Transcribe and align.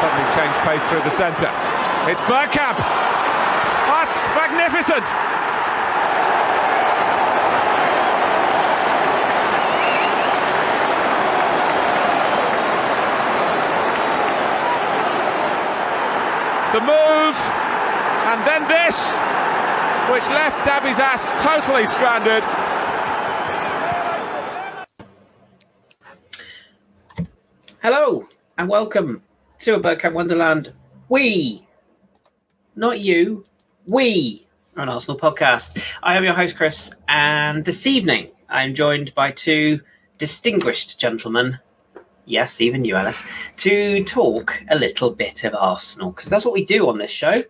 suddenly 0.00 0.30
changed 0.32 0.58
pace 0.62 0.82
through 0.88 1.02
the 1.02 1.10
centre. 1.10 1.50
It's 2.06 2.20
Bergkamp. 2.30 2.78
That's 2.78 4.14
magnificent. 4.38 5.04
The 16.72 16.80
move, 16.80 17.36
and 18.30 18.46
then 18.46 18.68
this, 18.68 19.16
which 20.12 20.28
left 20.28 20.58
Dabizas 20.64 21.32
totally 21.42 21.86
stranded. 21.86 22.44
Hello 27.82 28.28
and 28.58 28.68
welcome 28.68 29.22
a 29.74 29.80
Bergkamp 29.80 30.14
Wonderland. 30.14 30.72
We, 31.10 31.66
not 32.74 33.00
you, 33.00 33.44
we 33.86 34.46
are 34.76 34.82
an 34.82 34.88
Arsenal 34.88 35.18
podcast. 35.18 35.78
I 36.02 36.16
am 36.16 36.24
your 36.24 36.32
host, 36.32 36.56
Kris, 36.56 36.90
and 37.06 37.66
this 37.66 37.86
evening 37.86 38.30
I 38.48 38.62
am 38.62 38.74
joined 38.74 39.14
by 39.14 39.30
two 39.30 39.80
distinguished 40.16 40.98
gentlemen. 40.98 41.58
Yes, 42.24 42.62
even 42.62 42.86
you, 42.86 42.96
Ellis, 42.96 43.26
to 43.58 44.02
talk 44.04 44.62
a 44.70 44.78
little 44.78 45.10
bit 45.10 45.44
of 45.44 45.54
Arsenal 45.54 46.12
because 46.12 46.30
that's 46.30 46.46
what 46.46 46.54
we 46.54 46.64
do 46.64 46.88
on 46.88 46.96
this 46.96 47.10
show. 47.10 47.44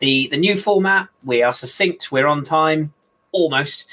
The 0.00 0.26
the 0.28 0.38
new 0.38 0.56
format. 0.56 1.08
We 1.22 1.42
are 1.42 1.52
succinct. 1.52 2.10
We're 2.10 2.26
on 2.26 2.42
time 2.42 2.94
almost, 3.32 3.84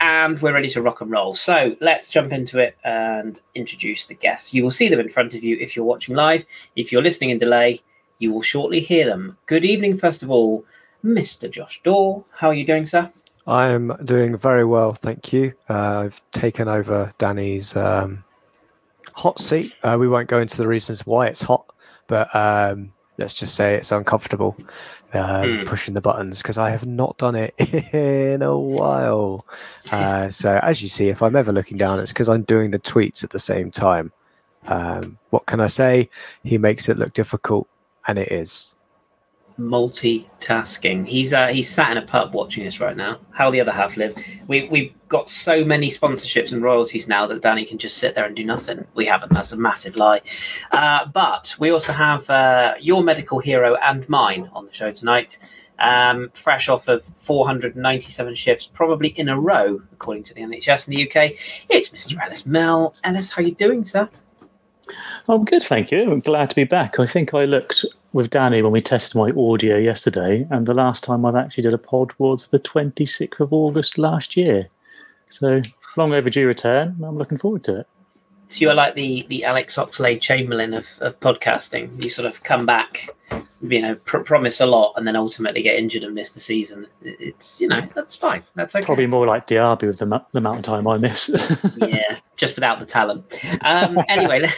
and 0.00 0.40
we're 0.40 0.52
ready 0.52 0.68
to 0.70 0.82
rock 0.82 1.00
and 1.00 1.10
roll. 1.10 1.34
So 1.34 1.76
let's 1.80 2.10
jump 2.10 2.32
into 2.32 2.58
it 2.58 2.76
and 2.84 3.40
introduce 3.54 4.06
the 4.06 4.14
guests. 4.14 4.52
You 4.52 4.62
will 4.62 4.70
see 4.70 4.88
them 4.88 5.00
in 5.00 5.08
front 5.08 5.34
of 5.34 5.42
you 5.42 5.56
if 5.60 5.74
you're 5.74 5.84
watching 5.84 6.14
live. 6.14 6.44
If 6.76 6.92
you're 6.92 7.02
listening 7.02 7.30
in 7.30 7.38
delay, 7.38 7.80
you 8.18 8.32
will 8.32 8.42
shortly 8.42 8.80
hear 8.80 9.06
them. 9.06 9.38
Good 9.46 9.64
evening, 9.64 9.96
first 9.96 10.22
of 10.22 10.30
all, 10.30 10.64
Mr. 11.04 11.50
Josh 11.50 11.80
Daw. 11.82 12.22
How 12.36 12.48
are 12.48 12.54
you 12.54 12.66
doing, 12.66 12.86
sir? 12.86 13.10
I'm 13.46 13.96
doing 14.04 14.36
very 14.36 14.64
well, 14.64 14.92
thank 14.92 15.32
you. 15.32 15.54
Uh, 15.68 16.04
I've 16.04 16.22
taken 16.30 16.68
over 16.68 17.12
Danny's 17.18 17.76
um, 17.76 18.22
hot 19.14 19.40
seat. 19.40 19.74
Uh, 19.82 19.96
we 19.98 20.08
won't 20.08 20.28
go 20.28 20.40
into 20.40 20.56
the 20.56 20.68
reasons 20.68 21.04
why 21.04 21.26
it's 21.26 21.42
hot, 21.42 21.66
but 22.06 22.32
um, 22.36 22.92
let's 23.18 23.34
just 23.34 23.56
say 23.56 23.74
it's 23.74 23.90
uncomfortable 23.90 24.56
um, 25.12 25.48
mm. 25.48 25.66
pushing 25.66 25.94
the 25.94 26.00
buttons 26.00 26.40
because 26.40 26.58
I 26.58 26.70
have 26.70 26.86
not 26.86 27.18
done 27.18 27.34
it 27.34 27.54
in 27.94 28.42
a 28.42 28.56
while. 28.56 29.46
Uh, 29.90 30.30
so, 30.30 30.58
as 30.62 30.82
you 30.82 30.88
see, 30.88 31.08
if 31.08 31.22
I'm 31.22 31.36
ever 31.36 31.52
looking 31.52 31.76
down, 31.76 32.00
it's 32.00 32.12
because 32.12 32.28
I'm 32.28 32.42
doing 32.42 32.70
the 32.70 32.78
tweets 32.78 33.22
at 33.22 33.30
the 33.30 33.38
same 33.38 33.70
time. 33.70 34.12
Um, 34.66 35.18
what 35.30 35.46
can 35.46 35.60
I 35.60 35.66
say? 35.66 36.08
He 36.44 36.56
makes 36.58 36.88
it 36.88 36.98
look 36.98 37.12
difficult, 37.12 37.68
and 38.06 38.18
it 38.18 38.30
is 38.30 38.74
multitasking. 39.58 41.06
He's 41.06 41.32
uh, 41.32 41.48
he's 41.48 41.68
sat 41.68 41.92
in 41.92 41.98
a 41.98 42.06
pub 42.06 42.34
watching 42.34 42.66
us 42.66 42.80
right 42.80 42.96
now. 42.96 43.18
How 43.30 43.50
the 43.50 43.60
other 43.60 43.72
half 43.72 43.96
live. 43.96 44.14
We 44.46 44.68
we've 44.68 44.92
got 45.08 45.28
so 45.28 45.64
many 45.64 45.90
sponsorships 45.90 46.52
and 46.52 46.62
royalties 46.62 47.08
now 47.08 47.26
that 47.26 47.42
Danny 47.42 47.64
can 47.64 47.78
just 47.78 47.98
sit 47.98 48.14
there 48.14 48.24
and 48.24 48.34
do 48.34 48.44
nothing. 48.44 48.86
We 48.94 49.06
haven't. 49.06 49.32
That's 49.32 49.52
a 49.52 49.56
massive 49.56 49.96
lie. 49.96 50.22
Uh, 50.70 51.06
but 51.06 51.54
we 51.58 51.70
also 51.70 51.92
have 51.92 52.28
uh, 52.30 52.74
your 52.80 53.02
medical 53.02 53.38
hero 53.38 53.76
and 53.76 54.08
mine 54.08 54.50
on 54.52 54.66
the 54.66 54.72
show 54.72 54.92
tonight. 54.92 55.38
Um, 55.78 56.30
fresh 56.34 56.68
off 56.68 56.86
of 56.86 57.02
497 57.02 58.34
shifts, 58.36 58.70
probably 58.72 59.08
in 59.08 59.28
a 59.28 59.38
row, 59.38 59.82
according 59.92 60.22
to 60.24 60.34
the 60.34 60.42
NHS 60.42 60.86
in 60.86 60.94
the 60.94 61.08
UK. 61.08 61.32
It's 61.68 61.88
Mr. 61.88 62.22
Ellis 62.22 62.46
Mel. 62.46 62.94
Ellis, 63.02 63.30
how 63.30 63.42
you 63.42 63.52
doing, 63.52 63.82
sir? 63.82 64.08
I'm 65.28 65.44
good, 65.44 65.62
thank 65.62 65.90
you. 65.90 66.10
I'm 66.10 66.20
glad 66.20 66.50
to 66.50 66.56
be 66.56 66.64
back. 66.64 66.98
I 66.98 67.06
think 67.06 67.34
I 67.34 67.44
looked 67.44 67.84
with 68.12 68.30
Danny 68.30 68.62
when 68.62 68.72
we 68.72 68.80
tested 68.80 69.16
my 69.16 69.30
audio 69.30 69.76
yesterday, 69.76 70.46
and 70.50 70.66
the 70.66 70.74
last 70.74 71.04
time 71.04 71.24
I've 71.24 71.36
actually 71.36 71.62
did 71.62 71.74
a 71.74 71.78
pod 71.78 72.12
was 72.18 72.48
the 72.48 72.58
26th 72.58 73.40
of 73.40 73.52
August 73.52 73.98
last 73.98 74.36
year. 74.36 74.68
So 75.30 75.60
long 75.96 76.12
overdue 76.12 76.46
return. 76.46 76.96
I'm 77.02 77.16
looking 77.16 77.38
forward 77.38 77.64
to 77.64 77.80
it. 77.80 77.86
So 78.50 78.58
you're 78.58 78.74
like 78.74 78.94
the 78.94 79.24
the 79.28 79.44
Alex 79.44 79.76
Oxlade 79.76 80.20
Chamberlain 80.20 80.74
of, 80.74 80.98
of 81.00 81.18
podcasting. 81.20 82.04
You 82.04 82.10
sort 82.10 82.26
of 82.26 82.42
come 82.42 82.66
back, 82.66 83.08
you 83.62 83.80
know, 83.80 83.94
pr- 83.94 84.18
promise 84.18 84.60
a 84.60 84.66
lot, 84.66 84.94
and 84.96 85.06
then 85.06 85.14
ultimately 85.14 85.62
get 85.62 85.78
injured 85.78 86.02
and 86.02 86.14
miss 86.14 86.32
the 86.32 86.40
season. 86.40 86.86
It's 87.02 87.60
you 87.60 87.68
know 87.68 87.86
that's 87.94 88.16
fine. 88.16 88.42
That's 88.54 88.74
okay. 88.74 88.84
Probably 88.84 89.06
more 89.06 89.26
like 89.26 89.46
Diaby 89.46 89.86
with 89.86 89.98
the, 89.98 90.06
the 90.32 90.38
amount 90.38 90.58
of 90.58 90.64
time 90.64 90.86
I 90.88 90.98
miss. 90.98 91.30
yeah, 91.76 92.18
just 92.36 92.56
without 92.56 92.80
the 92.80 92.86
talent. 92.86 93.24
Um, 93.62 93.98
anyway, 94.08 94.48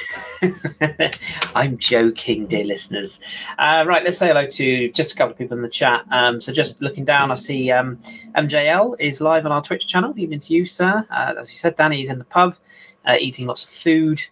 I'm 1.55 1.77
joking, 1.77 2.47
dear 2.47 2.65
listeners. 2.65 3.21
Uh, 3.59 3.85
right, 3.87 4.03
let's 4.03 4.19
say 4.19 4.29
hello 4.29 4.47
to 4.47 4.91
just 4.93 5.13
a 5.13 5.15
couple 5.15 5.33
of 5.33 5.39
people 5.39 5.57
in 5.57 5.63
the 5.63 5.69
chat. 5.69 6.05
Um, 6.11 6.41
so 6.41 6.53
just 6.53 6.81
looking 6.81 7.05
down, 7.05 7.31
I 7.31 7.35
see 7.35 7.71
um, 7.71 7.99
MJL 8.37 8.97
is 8.99 9.21
live 9.21 9.45
on 9.45 9.53
our 9.53 9.63
Twitch 9.63 9.87
channel. 9.87 10.15
Evening 10.17 10.41
to 10.41 10.55
you, 10.55 10.65
sir. 10.65 11.07
Uh, 11.11 11.35
as 11.39 11.53
you 11.53 11.59
said, 11.59 11.77
Danny 11.77 12.01
is 12.01 12.09
in 12.09 12.19
the 12.19 12.25
pub 12.25 12.57
uh, 13.07 13.17
eating 13.21 13.47
lots 13.47 13.65
of 13.65 13.71
food. 13.71 14.23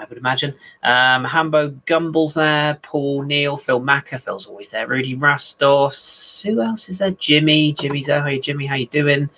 I 0.00 0.06
would 0.08 0.18
imagine. 0.18 0.54
Um, 0.82 1.24
Hambo 1.24 1.70
Gumble's 1.86 2.34
there, 2.34 2.78
Paul 2.82 3.22
Neal, 3.22 3.56
Phil 3.56 3.80
Macker, 3.80 4.18
Phil's 4.18 4.46
always 4.46 4.70
there, 4.70 4.86
Rudy 4.86 5.14
Rastos. 5.14 6.42
Who 6.42 6.60
else 6.62 6.88
is 6.88 6.98
there? 6.98 7.10
Jimmy. 7.10 7.72
Jimmy's 7.74 8.06
there. 8.06 8.24
Hey, 8.24 8.40
Jimmy, 8.40 8.66
how 8.66 8.76
you 8.76 8.86
doing? 8.86 9.28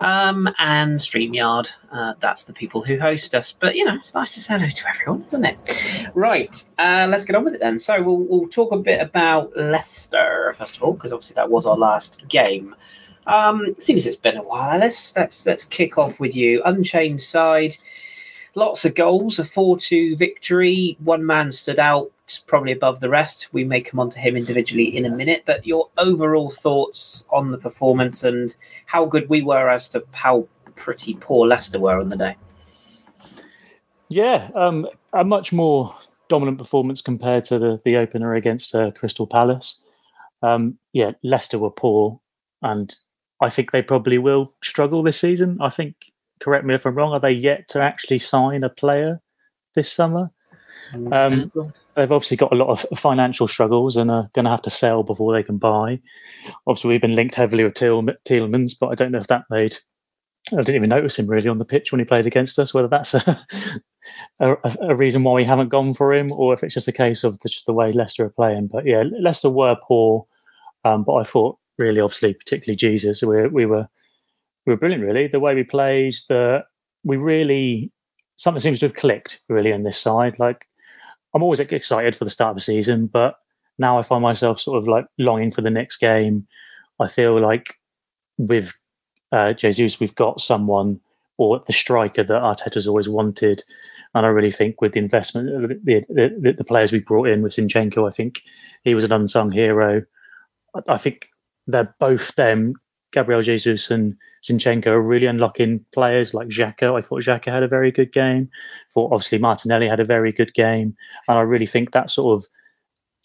Um, 0.00 0.48
and 0.58 0.98
StreamYard. 0.98 1.72
Uh, 1.92 2.14
that's 2.18 2.44
the 2.44 2.52
people 2.52 2.82
who 2.82 2.98
host 2.98 3.34
us. 3.34 3.52
But, 3.52 3.76
you 3.76 3.84
know, 3.84 3.94
it's 3.94 4.14
nice 4.14 4.34
to 4.34 4.40
say 4.40 4.54
hello 4.58 4.68
to 4.68 4.88
everyone, 4.88 5.22
isn't 5.28 5.44
it? 5.44 6.10
Right. 6.14 6.64
Uh, 6.78 7.06
let's 7.08 7.24
get 7.24 7.36
on 7.36 7.44
with 7.44 7.54
it 7.54 7.60
then. 7.60 7.78
So 7.78 8.02
we'll, 8.02 8.16
we'll 8.16 8.48
talk 8.48 8.72
a 8.72 8.78
bit 8.78 9.00
about 9.00 9.56
Leicester, 9.56 10.52
first 10.56 10.76
of 10.76 10.82
all, 10.82 10.94
because 10.94 11.12
obviously 11.12 11.34
that 11.34 11.50
was 11.50 11.66
our 11.66 11.76
last 11.76 12.26
game. 12.28 12.74
Um, 13.26 13.76
seems 13.78 14.06
it's 14.06 14.16
been 14.16 14.38
a 14.38 14.42
while, 14.42 14.78
Let's 14.80 15.14
Let's, 15.14 15.46
let's 15.46 15.64
kick 15.64 15.98
off 15.98 16.18
with 16.18 16.34
you. 16.34 16.62
Unchained 16.64 17.22
side 17.22 17.76
lots 18.54 18.84
of 18.84 18.94
goals, 18.94 19.38
a 19.38 19.44
4 19.44 19.78
2 19.78 20.16
victory. 20.16 20.96
One 21.00 21.24
man 21.24 21.50
stood 21.52 21.78
out 21.78 22.10
probably 22.46 22.72
above 22.72 23.00
the 23.00 23.08
rest. 23.08 23.48
We 23.52 23.64
may 23.64 23.80
come 23.80 23.98
on 24.00 24.10
to 24.10 24.18
him 24.18 24.36
individually 24.36 24.96
in 24.96 25.04
a 25.04 25.10
minute, 25.10 25.42
but 25.46 25.66
your 25.66 25.88
overall 25.98 26.50
thoughts 26.50 27.26
on 27.30 27.50
the 27.50 27.58
performance 27.58 28.22
and 28.22 28.54
how 28.86 29.04
good 29.04 29.28
we 29.28 29.42
were 29.42 29.68
as 29.68 29.88
to 29.88 30.04
how 30.12 30.46
pretty 30.76 31.14
poor 31.14 31.46
Leicester 31.46 31.78
were 31.78 31.98
on 31.98 32.08
the 32.08 32.16
day. 32.16 32.36
Yeah, 34.08 34.48
um, 34.54 34.88
a 35.12 35.24
much 35.24 35.52
more 35.52 35.94
dominant 36.28 36.58
performance 36.58 37.02
compared 37.02 37.44
to 37.44 37.58
the, 37.58 37.80
the 37.84 37.96
opener 37.96 38.34
against 38.34 38.74
uh, 38.74 38.90
Crystal 38.92 39.26
Palace. 39.26 39.80
Um, 40.42 40.78
yeah, 40.92 41.12
Leicester 41.22 41.58
were 41.58 41.70
poor, 41.70 42.18
and 42.62 42.94
I 43.40 43.50
think 43.50 43.70
they 43.70 43.82
probably 43.82 44.18
will 44.18 44.52
struggle 44.62 45.02
this 45.02 45.20
season. 45.20 45.58
I 45.60 45.68
think 45.68 46.12
correct 46.40 46.64
me 46.64 46.74
if 46.74 46.86
I'm 46.86 46.94
wrong, 46.94 47.12
are 47.12 47.20
they 47.20 47.32
yet 47.32 47.68
to 47.68 47.82
actually 47.82 48.18
sign 48.18 48.64
a 48.64 48.68
player 48.68 49.20
this 49.74 49.90
summer? 49.90 50.30
Um, 51.12 51.52
they've 51.94 52.10
obviously 52.10 52.36
got 52.36 52.52
a 52.52 52.56
lot 52.56 52.70
of 52.70 52.98
financial 52.98 53.46
struggles 53.46 53.96
and 53.96 54.10
are 54.10 54.30
going 54.34 54.44
to 54.44 54.50
have 54.50 54.62
to 54.62 54.70
sell 54.70 55.02
before 55.02 55.32
they 55.32 55.42
can 55.42 55.58
buy. 55.58 56.00
Obviously, 56.66 56.88
we've 56.88 57.00
been 57.00 57.14
linked 57.14 57.34
heavily 57.34 57.64
with 57.64 57.76
Thiel- 57.76 58.02
Tielemans, 58.24 58.72
but 58.78 58.88
I 58.88 58.94
don't 58.94 59.12
know 59.12 59.18
if 59.18 59.28
that 59.28 59.44
made. 59.50 59.76
I 60.52 60.56
didn't 60.56 60.76
even 60.76 60.88
notice 60.88 61.18
him 61.18 61.28
really 61.28 61.48
on 61.48 61.58
the 61.58 61.64
pitch 61.64 61.92
when 61.92 61.98
he 61.98 62.04
played 62.04 62.26
against 62.26 62.58
us. 62.58 62.74
Whether 62.74 62.88
that's 62.88 63.14
a, 63.14 63.38
a, 64.40 64.58
a 64.80 64.96
reason 64.96 65.22
why 65.22 65.34
we 65.34 65.44
haven't 65.44 65.68
gone 65.68 65.94
for 65.94 66.12
him, 66.12 66.32
or 66.32 66.54
if 66.54 66.64
it's 66.64 66.74
just 66.74 66.88
a 66.88 66.92
case 66.92 67.22
of 67.22 67.38
the, 67.40 67.48
just 67.48 67.66
the 67.66 67.74
way 67.74 67.92
Leicester 67.92 68.24
are 68.24 68.30
playing. 68.30 68.68
But 68.68 68.86
yeah, 68.86 69.04
Leicester 69.20 69.50
were 69.50 69.76
poor, 69.82 70.26
um, 70.84 71.04
but 71.04 71.14
I 71.14 71.22
thought 71.22 71.58
really, 71.78 72.00
obviously, 72.00 72.34
particularly 72.34 72.76
Jesus, 72.76 73.22
we, 73.22 73.46
we 73.48 73.66
were 73.66 73.88
we 74.66 74.72
were 74.72 74.78
brilliant, 74.78 75.04
really. 75.04 75.26
The 75.26 75.40
way 75.40 75.54
we 75.54 75.64
played, 75.64 76.14
the 76.28 76.64
we 77.04 77.16
really 77.16 77.90
something 78.36 78.60
seems 78.60 78.80
to 78.80 78.86
have 78.86 78.94
clicked 78.94 79.40
really 79.48 79.72
on 79.72 79.82
this 79.82 79.98
side. 79.98 80.38
Like 80.38 80.66
I'm 81.34 81.42
always 81.42 81.60
excited 81.60 82.14
for 82.14 82.24
the 82.24 82.30
start 82.30 82.50
of 82.50 82.56
the 82.56 82.62
season, 82.62 83.06
but 83.06 83.36
now 83.78 83.98
I 83.98 84.02
find 84.02 84.22
myself 84.22 84.60
sort 84.60 84.78
of 84.78 84.88
like 84.88 85.06
longing 85.18 85.50
for 85.50 85.62
the 85.62 85.70
next 85.70 85.98
game. 85.98 86.46
I 86.98 87.08
feel 87.08 87.40
like 87.40 87.74
with 88.38 88.72
uh, 89.32 89.52
Jesus, 89.52 90.00
we've 90.00 90.14
got 90.14 90.40
someone 90.40 91.00
or 91.38 91.60
the 91.66 91.72
striker 91.72 92.22
that 92.22 92.42
Arteta's 92.42 92.86
always 92.86 93.08
wanted. 93.08 93.62
And 94.14 94.26
I 94.26 94.28
really 94.28 94.50
think 94.50 94.80
with 94.82 94.92
the 94.92 94.98
investment, 94.98 95.68
the, 95.84 96.04
the, 96.08 96.52
the 96.52 96.64
players 96.64 96.92
we 96.92 96.98
brought 96.98 97.28
in 97.28 97.42
with 97.42 97.54
Zinchenko, 97.54 98.06
I 98.06 98.14
think 98.14 98.42
he 98.84 98.94
was 98.94 99.04
an 99.04 99.12
unsung 99.12 99.50
hero. 99.50 100.02
I, 100.74 100.80
I 100.88 100.96
think 100.98 101.30
they're 101.66 101.94
both 101.98 102.34
them, 102.34 102.74
Gabriel 103.12 103.42
Jesus 103.42 103.90
and 103.90 104.16
Zinchenko 104.42 104.88
are 104.88 105.00
really 105.00 105.26
unlocking 105.26 105.84
players 105.92 106.34
like 106.34 106.48
Xhaka. 106.48 106.96
I 106.96 107.02
thought 107.02 107.22
Xhaka 107.22 107.52
had 107.52 107.62
a 107.62 107.68
very 107.68 107.90
good 107.90 108.12
game. 108.12 108.48
I 108.52 108.90
thought 108.92 109.12
obviously 109.12 109.38
Martinelli 109.38 109.88
had 109.88 110.00
a 110.00 110.04
very 110.04 110.32
good 110.32 110.54
game. 110.54 110.96
And 111.28 111.38
I 111.38 111.42
really 111.42 111.66
think 111.66 111.92
that 111.92 112.10
sort 112.10 112.38
of 112.38 112.48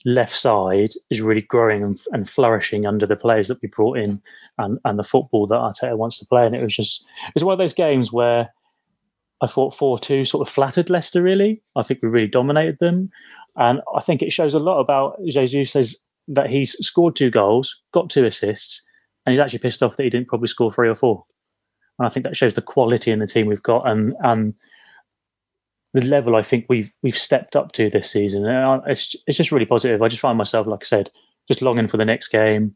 left 0.06 0.36
side 0.36 0.92
is 1.10 1.22
really 1.22 1.42
growing 1.42 1.84
and, 1.84 2.00
and 2.12 2.30
flourishing 2.30 2.86
under 2.86 3.06
the 3.06 3.16
players 3.16 3.48
that 3.48 3.62
we 3.62 3.68
brought 3.68 3.98
in 3.98 4.22
and, 4.58 4.80
and 4.86 5.00
the 5.00 5.04
football 5.04 5.48
that 5.48 5.56
Arteta 5.56 5.98
wants 5.98 6.20
to 6.20 6.26
play. 6.26 6.46
And 6.46 6.56
it 6.56 6.64
was 6.64 6.76
just, 6.76 7.04
it 7.28 7.34
was 7.36 7.44
one 7.44 7.54
of 7.54 7.60
those 7.60 7.74
games 7.74 8.12
where 8.12 8.50
I 9.42 9.48
thought 9.48 9.76
4 9.76 10.00
2 10.00 10.26
sort 10.26 10.48
of 10.48 10.54
flattered 10.54 10.90
Leicester, 10.90 11.22
really. 11.22 11.62
I 11.76 11.84
think 11.84 12.02
we 12.02 12.10
really 12.10 12.28
dominated 12.28 12.80
them. 12.80 13.10
And 13.58 13.82
I 13.96 14.02
think 14.02 14.22
it 14.22 14.34
shows 14.34 14.54
a 14.54 14.60
lot 14.60 14.80
about 14.80 15.18
Jesus 15.26 15.72
says 15.72 15.98
that 16.28 16.50
he's 16.50 16.74
scored 16.86 17.16
two 17.16 17.30
goals, 17.30 17.80
got 17.92 18.10
two 18.10 18.26
assists, 18.26 18.82
and 19.26 19.34
he's 19.34 19.40
actually 19.40 19.60
pissed 19.60 19.84
off 19.84 19.98
that 19.98 20.04
he 20.04 20.10
didn't 20.10 20.28
probably 20.28 20.48
score 20.48 20.72
three 20.72 20.90
or 20.90 20.96
four. 20.96 21.26
And 22.00 22.06
I 22.06 22.10
think 22.10 22.26
that 22.26 22.38
shows 22.38 22.54
the 22.54 22.62
quality 22.62 23.12
in 23.12 23.20
the 23.20 23.28
team 23.28 23.48
we've 23.48 23.64
got 23.64 23.88
and 23.90 24.16
and 24.22 24.54
the 25.94 26.04
level 26.04 26.36
I 26.36 26.42
think 26.42 26.66
we've 26.68 26.92
we've 27.02 27.18
stepped 27.18 27.56
up 27.56 27.72
to 27.74 27.90
this 27.90 28.12
season. 28.12 28.46
And 28.46 28.82
it's 28.86 29.16
it's 29.28 29.38
just 29.38 29.52
really 29.52 29.66
positive. 29.66 30.02
I 30.02 30.10
just 30.10 30.22
find 30.22 30.38
myself, 30.38 30.68
like 30.68 30.84
I 30.84 30.86
said, 30.86 31.10
just 31.48 31.62
longing 31.62 31.88
for 31.88 31.98
the 31.98 32.06
next 32.06 32.28
game. 32.28 32.76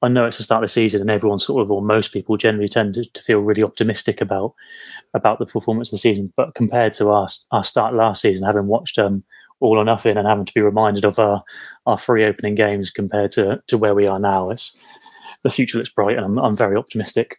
I 0.00 0.08
know 0.08 0.26
it's 0.26 0.38
the 0.38 0.44
start 0.44 0.62
of 0.62 0.68
the 0.68 0.72
season, 0.72 1.00
and 1.00 1.10
everyone 1.10 1.40
sort 1.40 1.60
of, 1.60 1.72
or 1.72 1.82
most 1.82 2.12
people 2.12 2.36
generally 2.36 2.68
tend 2.68 2.94
to, 2.94 3.04
to 3.04 3.22
feel 3.22 3.40
really 3.40 3.64
optimistic 3.64 4.20
about 4.20 4.54
about 5.14 5.38
the 5.38 5.46
performance 5.46 5.88
of 5.88 5.92
the 5.92 5.98
season. 5.98 6.32
But 6.36 6.54
compared 6.54 6.92
to 6.94 7.10
our 7.10 7.26
our 7.50 7.64
start 7.64 7.94
last 7.94 8.22
season, 8.22 8.46
having 8.46 8.66
watched 8.66 8.98
um, 8.98 9.24
all 9.60 9.78
or 9.78 9.84
nothing 9.84 10.16
and 10.16 10.28
having 10.28 10.44
to 10.44 10.54
be 10.54 10.60
reminded 10.60 11.04
of 11.04 11.18
our 11.18 11.42
our 11.86 11.98
free 11.98 12.24
opening 12.24 12.54
games 12.54 12.90
compared 12.90 13.30
to 13.32 13.62
to 13.66 13.78
where 13.78 13.94
we 13.94 14.06
are 14.06 14.20
now, 14.20 14.50
it's 14.50 14.76
the 15.44 15.50
future 15.50 15.78
looks 15.78 15.90
bright, 15.90 16.16
and 16.16 16.24
I'm, 16.24 16.38
I'm 16.38 16.56
very 16.56 16.76
optimistic. 16.76 17.38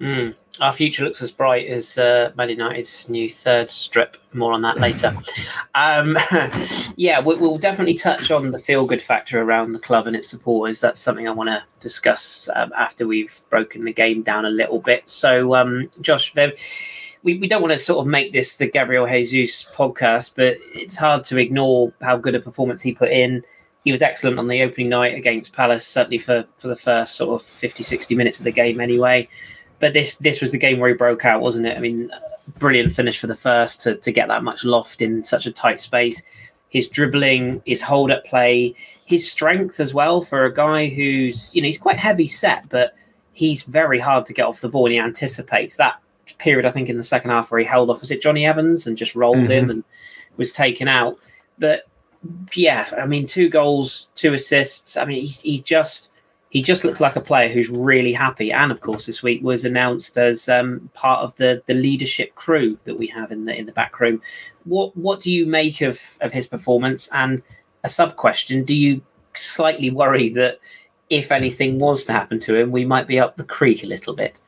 Mm. 0.00 0.34
Our 0.60 0.72
future 0.72 1.04
looks 1.04 1.22
as 1.22 1.30
bright 1.30 1.68
as 1.68 1.96
uh, 1.96 2.32
Man 2.36 2.50
United's 2.50 3.08
new 3.08 3.30
third 3.30 3.70
strip. 3.70 4.16
More 4.32 4.52
on 4.52 4.62
that 4.62 4.80
later. 4.80 5.16
um, 5.76 6.18
yeah, 6.96 7.20
we, 7.20 7.36
will 7.36 7.56
definitely 7.56 7.94
touch 7.94 8.30
on 8.30 8.50
the 8.50 8.58
feel 8.58 8.84
good 8.84 9.00
factor 9.00 9.40
around 9.40 9.72
the 9.72 9.78
club 9.78 10.08
and 10.08 10.16
its 10.16 10.28
supporters. 10.28 10.80
That's 10.80 11.00
something 11.00 11.28
I 11.28 11.30
want 11.30 11.50
to 11.50 11.62
discuss 11.78 12.50
um, 12.56 12.72
after 12.76 13.06
we've 13.06 13.40
broken 13.48 13.84
the 13.84 13.92
game 13.92 14.22
down 14.22 14.44
a 14.44 14.50
little 14.50 14.80
bit. 14.80 15.08
So, 15.08 15.54
um, 15.54 15.88
Josh, 16.00 16.34
we, 16.34 17.38
we 17.38 17.46
don't 17.46 17.62
want 17.62 17.72
to 17.72 17.78
sort 17.78 18.00
of 18.00 18.06
make 18.08 18.32
this 18.32 18.56
the 18.56 18.66
Gabriel 18.66 19.06
Jesus 19.06 19.66
podcast, 19.72 20.32
but 20.34 20.56
it's 20.74 20.96
hard 20.96 21.22
to 21.24 21.38
ignore 21.38 21.92
how 22.00 22.16
good 22.16 22.34
a 22.34 22.40
performance 22.40 22.82
he 22.82 22.92
put 22.92 23.10
in. 23.10 23.44
He 23.84 23.92
was 23.92 24.02
excellent 24.02 24.38
on 24.38 24.48
the 24.48 24.62
opening 24.62 24.88
night 24.88 25.14
against 25.14 25.52
Palace, 25.52 25.86
certainly 25.86 26.18
for, 26.18 26.44
for 26.58 26.68
the 26.68 26.76
first 26.76 27.16
sort 27.16 27.40
of 27.40 27.46
50, 27.46 27.82
60 27.82 28.14
minutes 28.14 28.38
of 28.38 28.44
the 28.44 28.52
game 28.52 28.80
anyway. 28.80 29.28
But 29.80 29.92
this 29.92 30.16
this 30.18 30.40
was 30.40 30.52
the 30.52 30.58
game 30.58 30.78
where 30.78 30.90
he 30.90 30.94
broke 30.94 31.24
out, 31.24 31.40
wasn't 31.40 31.66
it? 31.66 31.76
I 31.76 31.80
mean, 31.80 32.08
brilliant 32.58 32.92
finish 32.92 33.18
for 33.18 33.26
the 33.26 33.34
first 33.34 33.80
to, 33.82 33.96
to 33.96 34.12
get 34.12 34.28
that 34.28 34.44
much 34.44 34.64
loft 34.64 35.02
in 35.02 35.24
such 35.24 35.46
a 35.46 35.52
tight 35.52 35.80
space. 35.80 36.22
His 36.68 36.88
dribbling, 36.88 37.62
his 37.66 37.82
hold 37.82 38.10
up 38.10 38.24
play, 38.24 38.74
his 39.06 39.30
strength 39.30 39.80
as 39.80 39.92
well 39.92 40.22
for 40.22 40.44
a 40.44 40.54
guy 40.54 40.88
who's, 40.88 41.54
you 41.54 41.60
know, 41.60 41.66
he's 41.66 41.78
quite 41.78 41.98
heavy 41.98 42.28
set, 42.28 42.68
but 42.68 42.94
he's 43.32 43.64
very 43.64 43.98
hard 43.98 44.24
to 44.26 44.32
get 44.32 44.46
off 44.46 44.60
the 44.60 44.68
ball 44.68 44.86
and 44.86 44.92
he 44.92 44.98
anticipates 45.00 45.76
that 45.76 46.00
period, 46.38 46.64
I 46.64 46.70
think, 46.70 46.88
in 46.88 46.96
the 46.96 47.04
second 47.04 47.30
half 47.30 47.50
where 47.50 47.60
he 47.60 47.66
held 47.66 47.90
off, 47.90 48.00
was 48.00 48.10
it 48.10 48.22
Jonny 48.22 48.46
Evans 48.46 48.86
and 48.86 48.96
just 48.96 49.14
rolled 49.14 49.38
mm-hmm. 49.38 49.50
him 49.50 49.70
and 49.70 49.84
was 50.36 50.52
taken 50.52 50.88
out. 50.88 51.18
But 51.58 51.82
yeah, 52.54 52.88
I 52.96 53.06
mean, 53.06 53.26
two 53.26 53.48
goals, 53.48 54.08
two 54.14 54.34
assists. 54.34 54.96
I 54.96 55.04
mean, 55.04 55.22
he, 55.22 55.26
he 55.26 55.60
just 55.60 56.10
he 56.50 56.62
just 56.62 56.84
looks 56.84 57.00
like 57.00 57.16
a 57.16 57.20
player 57.20 57.48
who's 57.48 57.70
really 57.70 58.12
happy. 58.12 58.52
And 58.52 58.70
of 58.70 58.80
course, 58.80 59.06
this 59.06 59.22
week 59.22 59.42
was 59.42 59.64
announced 59.64 60.18
as 60.18 60.48
um, 60.48 60.90
part 60.94 61.20
of 61.20 61.34
the 61.36 61.62
the 61.66 61.74
leadership 61.74 62.34
crew 62.34 62.78
that 62.84 62.98
we 62.98 63.06
have 63.08 63.32
in 63.32 63.46
the 63.46 63.56
in 63.56 63.66
the 63.66 63.72
back 63.72 63.98
room. 64.00 64.20
What 64.64 64.96
what 64.96 65.20
do 65.20 65.32
you 65.32 65.46
make 65.46 65.80
of 65.80 66.18
of 66.20 66.32
his 66.32 66.46
performance? 66.46 67.08
And 67.12 67.42
a 67.84 67.88
sub 67.88 68.16
question: 68.16 68.64
Do 68.64 68.74
you 68.74 69.02
slightly 69.34 69.90
worry 69.90 70.28
that 70.30 70.58
if 71.10 71.32
anything 71.32 71.78
was 71.78 72.04
to 72.04 72.12
happen 72.12 72.38
to 72.40 72.54
him, 72.54 72.70
we 72.70 72.84
might 72.84 73.06
be 73.06 73.18
up 73.18 73.36
the 73.36 73.44
creek 73.44 73.82
a 73.82 73.86
little 73.86 74.14
bit? 74.14 74.38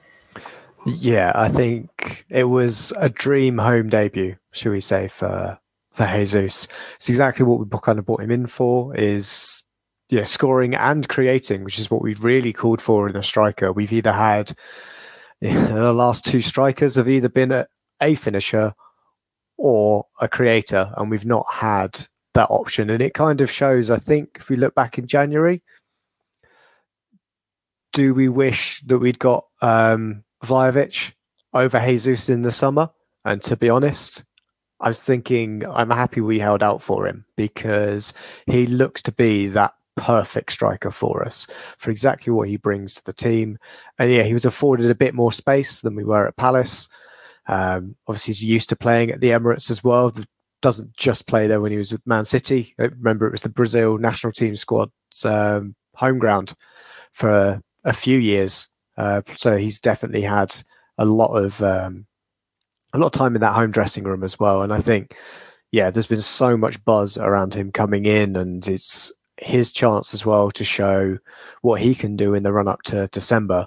Yeah, 0.87 1.33
I 1.35 1.49
think 1.49 2.25
it 2.29 2.45
was 2.45 2.93
a 2.99 3.09
dream 3.09 3.57
home 3.57 3.89
debut, 3.89 4.37
should 4.53 4.73
we 4.73 4.81
say, 4.81 5.09
for 5.09 5.59
for 5.95 6.07
Jesus. 6.07 6.69
It's 6.97 7.09
exactly 7.09 7.47
what 7.47 7.61
we 7.61 7.79
kind 7.81 7.99
of 7.99 8.05
brought 8.05 8.23
him 8.23 8.31
in 8.31 8.47
for. 8.47 8.95
Is 8.97 9.63
yeah, 10.11 10.25
scoring 10.25 10.75
and 10.75 11.09
creating, 11.09 11.65
which 11.65 11.79
is 11.79 11.91
what 11.91 12.03
we've 12.03 12.23
really 12.23 12.53
called 12.53 12.83
for 12.83 13.09
in 13.09 13.17
a 13.17 13.23
striker. 13.23 13.73
We've 13.73 13.93
either 13.93 14.13
had 14.13 14.53
the 15.41 15.93
last 15.93 16.25
two 16.25 16.41
strikers 16.41 16.97
have 16.97 17.09
either 17.09 17.29
been 17.29 17.53
a, 17.53 17.67
a 18.03 18.15
finisher 18.15 18.75
or 19.57 20.07
a 20.21 20.29
creator, 20.29 20.93
and 20.97 21.11
we've 21.11 21.25
not 21.25 21.47
had 21.51 21.99
that 22.35 22.51
option. 22.51 22.91
And 22.91 23.01
it 23.01 23.15
kind 23.15 23.41
of 23.41 23.51
shows, 23.51 23.91
I 23.91 23.99
think, 23.99 24.39
if 24.41 24.51
we 24.51 24.57
look 24.57 24.75
back 24.75 24.99
in 24.99 25.07
January, 25.07 25.63
do 27.93 28.13
we 28.13 28.29
wish 28.29 28.83
that 28.87 28.99
we'd 28.99 29.21
got 29.21 29.47
um, 29.63 30.25
Vlahovic 30.45 31.13
over 31.53 31.79
Jesus 31.79 32.29
in 32.29 32.43
the 32.43 32.51
summer? 32.51 32.91
And 33.25 33.41
to 33.43 33.57
be 33.57 33.71
honest, 33.71 34.25
I 34.85 34.89
was 34.89 35.01
thinking 35.01 35.65
I'm 35.67 35.89
happy 35.89 36.21
we 36.21 36.39
held 36.39 36.63
out 36.63 36.83
for 36.83 37.07
him 37.07 37.25
because 37.37 38.13
he 38.47 38.67
looks 38.67 39.03
to 39.05 39.13
be 39.13 39.47
that 39.47 39.73
perfect 39.97 40.53
striker 40.53 40.91
for 40.91 41.25
us 41.25 41.47
for 41.79 41.91
exactly 41.91 42.35
what 42.35 42.49
he 42.49 42.59
brings 42.59 42.95
to 42.95 43.05
the 43.05 43.15
team. 43.15 43.57
And 43.99 44.13
yeah, 44.13 44.25
he 44.25 44.35
was 44.35 44.45
afforded 44.45 44.91
a 44.91 44.95
bit 44.95 45.15
more 45.15 45.33
space 45.33 45.81
than 45.81 45.95
we 45.95 46.05
were 46.05 46.29
at 46.29 46.37
Palace. 46.37 46.91
Um, 47.47 47.97
obviously, 48.07 48.33
he's 48.33 48.45
used 48.45 48.69
to 48.69 48.77
playing 48.77 49.11
at 49.11 49.23
the 49.23 49.31
Emirates 49.31 49.71
as 49.71 49.83
well. 49.83 50.13
Doesn't 50.61 50.93
just 50.93 51.27
play 51.27 51.47
there 51.47 51.63
when 51.63 51.73
he 51.73 51.79
was 51.79 51.91
with 51.91 52.07
Man 52.07 52.27
City. 52.27 52.75
I 52.79 52.85
uh, 52.85 52.89
remember, 52.91 53.27
it 53.27 53.33
was 53.33 53.43
the 53.43 53.49
Brazil 53.49 53.97
national 53.97 54.33
team 54.33 54.55
squad's 54.55 55.25
um, 55.25 55.77
home 55.95 56.19
ground 56.19 56.53
for 57.13 57.63
a 57.85 57.93
few 57.95 58.19
years. 58.19 58.69
Uh, 58.99 59.23
so 59.37 59.57
he's 59.57 59.81
definitely 59.81 60.23
had 60.23 60.55
a 60.99 61.07
lot 61.07 61.35
of 61.35 61.63
um, 61.63 62.07
a 62.95 62.99
lot 62.99 63.07
of 63.07 63.13
time 63.13 63.35
in 63.35 63.41
that 63.43 63.55
home 63.55 63.73
dressing 63.73 64.05
room 64.05 64.23
as 64.23 64.39
well. 64.39 64.63
And 64.63 64.73
I 64.73 64.81
think, 64.81 65.15
yeah, 65.73 65.91
there's 65.91 66.07
been 66.07 66.23
so 66.23 66.57
much 66.57 66.83
buzz 66.85 67.19
around 67.19 67.53
him 67.53 67.73
coming 67.73 68.07
in, 68.07 68.37
and 68.37 68.67
it's 68.67 69.13
his 69.37 69.73
chance 69.73 70.15
as 70.15 70.25
well 70.25 70.51
to 70.53 70.65
show 70.65 71.19
what 71.63 71.81
he 71.81 71.95
can 71.95 72.17
do 72.17 72.35
in 72.35 72.45
the 72.45 72.53
run 72.53 72.69
up 72.69 72.83
to 72.83 73.09
December. 73.09 73.67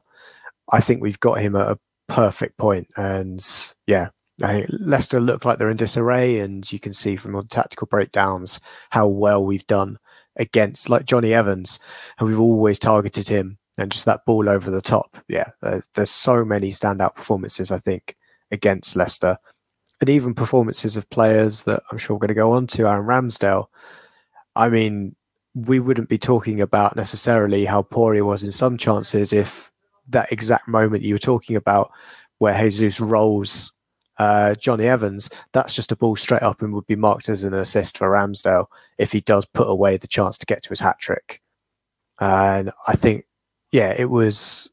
I 0.72 0.80
think 0.80 1.02
we've 1.02 1.20
got 1.20 1.42
him 1.42 1.56
at 1.56 1.72
a 1.72 1.80
perfect 2.08 2.58
point, 2.58 2.88
and 2.96 3.46
yeah, 3.86 4.10
Leicester 4.40 5.20
look 5.20 5.44
like 5.44 5.60
they're 5.60 5.70
in 5.70 5.78
disarray, 5.78 6.40
and 6.40 6.72
you 6.72 6.80
can 6.80 6.94
see 6.94 7.18
from 7.18 7.36
all 7.36 7.42
the 7.42 7.50
tactical 7.50 7.88
breakdowns 7.88 8.62
how 8.92 9.08
well 9.08 9.46
we've 9.46 9.68
done 9.68 10.00
against 10.38 10.90
like 10.90 11.06
Jonny 11.06 11.34
Evans, 11.34 11.80
and 12.18 12.28
we've 12.28 12.40
always 12.40 12.80
targeted 12.80 13.28
him 13.28 13.58
and 13.78 13.92
just 13.92 14.06
that 14.06 14.26
ball 14.26 14.48
over 14.48 14.72
the 14.72 14.82
top. 14.82 15.18
Yeah, 15.28 15.50
there's, 15.62 15.88
there's 15.96 16.10
so 16.10 16.46
many 16.46 16.72
standout 16.72 17.16
performances 17.16 17.72
I 17.72 17.78
think 17.78 18.16
against 18.52 18.96
Leicester, 18.96 19.38
and 20.02 20.10
even 20.10 20.34
performances 20.34 20.98
of 20.98 21.10
players 21.10 21.64
that 21.64 21.84
I'm 21.92 21.98
sure 21.98 22.16
we're 22.16 22.22
going 22.22 22.30
to 22.30 22.34
go 22.34 22.52
on 22.52 22.68
to 22.68 22.88
Aaron 22.88 23.06
Ramsdale. 23.06 23.68
I 24.56 24.70
mean, 24.70 25.16
we 25.54 25.80
wouldn't 25.80 26.10
be 26.10 26.18
talking 26.18 26.62
about 26.62 26.96
necessarily 26.96 27.66
how 27.66 27.82
poor 27.82 28.14
he 28.14 28.22
was 28.22 28.44
in 28.44 28.52
some 28.52 28.78
chances 28.78 29.34
if 29.34 29.72
that 30.10 30.32
exact 30.32 30.68
moment 30.68 31.04
you 31.04 31.16
were 31.16 31.20
talking 31.20 31.56
about 31.56 31.92
where 32.38 32.70
Jesus 32.70 33.00
rolls 33.00 33.74
uh, 34.18 34.56
Jonny 34.56 34.86
Evans, 34.86 35.30
that's 35.54 35.76
just 35.76 35.92
a 35.92 35.96
ball 35.96 36.16
straight 36.16 36.42
up 36.42 36.62
and 36.62 36.74
would 36.74 36.88
be 36.88 36.96
marked 36.96 37.30
as 37.30 37.44
an 37.44 37.54
assist 37.54 37.98
for 37.98 38.10
Ramsdale 38.10 38.66
if 38.98 39.12
he 39.12 39.22
does 39.22 39.46
put 39.46 39.70
away 39.70 39.98
the 39.98 40.08
chance 40.08 40.38
to 40.40 40.46
get 40.46 40.64
to 40.64 40.70
his 40.70 40.80
hat 40.80 40.98
trick. 41.00 41.42
And 42.20 42.72
I 42.88 42.96
think, 42.96 43.26
yeah, 43.72 43.94
it 43.98 44.10
was 44.10 44.72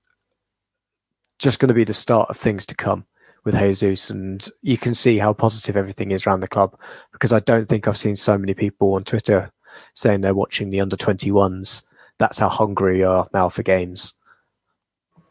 just 1.39 1.59
going 1.59 1.69
to 1.69 1.75
be 1.75 1.85
the 1.85 1.95
start 1.95 2.31
of 2.31 2.39
things 2.39 2.65
to 2.67 2.75
come 2.75 3.05
with 3.45 3.59
Jesus. 3.59 4.11
And 4.11 4.47
you 4.63 4.79
can 4.79 4.95
see 4.95 5.19
how 5.19 5.33
positive 5.33 5.77
everything 5.77 6.11
is 6.11 6.27
around 6.27 6.41
the 6.41 6.49
club 6.49 6.79
because 7.13 7.33
I 7.33 7.41
don't 7.41 7.69
think 7.69 7.87
I've 7.87 7.97
seen 7.97 8.17
so 8.17 8.37
many 8.39 8.55
people 8.55 8.95
on 8.95 9.05
Twitter 9.05 9.51
saying 9.95 10.21
they're 10.21 10.35
watching 10.35 10.71
the 10.71 10.81
under 10.81 10.97
21s. 10.97 11.83
That's 12.19 12.39
how 12.39 12.49
hungry 12.49 12.99
you 12.99 13.09
are 13.09 13.27
now 13.33 13.49
for 13.49 13.63
games. 13.63 14.15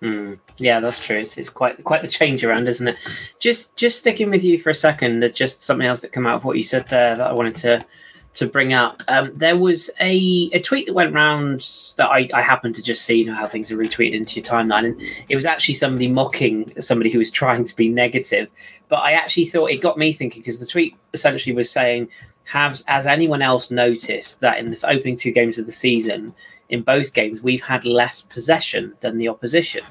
Mm, 0.02 0.38
yeah, 0.58 0.82
that's 0.82 1.04
true. 1.04 1.16
It's, 1.16 1.38
it's, 1.38 1.50
quite 1.50 1.82
quite 1.86 2.02
the 2.02 2.10
change 2.10 2.44
around, 2.44 2.68
isn't 2.68 2.90
it? 2.90 2.98
Just 3.40 3.78
just 3.78 4.00
sticking 4.00 4.30
with 4.30 4.44
you 4.44 4.60
for 4.60 4.70
a 4.70 4.76
second. 4.76 5.24
Just 5.34 5.64
something 5.64 5.88
else 5.88 6.02
that 6.02 6.12
came 6.12 6.28
out 6.28 6.36
of 6.36 6.44
what 6.44 6.58
you 6.58 6.64
said 6.64 6.90
there 6.90 7.16
that 7.16 7.30
I 7.30 7.32
wanted 7.32 7.56
to 7.58 7.86
to 8.34 8.48
bring 8.48 8.74
up. 8.74 9.04
Um, 9.08 9.32
there 9.36 9.58
was 9.58 9.90
a, 10.00 10.50
a 10.54 10.60
tweet 10.60 10.88
that 10.88 10.94
went 10.94 11.14
around 11.14 11.60
that 11.98 12.10
I, 12.10 12.28
I 12.34 12.42
happened 12.42 12.76
to 12.76 12.82
just 12.82 13.04
see. 13.04 13.20
You 13.20 13.26
know 13.26 13.36
how 13.36 13.48
things 13.48 13.72
are 13.72 13.78
retweeted 13.78 14.14
into 14.14 14.40
your 14.40 14.46
timeline, 14.46 14.86
and 14.86 15.02
it 15.30 15.36
was 15.36 15.46
actually 15.46 15.76
somebody 15.76 16.08
mocking 16.08 16.74
somebody 16.82 17.12
who 17.12 17.20
was 17.20 17.30
trying 17.30 17.64
to 17.64 17.76
be 17.76 17.90
negative. 17.90 18.50
But 18.90 18.98
I 18.98 19.14
actually 19.14 19.46
thought 19.46 19.72
it 19.72 19.82
got 19.82 19.98
me 19.98 20.14
thinking 20.14 20.42
because 20.42 20.60
the 20.60 20.66
tweet 20.66 20.96
essentially 21.14 21.56
was 21.56 21.70
saying 21.70 22.10
has 22.46 22.84
has 22.88 23.08
anyone 23.08 23.42
else 23.42 23.72
noticed 23.72 24.42
that 24.42 24.58
in 24.58 24.70
the 24.70 24.90
opening 24.90 25.16
two 25.16 25.32
games 25.32 25.58
of 25.58 25.66
the 25.66 25.72
season, 25.72 26.34
in 26.70 26.82
both 26.82 27.14
games, 27.14 27.42
we've 27.42 27.64
had 27.64 27.86
less 27.86 28.22
possession 28.22 28.94
than 29.02 29.18
the 29.18 29.30
opposition? 29.30 29.84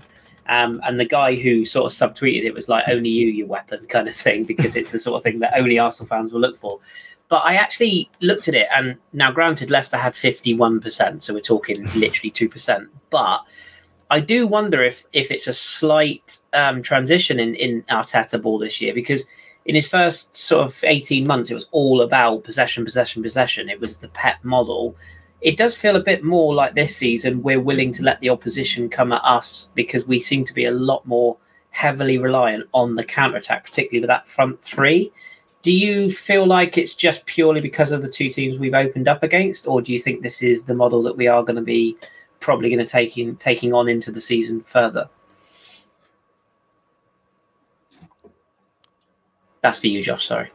Um, 0.49 0.81
and 0.85 0.99
the 0.99 1.05
guy 1.05 1.37
who 1.37 1.65
sort 1.65 1.91
of 1.91 1.97
subtweeted 1.97 2.43
it 2.43 2.53
was 2.53 2.69
like, 2.69 2.85
"Only 2.89 3.11
you, 3.11 3.29
your 3.29 3.47
weapon," 3.47 3.87
kind 3.87 4.09
of 4.09 4.15
thing, 4.15 4.45
because 4.45 4.75
it's 4.75 4.91
the 4.91 4.99
sort 4.99 5.17
of 5.17 5.23
thing 5.23 5.39
that 5.39 5.57
only 5.57 5.79
Arsenal 5.79 6.09
fans 6.09 6.33
will 6.33 6.41
look 6.41 6.57
for. 6.57 6.81
But 7.29 7.43
I 7.45 7.55
actually 7.55 8.11
looked 8.21 8.49
at 8.49 8.55
it, 8.55 8.67
and 8.75 8.97
now, 9.13 9.31
granted, 9.31 9.71
Leicester 9.71 9.97
had 9.97 10.15
fifty-one 10.15 10.81
percent, 10.81 11.23
so 11.23 11.35
we're 11.35 11.41
talking 11.41 11.85
literally 11.95 12.31
two 12.31 12.49
percent. 12.49 12.89
But 13.11 13.41
I 14.11 14.21
do 14.21 14.47
wonder 14.47 14.83
if 14.83 15.05
if 15.13 15.31
it's 15.31 15.47
a 15.47 15.53
slight 15.53 16.39
um, 16.53 16.83
transition 16.83 17.41
in 17.41 17.55
in 17.55 17.83
Arteta 17.85 18.41
ball 18.41 18.59
this 18.59 18.81
year 18.81 18.93
because 18.93 19.27
in 19.65 19.75
his 19.75 19.89
first 19.89 20.37
sort 20.37 20.67
of 20.67 20.85
18 20.85 21.27
months, 21.27 21.51
it 21.51 21.55
was 21.55 21.69
all 21.71 22.01
about 22.01 22.45
possession, 22.45 22.85
possession, 22.85 23.23
possession. 23.23 23.69
It 23.69 23.81
was 23.81 23.97
the 23.97 24.09
pet 24.09 24.45
model. 24.45 24.97
It 25.41 25.57
does 25.57 25.77
feel 25.77 25.97
a 25.97 26.01
bit 26.01 26.23
more 26.23 26.55
like 26.55 26.75
this 26.75 26.97
season, 26.97 27.43
we're 27.43 27.61
willing 27.61 27.93
to 27.93 28.03
let 28.03 28.21
the 28.21 28.31
opposition 28.31 28.89
come 28.89 29.13
at 29.13 29.25
us 29.25 29.71
because 29.75 30.07
we 30.07 30.21
seem 30.21 30.45
to 30.45 30.55
be 30.55 30.67
a 30.67 30.71
lot 30.71 31.07
more 31.07 31.37
heavily 31.71 32.19
reliant 32.19 32.69
on 32.73 32.95
the 32.95 33.05
counter 33.05 33.39
attack, 33.39 33.65
particularly 33.65 34.01
with 34.01 34.09
that 34.09 34.27
front 34.27 34.63
three. 34.63 35.11
Do 35.63 35.73
you 35.73 36.11
feel 36.11 36.45
like 36.47 36.77
it's 36.77 36.95
just 36.95 37.25
purely 37.27 37.61
because 37.61 37.93
of 37.93 38.03
the 38.03 38.09
two 38.09 38.29
teams 38.29 38.59
we've 38.59 38.75
opened 38.75 39.07
up 39.09 39.23
against, 39.23 39.67
or 39.69 39.81
do 39.81 39.93
you 39.93 39.99
think 39.99 40.23
this 40.23 40.43
is 40.43 40.65
the 40.65 40.75
model 40.75 41.03
that 41.05 41.17
we 41.17 41.29
are 41.29 41.43
going 41.43 41.57
to 41.57 41.63
be 41.63 41.97
probably 42.41 42.69
going 42.69 42.85
to 42.85 42.91
take 42.91 43.17
in, 43.17 43.37
taking 43.37 43.73
on 43.73 43.89
into 43.89 44.11
the 44.11 44.21
season 44.21 44.61
further? 44.63 45.09
That's 49.61 49.79
for 49.79 49.87
you, 49.87 50.03
Josh. 50.03 50.27
Sorry. 50.27 50.51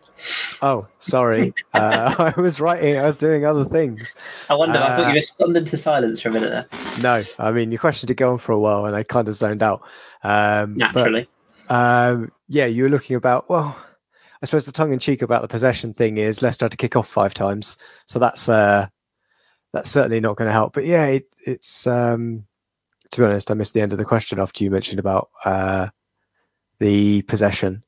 Oh, 0.62 0.88
sorry. 1.00 1.54
uh, 1.74 2.34
I 2.38 2.40
was 2.40 2.60
writing. 2.60 2.98
I 2.98 3.06
was 3.06 3.18
doing 3.18 3.46
other 3.46 3.64
things. 3.66 4.16
I 4.50 4.56
wonder. 4.56 4.78
Uh, 4.80 4.84
I 4.84 4.88
thought 4.90 5.00
you 5.06 5.12
Uh, 5.12 5.14
were 5.14 5.20
stunned 5.22 5.58
into 5.58 5.78
silence 5.78 6.20
for 6.20 6.30
a 6.30 6.34
minute 6.34 6.50
there. 6.50 6.66
No, 7.02 7.24
I 7.40 7.52
mean 7.52 7.72
your 7.72 7.80
question 7.80 8.08
did 8.08 8.18
go 8.18 8.32
on 8.32 8.38
for 8.40 8.52
a 8.52 8.60
while, 8.60 8.86
and 8.86 8.96
I 8.96 9.04
kind 9.04 9.28
of 9.28 9.36
zoned 9.36 9.64
out. 9.64 9.82
Um, 10.24 10.74
but, 10.74 10.94
Naturally, 10.94 11.30
um, 11.70 12.32
yeah, 12.50 12.66
you 12.66 12.84
were 12.84 12.90
looking 12.90 13.16
about. 13.16 13.50
Well, 13.50 13.78
I 14.42 14.46
suppose 14.46 14.66
the 14.66 14.72
tongue 14.72 14.94
in 14.94 15.00
cheek 15.00 15.22
about 15.22 15.42
the 15.42 15.48
possession 15.48 15.94
thing 15.94 16.18
is 16.18 16.42
Leicester 16.42 16.66
had 16.66 16.72
to 16.72 16.78
kick 16.78 16.96
off 16.96 17.08
five 17.08 17.34
times, 17.34 17.78
so 18.06 18.20
that's 18.20 18.48
uh, 18.48 18.88
that's 19.74 19.90
certainly 19.90 20.20
not 20.20 20.38
going 20.38 20.48
to 20.48 20.54
help. 20.54 20.74
But 20.74 20.86
yeah, 20.86 21.06
it, 21.08 21.26
it's 21.46 21.88
um, 21.88 22.46
to 23.12 23.22
be 23.22 23.26
honest, 23.26 23.50
I 23.50 23.54
missed 23.56 23.74
the 23.74 23.82
end 23.82 23.92
of 23.94 23.98
the 23.98 24.06
question 24.06 24.40
after 24.40 24.64
you 24.64 24.72
mentioned 24.72 25.00
about 25.00 25.30
uh, 25.46 25.88
the 26.80 27.22
possession 27.24 27.84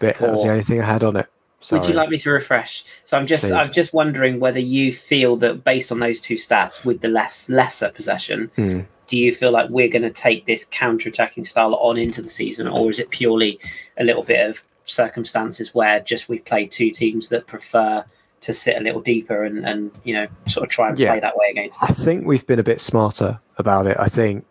bit. 0.00 0.16
That 0.18 0.30
was 0.32 0.42
the 0.42 0.50
only 0.50 0.62
thing 0.64 0.80
I 0.80 0.86
had 0.86 1.02
on 1.04 1.16
it. 1.16 1.26
Sorry. 1.62 1.80
would 1.80 1.88
you 1.90 1.94
like 1.94 2.08
me 2.08 2.16
to 2.16 2.30
refresh? 2.30 2.84
So 3.04 3.18
I'm 3.18 3.26
just, 3.26 3.44
Please. 3.44 3.52
I'm 3.52 3.70
just 3.70 3.92
wondering 3.92 4.40
whether 4.40 4.58
you 4.58 4.94
feel 4.94 5.36
that 5.36 5.62
based 5.62 5.92
on 5.92 5.98
those 5.98 6.18
two 6.18 6.36
stats, 6.36 6.86
with 6.86 7.02
the 7.02 7.08
less 7.08 7.50
lesser 7.50 7.90
possession, 7.90 8.50
Hmm. 8.56 8.80
do 9.06 9.18
you 9.18 9.34
feel 9.34 9.50
like 9.50 9.68
we're 9.68 9.88
going 9.90 10.00
to 10.02 10.10
take 10.10 10.46
this 10.46 10.64
counter-attacking 10.70 11.44
style 11.44 11.74
on 11.74 11.98
into 11.98 12.22
the 12.22 12.30
season, 12.30 12.66
or 12.66 12.88
is 12.88 12.98
it 12.98 13.10
purely 13.10 13.58
a 13.98 14.04
little 14.04 14.22
bit 14.22 14.48
of 14.48 14.64
circumstances 14.90 15.74
where 15.74 16.00
just 16.00 16.28
we've 16.28 16.44
played 16.44 16.70
two 16.70 16.90
teams 16.90 17.28
that 17.28 17.46
prefer 17.46 18.04
to 18.42 18.52
sit 18.54 18.76
a 18.76 18.80
little 18.80 19.02
deeper 19.02 19.44
and, 19.44 19.66
and 19.66 19.90
you 20.04 20.14
know 20.14 20.26
sort 20.46 20.64
of 20.66 20.70
try 20.70 20.88
and 20.88 20.98
Yeah. 20.98 21.10
play 21.10 21.20
that 21.20 21.36
way 21.36 21.48
against 21.50 21.82
I 21.82 21.88
think 21.88 22.26
we've 22.26 22.46
been 22.46 22.58
a 22.58 22.62
bit 22.64 22.80
smarter 22.80 23.40
about 23.58 23.86
it. 23.86 23.96
I 23.98 24.08
think 24.08 24.46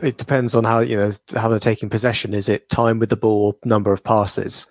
it 0.00 0.16
depends 0.16 0.54
on 0.54 0.64
how 0.64 0.80
you 0.80 0.96
know 0.96 1.10
how 1.34 1.48
they're 1.48 1.58
taking 1.58 1.90
possession. 1.90 2.34
Is 2.34 2.48
it 2.48 2.68
time 2.68 2.98
with 2.98 3.10
the 3.10 3.16
ball, 3.16 3.58
number 3.64 3.92
of 3.92 4.02
passes, 4.04 4.66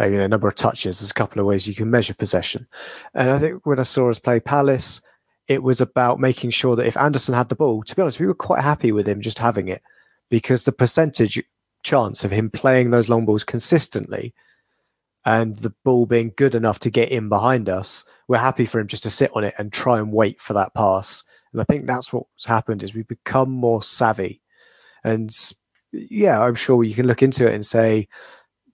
uh, 0.00 0.06
you 0.06 0.16
know, 0.16 0.26
number 0.26 0.48
of 0.48 0.54
touches? 0.54 1.00
There's 1.00 1.10
a 1.10 1.14
couple 1.14 1.40
of 1.40 1.46
ways 1.46 1.66
you 1.68 1.74
can 1.74 1.90
measure 1.90 2.14
possession. 2.14 2.66
And 3.14 3.30
I 3.30 3.38
think 3.38 3.66
when 3.66 3.78
I 3.78 3.82
saw 3.82 4.08
us 4.08 4.18
play 4.18 4.40
Palace, 4.40 5.02
it 5.48 5.62
was 5.62 5.80
about 5.80 6.20
making 6.20 6.50
sure 6.50 6.76
that 6.76 6.86
if 6.86 6.96
Andersen 6.96 7.34
had 7.34 7.48
the 7.48 7.56
ball, 7.56 7.82
to 7.82 7.94
be 7.96 8.00
honest, 8.00 8.20
we 8.20 8.26
were 8.26 8.34
quite 8.34 8.62
happy 8.62 8.92
with 8.92 9.06
him 9.06 9.20
just 9.20 9.40
having 9.40 9.68
it 9.68 9.82
because 10.30 10.64
the 10.64 10.72
percentage 10.72 11.42
chance 11.82 12.24
of 12.24 12.30
him 12.30 12.50
playing 12.50 12.90
those 12.90 13.08
long 13.08 13.24
balls 13.24 13.44
consistently 13.44 14.34
and 15.24 15.56
the 15.56 15.74
ball 15.84 16.06
being 16.06 16.32
good 16.36 16.54
enough 16.54 16.78
to 16.80 16.90
get 16.90 17.10
in 17.10 17.28
behind 17.28 17.68
us, 17.68 18.04
we're 18.28 18.38
happy 18.38 18.66
for 18.66 18.80
him 18.80 18.88
just 18.88 19.02
to 19.04 19.10
sit 19.10 19.30
on 19.34 19.44
it 19.44 19.54
and 19.58 19.72
try 19.72 19.98
and 19.98 20.12
wait 20.12 20.40
for 20.40 20.52
that 20.54 20.74
pass. 20.74 21.24
And 21.52 21.60
I 21.60 21.64
think 21.64 21.86
that's 21.86 22.12
what's 22.12 22.46
happened 22.46 22.82
is 22.82 22.94
we've 22.94 23.06
become 23.06 23.50
more 23.50 23.82
savvy. 23.82 24.42
And 25.04 25.30
yeah, 25.92 26.40
I'm 26.40 26.54
sure 26.54 26.82
you 26.82 26.94
can 26.94 27.06
look 27.06 27.22
into 27.22 27.46
it 27.46 27.54
and 27.54 27.64
say 27.64 28.08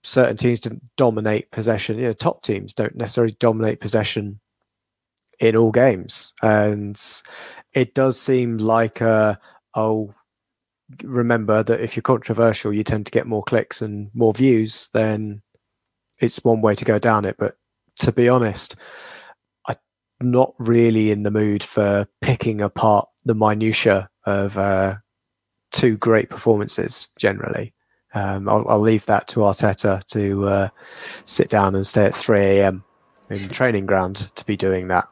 certain 0.03 0.37
teams 0.37 0.59
didn't 0.59 0.83
dominate 0.95 1.51
possession. 1.51 1.97
You 1.97 2.05
know, 2.05 2.13
top 2.13 2.41
teams 2.41 2.73
don't 2.73 2.95
necessarily 2.95 3.35
dominate 3.39 3.79
possession 3.79 4.39
in 5.39 5.55
all 5.55 5.71
games. 5.71 6.33
And 6.41 6.99
it 7.73 7.93
does 7.93 8.19
seem 8.19 8.57
like 8.57 9.01
a, 9.01 9.39
oh 9.75 10.13
remember 11.03 11.63
that 11.63 11.81
if 11.81 11.95
you're 11.95 12.01
controversial 12.01 12.73
you 12.73 12.83
tend 12.83 13.05
to 13.05 13.11
get 13.11 13.27
more 13.27 13.43
clicks 13.43 13.81
and 13.81 14.09
more 14.13 14.33
views, 14.33 14.89
then 14.93 15.41
it's 16.19 16.43
one 16.43 16.61
way 16.61 16.75
to 16.75 16.85
go 16.85 16.99
down 16.99 17.25
it. 17.25 17.35
But 17.37 17.55
to 17.99 18.11
be 18.11 18.29
honest, 18.29 18.75
I'm 20.21 20.31
not 20.31 20.53
really 20.57 21.11
in 21.11 21.23
the 21.23 21.31
mood 21.31 21.63
for 21.63 22.07
picking 22.21 22.61
apart 22.61 23.07
the 23.23 23.35
minutia 23.35 24.09
of 24.25 24.57
uh, 24.57 24.95
two 25.71 25.97
great 25.97 26.29
performances. 26.29 27.07
Generally, 27.17 27.73
um, 28.13 28.49
I'll, 28.49 28.67
I'll 28.67 28.79
leave 28.79 29.05
that 29.05 29.27
to 29.29 29.41
Arteta 29.41 30.03
to 30.07 30.47
uh, 30.47 30.69
sit 31.25 31.49
down 31.49 31.75
and 31.75 31.87
stay 31.87 32.05
at 32.05 32.15
3 32.15 32.41
a.m. 32.41 32.83
in 33.29 33.49
training 33.49 33.85
ground 33.85 34.17
to 34.35 34.45
be 34.45 34.57
doing 34.57 34.89
that. 34.89 35.07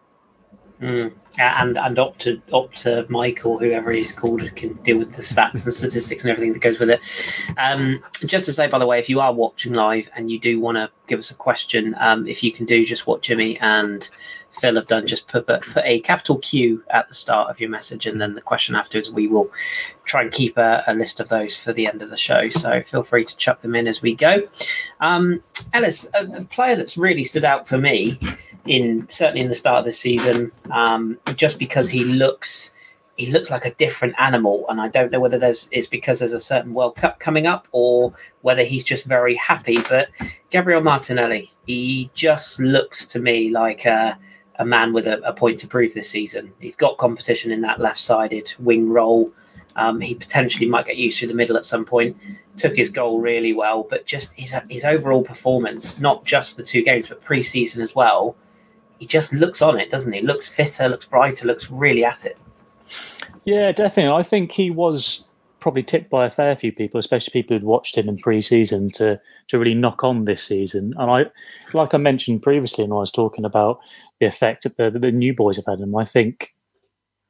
Mm. 0.81 1.13
And 1.39 1.77
and 1.77 1.99
up 1.99 2.17
to 2.17 3.05
Michael, 3.09 3.59
whoever 3.59 3.91
he's 3.91 4.11
called, 4.11 4.55
can 4.55 4.73
deal 4.83 4.97
with 4.97 5.13
the 5.13 5.21
stats 5.21 5.63
and 5.63 5.73
statistics 5.73 6.23
and 6.23 6.31
everything 6.31 6.53
that 6.53 6.59
goes 6.59 6.79
with 6.79 6.89
it. 6.89 6.99
Um, 7.59 8.03
just 8.25 8.45
to 8.45 8.53
say, 8.53 8.67
by 8.67 8.79
the 8.79 8.87
way, 8.87 8.97
if 8.97 9.07
you 9.07 9.19
are 9.19 9.33
watching 9.33 9.73
live 9.73 10.09
and 10.15 10.31
you 10.31 10.39
do 10.39 10.59
want 10.59 10.77
to 10.77 10.89
give 11.07 11.19
us 11.19 11.29
a 11.29 11.35
question, 11.35 11.95
um, 11.99 12.27
if 12.27 12.43
you 12.43 12.51
can 12.51 12.65
do 12.65 12.83
just 12.83 13.05
what 13.05 13.21
Jimmy 13.21 13.59
and 13.59 14.09
Phil 14.49 14.75
have 14.75 14.87
done, 14.87 15.05
just 15.05 15.27
put 15.27 15.45
put 15.45 15.61
put 15.61 15.83
a 15.85 15.99
capital 15.99 16.37
Q 16.39 16.83
at 16.89 17.07
the 17.07 17.13
start 17.13 17.51
of 17.51 17.59
your 17.59 17.69
message, 17.69 18.07
and 18.07 18.19
then 18.19 18.33
the 18.33 18.41
question 18.41 18.75
afterwards. 18.75 19.11
We 19.11 19.27
will 19.27 19.51
try 20.05 20.23
and 20.23 20.31
keep 20.31 20.57
a, 20.57 20.83
a 20.87 20.95
list 20.95 21.19
of 21.19 21.29
those 21.29 21.55
for 21.55 21.71
the 21.71 21.85
end 21.85 22.01
of 22.01 22.09
the 22.09 22.17
show. 22.17 22.49
So 22.49 22.81
feel 22.81 23.03
free 23.03 23.25
to 23.25 23.37
chuck 23.37 23.61
them 23.61 23.75
in 23.75 23.87
as 23.87 24.01
we 24.01 24.15
go. 24.15 24.47
Um, 25.01 25.43
Ellis, 25.73 26.09
a, 26.15 26.25
a 26.41 26.45
player 26.45 26.75
that's 26.75 26.97
really 26.97 27.23
stood 27.23 27.45
out 27.45 27.67
for 27.67 27.77
me 27.77 28.19
in 28.67 29.07
certainly 29.09 29.41
in 29.41 29.49
the 29.49 29.55
start 29.55 29.79
of 29.79 29.85
the 29.85 29.91
season, 29.91 30.51
um, 30.71 31.17
just 31.35 31.59
because 31.59 31.89
he 31.89 32.03
looks 32.03 32.73
he 33.17 33.31
looks 33.31 33.49
like 33.49 33.65
a 33.65 33.73
different 33.73 34.13
animal, 34.19 34.65
and 34.69 34.79
I 34.79 34.89
don't 34.89 35.11
know 35.11 35.19
whether 35.19 35.39
there's 35.39 35.67
it's 35.71 35.87
because 35.87 36.19
there's 36.19 36.33
a 36.33 36.39
certain 36.39 36.73
World 36.73 36.95
Cup 36.95 37.19
coming 37.19 37.47
up 37.47 37.67
or 37.71 38.13
whether 38.41 38.63
he's 38.63 38.83
just 38.83 39.05
very 39.05 39.35
happy. 39.35 39.79
But 39.89 40.09
Gabriel 40.51 40.81
Martinelli, 40.81 41.51
he 41.65 42.11
just 42.13 42.59
looks 42.59 43.07
to 43.07 43.19
me 43.19 43.49
like 43.49 43.85
a, 43.85 44.17
a 44.59 44.65
man 44.65 44.93
with 44.93 45.07
a, 45.07 45.19
a 45.27 45.33
point 45.33 45.59
to 45.59 45.67
prove 45.67 45.95
this 45.95 46.09
season. 46.09 46.53
He's 46.59 46.75
got 46.75 46.97
competition 46.97 47.51
in 47.51 47.61
that 47.61 47.79
left-sided 47.81 48.53
wing 48.59 48.89
role. 48.89 49.31
Um, 49.75 49.99
he 49.99 50.13
potentially 50.13 50.67
might 50.67 50.85
get 50.85 50.97
used 50.97 51.19
to 51.19 51.27
the 51.27 51.33
middle 51.33 51.57
at 51.57 51.65
some 51.65 51.85
point. 51.85 52.17
Took 52.55 52.75
his 52.75 52.89
goal 52.89 53.19
really 53.19 53.53
well, 53.53 53.85
but 53.89 54.05
just 54.05 54.33
his 54.33 54.55
his 54.69 54.85
overall 54.85 55.23
performance, 55.23 55.99
not 55.99 56.23
just 56.23 56.55
the 56.55 56.63
two 56.63 56.83
games, 56.83 57.07
but 57.09 57.23
pre-season 57.23 57.81
as 57.81 57.95
well. 57.95 58.35
He 58.99 59.05
just 59.05 59.33
looks 59.33 59.61
on 59.61 59.79
it, 59.79 59.89
doesn't 59.89 60.13
he? 60.13 60.21
Looks 60.21 60.47
fitter, 60.47 60.89
looks 60.89 61.05
brighter, 61.05 61.45
looks 61.45 61.69
really 61.69 62.03
at 62.03 62.25
it. 62.25 62.37
Yeah, 63.45 63.71
definitely. 63.71 64.17
I 64.17 64.23
think 64.23 64.51
he 64.51 64.71
was 64.71 65.27
probably 65.59 65.83
tipped 65.83 66.09
by 66.09 66.25
a 66.25 66.29
fair 66.29 66.55
few 66.55 66.71
people, 66.71 66.99
especially 66.99 67.31
people 67.31 67.55
who'd 67.55 67.63
watched 67.63 67.97
him 67.97 68.07
in 68.07 68.17
pre-season, 68.17 68.91
to 68.91 69.19
to 69.47 69.59
really 69.59 69.73
knock 69.73 70.03
on 70.03 70.25
this 70.25 70.43
season. 70.43 70.93
And 70.97 71.11
I, 71.11 71.25
like 71.73 71.93
I 71.93 71.97
mentioned 71.97 72.43
previously, 72.43 72.83
when 72.83 72.93
I 72.93 72.95
was 72.95 73.11
talking 73.11 73.45
about 73.45 73.79
the 74.19 74.25
effect 74.25 74.63
that 74.63 74.77
the, 74.77 74.91
the 74.91 75.11
new 75.11 75.33
boys 75.33 75.57
have 75.57 75.65
had 75.65 75.79
on 75.79 75.83
him, 75.83 75.95
I 75.95 76.05
think 76.05 76.55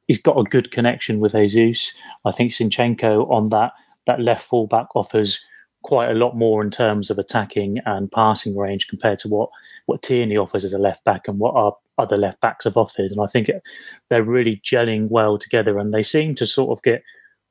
he's 0.06 0.22
got 0.22 0.38
a 0.38 0.44
good 0.44 0.70
connection 0.70 1.20
with 1.20 1.32
Jesus. 1.32 1.94
I 2.24 2.32
think 2.32 2.52
Zinchenko 2.52 3.30
on 3.30 3.48
that 3.50 3.72
that 4.06 4.20
left 4.20 4.44
fullback 4.44 4.94
offers 4.96 5.44
quite 5.82 6.10
a 6.10 6.14
lot 6.14 6.36
more 6.36 6.62
in 6.62 6.70
terms 6.70 7.10
of 7.10 7.18
attacking 7.18 7.78
and 7.86 8.10
passing 8.10 8.56
range 8.56 8.88
compared 8.88 9.18
to 9.20 9.28
what 9.28 9.48
what 9.86 10.02
Tierney 10.02 10.36
offers 10.36 10.64
as 10.64 10.72
a 10.72 10.78
left 10.78 11.04
back 11.04 11.28
and 11.28 11.38
what 11.38 11.54
our 11.54 11.76
other 11.98 12.16
left 12.16 12.40
backs 12.40 12.64
have 12.64 12.76
offered. 12.76 13.10
And 13.10 13.20
I 13.20 13.26
think 13.26 13.48
it, 13.48 13.62
they're 14.08 14.24
really 14.24 14.60
gelling 14.64 15.10
well 15.10 15.38
together, 15.38 15.78
and 15.78 15.92
they 15.92 16.02
seem 16.02 16.34
to 16.36 16.46
sort 16.46 16.76
of 16.76 16.82
get 16.82 17.02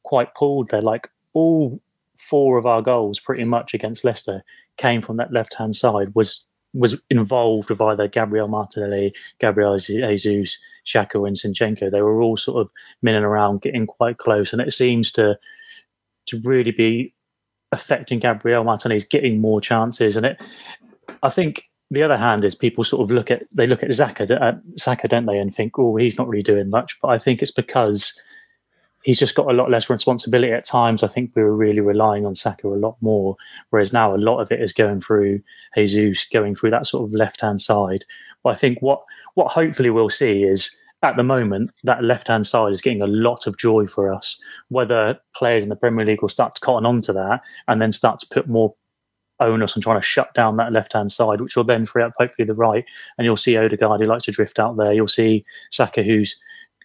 quite 0.03 0.36
pulled. 0.36 0.69
They're 0.69 0.81
like 0.81 1.10
all 1.34 1.81
four 2.17 2.57
of 2.57 2.65
our 2.65 2.81
goals, 2.81 3.19
pretty 3.19 3.43
much 3.43 3.74
against 3.74 4.03
Leicester, 4.03 4.43
came 4.77 5.01
from 5.01 5.17
that 5.17 5.34
left 5.34 5.53
hand 5.53 5.75
side. 5.75 6.13
Was 6.15 6.43
was 6.74 7.01
involved 7.10 7.69
with 7.69 7.81
either 7.81 8.07
Gabriel 8.07 8.48
Martinelli, 8.48 9.13
Gabriel 9.39 9.77
Jesus, 9.77 10.60
Xhaka, 10.86 11.25
and 11.25 11.36
Zinchenko. 11.36 11.89
They 11.89 12.01
were 12.01 12.22
all 12.22 12.38
sort 12.38 12.62
of 12.62 12.69
milling 13.01 13.24
around, 13.24 13.62
getting 13.62 13.88
quite 13.88 14.17
close, 14.17 14.51
and 14.53 14.62
it 14.62 14.74
seems 14.74 15.12
to 15.13 15.38
to 16.27 16.41
really 16.43 16.72
be 16.72 17.13
affecting 17.71 18.19
Gabriel 18.19 18.63
Martinelli. 18.63 18.95
He's 18.95 19.07
getting 19.07 19.41
more 19.41 19.62
chances, 19.62 20.15
and 20.15 20.25
it. 20.25 20.41
I 21.24 21.29
think 21.29 21.69
the 21.89 22.03
other 22.03 22.17
hand 22.17 22.43
is 22.43 22.55
people 22.55 22.83
sort 22.83 23.03
of 23.03 23.12
look 23.12 23.31
at 23.31 23.43
they 23.55 23.67
look 23.67 23.83
at 23.83 23.89
Zaka, 23.89 24.29
uh, 24.29 24.57
Saka, 24.75 25.07
don't 25.07 25.25
they, 25.25 25.39
and 25.39 25.53
think, 25.53 25.77
oh, 25.79 25.95
he's 25.95 26.17
not 26.17 26.27
really 26.27 26.43
doing 26.43 26.69
much. 26.69 27.00
But 27.01 27.09
I 27.09 27.17
think 27.17 27.41
it's 27.41 27.51
because 27.51 28.19
he's 29.03 29.19
just 29.19 29.36
got 29.36 29.50
a 29.50 29.53
lot 29.53 29.71
less 29.71 29.89
responsibility 29.89 30.51
at 30.51 30.65
times. 30.65 31.01
I 31.01 31.07
think 31.07 31.31
we 31.33 31.43
were 31.43 31.55
really 31.55 31.79
relying 31.79 32.25
on 32.25 32.36
Saka 32.36 32.67
a 32.67 32.75
lot 32.75 32.97
more, 33.01 33.38
whereas 33.69 33.93
now 33.93 34.13
a 34.13 34.17
lot 34.17 34.39
of 34.39 34.51
it 34.51 34.62
is 34.62 34.74
going 34.74 35.01
through 35.01 35.41
Jesus, 35.75 36.27
going 36.27 36.55
through 36.55 36.71
that 36.71 36.88
sort 36.88 37.07
of 37.07 37.13
left 37.13 37.41
hand 37.41 37.62
side. 37.62 38.03
But 38.43 38.50
I 38.51 38.55
think 38.55 38.81
what 38.81 39.01
what 39.36 39.51
hopefully 39.51 39.89
we'll 39.89 40.09
see 40.09 40.43
is 40.43 40.77
at 41.04 41.16
the 41.16 41.24
moment 41.24 41.72
that 41.84 42.04
left 42.04 42.27
hand 42.27 42.48
side 42.48 42.72
is 42.72 42.82
getting 42.82 43.01
a 43.01 43.08
lot 43.08 43.46
of 43.46 43.58
joy 43.58 43.86
for 43.86 44.13
us. 44.13 44.39
Whether 44.70 45.20
players 45.36 45.63
in 45.63 45.70
the 45.70 45.75
Premier 45.75 46.06
League 46.06 46.22
will 46.22 46.30
start 46.30 46.56
to 46.56 46.62
cotton 46.62 46.86
on 46.86 47.01
to 47.04 47.13
that 47.13 47.42
and 47.68 47.82
then 47.82 47.92
start 47.92 48.20
to 48.20 48.27
put 48.32 48.48
more 48.48 48.74
own 49.39 49.62
us 49.62 49.75
and 49.75 49.84
trying 49.84 50.00
to 50.00 50.06
shut 50.06 50.34
down 50.34 50.56
that 50.56 50.72
left 50.72 50.94
hand 50.94 51.12
side, 51.12 51.42
which 51.42 51.56
will 51.56 51.63
then 51.63 51.86
free 51.86 52.04
up 52.04 52.13
hopefully 52.18 52.46
the 52.46 52.56
right. 52.56 52.86
And 53.18 53.25
you'll 53.25 53.38
see 53.38 53.56
Odegaard 53.56 54.01
who 54.01 54.08
likes 54.08 54.25
to 54.25 54.32
drift 54.32 54.60
out 54.60 54.77
there. 54.77 54.94
You'll 54.94 55.08
see 55.08 55.46
Saka 55.72 56.01
who's 56.01 56.36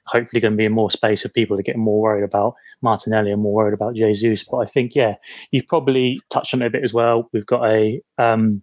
hopefully 0.06 0.40
going 0.40 0.52
to 0.52 0.58
be 0.58 0.64
in 0.64 0.72
more 0.72 0.90
space 0.90 1.24
of 1.24 1.32
people 1.32 1.56
that 1.56 1.62
get 1.62 1.76
more 1.76 2.00
worried 2.00 2.24
about 2.24 2.54
Martinelli 2.82 3.30
and 3.30 3.40
more 3.40 3.54
worried 3.54 3.74
about 3.74 3.94
Jesus. 3.94 4.44
But 4.44 4.58
I 4.58 4.64
think, 4.66 4.94
yeah, 4.94 5.14
you've 5.50 5.66
probably 5.66 6.20
touched 6.28 6.52
on 6.52 6.62
it 6.62 6.66
a 6.66 6.70
bit 6.70 6.84
as 6.84 6.92
well. 6.92 7.30
We've 7.32 7.46
got 7.46 7.64
a 7.64 8.02
um, 8.18 8.62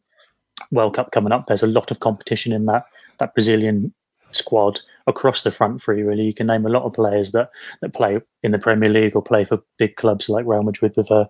World 0.71 0.95
Cup 0.95 1.11
coming 1.11 1.31
up. 1.31 1.45
There's 1.45 1.63
a 1.63 1.67
lot 1.67 1.91
of 1.91 1.99
competition 1.99 2.51
in 2.51 2.65
that 2.65 2.85
that 3.19 3.33
Brazilian 3.33 3.93
squad 4.31 4.79
across 5.09 5.43
the 5.43 5.51
front 5.51 5.81
three. 5.81 6.03
Really, 6.03 6.23
you 6.23 6.33
can 6.33 6.47
name 6.47 6.65
a 6.65 6.69
lot 6.69 6.83
of 6.83 6.93
players 6.93 7.33
that 7.33 7.49
that 7.81 7.93
play 7.93 8.19
in 8.43 8.51
the 8.51 8.59
Premier 8.59 8.89
League 8.89 9.15
or 9.15 9.21
play 9.21 9.43
for 9.43 9.59
big 9.77 9.95
clubs 9.97 10.29
like 10.29 10.45
Real 10.45 10.63
Madrid 10.63 10.93
with 10.95 11.11
uh, 11.11 11.25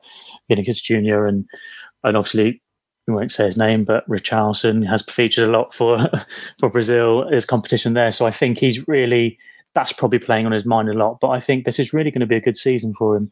Vinicius 0.48 0.82
Junior 0.82 1.26
and 1.26 1.46
and 2.04 2.16
obviously 2.16 2.62
we 3.08 3.16
won't 3.16 3.32
say 3.32 3.46
his 3.46 3.58
name, 3.58 3.84
but 3.84 4.08
Richarlison 4.08 4.88
has 4.88 5.02
featured 5.02 5.48
a 5.48 5.52
lot 5.52 5.74
for 5.74 5.98
for 6.60 6.70
Brazil. 6.70 7.28
There's 7.30 7.46
competition 7.46 7.94
there, 7.94 8.12
so 8.12 8.26
I 8.28 8.32
think 8.32 8.60
he's 8.60 8.88
really 8.88 9.40
that's 9.74 9.94
probably 9.94 10.20
playing 10.20 10.46
on 10.46 10.52
his 10.52 10.66
mind 10.66 10.90
a 10.90 10.94
lot. 10.94 11.20
But 11.20 11.30
I 11.30 11.40
think 11.40 11.64
this 11.64 11.80
is 11.80 11.94
really 11.94 12.12
going 12.12 12.22
to 12.22 12.28
be 12.28 12.36
a 12.36 12.42
good 12.42 12.58
season 12.58 12.94
for 12.94 13.16
him, 13.16 13.32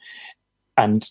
and 0.77 1.07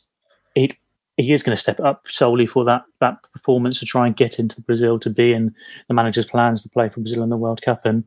it 0.54 0.76
he 1.16 1.32
is 1.32 1.42
going 1.42 1.56
to 1.56 1.60
step 1.60 1.80
up 1.80 2.06
solely 2.08 2.46
for 2.46 2.64
that 2.64 2.82
that 3.00 3.18
performance 3.32 3.78
to 3.78 3.86
try 3.86 4.06
and 4.06 4.16
get 4.16 4.38
into 4.38 4.60
Brazil 4.62 4.98
to 4.98 5.10
be 5.10 5.32
in 5.32 5.54
the 5.88 5.94
manager's 5.94 6.26
plans 6.26 6.62
to 6.62 6.68
play 6.68 6.88
for 6.88 7.00
Brazil 7.00 7.22
in 7.22 7.30
the 7.30 7.36
World 7.36 7.62
Cup. 7.62 7.84
And 7.84 8.04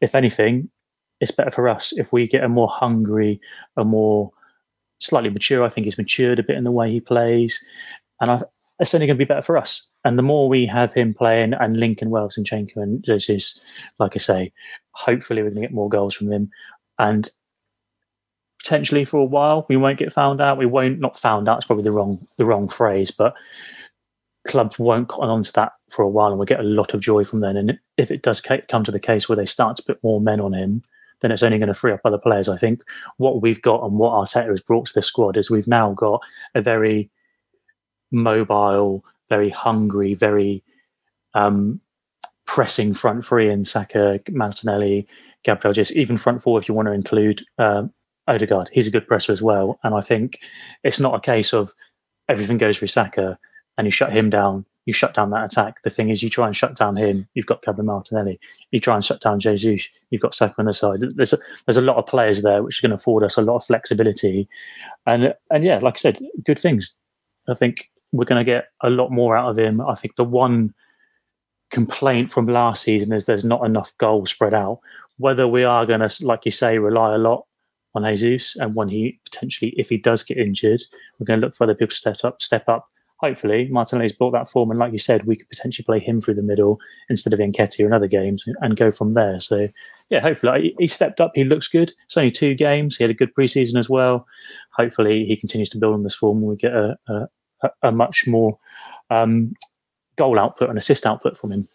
if 0.00 0.14
anything, 0.14 0.70
it's 1.20 1.30
better 1.30 1.50
for 1.50 1.68
us 1.68 1.92
if 1.96 2.12
we 2.12 2.26
get 2.26 2.44
a 2.44 2.48
more 2.48 2.68
hungry, 2.68 3.40
a 3.76 3.84
more 3.84 4.30
slightly 4.98 5.30
mature. 5.30 5.64
I 5.64 5.68
think 5.68 5.84
he's 5.84 5.98
matured 5.98 6.38
a 6.38 6.42
bit 6.42 6.56
in 6.56 6.64
the 6.64 6.70
way 6.70 6.90
he 6.90 7.00
plays, 7.00 7.62
and 8.20 8.30
I, 8.30 8.42
it's 8.78 8.94
only 8.94 9.06
going 9.06 9.16
to 9.16 9.24
be 9.24 9.28
better 9.28 9.42
for 9.42 9.58
us. 9.58 9.86
And 10.04 10.18
the 10.18 10.22
more 10.22 10.48
we 10.48 10.64
have 10.66 10.94
him 10.94 11.12
playing 11.12 11.52
and 11.52 11.76
Lincoln 11.76 12.08
Wells 12.08 12.38
and 12.38 12.46
Zinchenko 12.48 12.76
and 12.76 13.04
Jesus, 13.04 13.60
like 13.98 14.12
I 14.14 14.18
say, 14.18 14.52
hopefully 14.92 15.42
we're 15.42 15.50
going 15.50 15.62
to 15.62 15.68
get 15.68 15.74
more 15.74 15.90
goals 15.90 16.14
from 16.14 16.32
him. 16.32 16.50
And 16.98 17.28
potentially 18.62 19.04
for 19.04 19.18
a 19.18 19.24
while 19.24 19.66
we 19.68 19.76
won't 19.76 19.98
get 19.98 20.12
found 20.12 20.40
out. 20.40 20.58
We 20.58 20.66
won't 20.66 21.00
not 21.00 21.18
found 21.18 21.48
out. 21.48 21.58
It's 21.58 21.66
probably 21.66 21.84
the 21.84 21.92
wrong 21.92 22.26
the 22.36 22.44
wrong 22.44 22.68
phrase, 22.68 23.10
but 23.10 23.34
clubs 24.46 24.78
won't 24.78 25.08
cotton 25.08 25.30
on 25.30 25.42
to 25.42 25.52
that 25.54 25.72
for 25.90 26.02
a 26.02 26.08
while, 26.08 26.28
and 26.28 26.38
we'll 26.38 26.46
get 26.46 26.60
a 26.60 26.64
lot 26.64 26.94
of 26.94 27.00
joy 27.00 27.24
from 27.24 27.40
then. 27.40 27.56
And 27.56 27.78
if 27.96 28.10
it 28.10 28.22
does 28.22 28.40
come 28.40 28.84
to 28.84 28.92
the 28.92 29.00
case 29.00 29.28
where 29.28 29.36
they 29.36 29.46
start 29.46 29.76
to 29.76 29.82
put 29.82 30.02
more 30.02 30.20
men 30.20 30.40
on 30.40 30.52
him, 30.52 30.82
then 31.20 31.30
it's 31.30 31.42
only 31.42 31.58
going 31.58 31.68
to 31.68 31.74
free 31.74 31.92
up 31.92 32.00
other 32.04 32.18
players. 32.18 32.48
I 32.48 32.56
think 32.56 32.82
what 33.18 33.42
we've 33.42 33.60
got 33.60 33.84
and 33.84 33.98
what 33.98 34.12
Arteta 34.12 34.48
has 34.48 34.60
brought 34.60 34.86
to 34.86 34.94
the 34.94 35.02
squad 35.02 35.36
is 35.36 35.50
we've 35.50 35.68
now 35.68 35.92
got 35.92 36.20
a 36.54 36.62
very 36.62 37.10
mobile, 38.10 39.04
very 39.28 39.50
hungry, 39.50 40.14
very 40.14 40.62
um, 41.34 41.80
pressing 42.46 42.94
front 42.94 43.24
three 43.24 43.50
in 43.50 43.64
Saka, 43.64 44.20
Martinelli, 44.30 45.06
Gabriel, 45.44 45.74
just 45.74 45.92
even 45.92 46.16
front 46.16 46.42
four 46.42 46.58
if 46.58 46.68
you 46.68 46.74
want 46.74 46.86
to 46.86 46.92
include 46.92 47.44
um, 47.58 47.92
Odegaard. 48.26 48.70
He's 48.72 48.86
a 48.86 48.90
good 48.90 49.06
presser 49.06 49.32
as 49.32 49.42
well. 49.42 49.78
And 49.84 49.94
I 49.94 50.00
think 50.00 50.40
it's 50.84 51.00
not 51.00 51.14
a 51.14 51.20
case 51.20 51.52
of 51.52 51.72
everything 52.28 52.58
goes 52.58 52.78
through 52.78 52.88
Saka 52.88 53.38
and 53.76 53.86
you 53.86 53.90
shut 53.90 54.12
him 54.12 54.30
down, 54.30 54.64
you 54.90 54.94
shut 54.94 55.14
down 55.14 55.30
that 55.30 55.44
attack. 55.44 55.82
The 55.84 55.90
thing 55.90 56.10
is, 56.10 56.20
you 56.20 56.28
try 56.28 56.48
and 56.48 56.56
shut 56.56 56.76
down 56.76 56.96
him, 56.96 57.28
you've 57.34 57.46
got 57.46 57.62
Gabriel 57.62 57.86
Martinelli. 57.86 58.40
You 58.72 58.80
try 58.80 58.96
and 58.96 59.04
shut 59.04 59.20
down 59.20 59.38
Jesus, 59.38 59.88
you've 60.10 60.20
got 60.20 60.34
Saka 60.34 60.56
on 60.58 60.64
the 60.64 60.72
side. 60.72 60.98
There's 61.14 61.32
a, 61.32 61.38
there's 61.64 61.76
a 61.76 61.80
lot 61.82 61.96
of 61.96 62.06
players 62.06 62.42
there 62.42 62.64
which 62.64 62.82
are 62.82 62.88
going 62.88 62.96
to 62.96 63.00
afford 63.00 63.22
us 63.22 63.36
a 63.36 63.42
lot 63.42 63.54
of 63.56 63.64
flexibility. 63.64 64.48
And 65.06 65.32
and 65.50 65.64
yeah, 65.64 65.78
like 65.78 65.94
I 65.94 65.98
said, 65.98 66.18
good 66.44 66.58
things. 66.58 66.92
I 67.48 67.54
think 67.54 67.88
we're 68.10 68.24
going 68.24 68.44
to 68.44 68.52
get 68.52 68.66
a 68.82 68.90
lot 68.90 69.12
more 69.12 69.36
out 69.36 69.50
of 69.50 69.58
him. 69.58 69.80
I 69.80 69.94
think 69.94 70.16
the 70.16 70.24
one 70.24 70.74
complaint 71.70 72.28
from 72.30 72.48
last 72.48 72.82
season 72.82 73.12
is 73.12 73.26
there's 73.26 73.44
not 73.44 73.64
enough 73.64 73.96
goals 73.98 74.32
spread 74.32 74.54
out. 74.54 74.80
Whether 75.18 75.46
we 75.46 75.62
are 75.62 75.86
going 75.86 76.00
to, 76.00 76.26
like 76.26 76.44
you 76.44 76.50
say, 76.50 76.78
rely 76.78 77.14
a 77.14 77.18
lot 77.18 77.46
on 77.94 78.02
Jesus, 78.16 78.56
and 78.56 78.74
when 78.74 78.88
he 78.88 79.20
potentially, 79.24 79.74
if 79.76 79.88
he 79.88 79.98
does 79.98 80.24
get 80.24 80.38
injured, 80.38 80.80
we're 81.18 81.26
going 81.26 81.40
to 81.40 81.46
look 81.46 81.54
for 81.54 81.64
other 81.64 81.74
people 81.74 81.90
to 81.90 81.96
step 81.96 82.24
up. 82.24 82.42
Step 82.42 82.68
up. 82.68 82.88
Hopefully, 83.20 83.68
Martinelli's 83.70 84.14
brought 84.14 84.30
that 84.30 84.48
form, 84.48 84.70
and 84.70 84.80
like 84.80 84.92
you 84.92 84.98
said, 84.98 85.26
we 85.26 85.36
could 85.36 85.48
potentially 85.50 85.84
play 85.84 85.98
him 85.98 86.20
through 86.20 86.34
the 86.34 86.42
middle 86.42 86.78
instead 87.10 87.34
of 87.34 87.38
Nketiah 87.38 87.84
in 87.84 87.92
other 87.92 88.06
games 88.06 88.44
and 88.62 88.76
go 88.76 88.90
from 88.90 89.12
there. 89.12 89.40
So, 89.40 89.68
yeah, 90.08 90.20
hopefully 90.20 90.74
he 90.78 90.86
stepped 90.86 91.20
up. 91.20 91.32
He 91.34 91.44
looks 91.44 91.68
good. 91.68 91.92
It's 92.06 92.16
only 92.16 92.30
two 92.30 92.54
games. 92.54 92.96
He 92.96 93.04
had 93.04 93.10
a 93.10 93.14
good 93.14 93.34
preseason 93.34 93.78
as 93.78 93.90
well. 93.90 94.26
Hopefully, 94.74 95.26
he 95.26 95.36
continues 95.36 95.68
to 95.70 95.78
build 95.78 95.94
on 95.94 96.02
this 96.02 96.14
form. 96.14 96.38
and 96.38 96.46
We 96.46 96.56
get 96.56 96.72
a, 96.72 96.98
a, 97.08 97.70
a 97.82 97.92
much 97.92 98.26
more 98.26 98.58
um, 99.10 99.54
goal 100.16 100.38
output 100.38 100.70
and 100.70 100.78
assist 100.78 101.06
output 101.06 101.36
from 101.36 101.52
him. 101.52 101.68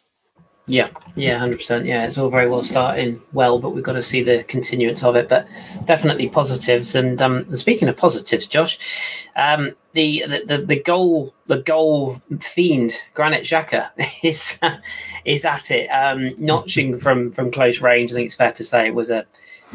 Yeah, 0.67 0.89
yeah, 1.15 1.37
hundred 1.37 1.57
percent. 1.57 1.85
Yeah, 1.85 2.05
it's 2.05 2.17
all 2.17 2.29
very 2.29 2.49
well 2.49 2.63
starting 2.63 3.21
well, 3.33 3.59
but 3.59 3.69
we've 3.69 3.83
got 3.83 3.93
to 3.93 4.01
see 4.01 4.23
the 4.23 4.43
continuance 4.45 5.03
of 5.03 5.15
it. 5.15 5.29
But 5.29 5.47
definitely 5.85 6.27
positives. 6.27 6.95
And 6.95 7.21
um, 7.21 7.55
speaking 7.55 7.87
of 7.87 7.97
positives, 7.97 8.47
Josh, 8.47 9.27
um, 9.35 9.75
the, 9.93 10.23
the 10.27 10.57
the 10.65 10.81
goal 10.81 11.35
the 11.45 11.57
goal 11.59 12.19
fiend 12.39 12.93
Granit 13.13 13.43
Xhaka 13.43 13.89
is 14.23 14.59
is 15.23 15.45
at 15.45 15.69
it, 15.69 15.87
um, 15.89 16.33
notching 16.39 16.97
from 16.97 17.31
from 17.31 17.51
close 17.51 17.79
range. 17.79 18.11
I 18.11 18.15
think 18.15 18.25
it's 18.25 18.35
fair 18.35 18.51
to 18.51 18.63
say 18.63 18.87
it 18.87 18.95
was 18.95 19.11
a 19.11 19.25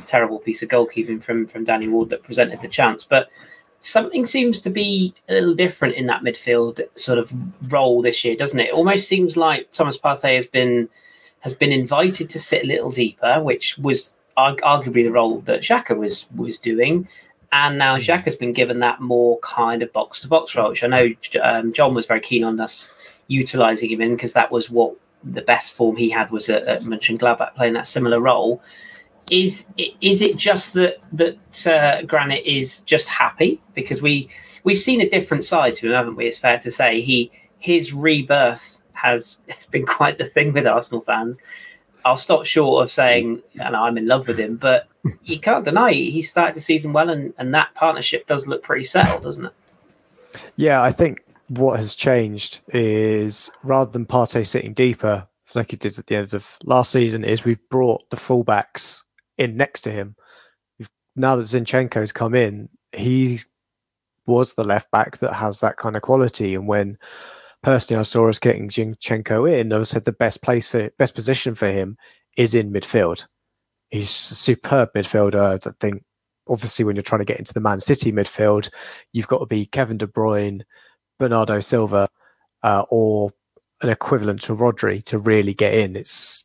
terrible 0.07 0.41
piece 0.41 0.61
of 0.63 0.69
goalkeeping 0.69 1.23
from 1.23 1.47
from 1.47 1.63
Danny 1.63 1.87
Ward 1.87 2.09
that 2.09 2.25
presented 2.25 2.63
the 2.63 2.69
chance, 2.69 3.05
but 3.05 3.31
something 3.81 4.27
seems 4.27 4.61
to 4.61 4.71
be 4.71 5.15
a 5.29 5.35
little 5.35 5.55
different 5.55 5.95
in 5.95 6.07
that 6.07 6.23
midfield 6.23 6.81
sort 6.95 7.19
of 7.19 7.33
role 7.73 8.03
this 8.03 8.25
year, 8.25 8.37
doesn't 8.37 8.61
it? 8.61 8.69
It 8.69 8.75
almost 8.75 9.09
seems 9.09 9.37
like 9.37 9.71
Thomas 9.73 9.99
Partey 9.99 10.37
has 10.37 10.47
been 10.47 10.89
has 11.41 11.55
been 11.55 11.73
invited 11.73 12.29
to 12.31 12.39
sit 12.39 12.65
a 12.65 12.67
little 12.67 12.91
deeper, 12.91 13.43
which 13.43 13.79
was 13.79 14.15
arguably 14.37 15.03
the 15.03 15.11
role 15.11 15.41
that 15.41 15.61
Xhaka 15.61 15.97
was 15.97 16.27
was 16.37 16.59
doing. 16.59 17.09
And 17.53 17.79
now 17.79 17.97
Xhaka 17.97 18.25
has 18.25 18.37
been 18.37 18.53
given 18.53 18.79
that 18.81 19.01
more 19.01 19.39
kind 19.41 19.83
of 19.83 19.93
box 19.93 20.21
to 20.21 20.29
box 20.29 20.55
role, 20.55 20.69
which 20.69 20.85
I 20.85 20.87
know 20.87 21.09
um, 21.43 21.73
John 21.73 21.95
was 21.95 22.07
very 22.07 22.21
keen 22.21 22.45
on 22.45 22.61
us 22.61 22.93
utilising 23.27 23.91
him 23.91 24.01
in 24.01 24.15
because 24.15 24.35
that 24.35 24.53
was 24.53 24.71
what 24.71 24.95
the 25.25 25.43
best 25.43 25.73
form 25.73 25.97
he 25.97 26.11
had 26.11 26.31
was 26.31 26.49
at, 26.49 26.63
at 26.65 26.83
Mönchengladbach 26.83 27.55
playing 27.55 27.75
that 27.75 27.87
similar 27.87 28.21
role 28.21 28.63
is 29.31 29.67
is 30.01 30.23
it 30.23 30.37
just 30.37 30.75
that 30.75 30.99
that 31.13 31.67
uh, 31.67 32.03
Granit 32.03 32.45
is 32.45 32.81
just 32.81 33.09
happy 33.09 33.61
because 33.75 34.03
we 34.03 34.29
we've 34.65 34.79
seen 34.79 35.01
a 35.01 35.09
different 35.09 35.45
side 35.45 35.75
to 35.77 35.87
him, 35.87 35.93
haven't 35.93 36.17
we? 36.17 36.27
It's 36.27 36.39
fair 36.39 36.59
to 36.59 36.71
say 36.71 37.01
he 37.01 37.31
his 37.59 37.93
rebirth 37.93 38.83
has 38.93 39.39
has 39.49 39.67
been 39.67 39.87
quite 39.87 40.19
the 40.19 40.25
thing 40.25 40.53
with 40.53 40.67
Arsenal 40.67 41.01
fans. 41.01 41.41
I'll 42.05 42.17
stop 42.17 42.47
short 42.47 42.83
of 42.83 42.91
saying 42.91 43.43
and 43.61 43.77
I'm 43.77 43.99
in 43.99 44.07
love 44.07 44.27
with 44.27 44.41
him, 44.41 44.57
but 44.57 44.89
you 45.23 45.39
can't 45.39 45.65
deny 45.65 45.93
he 45.93 46.23
started 46.23 46.57
the 46.57 46.61
season 46.61 46.93
well, 46.93 47.11
and, 47.11 47.33
and 47.39 47.55
that 47.55 47.75
partnership 47.75 48.27
does 48.27 48.47
look 48.47 48.63
pretty 48.63 48.85
settled, 48.85 49.23
doesn't 49.23 49.47
it? 49.47 49.53
Yeah, 50.57 50.83
I 50.83 50.93
think 50.93 51.23
what 51.49 51.79
has 51.79 51.95
changed 51.95 52.63
is 52.69 53.51
rather 53.63 53.91
than 53.91 54.07
Partey 54.07 54.47
sitting 54.47 54.73
deeper, 54.73 55.27
like 55.55 55.73
he 55.73 55.77
did 55.77 55.99
at 55.99 56.07
the 56.07 56.17
end 56.17 56.33
of 56.33 56.59
last 56.65 56.91
season, 56.91 57.25
is 57.25 57.45
we've 57.45 57.69
brought 57.69 58.09
the 58.11 58.17
fullbacks 58.17 59.03
in 59.41 59.57
next 59.57 59.83
to 59.83 59.91
him. 59.91 60.15
Now 61.17 61.35
that 61.35 61.43
Zinchenko's 61.43 62.13
come 62.13 62.35
in, 62.35 62.69
he 62.93 63.41
was 64.27 64.55
the 64.55 64.65
left 64.65 64.91
back 64.91 65.17
that 65.19 65.33
has 65.33 65.61
that 65.61 65.77
kind 65.77 65.97
of 65.97 66.03
quality. 66.03 66.55
And 66.55 66.69
when 66.69 66.99
personally 67.63 67.99
I 67.99 68.05
saw 68.05 68.29
us 68.29 68.39
getting 68.39 68.69
Zinchenko 68.69 69.51
in, 69.51 69.73
I 69.73 69.83
said 69.83 70.05
the 70.05 70.13
best 70.13 70.43
place 70.43 70.71
for 70.71 70.91
best 70.99 71.15
position 71.15 71.55
for 71.55 71.67
him 71.67 71.97
is 72.37 72.55
in 72.55 72.73
midfield. 72.73 73.27
He's 73.91 74.09
a 74.09 74.35
superb 74.35 74.91
midfielder. 74.95 75.67
I 75.67 75.71
think 75.81 76.05
obviously 76.47 76.85
when 76.85 76.95
you're 76.95 77.03
trying 77.03 77.21
to 77.21 77.25
get 77.25 77.39
into 77.39 77.55
the 77.55 77.61
Man 77.61 77.81
City 77.81 78.13
midfield, 78.13 78.71
you've 79.13 79.27
got 79.27 79.39
to 79.39 79.47
be 79.47 79.67
Kevin 79.67 79.97
De 79.97 80.07
Bruyne, 80.07 80.63
Bernardo 81.19 81.61
Silva, 81.61 82.09
uh, 82.63 82.85
or 82.91 83.33
an 83.81 83.89
equivalent 83.89 84.43
to 84.43 84.55
Rodri 84.55 85.03
to 85.05 85.19
really 85.19 85.55
get 85.55 85.75
in. 85.75 85.97
It's 85.97 86.45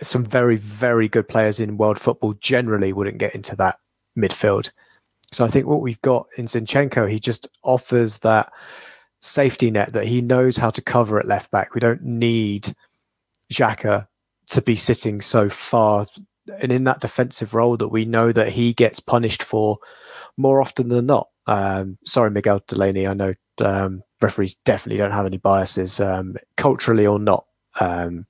some 0.00 0.24
very, 0.24 0.56
very 0.56 1.08
good 1.08 1.28
players 1.28 1.60
in 1.60 1.76
world 1.76 1.98
football 1.98 2.34
generally 2.34 2.92
wouldn't 2.92 3.18
get 3.18 3.34
into 3.34 3.56
that 3.56 3.76
midfield. 4.16 4.70
So 5.32 5.44
I 5.44 5.48
think 5.48 5.66
what 5.66 5.80
we've 5.80 6.00
got 6.02 6.26
in 6.36 6.44
Zinchenko, 6.44 7.10
he 7.10 7.18
just 7.18 7.48
offers 7.64 8.18
that 8.18 8.52
safety 9.20 9.70
net 9.70 9.92
that 9.92 10.06
he 10.06 10.20
knows 10.20 10.56
how 10.56 10.70
to 10.70 10.82
cover 10.82 11.18
at 11.18 11.26
left 11.26 11.50
back. 11.50 11.74
We 11.74 11.80
don't 11.80 12.02
need 12.02 12.74
Xhaka 13.52 14.06
to 14.48 14.62
be 14.62 14.76
sitting 14.76 15.20
so 15.20 15.48
far 15.48 16.06
and 16.60 16.72
in 16.72 16.84
that 16.84 17.00
defensive 17.00 17.54
role 17.54 17.76
that 17.76 17.88
we 17.88 18.04
know 18.04 18.32
that 18.32 18.50
he 18.50 18.72
gets 18.72 19.00
punished 19.00 19.42
for 19.42 19.78
more 20.36 20.60
often 20.60 20.88
than 20.88 21.06
not. 21.06 21.28
Um, 21.46 21.98
sorry, 22.04 22.30
Miguel 22.30 22.62
Delaney. 22.66 23.06
I 23.06 23.14
know 23.14 23.34
um, 23.58 24.02
referees 24.20 24.54
definitely 24.64 24.98
don't 24.98 25.12
have 25.12 25.26
any 25.26 25.38
biases, 25.38 26.00
um, 26.00 26.36
culturally 26.56 27.06
or 27.06 27.18
not. 27.18 27.46
Um, 27.80 28.26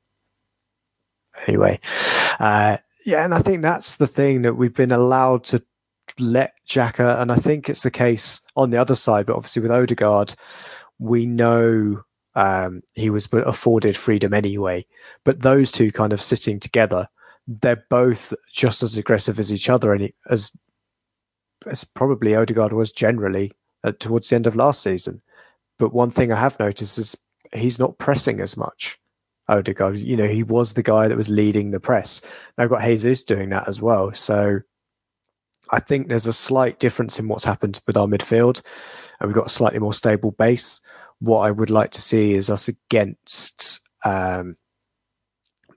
anyway, 1.47 1.81
uh, 2.41 2.77
yeah, 3.07 3.25
and 3.25 3.35
I 3.35 3.39
think 3.39 3.63
that's 3.63 3.97
the 3.97 4.07
thing 4.07 4.43
that 4.43 4.55
we've 4.55 4.75
been 4.75 4.93
allowed 4.93 5.45
to 5.45 5.63
let 6.19 6.53
Xhaka, 6.69 7.21
and 7.21 7.33
I 7.33 7.37
think 7.37 7.69
it's 7.69 7.83
the 7.83 7.91
case 7.91 8.41
on 8.57 8.71
the 8.71 8.81
other 8.81 8.95
side, 8.95 9.27
but 9.27 9.37
obviously 9.37 9.63
with 9.63 9.73
Odegaard, 9.73 10.35
we 10.99 11.27
know 11.27 12.05
Um, 12.35 12.81
he 12.95 13.11
was 13.11 13.29
afforded 13.31 13.95
freedom 13.95 14.33
anyway. 14.33 14.87
But 15.23 15.43
those 15.43 15.71
two 15.71 15.91
kind 15.91 16.15
of 16.15 16.23
sitting 16.23 16.61
together, 16.61 17.07
they're 17.47 17.85
both 17.91 18.33
just 18.51 18.83
as 18.83 18.97
aggressive 18.97 19.39
as 19.39 19.53
each 19.53 19.69
other, 19.69 19.93
and 19.93 20.11
as 20.31 20.51
as 21.67 21.85
probably 21.85 22.35
Odegaard 22.35 22.73
was 22.73 22.91
generally 22.91 23.53
uh, 23.85 23.93
towards 23.99 24.29
the 24.29 24.37
end 24.37 24.47
of 24.47 24.57
last 24.57 24.83
season. 24.83 25.21
But 25.79 25.93
one 25.93 26.11
thing 26.11 26.33
I 26.33 26.37
have 26.37 26.59
noticed 26.59 26.99
is 26.99 27.17
he's 27.53 27.79
not 27.79 27.99
pressing 27.99 28.41
as 28.41 28.57
much. 28.57 28.99
Odegaard, 29.49 29.99
you 29.99 30.17
know, 30.17 30.29
he 30.29 30.43
was 30.43 30.73
the 30.73 30.83
guy 30.83 31.09
that 31.09 31.17
was 31.17 31.29
leading 31.29 31.71
the 31.71 31.81
press. 31.81 32.23
Now 32.57 32.65
I've 32.65 32.71
got 32.71 32.83
Jesus 32.83 33.25
doing 33.25 33.51
that 33.51 33.69
as 33.69 33.83
well. 33.83 34.13
So 34.15 34.61
I 35.71 35.81
think 35.81 36.09
there's 36.09 36.27
a 36.27 36.33
slight 36.33 36.79
difference 36.79 37.19
in 37.19 37.29
what's 37.29 37.45
happened 37.45 37.81
with 37.87 37.97
our 37.97 38.07
midfield, 38.07 38.63
and 39.21 39.29
we've 39.29 39.37
got 39.37 39.47
a 39.47 39.51
slightly 39.51 39.79
more 39.79 39.95
stable 39.95 40.33
base. 40.33 40.81
What 41.19 41.41
I 41.41 41.51
would 41.51 41.71
like 41.71 41.91
to 41.93 42.01
see 42.01 42.35
is 42.35 42.51
us 42.51 42.69
against 42.69 43.81
um, 44.05 44.57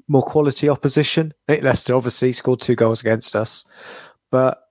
more 0.07 0.23
quality 0.23 0.69
opposition. 0.69 1.33
Leicester 1.47 1.95
obviously 1.95 2.31
scored 2.31 2.59
two 2.59 2.75
goals 2.75 3.01
against 3.01 3.35
us, 3.35 3.63
but 4.31 4.61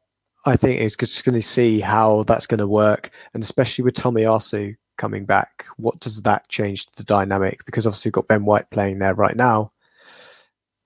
I 0.47 0.57
think 0.57 0.81
it's 0.81 0.97
just 0.97 1.25
going 1.25 1.37
to 1.37 1.43
see 1.43 1.81
how 1.81 2.25
that's 2.25 2.47
going 2.47 2.59
to 2.59 2.69
work, 2.69 3.11
and 3.33 3.43
especially 3.43 3.85
with 3.85 3.95
Tomiyasu 3.95 4.77
coming 4.97 5.25
back, 5.25 5.67
what 5.77 6.01
does 6.01 6.23
that 6.23 6.49
change 6.49 6.87
to 6.87 6.97
the 6.97 7.05
dynamic? 7.05 7.65
Because 7.65 7.87
obviously 7.87 8.09
we've 8.09 8.15
got 8.15 8.29
Ben 8.29 8.45
White 8.45 8.71
playing 8.71 8.99
there 8.99 9.15
right 9.15 9.37
now. 9.37 9.73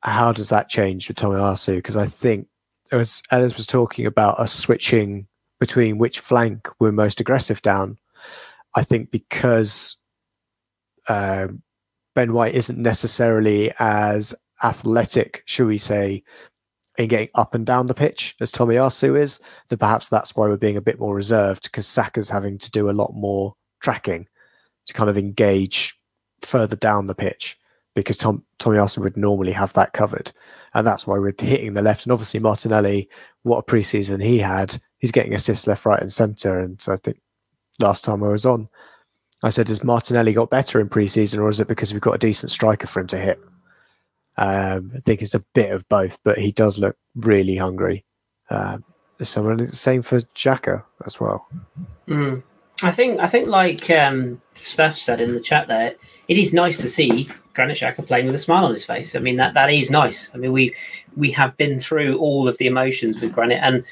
How 0.00 0.32
does 0.32 0.48
that 0.50 0.68
change 0.68 1.08
with 1.08 1.16
Tomiyasu? 1.16 1.76
Because 1.76 1.96
I 1.96 2.06
think 2.06 2.48
as 2.92 3.22
Ellis 3.30 3.56
was 3.56 3.66
talking 3.66 4.06
about 4.06 4.38
us 4.38 4.52
switching 4.52 5.26
between 5.60 5.98
which 5.98 6.20
flank 6.20 6.68
we're 6.78 6.92
most 6.92 7.20
aggressive 7.20 7.60
down. 7.62 7.98
I 8.74 8.82
think 8.82 9.10
because 9.10 9.96
uh, 11.08 11.48
Ben 12.14 12.32
White 12.32 12.54
isn't 12.54 12.78
necessarily 12.78 13.72
as 13.78 14.34
athletic, 14.62 15.42
should 15.46 15.66
we 15.66 15.78
say, 15.78 16.22
in 16.96 17.08
getting 17.08 17.28
up 17.34 17.54
and 17.54 17.64
down 17.64 17.86
the 17.86 17.94
pitch 17.94 18.34
as 18.40 18.52
Tomiyasu 18.52 19.18
is, 19.18 19.40
that 19.68 19.78
perhaps 19.78 20.08
that's 20.08 20.34
why 20.34 20.48
we're 20.48 20.56
being 20.56 20.76
a 20.76 20.82
bit 20.82 20.98
more 20.98 21.14
reserved 21.14 21.64
because 21.64 21.86
Saka's 21.86 22.28
having 22.28 22.58
to 22.58 22.70
do 22.70 22.90
a 22.90 22.92
lot 22.92 23.12
more 23.14 23.54
tracking 23.80 24.26
to 24.86 24.94
kind 24.94 25.10
of 25.10 25.18
engage 25.18 25.98
further 26.42 26.76
down 26.76 27.06
the 27.06 27.14
pitch 27.14 27.58
because 27.94 28.16
Tom 28.16 28.44
Tomiyasu 28.58 28.98
would 28.98 29.16
normally 29.16 29.52
have 29.52 29.72
that 29.74 29.92
covered. 29.92 30.32
And 30.74 30.86
that's 30.86 31.06
why 31.06 31.18
we're 31.18 31.34
hitting 31.38 31.74
the 31.74 31.82
left. 31.82 32.04
And 32.04 32.12
obviously 32.12 32.40
Martinelli, 32.40 33.08
what 33.42 33.58
a 33.58 33.62
preseason 33.62 34.22
he 34.22 34.38
had. 34.38 34.78
He's 34.98 35.12
getting 35.12 35.34
assists 35.34 35.66
left, 35.66 35.84
right, 35.84 36.00
and 36.00 36.12
centre. 36.12 36.58
And 36.58 36.84
I 36.88 36.96
think 36.96 37.20
last 37.78 38.04
time 38.04 38.22
I 38.22 38.28
was 38.28 38.46
on, 38.46 38.68
I 39.42 39.50
said, 39.50 39.68
has 39.68 39.84
Martinelli 39.84 40.32
got 40.32 40.50
better 40.50 40.80
in 40.80 40.88
preseason 40.88 41.38
or 41.38 41.48
is 41.48 41.60
it 41.60 41.68
because 41.68 41.92
we've 41.92 42.02
got 42.02 42.14
a 42.14 42.18
decent 42.18 42.50
striker 42.50 42.86
for 42.86 43.00
him 43.00 43.06
to 43.08 43.18
hit? 43.18 43.40
Um, 44.36 44.92
I 44.94 45.00
think 45.00 45.20
it's 45.20 45.34
a 45.34 45.44
bit 45.54 45.72
of 45.72 45.88
both, 45.88 46.18
but 46.22 46.38
he 46.38 46.52
does 46.52 46.78
look 46.78 46.96
really 47.16 47.56
hungry. 47.56 48.04
Um, 48.50 48.84
so 49.22 49.42
the 49.56 49.66
same 49.66 50.02
for 50.02 50.20
Xhaka 50.20 50.84
as 51.04 51.18
well. 51.18 51.46
Mm. 52.06 52.42
I 52.82 52.90
think 52.90 53.20
I 53.20 53.26
think 53.26 53.48
like 53.48 53.90
um, 53.90 54.40
Steph 54.54 54.96
said 54.96 55.20
in 55.20 55.34
the 55.34 55.40
chat 55.40 55.66
there, 55.66 55.94
it 56.28 56.38
is 56.38 56.52
nice 56.52 56.78
to 56.78 56.88
see 56.88 57.28
Granit 57.54 57.78
Xhaka 57.78 58.06
playing 58.06 58.26
with 58.26 58.34
a 58.34 58.38
smile 58.38 58.64
on 58.64 58.72
his 58.72 58.84
face. 58.84 59.16
I 59.16 59.18
mean 59.18 59.36
that 59.36 59.54
that 59.54 59.70
is 59.70 59.90
nice. 59.90 60.30
I 60.32 60.38
mean 60.38 60.52
we 60.52 60.74
we 61.16 61.32
have 61.32 61.56
been 61.56 61.80
through 61.80 62.18
all 62.18 62.46
of 62.46 62.58
the 62.58 62.66
emotions 62.66 63.20
with 63.20 63.32
Granit, 63.32 63.60
and 63.62 63.84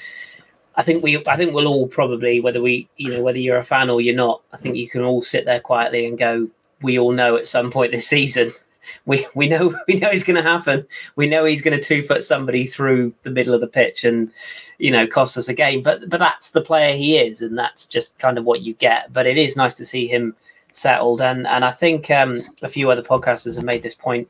I 0.76 0.82
think 0.82 1.02
we 1.02 1.24
I 1.26 1.36
think 1.36 1.52
we'll 1.52 1.66
all 1.66 1.88
probably 1.88 2.40
whether 2.40 2.62
we 2.62 2.88
you 2.96 3.10
know 3.10 3.22
whether 3.22 3.38
you're 3.38 3.56
a 3.56 3.64
fan 3.64 3.90
or 3.90 4.00
you're 4.00 4.14
not, 4.14 4.42
I 4.52 4.56
think 4.56 4.76
you 4.76 4.88
can 4.88 5.02
all 5.02 5.22
sit 5.22 5.46
there 5.46 5.60
quietly 5.60 6.06
and 6.06 6.16
go, 6.16 6.48
we 6.80 6.98
all 6.98 7.12
know 7.12 7.36
at 7.36 7.48
some 7.48 7.70
point 7.72 7.92
this 7.92 8.06
season 8.06 8.52
we 9.04 9.26
we 9.34 9.48
know 9.48 9.74
we 9.88 9.94
know 9.94 10.10
it's 10.10 10.24
going 10.24 10.42
to 10.42 10.48
happen. 10.48 10.86
We 11.16 11.28
know 11.28 11.44
he's 11.44 11.62
going 11.62 11.78
to 11.78 11.82
two 11.82 12.02
foot 12.02 12.24
somebody 12.24 12.66
through 12.66 13.14
the 13.22 13.30
middle 13.30 13.54
of 13.54 13.60
the 13.60 13.66
pitch 13.66 14.04
and 14.04 14.30
you 14.78 14.90
know 14.90 15.06
cost 15.06 15.36
us 15.36 15.48
a 15.48 15.54
game. 15.54 15.82
But 15.82 16.08
but 16.08 16.20
that's 16.20 16.50
the 16.50 16.60
player 16.60 16.94
he 16.94 17.16
is, 17.18 17.42
and 17.42 17.58
that's 17.58 17.86
just 17.86 18.18
kind 18.18 18.38
of 18.38 18.44
what 18.44 18.62
you 18.62 18.74
get. 18.74 19.12
But 19.12 19.26
it 19.26 19.38
is 19.38 19.56
nice 19.56 19.74
to 19.74 19.84
see 19.84 20.06
him 20.06 20.34
settled, 20.72 21.20
and 21.20 21.46
and 21.46 21.64
I 21.64 21.70
think 21.70 22.10
um, 22.10 22.42
a 22.62 22.68
few 22.68 22.90
other 22.90 23.02
podcasters 23.02 23.56
have 23.56 23.64
made 23.64 23.82
this 23.82 23.94
point 23.94 24.28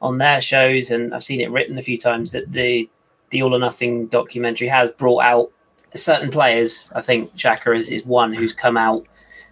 on 0.00 0.18
their 0.18 0.40
shows, 0.40 0.90
and 0.90 1.14
I've 1.14 1.24
seen 1.24 1.40
it 1.40 1.50
written 1.50 1.78
a 1.78 1.82
few 1.82 1.98
times 1.98 2.32
that 2.32 2.52
the 2.52 2.88
the 3.30 3.42
All 3.42 3.54
or 3.54 3.58
Nothing 3.58 4.06
documentary 4.06 4.68
has 4.68 4.92
brought 4.92 5.24
out 5.24 5.50
certain 5.94 6.30
players. 6.30 6.92
I 6.94 7.00
think 7.00 7.34
Xhaka 7.36 7.76
is, 7.76 7.90
is 7.90 8.04
one 8.04 8.32
who's 8.32 8.52
come 8.52 8.76
out 8.76 9.06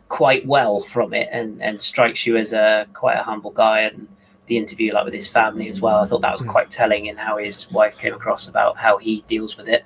quite 0.08 0.46
well 0.46 0.80
from 0.80 1.14
it 1.14 1.28
and, 1.32 1.62
and 1.62 1.80
strikes 1.80 2.26
you 2.26 2.36
as 2.36 2.52
a 2.52 2.86
quite 2.92 3.16
a 3.16 3.22
humble 3.22 3.50
guy 3.50 3.80
and 3.80 4.06
the 4.46 4.56
interview, 4.56 4.92
like 4.92 5.04
with 5.04 5.14
his 5.14 5.28
family 5.28 5.68
as 5.68 5.80
well. 5.80 6.00
I 6.00 6.04
thought 6.04 6.22
that 6.22 6.32
was 6.32 6.42
hmm. 6.42 6.48
quite 6.48 6.70
telling 6.70 7.06
in 7.06 7.16
how 7.16 7.38
his 7.38 7.70
wife 7.70 7.96
came 7.98 8.14
across 8.14 8.48
about 8.48 8.76
how 8.76 8.98
he 8.98 9.24
deals 9.28 9.56
with 9.56 9.68
it. 9.68 9.84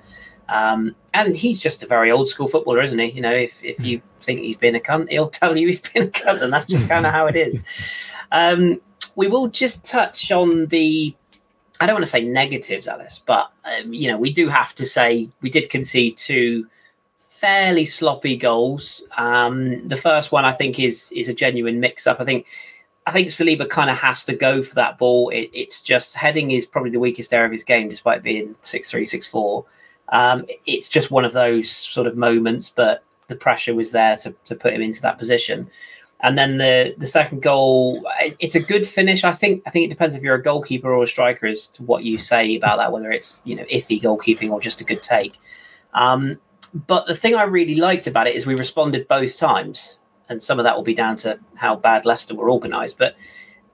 Um, 0.49 0.95
and 1.13 1.35
he's 1.35 1.59
just 1.59 1.83
a 1.83 1.87
very 1.87 2.11
old 2.11 2.29
school 2.29 2.47
footballer, 2.47 2.81
isn't 2.81 2.99
he? 2.99 3.11
You 3.11 3.21
know, 3.21 3.33
if, 3.33 3.63
if 3.63 3.83
you 3.83 4.01
think 4.19 4.39
he's 4.39 4.57
been 4.57 4.75
a 4.75 4.79
cunt, 4.79 5.09
he'll 5.09 5.29
tell 5.41 5.57
you 5.57 5.67
he's 5.67 5.81
been 5.81 6.03
a 6.03 6.07
cunt, 6.07 6.41
and 6.41 6.51
that's 6.51 6.65
just 6.65 6.87
kind 6.87 7.05
of 7.05 7.11
how 7.11 7.27
it 7.27 7.35
is. 7.35 7.63
Um, 8.31 8.81
we 9.15 9.27
will 9.27 9.47
just 9.47 9.85
touch 9.85 10.31
on 10.31 10.67
the. 10.67 11.15
I 11.79 11.85
don't 11.85 11.95
want 11.95 12.05
to 12.05 12.11
say 12.11 12.23
negatives, 12.23 12.87
Ellis, 12.87 13.21
but 13.25 13.51
um, 13.65 13.93
you 13.93 14.09
know 14.09 14.17
we 14.17 14.33
do 14.33 14.47
have 14.47 14.73
to 14.75 14.85
say 14.85 15.29
we 15.41 15.49
did 15.49 15.69
concede 15.69 16.17
two 16.17 16.67
fairly 17.15 17.85
sloppy 17.85 18.35
goals. 18.35 19.03
Um, 19.15 19.87
the 19.87 19.97
first 19.97 20.31
one, 20.31 20.43
I 20.45 20.51
think, 20.51 20.79
is 20.79 21.11
is 21.15 21.29
a 21.29 21.33
genuine 21.33 21.79
mix 21.79 22.07
up. 22.07 22.19
I 22.19 22.25
think 22.25 22.47
I 23.07 23.11
think 23.13 23.29
Saliba 23.29 23.69
kind 23.69 23.89
of 23.89 23.95
has 23.97 24.25
to 24.25 24.33
go 24.35 24.61
for 24.61 24.75
that 24.75 24.97
ball. 24.97 25.29
It, 25.29 25.49
it's 25.53 25.81
just 25.81 26.15
heading 26.15 26.51
is 26.51 26.65
probably 26.65 26.91
the 26.91 26.99
weakest 26.99 27.33
area 27.33 27.45
of 27.45 27.53
his 27.53 27.63
game, 27.63 27.87
despite 27.87 28.21
being 28.21 28.55
six 28.61 28.91
three, 28.91 29.05
six 29.05 29.25
four. 29.25 29.63
Um, 30.09 30.45
it's 30.65 30.89
just 30.89 31.09
one 31.09 31.23
of 31.23 31.31
those 31.31 31.69
sort 31.69 32.05
of 32.05 32.17
moments, 32.17 32.69
but 32.69 33.05
the 33.27 33.35
pressure 33.35 33.73
was 33.73 33.91
there 33.91 34.17
to, 34.17 34.35
to 34.43 34.55
put 34.55 34.73
him 34.73 34.81
into 34.81 35.01
that 35.03 35.17
position. 35.17 35.69
And 36.19 36.37
then 36.37 36.57
the 36.57 36.95
the 36.97 37.05
second 37.05 37.41
goal, 37.41 38.05
it's 38.39 38.55
a 38.55 38.59
good 38.59 38.85
finish. 38.85 39.23
I 39.23 39.31
think. 39.31 39.63
I 39.65 39.69
think 39.69 39.85
it 39.85 39.89
depends 39.89 40.13
if 40.13 40.21
you're 40.21 40.35
a 40.35 40.43
goalkeeper 40.43 40.93
or 40.93 41.03
a 41.03 41.07
striker 41.07 41.47
as 41.47 41.67
to 41.67 41.83
what 41.83 42.03
you 42.03 42.17
say 42.17 42.57
about 42.57 42.77
that, 42.77 42.91
whether 42.91 43.11
it's 43.11 43.39
you 43.45 43.55
know 43.55 43.63
iffy 43.65 44.01
goalkeeping 44.01 44.51
or 44.51 44.59
just 44.59 44.81
a 44.81 44.83
good 44.83 45.01
take. 45.01 45.37
Um, 45.93 46.39
but 46.73 47.07
the 47.07 47.15
thing 47.15 47.35
I 47.35 47.43
really 47.43 47.75
liked 47.75 48.05
about 48.05 48.27
it 48.27 48.35
is 48.35 48.45
we 48.45 48.55
responded 48.55 49.07
both 49.07 49.37
times 49.37 49.99
and 50.29 50.41
some 50.41 50.59
of 50.59 50.63
that 50.63 50.75
will 50.75 50.83
be 50.83 50.93
down 50.93 51.15
to 51.17 51.39
how 51.55 51.75
bad 51.75 52.05
Leicester 52.05 52.35
were 52.35 52.51
organised. 52.51 52.97
But 52.97 53.15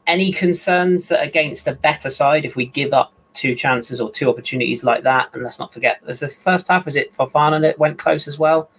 any 0.05 0.31
concerns 0.31 1.07
that 1.07 1.23
against 1.23 1.67
a 1.67 1.73
better 1.73 2.09
side, 2.09 2.45
if 2.45 2.55
we 2.55 2.65
give 2.65 2.93
up 2.93 3.13
two 3.33 3.55
chances 3.55 3.99
or 3.99 4.11
two 4.11 4.29
opportunities 4.29 4.83
like 4.83 5.03
that, 5.03 5.29
and 5.33 5.43
let's 5.43 5.59
not 5.59 5.73
forget, 5.73 6.01
as 6.07 6.19
the 6.19 6.27
first 6.27 6.67
half 6.67 6.85
was 6.85 6.95
it 6.95 7.11
Fofana 7.11 7.61
that 7.61 7.79
went 7.79 7.97
close 7.97 8.27
as 8.27 8.37
well. 8.37 8.69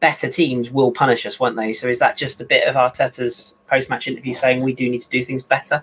Better 0.00 0.28
teams 0.28 0.70
will 0.70 0.92
punish 0.92 1.24
us, 1.24 1.40
won't 1.40 1.56
they? 1.56 1.72
So 1.72 1.88
is 1.88 1.98
that 2.00 2.18
just 2.18 2.40
a 2.40 2.44
bit 2.44 2.68
of 2.68 2.74
Arteta's 2.74 3.56
post-match 3.66 4.06
interview 4.06 4.34
saying 4.34 4.62
we 4.62 4.74
do 4.74 4.90
need 4.90 5.00
to 5.00 5.08
do 5.08 5.24
things 5.24 5.42
better? 5.42 5.82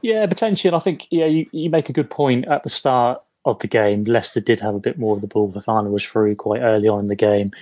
Yeah, 0.00 0.26
potentially. 0.26 0.68
And 0.68 0.76
I 0.76 0.80
think 0.80 1.06
yeah, 1.10 1.26
you, 1.26 1.46
you 1.52 1.68
make 1.68 1.90
a 1.90 1.92
good 1.92 2.08
point 2.08 2.46
at 2.46 2.62
the 2.62 2.70
start 2.70 3.20
of 3.44 3.58
the 3.58 3.66
game. 3.66 4.04
Leicester 4.04 4.40
did 4.40 4.60
have 4.60 4.74
a 4.74 4.80
bit 4.80 4.98
more 4.98 5.14
of 5.14 5.20
the 5.20 5.26
ball. 5.26 5.52
Fofana 5.52 5.90
was 5.90 6.06
through 6.06 6.36
quite 6.36 6.60
early 6.60 6.88
on 6.88 7.00
in 7.00 7.06
the 7.06 7.16
game. 7.16 7.52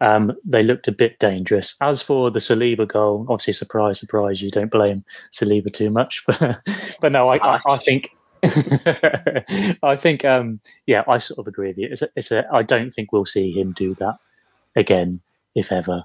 Um, 0.00 0.32
they 0.44 0.62
looked 0.62 0.86
a 0.86 0.92
bit 0.92 1.18
dangerous. 1.18 1.76
As 1.80 2.02
for 2.02 2.30
the 2.30 2.38
Saliba 2.38 2.86
goal, 2.86 3.26
obviously, 3.28 3.52
surprise, 3.52 3.98
surprise, 3.98 4.40
you 4.40 4.50
don't 4.50 4.70
blame 4.70 5.04
Saliba 5.32 5.72
too 5.72 5.90
much, 5.90 6.24
but 6.26 6.60
but 7.00 7.12
no, 7.12 7.28
I, 7.28 7.56
I, 7.56 7.60
I 7.66 7.76
think. 7.78 8.14
I 9.82 9.96
think, 9.96 10.24
um, 10.24 10.60
yeah, 10.86 11.02
I 11.08 11.18
sort 11.18 11.40
of 11.40 11.48
agree 11.48 11.68
with 11.68 11.78
you. 11.78 11.88
It's 11.90 12.02
a, 12.02 12.08
it's 12.14 12.30
a, 12.30 12.46
I 12.52 12.62
don't 12.62 12.92
think 12.92 13.10
we'll 13.10 13.26
see 13.26 13.50
him 13.50 13.72
do 13.72 13.94
that 13.96 14.18
again, 14.76 15.20
if 15.56 15.72
ever. 15.72 16.04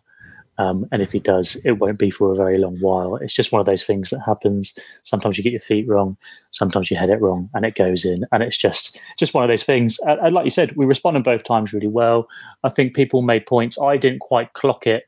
Um, 0.57 0.85
and 0.91 1.01
if 1.01 1.11
he 1.11 1.19
does, 1.19 1.55
it 1.65 1.73
won't 1.73 1.97
be 1.97 2.09
for 2.09 2.31
a 2.31 2.35
very 2.35 2.57
long 2.57 2.77
while. 2.79 3.15
It's 3.15 3.33
just 3.33 3.51
one 3.51 3.59
of 3.59 3.65
those 3.65 3.83
things 3.83 4.11
that 4.11 4.21
happens. 4.25 4.77
Sometimes 5.03 5.37
you 5.37 5.43
get 5.43 5.51
your 5.51 5.59
feet 5.59 5.87
wrong, 5.87 6.15
sometimes 6.51 6.91
you 6.91 6.97
head 6.97 7.09
it 7.09 7.21
wrong, 7.21 7.49
and 7.53 7.65
it 7.65 7.75
goes 7.75 8.05
in. 8.05 8.25
And 8.31 8.43
it's 8.43 8.57
just 8.57 8.99
just 9.17 9.33
one 9.33 9.43
of 9.43 9.47
those 9.47 9.63
things. 9.63 9.97
And, 10.05 10.19
and 10.19 10.33
like 10.33 10.45
you 10.45 10.51
said, 10.51 10.75
we 10.75 10.85
responded 10.85 11.23
both 11.23 11.43
times 11.43 11.73
really 11.73 11.87
well. 11.87 12.27
I 12.63 12.69
think 12.69 12.95
people 12.95 13.21
made 13.21 13.45
points. 13.45 13.81
I 13.81 13.97
didn't 13.97 14.19
quite 14.19 14.53
clock 14.53 14.85
it 14.85 15.05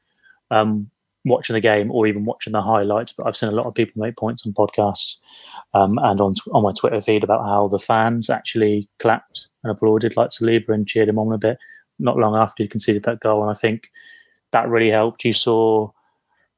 um, 0.50 0.90
watching 1.26 1.54
the 1.54 1.62
game 1.62 1.92
or 1.92 2.08
even 2.08 2.26
watching 2.26 2.54
the 2.54 2.62
highlights, 2.62 3.14
but 3.14 3.28
I've 3.28 3.38
seen 3.38 3.50
a 3.50 3.54
lot 3.54 3.68
of 3.68 3.76
people 3.76 4.02
make 4.02 4.18
points 4.18 4.46
on 4.46 4.54
podcasts 4.54 5.18
um, 5.74 6.00
and 6.00 6.20
on 6.22 6.34
on 6.54 6.64
my 6.64 6.72
Twitter 6.72 7.02
feed 7.02 7.24
about 7.24 7.46
how 7.46 7.68
the 7.68 7.80
fans 7.80 8.30
actually 8.32 8.90
clapped 9.00 9.48
and 9.64 9.72
applauded 9.72 10.18
like 10.18 10.30
Saliba 10.30 10.70
and 10.70 10.88
cheered 10.88 11.10
him 11.10 11.20
on 11.20 11.32
a 11.34 11.38
bit 11.38 11.58
not 12.00 12.18
long 12.18 12.36
after 12.36 12.64
he 12.64 12.68
conceded 12.68 13.04
that 13.04 13.20
goal. 13.20 13.42
And 13.42 13.52
I 13.52 13.54
think 13.54 13.90
that 14.56 14.70
really 14.70 14.90
helped. 14.90 15.26
You 15.26 15.34
saw, 15.34 15.92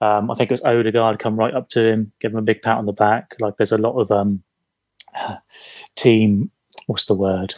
um, 0.01 0.29
I 0.29 0.36
think 0.36 0.51
it 0.51 0.53
was 0.53 0.63
Odegaard 0.63 1.17
come 1.17 1.36
right 1.36 1.53
up 1.53 1.67
to 1.69 1.83
him, 1.83 2.12
give 2.21 2.31
him 2.31 2.38
a 2.38 2.43
big 2.43 2.62
pat 2.62 2.77
on 2.77 2.86
the 2.86 2.93
back. 2.93 3.36
Like 3.39 3.57
there's 3.57 3.71
a 3.71 3.77
lot 3.79 3.99
of 3.99 4.12
um, 4.12 4.43
team, 5.95 6.51
what's 6.86 7.05
the 7.05 7.15
word? 7.15 7.55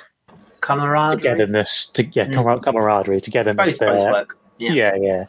Camaraderie. 0.62 1.21
Togetherness. 1.21 1.88
To, 1.88 2.06
yeah, 2.06 2.28
mm. 2.28 2.63
camaraderie, 2.63 3.19
togetherness 3.19 3.71
both, 3.71 3.80
there. 3.80 4.12
Both 4.12 4.28
Yeah, 4.60 4.71
yeah, 4.71 4.95
yeah. 4.95 5.25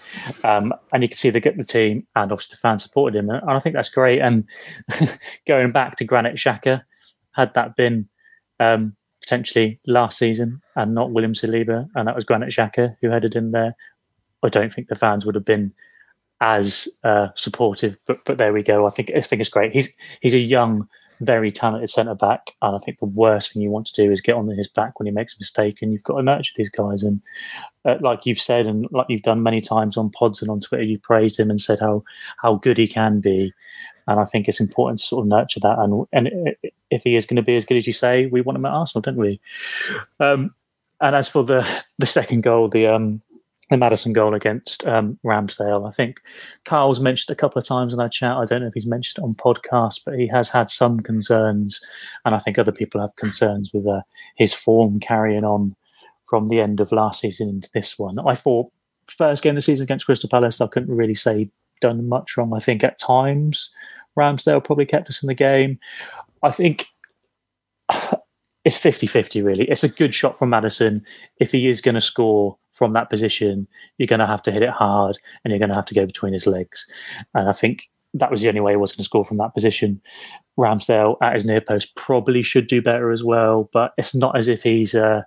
Um, 0.48 0.72
and 0.92 1.02
you 1.02 1.08
can 1.08 1.16
see 1.16 1.30
the 1.30 1.40
the 1.40 1.64
team 1.64 2.06
and 2.14 2.30
obviously 2.30 2.54
the 2.54 2.60
fans 2.60 2.84
supported 2.84 3.18
him, 3.18 3.30
and 3.30 3.50
I 3.50 3.58
think 3.58 3.74
that's 3.74 3.90
great. 3.90 4.20
And 4.20 4.48
going 5.46 5.72
back 5.72 5.96
to 5.96 6.04
Granit 6.04 6.36
Xhaka, 6.36 6.82
had 7.34 7.52
that 7.54 7.74
been 7.74 8.08
um, 8.60 8.94
potentially 9.22 9.80
last 9.86 10.18
season 10.18 10.60
and 10.76 10.94
not 10.94 11.10
William 11.10 11.32
Saliba, 11.32 11.88
and 11.96 12.06
that 12.06 12.14
was 12.14 12.24
Granit 12.24 12.50
Xhaka 12.50 12.96
who 13.00 13.10
headed 13.10 13.34
in 13.34 13.50
there, 13.50 13.74
I 14.42 14.48
don't 14.48 14.72
think 14.72 14.88
the 14.88 14.94
fans 14.94 15.26
would 15.26 15.34
have 15.34 15.44
been 15.44 15.72
as 16.40 16.88
uh, 17.04 17.28
supportive. 17.34 17.98
But 18.06 18.24
but 18.24 18.38
there 18.38 18.52
we 18.52 18.62
go. 18.62 18.86
I 18.86 18.90
think 18.90 19.10
I 19.14 19.20
think 19.20 19.40
it's 19.40 19.50
great. 19.50 19.72
He's 19.72 19.94
he's 20.20 20.34
a 20.34 20.38
young 20.38 20.88
very 21.20 21.52
talented 21.52 21.90
centre 21.90 22.14
back, 22.14 22.52
and 22.62 22.74
I 22.74 22.78
think 22.78 22.98
the 22.98 23.06
worst 23.06 23.52
thing 23.52 23.62
you 23.62 23.70
want 23.70 23.86
to 23.88 24.02
do 24.02 24.10
is 24.10 24.20
get 24.20 24.36
on 24.36 24.48
his 24.48 24.68
back 24.68 24.98
when 24.98 25.06
he 25.06 25.12
makes 25.12 25.34
a 25.34 25.40
mistake. 25.40 25.78
And 25.82 25.92
you've 25.92 26.04
got 26.04 26.16
to 26.16 26.22
nurture 26.22 26.54
these 26.56 26.70
guys. 26.70 27.02
And 27.02 27.20
uh, 27.84 27.96
like 28.00 28.24
you've 28.24 28.40
said, 28.40 28.66
and 28.66 28.86
like 28.90 29.06
you've 29.08 29.22
done 29.22 29.42
many 29.42 29.60
times 29.60 29.96
on 29.96 30.10
pods 30.10 30.40
and 30.40 30.50
on 30.50 30.60
Twitter, 30.60 30.84
you 30.84 30.98
praised 30.98 31.38
him 31.38 31.50
and 31.50 31.60
said 31.60 31.80
how 31.80 32.02
how 32.38 32.56
good 32.56 32.78
he 32.78 32.88
can 32.88 33.20
be. 33.20 33.52
And 34.06 34.18
I 34.18 34.24
think 34.24 34.48
it's 34.48 34.60
important 34.60 34.98
to 34.98 35.04
sort 35.04 35.24
of 35.24 35.28
nurture 35.28 35.60
that. 35.60 35.78
And 35.78 36.06
and 36.12 36.54
if 36.90 37.02
he 37.02 37.16
is 37.16 37.26
going 37.26 37.36
to 37.36 37.42
be 37.42 37.56
as 37.56 37.66
good 37.66 37.76
as 37.76 37.86
you 37.86 37.92
say, 37.92 38.26
we 38.26 38.40
want 38.40 38.56
him 38.56 38.66
at 38.66 38.72
Arsenal, 38.72 39.02
don't 39.02 39.16
we? 39.16 39.40
Um, 40.18 40.54
and 41.02 41.14
as 41.14 41.28
for 41.28 41.44
the 41.44 41.66
the 41.98 42.06
second 42.06 42.42
goal, 42.42 42.68
the 42.68 42.86
um, 42.86 43.20
the 43.70 43.76
Maddison 43.76 44.12
goal 44.12 44.34
against 44.34 44.86
um, 44.86 45.18
Ramsdale. 45.24 45.88
I 45.88 45.92
think 45.92 46.20
Carl's 46.64 47.00
mentioned 47.00 47.32
a 47.32 47.38
couple 47.38 47.60
of 47.60 47.66
times 47.66 47.94
in 47.94 48.00
our 48.00 48.08
chat. 48.08 48.36
I 48.36 48.44
don't 48.44 48.62
know 48.62 48.66
if 48.66 48.74
he's 48.74 48.86
mentioned 48.86 49.22
it 49.22 49.26
on 49.26 49.34
podcast, 49.34 50.00
but 50.04 50.18
he 50.18 50.26
has 50.26 50.50
had 50.50 50.68
some 50.68 51.00
concerns, 51.00 51.80
and 52.24 52.34
I 52.34 52.38
think 52.38 52.58
other 52.58 52.72
people 52.72 53.00
have 53.00 53.14
concerns 53.16 53.70
with 53.72 53.86
uh, 53.86 54.02
his 54.36 54.52
form 54.52 54.98
carrying 54.98 55.44
on 55.44 55.74
from 56.28 56.48
the 56.48 56.60
end 56.60 56.80
of 56.80 56.92
last 56.92 57.20
season 57.20 57.48
into 57.48 57.70
this 57.72 57.98
one. 57.98 58.18
I 58.26 58.34
thought 58.34 58.70
first 59.06 59.42
game 59.42 59.50
of 59.50 59.56
the 59.56 59.62
season 59.62 59.84
against 59.84 60.06
Crystal 60.06 60.28
Palace, 60.28 60.60
I 60.60 60.66
couldn't 60.66 60.94
really 60.94 61.14
say 61.14 61.50
done 61.80 62.08
much 62.08 62.36
wrong. 62.36 62.52
I 62.54 62.60
think 62.60 62.84
at 62.84 62.98
times 62.98 63.70
Ramsdale 64.18 64.64
probably 64.64 64.86
kept 64.86 65.08
us 65.08 65.22
in 65.22 65.28
the 65.28 65.34
game. 65.34 65.78
I 66.42 66.50
think 66.50 66.86
it's 68.64 68.78
50-50 68.78 69.44
really. 69.44 69.64
It's 69.64 69.84
a 69.84 69.88
good 69.88 70.14
shot 70.14 70.38
from 70.38 70.50
Maddison. 70.50 71.04
If 71.38 71.52
he 71.52 71.68
is 71.68 71.80
going 71.80 71.94
to 71.94 72.00
score 72.00 72.56
from 72.72 72.92
that 72.92 73.10
position, 73.10 73.66
you're 73.98 74.06
going 74.06 74.20
to 74.20 74.26
have 74.26 74.42
to 74.44 74.52
hit 74.52 74.62
it 74.62 74.70
hard 74.70 75.18
and 75.44 75.50
you're 75.50 75.58
going 75.58 75.70
to 75.70 75.74
have 75.74 75.86
to 75.86 75.94
go 75.94 76.06
between 76.06 76.32
his 76.32 76.46
legs. 76.46 76.86
And 77.34 77.48
I 77.48 77.52
think 77.52 77.90
that 78.14 78.30
was 78.30 78.40
the 78.40 78.48
only 78.48 78.60
way 78.60 78.72
he 78.72 78.76
was 78.76 78.92
going 78.92 78.98
to 78.98 79.04
score 79.04 79.24
from 79.24 79.38
that 79.38 79.54
position. 79.54 80.00
Ramsdale 80.58 81.16
at 81.22 81.34
his 81.34 81.46
near 81.46 81.60
post 81.60 81.94
probably 81.96 82.42
should 82.42 82.66
do 82.66 82.82
better 82.82 83.10
as 83.10 83.22
well, 83.22 83.68
but 83.72 83.92
it's 83.98 84.14
not 84.14 84.36
as 84.36 84.48
if 84.48 84.62
he's 84.62 84.94
uh, 84.94 85.22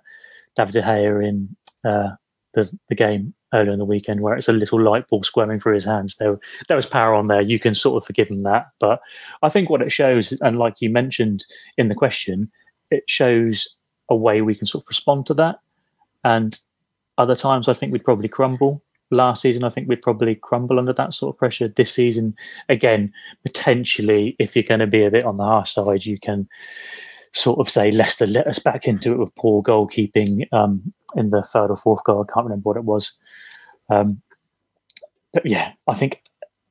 David 0.56 0.72
De 0.72 0.82
Gea 0.82 1.26
in 1.26 1.56
uh, 1.84 2.10
the, 2.54 2.70
the 2.88 2.94
game 2.94 3.34
earlier 3.52 3.72
in 3.72 3.78
the 3.78 3.84
weekend 3.84 4.20
where 4.20 4.34
it's 4.34 4.48
a 4.48 4.52
little 4.52 4.82
light 4.82 5.08
ball 5.08 5.22
squirming 5.22 5.60
through 5.60 5.74
his 5.74 5.84
hands. 5.84 6.16
There, 6.16 6.38
there 6.68 6.76
was 6.76 6.86
power 6.86 7.14
on 7.14 7.28
there. 7.28 7.40
You 7.40 7.58
can 7.58 7.74
sort 7.74 8.02
of 8.02 8.06
forgive 8.06 8.28
him 8.28 8.42
that. 8.42 8.66
But 8.80 9.00
I 9.42 9.48
think 9.48 9.70
what 9.70 9.82
it 9.82 9.92
shows, 9.92 10.32
and 10.40 10.58
like 10.58 10.80
you 10.80 10.90
mentioned 10.90 11.44
in 11.78 11.88
the 11.88 11.94
question, 11.94 12.50
it 12.90 13.04
shows 13.06 13.66
a 14.10 14.16
way 14.16 14.42
we 14.42 14.54
can 14.54 14.66
sort 14.66 14.84
of 14.84 14.88
respond 14.88 15.26
to 15.26 15.34
that. 15.34 15.56
And 16.24 16.58
other 17.18 17.34
times, 17.34 17.68
I 17.68 17.74
think 17.74 17.92
we'd 17.92 18.04
probably 18.04 18.28
crumble. 18.28 18.82
Last 19.10 19.42
season, 19.42 19.64
I 19.64 19.70
think 19.70 19.88
we'd 19.88 20.02
probably 20.02 20.34
crumble 20.34 20.78
under 20.78 20.92
that 20.94 21.14
sort 21.14 21.34
of 21.34 21.38
pressure. 21.38 21.68
This 21.68 21.92
season, 21.92 22.34
again, 22.68 23.12
potentially, 23.44 24.34
if 24.38 24.56
you're 24.56 24.64
going 24.64 24.80
to 24.80 24.86
be 24.86 25.04
a 25.04 25.10
bit 25.10 25.24
on 25.24 25.36
the 25.36 25.44
harsh 25.44 25.72
side, 25.72 26.04
you 26.06 26.18
can 26.18 26.48
sort 27.32 27.58
of 27.58 27.68
say 27.68 27.90
Leicester 27.90 28.26
let 28.26 28.46
us 28.46 28.58
back 28.58 28.86
into 28.86 29.12
it 29.12 29.18
with 29.18 29.34
poor 29.34 29.62
goalkeeping 29.62 30.46
um, 30.52 30.92
in 31.16 31.30
the 31.30 31.42
third 31.42 31.70
or 31.70 31.76
fourth 31.76 32.02
goal. 32.04 32.24
I 32.28 32.32
can't 32.32 32.46
remember 32.46 32.68
what 32.68 32.76
it 32.76 32.84
was. 32.84 33.16
Um, 33.90 34.22
but 35.32 35.44
yeah, 35.44 35.72
I 35.86 35.94
think 35.94 36.22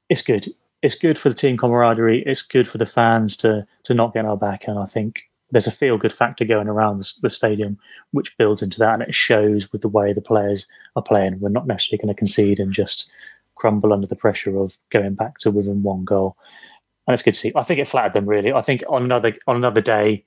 it's 0.10 0.21
good. 0.21 0.47
It's 0.82 0.95
good 0.95 1.17
for 1.17 1.29
the 1.29 1.36
team 1.36 1.58
camaraderie. 1.58 2.23
It's 2.25 2.41
good 2.41 2.67
for 2.67 2.77
the 2.77 2.86
fans 2.86 3.38
to 3.38 3.65
to 3.84 3.93
not 3.93 4.13
get 4.13 4.25
our 4.25 4.38
back, 4.38 4.67
and 4.67 4.77
I 4.77 4.86
think 4.86 5.29
there's 5.54 5.68
a 5.68 5.72
feel 5.72 5.98
good 5.98 6.12
factor 6.12 6.44
going 6.44 6.68
around 6.68 6.98
the, 6.98 7.13
the, 7.22 7.30
stadium, 7.30 7.78
which 8.12 8.36
builds 8.38 8.62
into 8.62 8.80
that, 8.80 8.96
and 8.96 9.04
it 9.04 9.13
shows 9.13 9.72
with 9.72 9.82
the 9.82 9.88
way 9.88 10.12
the 10.12 10.22
players 10.22 10.68
are 10.96 11.04
playing. 11.04 11.39
We're 11.39 11.50
not 11.50 11.68
necessarily 11.68 12.02
going 12.02 12.13
to 12.13 12.18
concede 12.18 12.60
and 12.60 12.74
just 12.74 13.12
crumble 13.56 13.94
under 13.94 14.08
the 14.08 14.16
pressure 14.16 14.58
of 14.58 14.78
going 14.89 15.13
back 15.13 15.38
to 15.39 15.52
within 15.52 15.84
one 15.84 16.06
goal. 16.06 16.36
And 17.06 17.13
it's 17.13 17.22
good 17.22 17.36
to 17.36 17.39
see. 17.39 17.52
I 17.56 17.63
think 17.63 17.80
it 17.80 17.88
flattered 17.88 18.13
them 18.13 18.26
really. 18.26 18.52
I 18.52 18.62
think 18.62 18.84
on 18.89 19.04
another 19.04 19.34
on 19.46 19.56
another 19.56 19.82
day, 19.82 20.26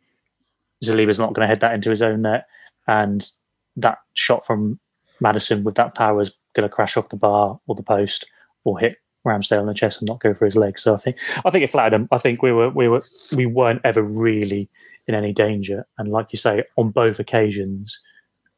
Saliba's 0.85 1.19
not 1.19 1.35
going 1.35 1.45
to 1.45 1.49
head 1.49 1.61
that 1.61 1.75
into 1.75 1.91
his 1.91 2.03
own 2.03 2.23
net, 2.23 2.47
and 2.87 3.29
that 3.77 3.99
shot 4.15 4.47
from 4.47 4.79
Maddison 5.21 5.65
with 5.65 5.75
that 5.75 5.95
power 5.95 6.21
is 6.21 6.31
going 6.55 6.69
to 6.69 6.75
crash 6.75 6.97
off 6.97 7.09
the 7.09 7.17
bar 7.17 7.59
or 7.67 7.75
the 7.75 7.83
post 7.83 8.27
or 8.65 8.79
hit 8.79 8.99
Ramsdale 9.27 9.61
in 9.61 9.67
the 9.67 9.75
chest 9.75 10.01
and 10.01 10.09
not 10.09 10.21
go 10.21 10.33
for 10.33 10.45
his 10.45 10.57
leg. 10.57 10.79
So 10.79 10.95
I 10.95 10.99
think 10.99 11.19
I 11.45 11.51
think 11.51 11.65
it 11.65 11.71
flattered 11.71 11.95
him. 11.95 12.09
I 12.13 12.19
think 12.19 12.43
we 12.43 12.53
were 12.53 12.71
we 12.71 12.89
were 12.89 13.03
we 13.35 13.47
weren't 13.47 13.81
ever 13.85 14.03
really 14.03 14.69
in 15.07 15.15
any 15.15 15.33
danger. 15.33 15.87
And 15.99 16.11
like 16.11 16.29
you 16.33 16.39
say, 16.39 16.65
on 16.77 16.91
both 16.91 17.19
occasions, 17.19 18.01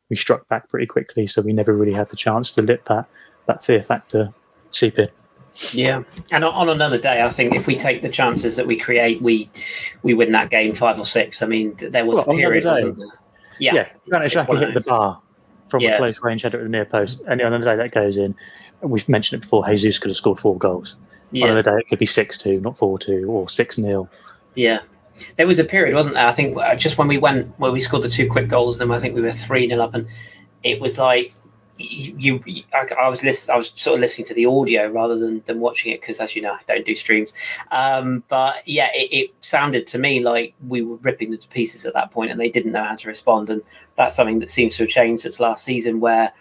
we 0.09 0.17
struck 0.17 0.49
back 0.49 0.69
pretty 0.69 0.87
quickly, 0.87 1.27
so 1.27 1.43
we 1.43 1.53
never 1.53 1.75
really 1.75 1.93
had 1.93 2.09
the 2.09 2.17
chance 2.17 2.53
to 2.53 2.63
let 2.63 2.85
that 2.87 3.07
that 3.47 3.65
fear 3.65 3.83
factor 3.83 4.33
seep 4.71 4.99
in. 4.99 5.09
Yeah, 5.73 6.03
and 6.31 6.45
on 6.45 6.69
another 6.69 6.99
day, 6.99 7.23
I 7.23 7.29
think 7.31 7.55
if 7.55 7.67
we 7.67 7.77
take 7.77 8.03
the 8.03 8.09
chances 8.09 8.57
that 8.57 8.67
we 8.67 8.77
create, 8.77 9.21
we 9.21 9.51
we 10.03 10.15
win 10.15 10.33
that 10.33 10.51
game 10.51 10.75
five 10.75 10.99
or 10.99 11.07
six. 11.07 11.43
I 11.43 11.47
mean, 11.47 11.75
there 11.81 12.05
was 12.05 12.17
well, 12.17 12.31
a 12.31 12.39
period? 12.39 12.65
Yeah, 13.59 13.75
yeah. 13.75 13.89
Granit 14.09 14.33
Xhaka 14.33 14.59
hit 14.59 14.75
the 14.75 14.89
bar 14.89 15.21
from 15.69 15.81
yeah. 15.83 15.95
a 15.95 15.97
close 15.99 16.23
range 16.23 16.43
header 16.43 16.59
at 16.59 16.65
the 16.65 16.69
near 16.69 16.85
post, 16.85 17.23
and 17.27 17.41
on 17.43 17.53
the 17.53 17.59
day 17.59 17.77
that 17.77 17.93
goes 17.93 18.17
in, 18.17 18.35
we've 18.83 19.09
mentioned 19.09 19.41
it 19.41 19.43
before. 19.43 19.67
Jesus 19.69 19.99
could 19.99 20.11
have 20.11 20.17
scored 20.17 20.39
four 20.39 20.57
goals. 20.57 20.97
Yeah. 21.31 21.47
On 21.47 21.51
another 21.53 21.73
day, 21.73 21.81
it 21.81 21.89
could 21.89 21.99
be 21.99 22.07
six 22.07 22.39
two, 22.39 22.61
not 22.61 22.79
four 22.79 22.99
two, 22.99 23.27
or 23.29 23.49
six 23.49 23.77
0 23.77 24.09
Yeah, 24.55 24.81
there 25.37 25.47
was 25.47 25.59
a 25.59 25.65
period, 25.65 25.95
wasn't 25.95 26.15
there? 26.15 26.27
I 26.27 26.33
think 26.33 26.57
uh, 26.57 26.75
just 26.75 26.99
when 26.99 27.09
we 27.09 27.19
went, 27.19 27.59
where 27.59 27.73
we 27.73 27.81
scored 27.81 28.03
the 28.03 28.09
two 28.09 28.29
quick 28.29 28.49
goals, 28.49 28.79
then 28.79 28.91
I 28.91 28.99
think 28.99 29.15
we 29.15 29.23
were 29.23 29.33
three 29.33 29.69
0 29.69 29.83
up, 29.83 29.95
and 29.95 30.07
it 30.63 30.81
was 30.81 30.99
like 30.99 31.33
you, 31.79 32.41
you 32.45 32.65
I, 32.75 32.87
I, 33.01 33.09
was 33.09 33.23
list, 33.23 33.49
I 33.49 33.57
was 33.57 33.73
sort 33.75 33.95
of 33.95 34.01
listening 34.01 34.27
to 34.27 34.35
the 34.35 34.47
audio 34.47 34.89
rather 34.89 35.17
than, 35.17 35.43
than 35.47 35.61
watching 35.61 35.93
it 35.93 36.01
because, 36.01 36.19
as 36.21 36.35
you 36.35 36.43
know, 36.43 36.53
I 36.53 36.61
don't 36.67 36.85
do 36.85 36.95
streams. 36.95 37.33
Um, 37.71 38.25
but 38.29 38.67
yeah, 38.67 38.91
it, 38.93 39.09
it, 39.13 39.35
sounded 39.41 39.87
to 39.89 39.99
me 39.99 40.21
like 40.21 40.55
we 40.67 40.83
were 40.83 40.97
ripping 40.97 41.31
them 41.31 41.41
to 41.41 41.49
pieces 41.49 41.87
at 41.87 41.95
that 41.95 42.11
point, 42.11 42.31
and 42.31 42.41
they 42.41 42.51
didn't 42.51 42.73
know 42.73 42.85
how 42.85 42.97
to 42.97 43.09
respond. 43.09 43.51
And 43.51 43.63
that's 43.97 44.17
something 44.17 44.41
that 44.41 44.51
seems 44.51 44.77
to 44.77 44.83
have 44.85 44.91
changed 44.91 45.23
since 45.23 45.41
last 45.41 45.65
season, 45.65 46.01
where 46.01 46.33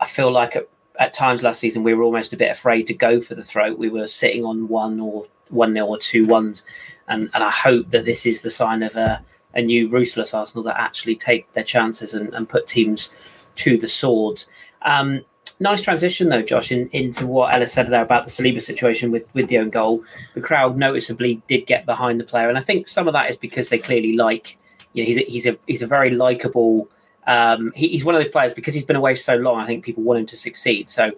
I 0.00 0.06
feel 0.06 0.30
like 0.30 0.56
at, 0.56 0.68
at 0.98 1.14
times 1.14 1.42
last 1.42 1.60
season 1.60 1.82
we 1.82 1.94
were 1.94 2.04
almost 2.04 2.32
a 2.32 2.36
bit 2.36 2.50
afraid 2.50 2.86
to 2.88 2.94
go 2.94 3.20
for 3.20 3.34
the 3.34 3.42
throat. 3.42 3.78
We 3.78 3.88
were 3.88 4.06
sitting 4.06 4.44
on 4.44 4.68
one 4.68 5.00
or 5.00 5.26
one 5.48 5.72
nil 5.72 5.88
or 5.88 5.98
two 5.98 6.26
ones 6.26 6.64
and 7.12 7.30
and 7.34 7.44
I 7.44 7.50
hope 7.50 7.90
that 7.90 8.04
this 8.04 8.26
is 8.26 8.42
the 8.42 8.50
sign 8.50 8.82
of 8.82 8.96
a, 8.96 9.22
a 9.54 9.62
new 9.62 9.88
ruthless 9.88 10.34
Arsenal 10.34 10.64
that 10.64 10.80
actually 10.80 11.16
take 11.16 11.52
their 11.52 11.64
chances 11.64 12.14
and, 12.14 12.32
and 12.34 12.48
put 12.48 12.66
teams 12.66 13.10
to 13.56 13.76
the 13.76 13.88
sword. 13.88 14.44
Um, 14.82 15.24
nice 15.60 15.80
transition 15.80 16.28
though, 16.28 16.42
Josh, 16.42 16.72
in, 16.72 16.88
into 16.88 17.26
what 17.26 17.54
Ellis 17.54 17.72
said 17.72 17.86
there 17.88 18.02
about 18.02 18.24
the 18.24 18.30
Saliba 18.30 18.62
situation 18.62 19.10
with 19.10 19.24
with 19.34 19.48
the 19.48 19.58
own 19.58 19.70
goal. 19.70 20.04
The 20.34 20.40
crowd 20.40 20.76
noticeably 20.76 21.42
did 21.48 21.66
get 21.66 21.86
behind 21.86 22.18
the 22.18 22.24
player, 22.24 22.48
and 22.48 22.58
I 22.58 22.62
think 22.62 22.88
some 22.88 23.06
of 23.06 23.12
that 23.14 23.30
is 23.30 23.36
because 23.36 23.68
they 23.68 23.78
clearly 23.78 24.14
like. 24.16 24.58
You 24.94 25.02
know, 25.02 25.06
he's 25.06 25.18
a, 25.18 25.22
he's 25.22 25.46
a 25.46 25.58
he's 25.66 25.82
a 25.82 25.86
very 25.86 26.10
likable. 26.10 26.88
Um, 27.26 27.72
he, 27.74 27.88
he's 27.88 28.04
one 28.04 28.14
of 28.14 28.22
those 28.22 28.32
players 28.32 28.52
because 28.52 28.74
he's 28.74 28.84
been 28.84 28.96
away 28.96 29.14
so 29.14 29.36
long. 29.36 29.58
I 29.58 29.66
think 29.66 29.84
people 29.84 30.02
want 30.02 30.20
him 30.20 30.26
to 30.26 30.36
succeed. 30.36 30.90
So, 30.90 31.12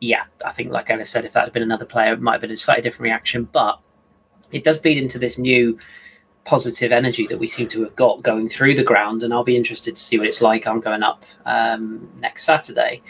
yeah, 0.00 0.24
I 0.42 0.52
think 0.52 0.70
like 0.70 0.88
Ellis 0.88 1.10
said, 1.10 1.24
if 1.26 1.34
that 1.34 1.44
had 1.44 1.52
been 1.52 1.62
another 1.62 1.84
player, 1.84 2.14
it 2.14 2.20
might 2.22 2.32
have 2.32 2.40
been 2.40 2.50
a 2.50 2.56
slightly 2.56 2.82
different 2.82 3.02
reaction. 3.02 3.46
But 3.52 3.78
it 4.52 4.64
does 4.64 4.78
feed 4.78 4.98
into 4.98 5.18
this 5.18 5.38
new 5.38 5.78
positive 6.44 6.92
energy 6.92 7.26
that 7.26 7.38
we 7.38 7.46
seem 7.46 7.68
to 7.68 7.82
have 7.82 7.96
got 7.96 8.22
going 8.22 8.48
through 8.48 8.74
the 8.74 8.84
ground. 8.84 9.22
And 9.22 9.32
I'll 9.32 9.44
be 9.44 9.56
interested 9.56 9.96
to 9.96 10.02
see 10.02 10.18
what 10.18 10.26
it's 10.26 10.40
like. 10.40 10.66
I'm 10.66 10.80
going 10.80 11.02
up 11.02 11.24
um, 11.46 12.08
next 12.18 12.44
Saturday. 12.44 13.02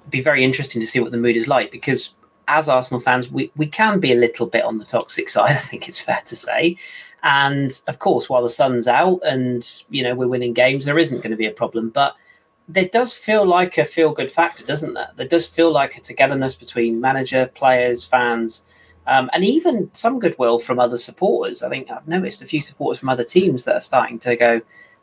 It'd 0.00 0.10
be 0.10 0.20
very 0.20 0.44
interesting 0.44 0.80
to 0.80 0.86
see 0.86 1.00
what 1.00 1.12
the 1.12 1.18
mood 1.18 1.36
is 1.36 1.48
like 1.48 1.70
because 1.70 2.14
as 2.46 2.68
Arsenal 2.68 3.00
fans, 3.00 3.30
we, 3.30 3.50
we 3.56 3.66
can 3.66 4.00
be 4.00 4.12
a 4.12 4.16
little 4.16 4.46
bit 4.46 4.64
on 4.64 4.78
the 4.78 4.84
toxic 4.84 5.28
side, 5.30 5.52
I 5.52 5.58
think 5.58 5.88
it's 5.88 6.00
fair 6.00 6.20
to 6.26 6.36
say. 6.36 6.76
And 7.22 7.80
of 7.88 7.98
course, 7.98 8.28
while 8.28 8.42
the 8.42 8.50
sun's 8.50 8.86
out 8.86 9.20
and 9.24 9.66
you 9.88 10.02
know 10.02 10.14
we're 10.14 10.28
winning 10.28 10.52
games, 10.52 10.84
there 10.84 10.98
isn't 10.98 11.22
going 11.22 11.30
to 11.30 11.38
be 11.38 11.46
a 11.46 11.52
problem. 11.52 11.88
But 11.88 12.14
there 12.68 12.88
does 12.88 13.14
feel 13.14 13.46
like 13.46 13.78
a 13.78 13.84
feel 13.86 14.12
good 14.12 14.30
factor, 14.30 14.62
doesn't 14.62 14.92
there? 14.92 15.10
There 15.16 15.26
does 15.26 15.46
feel 15.46 15.72
like 15.72 15.96
a 15.96 16.02
togetherness 16.02 16.54
between 16.54 17.00
manager, 17.00 17.46
players, 17.46 18.04
fans, 18.04 18.62
um, 19.06 19.30
and 19.32 19.44
even 19.44 19.90
some 19.92 20.18
goodwill 20.18 20.58
from 20.58 20.78
other 20.78 20.98
supporters. 20.98 21.62
I 21.62 21.68
think 21.68 21.90
I've 21.90 22.08
noticed 22.08 22.42
a 22.42 22.46
few 22.46 22.60
supporters 22.60 22.98
from 22.98 23.08
other 23.08 23.24
teams 23.24 23.64
that 23.64 23.74
are 23.76 23.80
starting 23.80 24.18
to 24.20 24.36
go, 24.36 24.60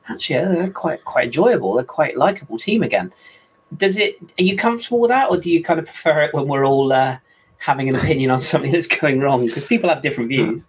actually, 0.10 0.44
they're 0.46 0.72
quite 0.72 1.04
quite 1.06 1.26
enjoyable. 1.26 1.76
They're 1.76 1.84
quite 1.84 2.18
likable 2.18 2.58
team 2.58 2.84
again. 2.84 3.14
Does 3.76 3.98
it? 3.98 4.18
Are 4.40 4.44
you 4.44 4.58
comfortable 4.58 5.00
with 5.00 5.10
that, 5.10 5.30
or 5.30 5.38
do 5.38 5.52
you 5.52 5.64
kind 5.64 5.80
of 5.80 5.86
prefer 5.86 6.22
it 6.24 6.34
when 6.34 6.48
we're 6.48 6.66
all 6.66 6.92
uh, 6.92 7.18
having 7.58 7.90
an 7.90 7.96
opinion 7.96 8.32
on 8.32 8.40
something 8.40 8.72
that's 8.74 8.88
going 8.88 9.20
wrong? 9.20 9.46
Because 9.46 9.66
people 9.66 9.90
have 9.90 10.02
different 10.02 10.30
views. 10.30 10.68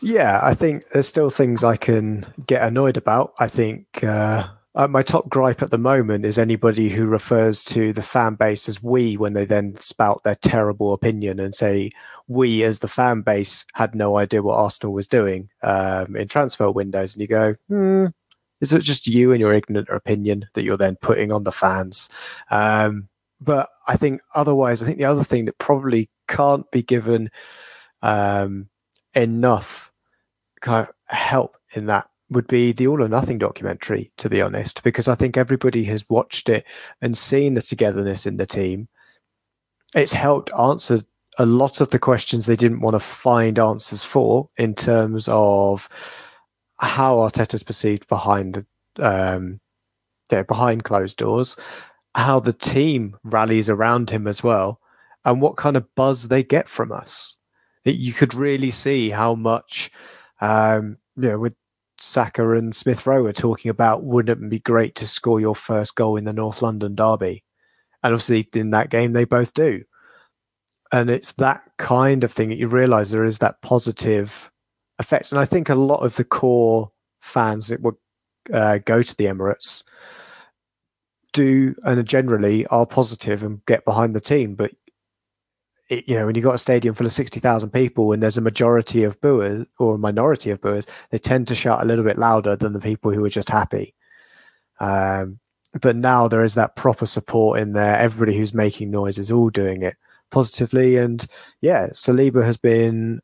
Yeah, 0.00 0.40
I 0.42 0.54
think 0.54 0.88
there's 0.90 1.06
still 1.06 1.30
things 1.30 1.64
I 1.64 1.76
can 1.76 2.26
get 2.46 2.62
annoyed 2.62 2.96
about. 2.96 3.34
I 3.38 3.48
think 3.48 4.04
uh, 4.04 4.48
uh, 4.74 4.88
my 4.88 5.02
top 5.02 5.28
gripe 5.28 5.62
at 5.62 5.70
the 5.70 5.78
moment 5.78 6.24
is 6.24 6.38
anybody 6.38 6.88
who 6.88 7.06
refers 7.06 7.62
to 7.64 7.92
the 7.92 8.02
fan 8.02 8.34
base 8.34 8.68
as 8.68 8.82
we 8.82 9.16
when 9.16 9.32
they 9.32 9.44
then 9.44 9.76
spout 9.78 10.22
their 10.24 10.34
terrible 10.34 10.92
opinion 10.92 11.38
and 11.38 11.54
say 11.54 11.90
we 12.26 12.64
as 12.64 12.80
the 12.80 12.88
fan 12.88 13.20
base 13.20 13.64
had 13.74 13.94
no 13.94 14.16
idea 14.16 14.42
what 14.42 14.56
Arsenal 14.56 14.92
was 14.92 15.06
doing 15.06 15.48
um, 15.62 16.16
in 16.16 16.26
transfer 16.26 16.70
windows, 16.70 17.14
and 17.14 17.20
you 17.22 17.28
go, 17.28 17.54
hmm, 17.68 18.06
is 18.60 18.72
it 18.72 18.80
just 18.80 19.06
you 19.06 19.32
and 19.32 19.40
your 19.40 19.52
ignorant 19.52 19.88
opinion 19.90 20.46
that 20.54 20.62
you're 20.62 20.76
then 20.76 20.96
putting 20.96 21.30
on 21.30 21.44
the 21.44 21.52
fans? 21.52 22.08
Um, 22.50 23.08
but 23.40 23.68
I 23.86 23.96
think 23.96 24.22
otherwise, 24.34 24.82
I 24.82 24.86
think 24.86 24.98
the 24.98 25.04
other 25.04 25.24
thing 25.24 25.44
that 25.44 25.58
probably 25.58 26.08
can't 26.28 26.68
be 26.70 26.82
given 26.82 27.30
um, 28.00 28.68
enough 29.14 29.92
kind 30.60 30.88
of 30.88 30.94
help 31.14 31.58
in 31.74 31.86
that 31.86 32.08
would 32.30 32.46
be 32.46 32.72
the 32.72 32.86
All 32.86 33.02
or 33.02 33.08
Nothing 33.08 33.38
documentary, 33.38 34.12
to 34.16 34.28
be 34.28 34.40
honest, 34.40 34.82
because 34.82 35.08
I 35.08 35.14
think 35.14 35.36
everybody 35.36 35.84
has 35.84 36.08
watched 36.08 36.48
it 36.48 36.64
and 37.00 37.16
seen 37.16 37.54
the 37.54 37.62
togetherness 37.62 38.26
in 38.26 38.36
the 38.36 38.46
team. 38.46 38.88
It's 39.94 40.12
helped 40.12 40.50
answer 40.58 41.00
a 41.38 41.46
lot 41.46 41.80
of 41.80 41.90
the 41.90 41.98
questions 41.98 42.46
they 42.46 42.56
didn't 42.56 42.80
want 42.80 42.94
to 42.94 43.00
find 43.00 43.58
answers 43.58 44.04
for 44.04 44.48
in 44.56 44.74
terms 44.74 45.28
of 45.28 45.88
how 46.78 47.16
Arteta's 47.16 47.62
perceived 47.62 48.08
behind 48.08 48.54
the 48.54 48.66
um, 49.00 49.60
there 50.28 50.44
behind 50.44 50.84
closed 50.84 51.18
doors, 51.18 51.56
how 52.14 52.40
the 52.40 52.52
team 52.52 53.16
rallies 53.24 53.68
around 53.68 54.10
him 54.10 54.26
as 54.26 54.42
well, 54.42 54.80
and 55.24 55.40
what 55.40 55.56
kind 55.56 55.76
of 55.76 55.94
buzz 55.94 56.28
they 56.28 56.42
get 56.42 56.68
from 56.68 56.92
us. 56.92 57.36
You 57.84 58.12
could 58.12 58.34
really 58.34 58.70
see 58.70 59.10
how 59.10 59.34
much, 59.34 59.90
um, 60.40 60.96
you 61.16 61.28
know, 61.28 61.38
with 61.38 61.54
Saka 62.14 62.48
and 62.50 62.74
Smith 62.74 63.08
Rowe 63.08 63.26
are 63.26 63.32
talking 63.32 63.70
about, 63.70 64.04
wouldn't 64.04 64.44
it 64.44 64.48
be 64.48 64.60
great 64.60 64.94
to 64.94 65.06
score 65.06 65.40
your 65.40 65.56
first 65.56 65.96
goal 65.96 66.16
in 66.16 66.24
the 66.24 66.32
North 66.32 66.62
London 66.62 66.94
derby? 66.94 67.42
And 68.04 68.12
obviously, 68.12 68.48
in 68.54 68.70
that 68.70 68.88
game, 68.88 69.14
they 69.14 69.24
both 69.24 69.52
do. 69.52 69.82
And 70.92 71.10
it's 71.10 71.32
that 71.32 71.62
kind 71.76 72.22
of 72.22 72.30
thing 72.30 72.50
that 72.50 72.58
you 72.58 72.68
realize 72.68 73.10
there 73.10 73.24
is 73.24 73.38
that 73.38 73.62
positive 73.62 74.52
effect. 75.00 75.32
And 75.32 75.40
I 75.40 75.44
think 75.44 75.68
a 75.68 75.74
lot 75.74 76.04
of 76.04 76.14
the 76.14 76.22
core 76.22 76.92
fans 77.20 77.66
that 77.66 77.80
would 77.80 77.96
uh, 78.52 78.78
go 78.78 79.02
to 79.02 79.16
the 79.16 79.24
Emirates 79.24 79.82
do 81.32 81.74
and 81.82 82.06
generally 82.06 82.64
are 82.68 82.86
positive 82.86 83.42
and 83.42 83.64
get 83.66 83.84
behind 83.84 84.14
the 84.14 84.20
team. 84.20 84.54
But 84.54 84.70
it, 85.88 86.08
you 86.08 86.16
know, 86.16 86.26
when 86.26 86.34
you've 86.34 86.44
got 86.44 86.54
a 86.54 86.58
stadium 86.58 86.94
full 86.94 87.06
of 87.06 87.12
60,000 87.12 87.70
people 87.70 88.12
and 88.12 88.22
there's 88.22 88.38
a 88.38 88.42
majority 88.42 89.04
of 89.04 89.20
booers 89.20 89.66
or 89.78 89.94
a 89.94 89.98
minority 89.98 90.50
of 90.50 90.60
booers, 90.60 90.86
they 91.10 91.18
tend 91.18 91.46
to 91.48 91.54
shout 91.54 91.82
a 91.82 91.84
little 91.84 92.04
bit 92.04 92.18
louder 92.18 92.56
than 92.56 92.72
the 92.72 92.80
people 92.80 93.12
who 93.12 93.24
are 93.24 93.30
just 93.30 93.50
happy. 93.50 93.94
Um, 94.80 95.40
but 95.80 95.96
now 95.96 96.28
there 96.28 96.44
is 96.44 96.54
that 96.54 96.76
proper 96.76 97.06
support 97.06 97.58
in 97.58 97.72
there. 97.72 97.98
Everybody 97.98 98.36
who's 98.36 98.54
making 98.54 98.90
noise 98.90 99.18
is 99.18 99.30
all 99.30 99.50
doing 99.50 99.82
it 99.82 99.96
positively. 100.30 100.96
And 100.96 101.24
yeah, 101.60 101.88
Saliba 101.88 102.44
has 102.44 102.56
been 102.56 103.20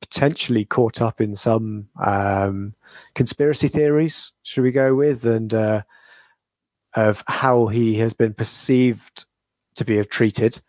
potentially 0.00 0.64
caught 0.64 1.00
up 1.00 1.20
in 1.20 1.34
some 1.34 1.88
um, 2.04 2.74
conspiracy 3.14 3.68
theories, 3.68 4.32
should 4.42 4.62
we 4.62 4.70
go 4.70 4.94
with, 4.94 5.24
and 5.24 5.52
uh, 5.52 5.82
of 6.94 7.24
how 7.26 7.66
he 7.66 7.96
has 7.98 8.14
been 8.14 8.34
perceived 8.34 9.24
to 9.74 9.84
be 9.84 10.02
treated. 10.04 10.60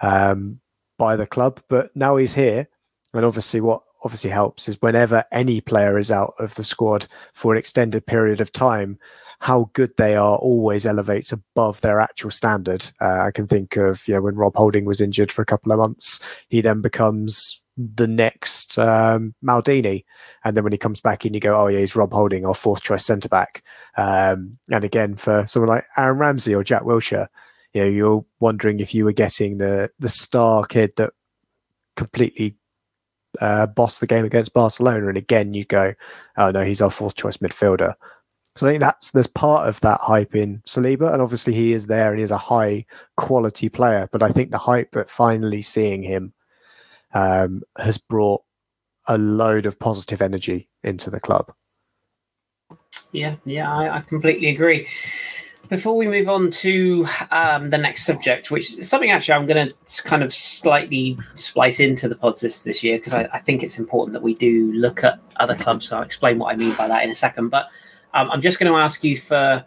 Um, 0.00 0.60
by 0.98 1.16
the 1.16 1.26
club, 1.26 1.60
but 1.68 1.94
now 1.96 2.16
he's 2.16 2.34
here, 2.34 2.68
and 3.14 3.24
obviously 3.24 3.60
what 3.60 3.82
obviously 4.04 4.30
helps 4.30 4.68
is 4.68 4.80
whenever 4.80 5.24
any 5.32 5.60
player 5.60 5.98
is 5.98 6.10
out 6.10 6.34
of 6.38 6.54
the 6.54 6.62
squad 6.64 7.06
for 7.32 7.52
an 7.52 7.58
extended 7.58 8.06
period 8.06 8.40
of 8.40 8.52
time, 8.52 8.98
how 9.40 9.70
good 9.72 9.96
they 9.96 10.14
are 10.14 10.36
always 10.38 10.86
elevates 10.86 11.32
above 11.32 11.80
their 11.80 12.00
actual 12.00 12.30
standard. 12.30 12.88
Uh, 13.00 13.22
I 13.22 13.30
can 13.30 13.46
think 13.46 13.76
of 13.76 14.06
you 14.06 14.14
know 14.14 14.22
when 14.22 14.36
Rob 14.36 14.54
Holding 14.56 14.84
was 14.84 15.00
injured 15.00 15.32
for 15.32 15.42
a 15.42 15.46
couple 15.46 15.72
of 15.72 15.78
months, 15.78 16.20
he 16.48 16.60
then 16.60 16.80
becomes 16.80 17.62
the 17.76 18.08
next 18.08 18.78
um, 18.78 19.34
Maldini, 19.42 20.04
and 20.44 20.56
then 20.56 20.64
when 20.64 20.72
he 20.72 20.78
comes 20.78 21.00
back 21.00 21.24
in, 21.24 21.32
you 21.32 21.40
go, 21.40 21.56
oh 21.56 21.68
yeah, 21.68 21.78
he's 21.78 21.94
Rob 21.96 22.12
Holding, 22.12 22.44
our 22.44 22.54
fourth 22.54 22.82
choice 22.82 23.04
centre 23.04 23.28
back. 23.28 23.62
Um, 23.96 24.58
and 24.70 24.84
again 24.84 25.14
for 25.16 25.44
someone 25.46 25.68
like 25.68 25.86
Aaron 25.96 26.18
Ramsey 26.18 26.54
or 26.54 26.64
Jack 26.64 26.82
Wilshere, 26.82 27.28
you 27.74 27.82
know, 27.82 27.88
you're 27.88 28.24
wondering 28.40 28.80
if 28.80 28.94
you 28.94 29.04
were 29.04 29.12
getting 29.12 29.58
the 29.58 29.90
the 29.98 30.08
star 30.08 30.64
kid 30.64 30.92
that 30.96 31.12
completely 31.96 32.56
uh, 33.40 33.66
bossed 33.66 34.00
the 34.00 34.06
game 34.06 34.24
against 34.24 34.54
Barcelona, 34.54 35.08
and 35.08 35.16
again 35.16 35.54
you 35.54 35.64
go, 35.64 35.94
oh 36.36 36.50
no, 36.50 36.64
he's 36.64 36.80
our 36.80 36.90
fourth 36.90 37.14
choice 37.14 37.38
midfielder. 37.38 37.94
So 38.56 38.66
I 38.66 38.70
think 38.70 38.80
that's 38.80 39.12
there's 39.12 39.28
part 39.28 39.68
of 39.68 39.80
that 39.82 40.00
hype 40.00 40.34
in 40.34 40.62
Saliba, 40.66 41.12
and 41.12 41.22
obviously 41.22 41.54
he 41.54 41.72
is 41.72 41.86
there 41.86 42.10
and 42.10 42.18
he 42.18 42.24
is 42.24 42.30
a 42.30 42.38
high 42.38 42.86
quality 43.16 43.68
player. 43.68 44.08
But 44.10 44.22
I 44.22 44.30
think 44.30 44.50
the 44.50 44.58
hype 44.58 44.96
at 44.96 45.10
finally 45.10 45.62
seeing 45.62 46.02
him 46.02 46.32
um, 47.14 47.62
has 47.78 47.98
brought 47.98 48.42
a 49.06 49.16
load 49.16 49.64
of 49.66 49.78
positive 49.78 50.20
energy 50.20 50.68
into 50.82 51.10
the 51.10 51.20
club. 51.20 51.52
Yeah, 53.12 53.36
yeah, 53.44 53.72
I, 53.72 53.96
I 53.96 54.00
completely 54.00 54.48
agree. 54.48 54.88
Before 55.68 55.96
we 55.96 56.08
move 56.08 56.28
on 56.28 56.50
to 56.50 57.06
um, 57.30 57.70
the 57.70 57.76
next 57.76 58.04
subject, 58.04 58.50
which 58.50 58.78
is 58.78 58.88
something 58.88 59.10
actually 59.10 59.34
I'm 59.34 59.46
going 59.46 59.68
to 59.68 60.02
kind 60.02 60.22
of 60.22 60.32
slightly 60.32 61.18
splice 61.34 61.78
into 61.78 62.08
the 62.08 62.16
pods 62.16 62.40
this, 62.40 62.62
this 62.62 62.82
year 62.82 62.96
because 62.96 63.12
I, 63.12 63.28
I, 63.32 63.38
think 63.38 63.62
it's 63.62 63.78
important 63.78 64.14
that 64.14 64.22
we 64.22 64.34
do 64.34 64.72
look 64.72 65.04
at 65.04 65.20
other 65.36 65.54
clubs. 65.54 65.88
So 65.88 65.96
I'll 65.96 66.02
explain 66.02 66.38
what 66.38 66.52
I 66.52 66.56
mean 66.56 66.74
by 66.74 66.88
that 66.88 67.04
in 67.04 67.10
a 67.10 67.14
second. 67.14 67.50
But 67.50 67.68
um, 68.14 68.30
I'm 68.30 68.40
just 68.40 68.58
going 68.58 68.72
to 68.72 68.78
ask 68.78 69.04
you 69.04 69.18
for 69.18 69.66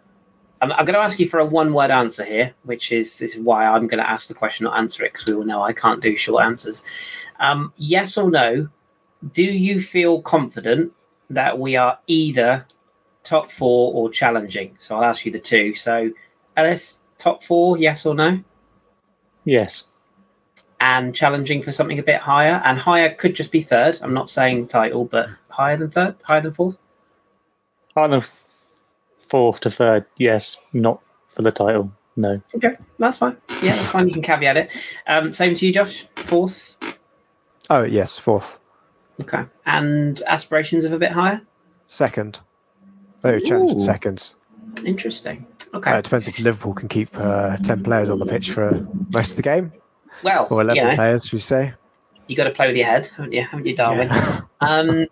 I'm, 0.62 0.70
going 0.70 0.94
to 0.94 1.00
ask 1.00 1.20
you 1.20 1.28
for 1.28 1.40
a 1.40 1.46
one 1.46 1.74
word 1.74 1.90
answer 1.90 2.24
here, 2.24 2.54
which 2.64 2.92
is, 2.92 3.22
is 3.22 3.36
why 3.36 3.66
I'm 3.66 3.88
going 3.88 4.04
to 4.04 4.10
ask 4.10 4.28
the 4.28 4.36
question, 4.36 4.66
not 4.66 4.78
answer 4.78 5.04
it, 5.04 5.14
because 5.14 5.28
we 5.28 5.34
all 5.34 5.44
know 5.44 5.64
I 5.64 5.74
can't 5.74 6.02
do 6.02 6.16
short 6.16 6.44
answers. 6.44 6.84
Um, 7.40 7.74
yes 7.78 8.16
or 8.16 8.30
no? 8.30 8.70
Do 9.34 9.44
you 9.44 9.82
feel 9.82 10.22
confident 10.22 10.94
that 11.32 11.58
we 11.58 11.76
are 11.76 11.98
either 12.06 12.68
top 13.24 13.52
four 13.52 13.94
or 13.94 14.10
challenging? 14.10 14.76
So 14.80 14.96
I'll 14.96 15.04
ask 15.04 15.26
you 15.26 15.32
the 15.32 15.40
two. 15.40 15.74
So, 15.76 16.12
Ellis, 16.58 17.02
top 17.18 17.44
four, 17.44 17.78
yes 17.78 18.06
or 18.06 18.16
no? 18.16 18.44
Yes. 19.46 19.88
And 20.80 21.14
challenging 21.14 21.62
for 21.62 21.72
something 21.72 22.00
a 22.00 22.04
bit 22.04 22.22
higher, 22.22 22.62
and 22.66 22.80
higher 22.80 23.14
could 23.14 23.36
just 23.36 23.52
be 23.52 23.62
third. 23.62 24.00
I'm 24.02 24.14
not 24.16 24.30
saying 24.30 24.68
title, 24.68 25.06
but 25.06 25.30
higher 25.50 25.78
than 25.78 25.92
third, 25.92 26.16
higher 26.24 26.42
than 26.42 26.52
fourth. 26.52 26.80
Higher 27.96 28.08
than 28.08 28.22
fourth 29.18 29.60
to 29.60 29.70
third, 29.70 30.06
yes. 30.18 30.58
Not 30.74 31.00
for 31.28 31.44
the 31.44 31.52
title, 31.52 31.92
no. 32.16 32.42
Okay, 32.56 32.78
that's 32.98 33.20
fine. 33.20 33.38
Yeah, 33.62 33.74
that's 33.74 33.90
fine. 33.90 34.08
You 34.08 34.14
can 34.14 34.24
caveat 34.24 34.58
it. 34.58 34.70
Um, 35.06 35.34
same 35.34 35.54
to 35.54 35.68
you, 35.68 35.72
Josh. 35.72 36.08
Fourth. 36.16 36.78
Oh 37.70 37.84
yes, 37.84 38.18
fourth. 38.18 38.60
Okay, 39.22 39.46
and 39.68 40.22
aspirations 40.26 40.84
of 40.84 40.94
a 40.94 40.98
bit 40.98 41.12
higher. 41.12 41.42
Second. 41.86 42.40
They 43.22 43.32
were 43.34 43.40
challenged 43.40 43.82
seconds. 43.82 44.36
Interesting. 44.86 45.46
Okay. 45.74 45.92
Uh, 45.92 46.00
it 46.00 46.04
depends 46.04 46.28
if 46.28 46.40
Liverpool 46.40 46.74
can 46.74 46.90
keep 46.90 47.10
uh, 47.14 47.58
10 47.58 47.84
players 47.84 48.10
on 48.10 48.20
the 48.20 48.26
pitch 48.26 48.52
for 48.52 48.86
most 49.14 49.32
of 49.32 49.36
the 49.38 49.42
game. 49.42 49.72
Well, 50.24 50.48
or 50.52 50.62
11 50.62 50.76
you 50.76 50.90
know, 50.90 50.96
players, 50.96 51.26
should 51.26 51.34
we 51.34 51.40
say? 51.40 51.74
You 52.28 52.36
got 52.36 52.46
to 52.46 52.52
play 52.52 52.68
with 52.68 52.78
your 52.78 52.86
head, 52.86 53.08
haven't 53.08 53.34
you? 53.34 53.44
Haven't 53.44 53.66
you, 53.66 53.76
Darwin? 53.76 54.08
Yeah. 54.08 54.42
um, 54.62 55.08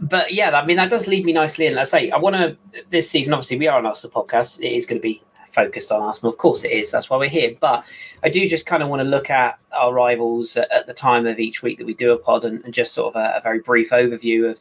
but 0.00 0.32
yeah, 0.32 0.50
I 0.50 0.64
mean, 0.64 0.76
that 0.76 0.90
does 0.90 1.06
lead 1.06 1.24
me 1.24 1.32
nicely 1.32 1.66
in. 1.66 1.74
Let's 1.74 1.90
say 1.90 2.10
I 2.10 2.16
want 2.16 2.36
to, 2.36 2.56
this 2.90 3.10
season, 3.10 3.32
obviously, 3.32 3.58
we 3.58 3.68
are 3.68 3.78
an 3.78 3.86
Arsenal 3.86 4.22
podcast. 4.22 4.60
It 4.60 4.74
is 4.74 4.86
going 4.86 4.98
to 4.98 5.02
be 5.02 5.22
focused 5.54 5.92
on 5.92 6.02
Arsenal. 6.02 6.32
Of 6.32 6.38
course, 6.38 6.64
it 6.64 6.72
is. 6.72 6.90
That's 6.90 7.08
why 7.08 7.16
we're 7.16 7.28
here. 7.28 7.56
But 7.58 7.86
I 8.22 8.28
do 8.28 8.46
just 8.48 8.66
kind 8.66 8.82
of 8.82 8.88
want 8.88 9.00
to 9.00 9.04
look 9.04 9.30
at 9.30 9.58
our 9.72 9.92
rivals 9.92 10.56
at, 10.56 10.70
at 10.70 10.86
the 10.86 10.94
time 10.94 11.26
of 11.26 11.38
each 11.38 11.62
week 11.62 11.78
that 11.78 11.86
we 11.86 11.94
do 11.94 12.12
a 12.12 12.18
pod 12.18 12.44
and, 12.44 12.62
and 12.64 12.74
just 12.74 12.92
sort 12.92 13.14
of 13.14 13.20
a, 13.20 13.38
a, 13.38 13.40
very 13.40 13.60
brief 13.60 13.90
overview 13.90 14.50
of 14.50 14.60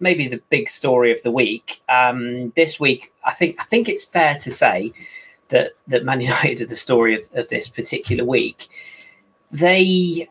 maybe 0.00 0.28
the 0.28 0.42
big 0.50 0.68
story 0.68 1.12
of 1.12 1.22
the 1.22 1.30
week. 1.30 1.82
Um, 1.88 2.50
this 2.56 2.78
week, 2.78 3.12
I 3.24 3.32
think 3.32 3.56
I 3.60 3.64
think 3.64 3.88
it's 3.88 4.04
fair 4.04 4.36
to 4.36 4.50
say 4.50 4.92
that 5.48 5.72
that 5.88 6.04
Man 6.04 6.20
United 6.32 6.60
are 6.60 6.66
the 6.66 6.76
story 6.76 7.14
of, 7.14 7.28
of 7.34 7.48
this 7.48 7.68
particular 7.68 8.24
week. 8.24 8.68
They. 9.50 10.28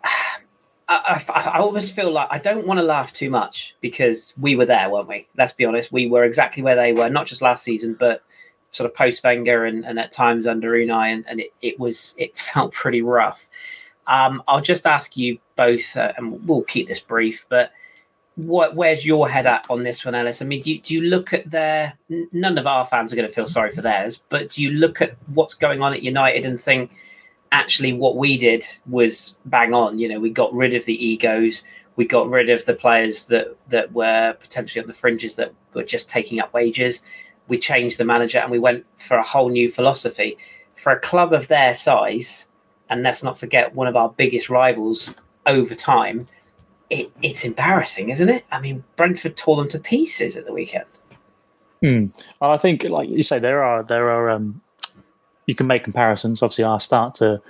I, 0.90 1.24
I, 1.30 1.50
I, 1.56 1.60
always 1.60 1.90
feel 1.92 2.12
like 2.12 2.28
I 2.30 2.40
don't 2.40 2.68
want 2.68 2.78
to 2.78 2.86
laugh 2.86 3.14
too 3.14 3.30
much 3.30 3.74
because 3.80 4.34
we 4.38 4.58
were 4.58 4.66
there, 4.66 4.90
weren't 4.90 5.08
we? 5.08 5.28
Let's 5.38 5.54
be 5.54 5.64
honest. 5.64 5.94
We 5.94 6.08
were 6.08 6.26
exactly 6.26 6.62
where 6.62 6.76
they 6.76 6.92
were, 6.92 7.10
not 7.10 7.26
just 7.26 7.42
last 7.42 7.64
season, 7.64 7.96
but 7.98 8.22
sort 8.74 8.90
of 8.90 8.96
post 8.96 9.24
Wenger 9.24 9.64
and, 9.66 9.86
and, 9.86 9.98
at 9.98 10.12
times 10.12 10.46
under 10.46 10.72
Unai, 10.72 11.14
and, 11.14 11.26
and 11.28 11.40
it, 11.40 11.54
it, 11.62 11.80
was 11.80 12.14
it 12.18 12.38
felt 12.38 12.74
pretty 12.74 13.02
rough. 13.02 13.50
Um, 14.08 14.44
I'll 14.48 14.62
just 14.62 14.86
ask 14.86 15.16
you 15.16 15.40
both, 15.56 15.96
uh, 15.96 16.12
and 16.18 16.46
we'll 16.46 16.64
keep 16.64 16.88
this 16.88 17.00
brief, 17.00 17.46
but 17.48 17.72
what 18.36 18.76
where's 18.76 19.06
your 19.06 19.30
head 19.30 19.46
at 19.46 19.66
on 19.70 19.84
this 19.84 20.04
one, 20.04 20.16
Ellis? 20.16 20.42
I 20.42 20.46
mean, 20.46 20.62
do 20.62 20.72
you, 20.72 20.82
do 20.82 20.94
you 20.94 21.02
look 21.02 21.34
at 21.34 21.50
their? 21.50 21.94
None 22.10 22.58
of 22.58 22.66
our 22.66 22.86
fans 22.86 23.14
are 23.14 23.16
going 23.16 23.28
to 23.28 23.34
feel 23.34 23.48
sorry 23.48 23.72
for 23.72 23.82
theirs, 23.82 24.18
but 24.30 24.50
do 24.50 24.64
you 24.64 24.72
look 24.72 25.02
at 25.02 25.16
what's 25.28 25.54
going 25.54 25.82
on 25.82 25.94
at 25.94 26.04
United 26.04 26.46
and 26.46 26.60
think, 26.60 26.92
actually, 27.52 27.94
what 27.94 28.18
we 28.18 28.38
did 28.38 28.66
was 28.88 29.36
bang 29.46 29.74
on? 29.74 30.00
You 30.00 30.10
know, 30.10 30.20
we 30.20 30.32
got 30.32 30.54
rid 30.54 30.74
of 30.74 30.86
the 30.86 31.06
egos, 31.06 31.64
we 31.96 32.06
got 32.06 32.28
rid 32.30 32.50
of 32.50 32.66
the 32.66 32.74
players 32.74 33.26
that 33.26 33.56
that 33.70 33.92
were 33.94 34.34
potentially 34.40 34.82
on 34.82 34.88
the 34.88 34.94
fringes 34.94 35.36
that 35.36 35.54
were 35.74 35.84
just 35.84 36.10
taking 36.10 36.40
up 36.40 36.54
wages. 36.54 37.02
we 37.48 37.58
changed 37.58 37.98
the 37.98 38.06
manager 38.06 38.40
and 38.40 38.52
we 38.52 38.60
went 38.60 38.86
for 38.96 39.18
a 39.18 39.24
whole 39.24 39.50
new 39.50 39.70
philosophy. 39.70 40.38
For 40.74 40.92
a 40.92 41.00
club 41.00 41.34
of 41.34 41.48
their 41.48 41.76
size, 41.76 42.50
and 42.90 43.04
let's 43.04 43.24
not 43.24 43.38
forget 43.38 43.76
one 43.76 43.88
of 43.88 43.96
our 43.96 44.10
biggest 44.10 44.50
rivals 44.50 45.14
over 45.46 45.76
time, 45.76 46.28
it, 46.94 47.12
it's 47.22 47.44
embarrassing, 47.44 48.10
isn't 48.10 48.30
it? 48.30 48.46
I 48.52 48.60
mean, 48.60 48.84
Brentford 48.96 49.36
tore 49.36 49.58
them 49.58 49.70
to 49.70 49.80
pieces 49.80 50.38
at 50.38 50.46
the 50.46 50.54
weekend. 50.54 50.86
Mm. 51.84 52.12
I 52.40 52.58
think, 52.58 52.84
like 52.84 53.10
you 53.10 53.24
say, 53.24 53.40
there 53.40 53.64
are 53.64 53.84
there 53.84 54.10
are 54.10 54.30
um, 54.30 54.62
you 55.48 55.56
can 55.56 55.68
make 55.68 55.84
comparisons. 55.84 56.42
Obviously, 56.42 56.64
our 56.64 56.80
start 56.80 57.16
to 57.16 57.42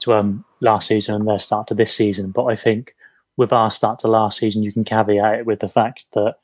to 0.00 0.14
um, 0.14 0.44
last 0.60 0.88
season 0.88 1.14
and 1.14 1.28
their 1.28 1.38
start 1.38 1.66
to 1.68 1.74
this 1.74 1.94
season, 1.94 2.30
but 2.30 2.46
I 2.46 2.56
think 2.56 2.94
with 3.36 3.52
our 3.52 3.70
start 3.70 4.00
to 4.00 4.08
last 4.08 4.38
season, 4.38 4.62
you 4.62 4.72
can 4.72 4.84
caveat 4.84 5.40
it 5.40 5.46
with 5.46 5.60
the 5.60 5.68
fact 5.68 6.06
that 6.12 6.36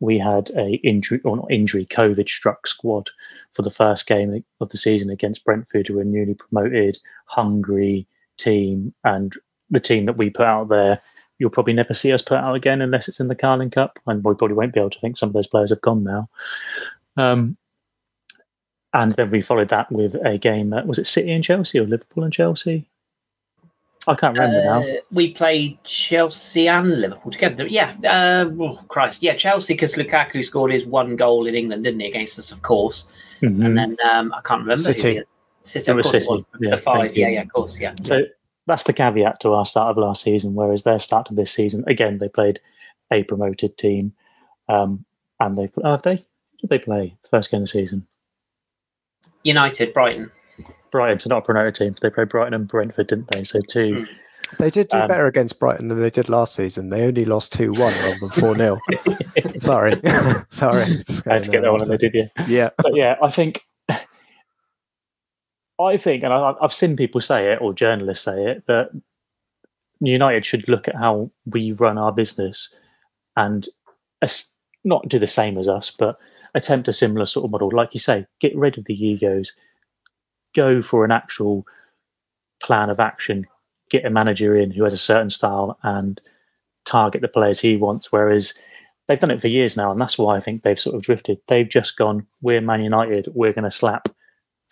we 0.00 0.18
had 0.18 0.50
a 0.50 0.74
injury 0.84 1.20
or 1.24 1.36
not 1.36 1.50
injury, 1.50 1.86
COVID 1.86 2.28
struck 2.28 2.66
squad 2.66 3.10
for 3.52 3.62
the 3.62 3.70
first 3.70 4.06
game 4.06 4.44
of 4.60 4.68
the 4.68 4.76
season 4.76 5.10
against 5.10 5.44
Brentford, 5.44 5.88
who 5.88 5.94
were 5.94 6.02
a 6.02 6.04
newly 6.04 6.34
promoted, 6.34 6.98
hungry 7.26 8.06
team, 8.36 8.92
and 9.04 9.34
the 9.70 9.80
team 9.80 10.06
that 10.06 10.18
we 10.18 10.30
put 10.30 10.46
out 10.46 10.68
there. 10.68 11.00
You'll 11.38 11.50
probably 11.50 11.72
never 11.72 11.94
see 11.94 12.12
us 12.12 12.22
put 12.22 12.38
out 12.38 12.54
again 12.54 12.80
unless 12.80 13.08
it's 13.08 13.20
in 13.20 13.28
the 13.28 13.34
Carling 13.34 13.70
Cup, 13.70 13.98
and 14.06 14.22
we 14.22 14.34
probably 14.34 14.54
won't 14.54 14.72
be 14.72 14.80
able 14.80 14.90
to 14.90 15.00
think 15.00 15.16
some 15.16 15.28
of 15.28 15.32
those 15.32 15.46
players 15.46 15.70
have 15.70 15.80
gone 15.80 16.04
now. 16.04 16.28
Um, 17.16 17.56
and 18.92 19.12
then 19.12 19.30
we 19.30 19.40
followed 19.40 19.70
that 19.70 19.90
with 19.90 20.14
a 20.24 20.38
game 20.38 20.70
that 20.70 20.86
was 20.86 20.98
it 20.98 21.06
City 21.06 21.32
and 21.32 21.42
Chelsea 21.42 21.80
or 21.80 21.84
Liverpool 21.84 22.24
and 22.24 22.32
Chelsea? 22.32 22.86
I 24.06 24.14
can't 24.14 24.36
remember 24.36 24.60
uh, 24.60 24.80
now. 24.80 24.96
We 25.10 25.32
played 25.32 25.82
Chelsea 25.82 26.68
and 26.68 27.00
Liverpool 27.00 27.32
together. 27.32 27.66
Yeah, 27.66 27.94
uh, 28.04 28.50
oh 28.60 28.76
Christ, 28.88 29.22
yeah, 29.22 29.34
Chelsea 29.34 29.74
because 29.74 29.94
Lukaku 29.94 30.44
scored 30.44 30.72
his 30.72 30.84
one 30.84 31.16
goal 31.16 31.46
in 31.46 31.54
England, 31.54 31.84
didn't 31.84 32.00
he, 32.00 32.08
against 32.08 32.38
us, 32.38 32.52
of 32.52 32.62
course. 32.62 33.06
Mm-hmm. 33.40 33.64
And 33.64 33.78
then 33.78 33.96
um, 34.08 34.32
I 34.32 34.40
can't 34.42 34.60
remember. 34.60 34.76
City. 34.76 35.22
City, 35.62 35.90
of 35.90 35.96
course, 35.96 36.10
City. 36.10 36.26
Was, 36.28 36.48
yeah, 36.60 36.70
the 36.70 36.76
five. 36.76 37.16
Yeah, 37.16 37.28
yeah, 37.28 37.42
of 37.42 37.52
course, 37.52 37.80
yeah. 37.80 37.94
So 38.02 38.24
that's 38.66 38.84
the 38.84 38.92
caveat 38.92 39.40
to 39.40 39.52
our 39.52 39.66
start 39.66 39.90
of 39.90 39.98
last 39.98 40.22
season. 40.22 40.54
Whereas 40.54 40.82
their 40.82 40.98
start 40.98 41.26
to 41.26 41.34
this 41.34 41.52
season, 41.52 41.84
again, 41.86 42.18
they 42.18 42.28
played 42.28 42.60
a 43.12 43.22
promoted 43.24 43.76
team, 43.76 44.12
um, 44.68 45.04
and 45.40 45.56
they 45.56 45.70
oh, 45.82 45.92
have 45.92 46.02
they 46.02 46.16
did 46.16 46.70
they 46.70 46.78
play 46.78 47.16
the 47.22 47.28
first 47.28 47.50
game 47.50 47.62
of 47.62 47.64
the 47.64 47.72
season? 47.72 48.06
United, 49.42 49.92
Brighton. 49.92 50.30
Brighton, 50.90 51.18
so 51.18 51.28
not 51.28 51.38
a 51.38 51.42
promoted 51.42 51.74
team. 51.74 51.94
They 52.00 52.10
played 52.10 52.28
Brighton 52.28 52.54
and 52.54 52.68
Brentford, 52.68 53.08
didn't 53.08 53.28
they? 53.28 53.44
So 53.44 53.60
two. 53.60 54.06
Mm. 54.06 54.08
They 54.58 54.70
did 54.70 54.88
do 54.88 54.98
um, 54.98 55.08
better 55.08 55.26
against 55.26 55.58
Brighton 55.58 55.88
than 55.88 56.00
they 56.00 56.10
did 56.10 56.28
last 56.28 56.54
season. 56.54 56.88
They 56.88 57.06
only 57.06 57.24
lost 57.24 57.52
2 57.54 57.72
1 57.72 57.78
rather 57.80 58.18
than 58.20 58.30
4 58.30 58.56
0. 58.56 58.80
Sorry. 59.58 60.00
Sorry. 60.48 60.82
I 61.26 61.34
had 61.34 61.44
to 61.44 61.50
get 61.50 61.62
that 61.62 61.72
one, 61.72 61.88
they 61.88 61.96
did, 61.96 62.14
yeah. 62.14 62.46
Yeah. 62.46 62.70
But 62.78 62.94
yeah, 62.94 63.16
I 63.22 63.30
think. 63.30 63.64
I 65.80 65.96
think, 65.96 66.22
and 66.22 66.32
I, 66.32 66.54
I've 66.60 66.72
seen 66.72 66.96
people 66.96 67.20
say 67.20 67.52
it, 67.52 67.60
or 67.60 67.74
journalists 67.74 68.24
say 68.24 68.44
it, 68.50 68.66
that 68.66 68.90
United 70.00 70.44
should 70.46 70.68
look 70.68 70.88
at 70.88 70.94
how 70.94 71.30
we 71.46 71.72
run 71.72 71.98
our 71.98 72.12
business 72.12 72.72
and 73.36 73.68
not 74.84 75.08
do 75.08 75.18
the 75.18 75.26
same 75.26 75.58
as 75.58 75.68
us, 75.68 75.90
but 75.90 76.18
attempt 76.54 76.88
a 76.88 76.92
similar 76.92 77.26
sort 77.26 77.44
of 77.44 77.50
model. 77.50 77.70
Like 77.72 77.94
you 77.94 78.00
say, 78.00 78.26
get 78.40 78.56
rid 78.56 78.78
of 78.78 78.84
the 78.84 78.94
egos, 78.94 79.52
go 80.54 80.80
for 80.80 81.04
an 81.04 81.10
actual 81.10 81.66
plan 82.62 82.90
of 82.90 83.00
action, 83.00 83.46
get 83.90 84.04
a 84.04 84.10
manager 84.10 84.56
in 84.56 84.70
who 84.70 84.84
has 84.84 84.92
a 84.92 84.98
certain 84.98 85.30
style 85.30 85.78
and 85.82 86.20
target 86.84 87.22
the 87.22 87.28
players 87.28 87.58
he 87.58 87.76
wants. 87.76 88.12
Whereas 88.12 88.54
they've 89.08 89.18
done 89.18 89.30
it 89.30 89.40
for 89.40 89.48
years 89.48 89.76
now, 89.76 89.90
and 89.90 90.00
that's 90.00 90.18
why 90.18 90.36
I 90.36 90.40
think 90.40 90.62
they've 90.62 90.78
sort 90.78 90.94
of 90.94 91.02
drifted. 91.02 91.38
They've 91.48 91.68
just 91.68 91.96
gone, 91.96 92.26
we're 92.42 92.60
Man 92.60 92.84
United, 92.84 93.28
we're 93.34 93.52
going 93.52 93.64
to 93.64 93.70
slap 93.70 94.08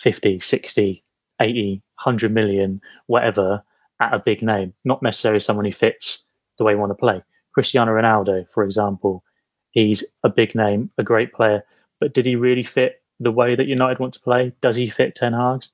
50, 0.02 0.40
60, 0.40 1.04
80, 1.40 1.82
100 2.02 2.32
million, 2.32 2.80
whatever, 3.06 3.62
at 4.00 4.12
a 4.12 4.18
big 4.18 4.42
name, 4.42 4.74
not 4.84 5.02
necessarily 5.02 5.38
someone 5.38 5.64
who 5.64 5.72
fits 5.72 6.26
the 6.58 6.64
way 6.64 6.74
we 6.74 6.80
want 6.80 6.90
to 6.90 6.94
play. 6.94 7.22
Cristiano 7.54 7.92
Ronaldo, 7.92 8.46
for 8.52 8.64
example, 8.64 9.22
he's 9.70 10.04
a 10.24 10.28
big 10.28 10.56
name, 10.56 10.90
a 10.98 11.04
great 11.04 11.32
player, 11.32 11.62
but 12.00 12.14
did 12.14 12.26
he 12.26 12.34
really 12.34 12.64
fit 12.64 13.02
the 13.20 13.30
way 13.30 13.54
that 13.54 13.68
United 13.68 14.00
want 14.00 14.12
to 14.14 14.20
play? 14.20 14.52
Does 14.60 14.74
he 14.74 14.88
fit 14.88 15.14
Ten 15.14 15.32
Hag's 15.32 15.70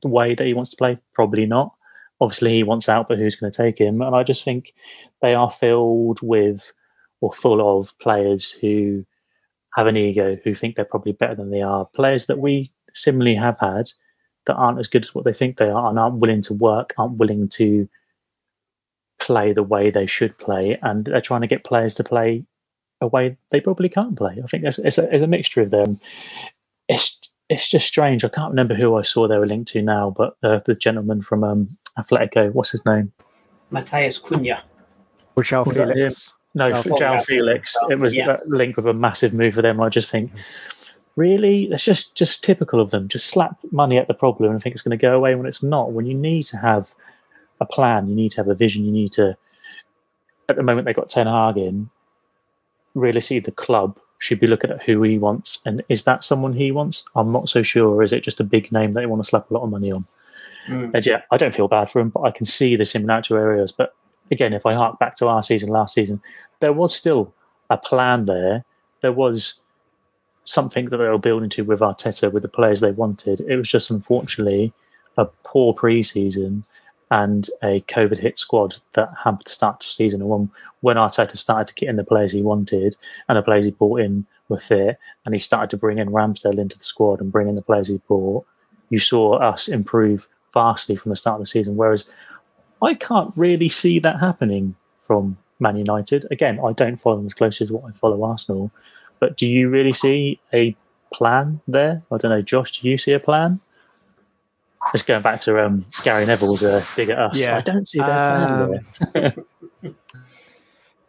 the 0.00 0.08
way 0.08 0.36
that 0.36 0.46
he 0.46 0.54
wants 0.54 0.70
to 0.70 0.76
play? 0.76 0.98
Probably 1.12 1.46
not. 1.46 1.74
Obviously, 2.20 2.54
he 2.54 2.62
wants 2.62 2.88
out, 2.88 3.08
but 3.08 3.18
who's 3.18 3.34
going 3.34 3.50
to 3.50 3.62
take 3.62 3.78
him? 3.78 4.00
And 4.00 4.14
I 4.14 4.22
just 4.22 4.44
think 4.44 4.72
they 5.20 5.34
are 5.34 5.50
filled 5.50 6.20
with 6.22 6.72
or 7.20 7.32
full 7.32 7.78
of 7.78 7.98
players 7.98 8.52
who 8.52 9.04
have 9.74 9.88
an 9.88 9.96
ego, 9.96 10.38
who 10.44 10.54
think 10.54 10.76
they're 10.76 10.84
probably 10.84 11.12
better 11.12 11.34
than 11.34 11.50
they 11.50 11.62
are. 11.62 11.86
Players 11.86 12.26
that 12.26 12.38
we 12.38 12.70
similarly 12.94 13.34
have 13.34 13.58
had 13.58 13.90
that 14.46 14.56
aren't 14.56 14.78
as 14.78 14.88
good 14.88 15.04
as 15.04 15.14
what 15.14 15.24
they 15.24 15.32
think 15.32 15.56
they 15.56 15.70
are 15.70 15.88
and 15.88 15.98
aren't 15.98 16.16
willing 16.16 16.42
to 16.42 16.54
work, 16.54 16.94
aren't 16.98 17.16
willing 17.16 17.48
to 17.48 17.88
play 19.20 19.52
the 19.52 19.62
way 19.62 19.90
they 19.90 20.06
should 20.06 20.36
play, 20.38 20.78
and 20.82 21.04
they're 21.04 21.20
trying 21.20 21.40
to 21.40 21.46
get 21.46 21.64
players 21.64 21.94
to 21.94 22.04
play 22.04 22.44
a 23.00 23.06
way 23.06 23.36
they 23.50 23.60
probably 23.60 23.88
can't 23.88 24.16
play. 24.16 24.38
I 24.42 24.46
think 24.46 24.64
it's, 24.64 24.78
it's, 24.78 24.98
a, 24.98 25.12
it's 25.12 25.22
a 25.22 25.26
mixture 25.26 25.60
of 25.60 25.70
them. 25.70 26.00
It's 26.88 27.20
it's 27.50 27.68
just 27.68 27.86
strange. 27.86 28.24
I 28.24 28.28
can't 28.28 28.50
remember 28.50 28.74
who 28.74 28.96
I 28.96 29.02
saw 29.02 29.28
they 29.28 29.38
were 29.38 29.46
linked 29.46 29.70
to 29.72 29.82
now, 29.82 30.10
but 30.10 30.36
uh, 30.42 30.60
the 30.64 30.74
gentleman 30.74 31.20
from 31.20 31.44
um, 31.44 31.76
Atletico, 31.98 32.52
what's 32.52 32.70
his 32.70 32.84
name? 32.86 33.12
Matheus 33.70 34.20
Cunha. 34.20 34.62
Or 35.36 35.42
João 35.42 35.72
Felix. 35.72 36.34
No, 36.54 36.70
João, 36.70 36.98
João 36.98 37.22
Felix. 37.22 37.76
It 37.90 37.98
was 37.98 38.16
yeah. 38.16 38.38
linked 38.46 38.76
with 38.76 38.86
a 38.86 38.94
massive 38.94 39.34
move 39.34 39.54
for 39.54 39.62
them. 39.62 39.80
I 39.80 39.88
just 39.88 40.08
think, 40.08 40.30
really, 41.16 41.64
it's 41.64 41.84
just 41.84 42.16
just 42.16 42.44
typical 42.44 42.80
of 42.80 42.90
them. 42.90 43.08
Just 43.08 43.28
slap 43.28 43.58
money 43.70 43.98
at 43.98 44.08
the 44.08 44.14
problem 44.14 44.50
and 44.50 44.62
think 44.62 44.74
it's 44.74 44.82
going 44.82 44.96
to 44.96 45.02
go 45.02 45.14
away 45.14 45.34
when 45.34 45.46
it's 45.46 45.62
not. 45.62 45.92
When 45.92 46.06
you 46.06 46.14
need 46.14 46.44
to 46.44 46.56
have 46.56 46.94
a 47.60 47.66
plan, 47.66 48.08
you 48.08 48.14
need 48.14 48.32
to 48.32 48.36
have 48.38 48.48
a 48.48 48.54
vision. 48.54 48.84
You 48.84 48.92
need 48.92 49.12
to. 49.12 49.36
At 50.48 50.56
the 50.56 50.62
moment, 50.62 50.84
they've 50.84 50.96
got 50.96 51.08
Ten 51.08 51.26
Hag 51.26 51.56
in. 51.56 51.88
Realistically, 52.94 53.40
the 53.40 53.50
club 53.50 53.98
should 54.18 54.40
be 54.40 54.46
looking 54.46 54.70
at 54.70 54.82
who 54.82 55.02
he 55.02 55.18
wants 55.18 55.60
and 55.66 55.82
is 55.90 56.04
that 56.04 56.24
someone 56.24 56.54
he 56.54 56.72
wants? 56.72 57.04
I'm 57.14 57.30
not 57.30 57.48
so 57.48 57.62
sure. 57.62 58.02
Is 58.02 58.12
it 58.12 58.22
just 58.22 58.40
a 58.40 58.44
big 58.44 58.72
name 58.72 58.92
that 58.92 59.00
they 59.00 59.06
want 59.06 59.22
to 59.22 59.28
slap 59.28 59.50
a 59.50 59.54
lot 59.54 59.64
of 59.64 59.70
money 59.70 59.92
on? 59.92 60.06
Mm. 60.66 60.92
And 60.94 61.04
yeah, 61.04 61.22
I 61.30 61.36
don't 61.36 61.54
feel 61.54 61.68
bad 61.68 61.90
for 61.90 62.00
him, 62.00 62.08
but 62.08 62.22
I 62.22 62.30
can 62.30 62.46
see 62.46 62.74
the 62.74 62.86
similarity 62.86 63.34
areas. 63.34 63.70
But 63.70 63.94
again, 64.30 64.54
if 64.54 64.64
I 64.64 64.72
hark 64.72 64.98
back 64.98 65.16
to 65.16 65.28
our 65.28 65.42
season 65.42 65.68
last 65.68 65.94
season, 65.94 66.22
there 66.60 66.72
was 66.72 66.94
still 66.94 67.34
a 67.68 67.76
plan 67.76 68.24
there. 68.24 68.64
There 69.02 69.12
was 69.12 69.60
something 70.44 70.86
that 70.86 70.98
they 70.98 71.08
were 71.08 71.18
building 71.18 71.48
to 71.50 71.64
with 71.64 71.80
Arteta, 71.80 72.32
with 72.32 72.42
the 72.42 72.48
players 72.48 72.80
they 72.80 72.92
wanted. 72.92 73.40
It 73.40 73.56
was 73.56 73.68
just 73.68 73.90
unfortunately 73.90 74.72
a 75.16 75.26
poor 75.44 75.74
preseason 75.74 76.62
and 77.10 77.48
a 77.62 77.80
COVID 77.82 78.18
hit 78.18 78.38
squad 78.38 78.76
that 78.92 79.12
hampered 79.22 79.46
the 79.46 79.50
start 79.50 79.80
the 79.80 79.86
season. 79.86 80.20
And 80.20 80.30
when, 80.30 80.50
when 80.80 80.96
Arteta 80.96 81.36
started 81.36 81.68
to 81.68 81.74
get 81.74 81.88
in 81.88 81.96
the 81.96 82.04
players 82.04 82.32
he 82.32 82.42
wanted 82.42 82.96
and 83.28 83.38
the 83.38 83.42
players 83.42 83.64
he 83.64 83.70
brought 83.70 84.00
in 84.00 84.26
were 84.48 84.58
fit, 84.58 84.98
and 85.24 85.34
he 85.34 85.38
started 85.38 85.70
to 85.70 85.76
bring 85.76 85.98
in 85.98 86.10
Ramsdale 86.10 86.58
into 86.58 86.78
the 86.78 86.84
squad 86.84 87.20
and 87.20 87.32
bring 87.32 87.48
in 87.48 87.56
the 87.56 87.62
players 87.62 87.88
he 87.88 87.98
brought, 88.06 88.44
you 88.90 88.98
saw 88.98 89.36
us 89.36 89.68
improve 89.68 90.28
vastly 90.52 90.96
from 90.96 91.10
the 91.10 91.16
start 91.16 91.36
of 91.36 91.42
the 91.42 91.46
season. 91.46 91.76
Whereas 91.76 92.10
I 92.82 92.94
can't 92.94 93.34
really 93.36 93.68
see 93.68 93.98
that 94.00 94.20
happening 94.20 94.74
from 94.96 95.36
Man 95.60 95.76
United. 95.76 96.26
Again, 96.30 96.60
I 96.64 96.72
don't 96.72 96.96
follow 96.96 97.16
them 97.16 97.26
as 97.26 97.34
closely 97.34 97.64
as 97.64 97.72
what 97.72 97.84
I 97.84 97.92
follow 97.92 98.22
Arsenal. 98.24 98.70
But 99.24 99.38
do 99.38 99.46
you 99.46 99.70
really 99.70 99.94
see 99.94 100.38
a 100.52 100.76
plan 101.10 101.58
there? 101.66 101.98
I 102.12 102.18
don't 102.18 102.30
know, 102.30 102.42
Josh, 102.42 102.78
do 102.78 102.86
you 102.86 102.98
see 102.98 103.14
a 103.14 103.18
plan? 103.18 103.58
Just 104.92 105.06
going 105.06 105.22
back 105.22 105.40
to 105.40 105.64
um, 105.64 105.82
Gary 106.02 106.26
Neville's 106.26 106.62
uh, 106.62 106.84
big 106.94 107.08
at 107.08 107.18
us. 107.18 107.40
Yeah. 107.40 107.56
I 107.56 107.60
don't 107.60 107.88
see 107.88 108.00
that 108.00 108.84
um, 109.14 109.46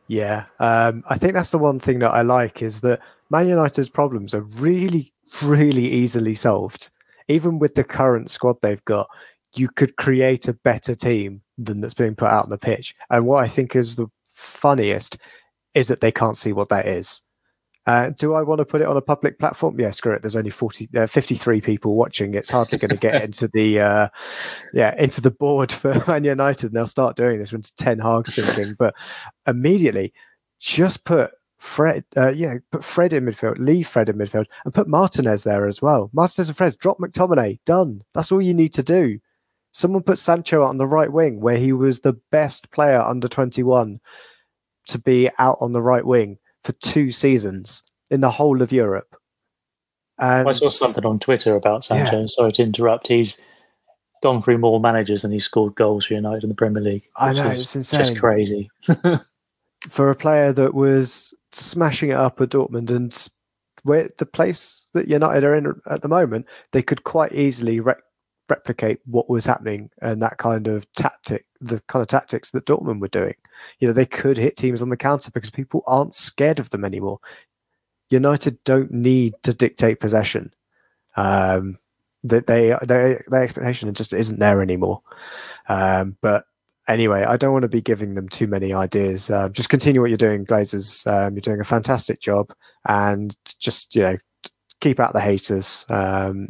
Yeah, 0.08 0.46
um, 0.62 1.04
I 1.10 1.18
think 1.18 1.34
that's 1.34 1.52
the 1.52 1.58
one 1.58 1.78
thing 1.82 2.00
that 2.00 2.12
I 2.12 2.22
like 2.22 2.62
is 2.62 2.80
that 2.82 3.02
Man 3.30 3.50
United's 3.50 3.90
problems 3.90 4.34
are 4.34 4.48
really, 4.60 5.12
really 5.44 5.84
easily 5.84 6.36
solved. 6.36 6.92
Even 7.28 7.60
with 7.60 7.76
the 7.76 7.84
current 7.84 8.32
squad 8.32 8.62
they've 8.62 8.86
got, 8.86 9.10
you 9.58 9.68
could 9.68 9.98
create 9.98 10.48
a 10.48 10.54
better 10.54 10.96
team 10.96 11.42
than 11.58 11.82
that's 11.82 11.94
being 11.94 12.16
put 12.16 12.30
out 12.30 12.46
on 12.46 12.50
the 12.50 12.58
pitch. 12.58 12.96
And 13.10 13.26
what 13.26 13.44
I 13.44 13.50
think 13.50 13.76
is 13.76 13.98
the 13.98 14.08
funniest 14.30 15.18
is 15.74 15.90
that 15.90 16.00
they 16.00 16.14
can't 16.14 16.38
see 16.38 16.54
what 16.54 16.70
that 16.70 16.88
is. 16.88 17.22
Uh, 17.86 18.10
do 18.10 18.34
I 18.34 18.42
want 18.42 18.60
to 18.60 18.66
put 18.66 18.82
it 18.82 18.88
on 18.88 18.98
a 18.98 19.02
public 19.02 19.38
platform? 19.38 19.80
Yeah, 19.80 19.92
screw 19.92 20.14
it. 20.14 20.22
There's 20.22 20.36
only 20.36 20.50
40, 20.50 20.90
uh, 20.96 21.08
53 21.08 21.62
people 21.62 21.96
watching. 21.96 22.34
It's 22.34 22.50
hardly 22.50 22.80
going 22.80 22.90
to 22.90 22.98
get 22.98 23.24
into 23.24 23.48
the, 23.48 23.80
uh, 23.80 24.08
yeah, 24.74 24.96
into 24.98 25.22
the 25.22 25.32
board 25.32 25.72
for 25.72 26.04
Man 26.08 26.24
United. 26.24 26.68
And 26.68 26.76
they'll 26.76 26.88
start 26.88 27.16
doing 27.16 27.38
this 27.38 27.52
when 27.52 27.60
it's 27.60 27.72
Ten 27.72 28.00
Hag's 28.00 28.34
thinking. 28.34 28.76
But 28.78 28.96
immediately, 29.46 30.14
just 30.60 31.04
put 31.06 31.32
Fred, 31.60 32.06
uh, 32.18 32.30
yeah, 32.30 32.58
put 32.72 32.84
Fred 32.84 33.14
in 33.14 33.26
midfield, 33.26 33.60
leave 33.60 33.88
Fred 33.88 34.10
in 34.10 34.18
midfield, 34.18 34.46
and 34.66 34.74
put 34.74 34.88
Martinez 34.88 35.44
there 35.44 35.68
as 35.68 35.82
well. 35.82 36.10
Martinez 36.12 36.50
and 36.50 36.58
Fred, 36.58 36.76
drop 36.80 36.98
McTominay. 36.98 37.60
Done. 37.66 38.02
That's 38.16 38.32
all 38.32 38.42
you 38.42 38.56
need 38.56 38.74
to 38.74 38.84
do. 38.84 39.20
Someone 39.74 40.04
put 40.04 40.18
Sancho 40.18 40.64
on 40.64 40.78
the 40.78 40.88
right 40.88 41.12
wing, 41.12 41.40
where 41.40 41.58
he 41.58 41.72
was 41.72 42.00
the 42.00 42.18
best 42.32 42.72
player 42.72 43.00
under 43.00 43.28
21 43.28 44.00
to 44.88 45.00
be 45.00 45.30
out 45.38 45.58
on 45.60 45.74
the 45.74 45.82
right 45.82 46.06
wing 46.06 46.40
for 46.66 46.72
two 46.74 47.12
seasons 47.12 47.84
in 48.10 48.22
the 48.22 48.32
whole 48.32 48.62
of 48.64 48.72
Europe. 48.72 49.16
And 50.18 50.50
I 50.50 50.52
saw 50.52 50.70
something 50.70 51.06
on 51.06 51.20
Twitter 51.20 51.56
about 51.56 51.84
Sancho. 51.84 52.22
Yeah. 52.22 52.26
Sorry 52.28 52.52
to 52.54 52.64
interrupt. 52.64 53.08
He's 53.08 53.40
gone 54.24 54.42
through 54.42 54.58
more 54.58 54.80
managers 54.80 55.22
than 55.22 55.32
he's 55.32 55.46
scored 55.46 55.76
goals 55.76 56.06
for 56.06 56.16
United 56.16 56.44
in 56.44 56.50
the 56.50 56.56
Premier 56.56 56.82
League. 56.82 57.08
I 57.18 57.34
know, 57.34 57.50
it's 57.52 57.74
Just 57.74 58.20
crazy. 58.20 58.70
for 59.90 60.10
a 60.10 60.16
player 60.16 60.52
that 60.54 60.74
was 60.74 61.34
smashing 61.52 62.10
it 62.10 62.16
up 62.16 62.42
at 62.42 62.50
Dortmund 62.50 62.90
and 62.90 63.30
where 63.84 64.10
the 64.18 64.26
place 64.26 64.90
that 64.94 65.08
United 65.08 65.44
are 65.44 65.54
in 65.54 65.80
at 65.88 66.02
the 66.02 66.08
moment, 66.08 66.48
they 66.72 66.82
could 66.82 67.04
quite 67.04 67.34
easily 67.34 67.80
re- 67.80 67.94
replicate 68.50 69.00
what 69.06 69.30
was 69.30 69.46
happening 69.46 69.90
and 70.02 70.22
that 70.22 70.38
kind 70.38 70.68
of 70.68 70.92
tactic, 70.94 71.46
the 71.62 71.82
kind 71.88 72.02
of 72.02 72.08
tactics 72.08 72.52
that 72.52 72.66
Dortmund 72.66 73.00
were 73.00 73.08
doing. 73.08 73.36
You 73.80 73.88
know, 73.88 73.94
they 73.94 74.06
could 74.06 74.38
hit 74.38 74.56
teams 74.56 74.82
on 74.82 74.90
the 74.90 74.98
counter 74.98 75.32
because 75.32 75.50
people 75.50 75.84
aren't 75.88 76.14
scared 76.14 76.60
of 76.60 76.70
them 76.70 76.86
anymore. 76.86 77.20
United 78.10 78.64
don't 78.64 78.92
need 78.92 79.34
to 79.44 79.54
dictate 79.54 80.00
possession. 80.00 80.54
Um, 81.16 81.80
that 82.24 82.48
they 82.48 82.76
their 82.82 83.24
their 83.28 83.44
expectation 83.44 83.94
just 83.94 84.14
isn't 84.14 84.40
there 84.40 84.62
anymore. 84.62 85.02
Um, 85.70 86.18
but 86.22 86.46
anyway, 86.88 87.24
I 87.24 87.38
don't 87.38 87.54
want 87.54 87.64
to 87.64 87.70
be 87.70 87.82
giving 87.82 88.16
them 88.16 88.28
too 88.28 88.48
many 88.48 88.74
ideas. 88.74 89.30
Uh, 89.30 89.50
just 89.50 89.70
continue 89.70 90.02
what 90.02 90.10
you're 90.10 90.18
doing, 90.18 90.46
Glazers. 90.46 91.06
Um, 91.08 91.36
you're 91.36 91.42
doing 91.42 91.62
a 91.62 91.66
fantastic 91.66 92.20
job, 92.20 92.54
and 92.88 93.36
just 93.60 93.96
you 93.96 94.02
know, 94.02 94.18
keep 94.82 95.00
out 95.00 95.14
the 95.14 95.22
haters. 95.22 95.86
Um, 95.90 96.50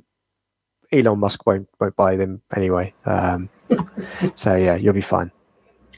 Elon 0.95 1.19
Musk 1.19 1.45
won't 1.45 1.67
won't 1.79 1.95
buy 1.95 2.15
them 2.15 2.41
anyway. 2.55 2.93
Um, 3.05 3.49
so 4.35 4.55
yeah, 4.55 4.75
you'll 4.75 4.93
be 4.93 5.01
fine. 5.01 5.31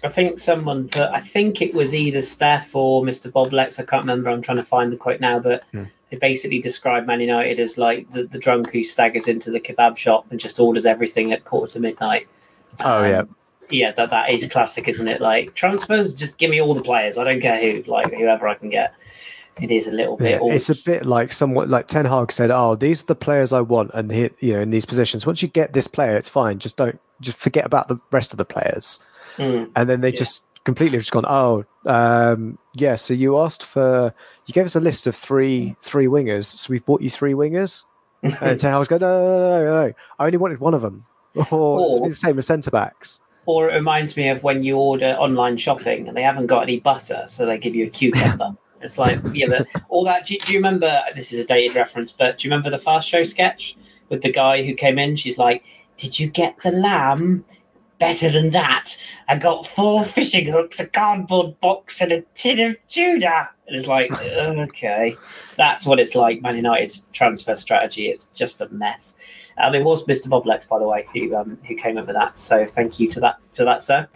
I 0.03 0.09
think 0.09 0.39
someone 0.39 0.89
put, 0.89 1.09
I 1.09 1.19
think 1.19 1.59
it 1.61 1.73
was 1.73 1.95
either 1.95 2.21
Steph 2.21 2.75
or 2.75 3.01
Mr. 3.03 3.31
Bob 3.31 3.51
Lex. 3.51 3.79
I 3.79 3.83
can't 3.83 4.03
remember. 4.03 4.29
I'm 4.29 4.43
trying 4.43 4.57
to 4.57 4.63
find 4.63 4.93
the 4.93 4.97
quote 4.97 5.19
now, 5.19 5.39
but 5.39 5.63
Hmm. 5.71 5.85
they 6.11 6.17
basically 6.17 6.59
described 6.59 7.07
Man 7.07 7.19
United 7.19 7.59
as 7.59 7.77
like 7.79 8.09
the, 8.11 8.23
the 8.25 8.37
drunk 8.37 8.71
who 8.71 8.83
staggers 8.83 9.27
into 9.27 9.49
the 9.49 9.59
kebab 9.59 9.97
shop 9.97 10.27
and 10.29 10.39
just 10.39 10.59
orders 10.59 10.85
everything 10.85 11.31
at 11.31 11.45
quarter 11.45 11.73
to 11.73 11.79
midnight. 11.79 12.27
Oh, 12.85 13.03
yeah. 13.03 13.23
yeah. 13.71 13.91
That 13.91 14.11
that 14.11 14.29
is 14.29 14.47
classic, 14.49 14.87
isn't 14.87 15.07
it? 15.07 15.19
Like 15.19 15.55
transfers, 15.55 16.13
just 16.13 16.37
give 16.37 16.51
me 16.51 16.61
all 16.61 16.75
the 16.75 16.83
players. 16.83 17.17
I 17.17 17.23
don't 17.23 17.41
care 17.41 17.59
who, 17.59 17.81
like 17.91 18.13
whoever 18.13 18.47
I 18.47 18.53
can 18.53 18.69
get. 18.69 18.93
It 19.61 19.71
is 19.71 19.87
a 19.87 19.91
little 19.91 20.17
bit. 20.17 20.41
Yeah, 20.43 20.53
it's 20.53 20.69
a 20.69 20.75
bit 20.91 21.05
like 21.05 21.31
somewhat 21.31 21.69
like 21.69 21.87
Ten 21.87 22.05
Hag 22.05 22.31
said, 22.31 22.51
"Oh, 22.51 22.75
these 22.75 23.03
are 23.03 23.07
the 23.07 23.15
players 23.15 23.53
I 23.53 23.61
want," 23.61 23.91
and 23.93 24.11
he, 24.11 24.29
you 24.39 24.53
know, 24.53 24.61
in 24.61 24.69
these 24.69 24.85
positions, 24.85 25.25
once 25.25 25.41
you 25.41 25.47
get 25.47 25.73
this 25.73 25.87
player, 25.87 26.15
it's 26.17 26.29
fine. 26.29 26.59
Just 26.59 26.77
don't, 26.77 26.99
just 27.21 27.37
forget 27.37 27.65
about 27.65 27.87
the 27.87 27.99
rest 28.11 28.33
of 28.33 28.37
the 28.37 28.45
players. 28.45 28.99
Mm. 29.37 29.69
and 29.75 29.87
then 29.87 30.01
they 30.01 30.09
Yeah. 30.09 30.17
just 30.17 30.43
completely 30.63 30.97
just 30.97 31.11
gone 31.11 31.23
oh 31.27 31.63
um 31.85 32.57
yeah 32.73 32.95
so 32.95 33.13
you 33.13 33.37
asked 33.37 33.63
for 33.63 34.11
you 34.47 34.53
gave 34.53 34.65
us 34.65 34.75
a 34.75 34.79
list 34.79 35.05
of 35.05 35.15
three 35.15 35.75
three 35.79 36.07
wingers 36.07 36.45
so 36.45 36.71
we've 36.71 36.83
bought 36.83 37.01
you 37.03 37.09
three 37.11 37.33
wingers 37.33 37.85
and 38.23 38.59
Ten 38.59 38.73
Hag's 38.73 38.87
going 38.87 39.01
no 39.01 39.21
no 39.21 39.37
no 39.37 39.63
no 39.65 39.85
no 39.87 39.93
I 40.17 40.25
only 40.25 40.37
wanted 40.39 40.59
one 40.59 40.73
of 40.73 40.81
them 40.81 41.05
or 41.35 41.43
it's 41.85 41.99
Or- 42.01 42.09
the 42.09 42.15
same 42.15 42.37
as 42.39 42.47
centre 42.47 42.71
backs 42.71 43.19
Or 43.45 43.69
it 43.69 43.75
reminds 43.75 44.17
me 44.17 44.27
of 44.29 44.41
when 44.43 44.63
you 44.63 44.75
order 44.77 45.11
online 45.19 45.57
shopping 45.57 46.07
and 46.07 46.17
they 46.17 46.23
haven't 46.23 46.47
got 46.47 46.63
any 46.63 46.79
butter, 46.79 47.25
so 47.27 47.45
they 47.45 47.59
give 47.59 47.75
you 47.75 47.85
a 47.85 47.89
cucumber. 47.89 48.57
It's 48.81 48.97
like, 48.97 49.19
yeah, 49.33 49.47
but 49.49 49.67
all 49.89 50.03
that. 50.05 50.27
Do, 50.27 50.37
do 50.37 50.53
you 50.53 50.59
remember? 50.59 51.01
This 51.15 51.31
is 51.31 51.39
a 51.39 51.45
dated 51.45 51.75
reference, 51.75 52.11
but 52.11 52.37
do 52.37 52.47
you 52.47 52.51
remember 52.51 52.69
the 52.69 52.77
Fast 52.77 53.07
Show 53.07 53.23
sketch 53.23 53.75
with 54.09 54.21
the 54.21 54.31
guy 54.31 54.63
who 54.63 54.73
came 54.73 54.99
in? 54.99 55.15
She's 55.15 55.37
like, 55.37 55.63
"Did 55.97 56.19
you 56.19 56.27
get 56.27 56.57
the 56.63 56.71
lamb?" 56.71 57.45
Better 57.99 58.29
than 58.29 58.51
that. 58.51 58.95
I 59.27 59.37
got 59.37 59.65
four 59.65 60.03
fishing 60.05 60.45
hooks, 60.45 60.79
a 60.79 60.87
cardboard 60.87 61.59
box, 61.61 61.99
and 61.99 62.11
a 62.11 62.21
tin 62.35 62.59
of 62.59 62.77
tuna. 62.87 63.49
And 63.65 63.75
it's 63.75 63.87
like, 63.87 64.11
okay, 64.21 65.15
that's 65.55 65.83
what 65.83 65.99
it's 65.99 66.13
like. 66.13 66.43
Man 66.43 66.57
United's 66.57 67.07
transfer 67.11 67.55
strategy 67.55 68.07
is 68.07 68.27
just 68.35 68.61
a 68.61 68.69
mess. 68.69 69.17
Um, 69.57 69.73
it 69.73 69.83
was 69.83 70.05
Mr. 70.05 70.29
Bob 70.29 70.45
Lex, 70.45 70.67
by 70.67 70.77
the 70.77 70.87
way, 70.87 71.07
who 71.11 71.35
um, 71.35 71.57
who 71.67 71.75
came 71.75 71.97
up 71.97 72.05
with 72.05 72.15
that. 72.15 72.37
So 72.37 72.67
thank 72.67 72.99
you 72.99 73.09
to 73.09 73.19
that 73.21 73.39
for 73.51 73.65
that, 73.65 73.81
sir. 73.81 74.07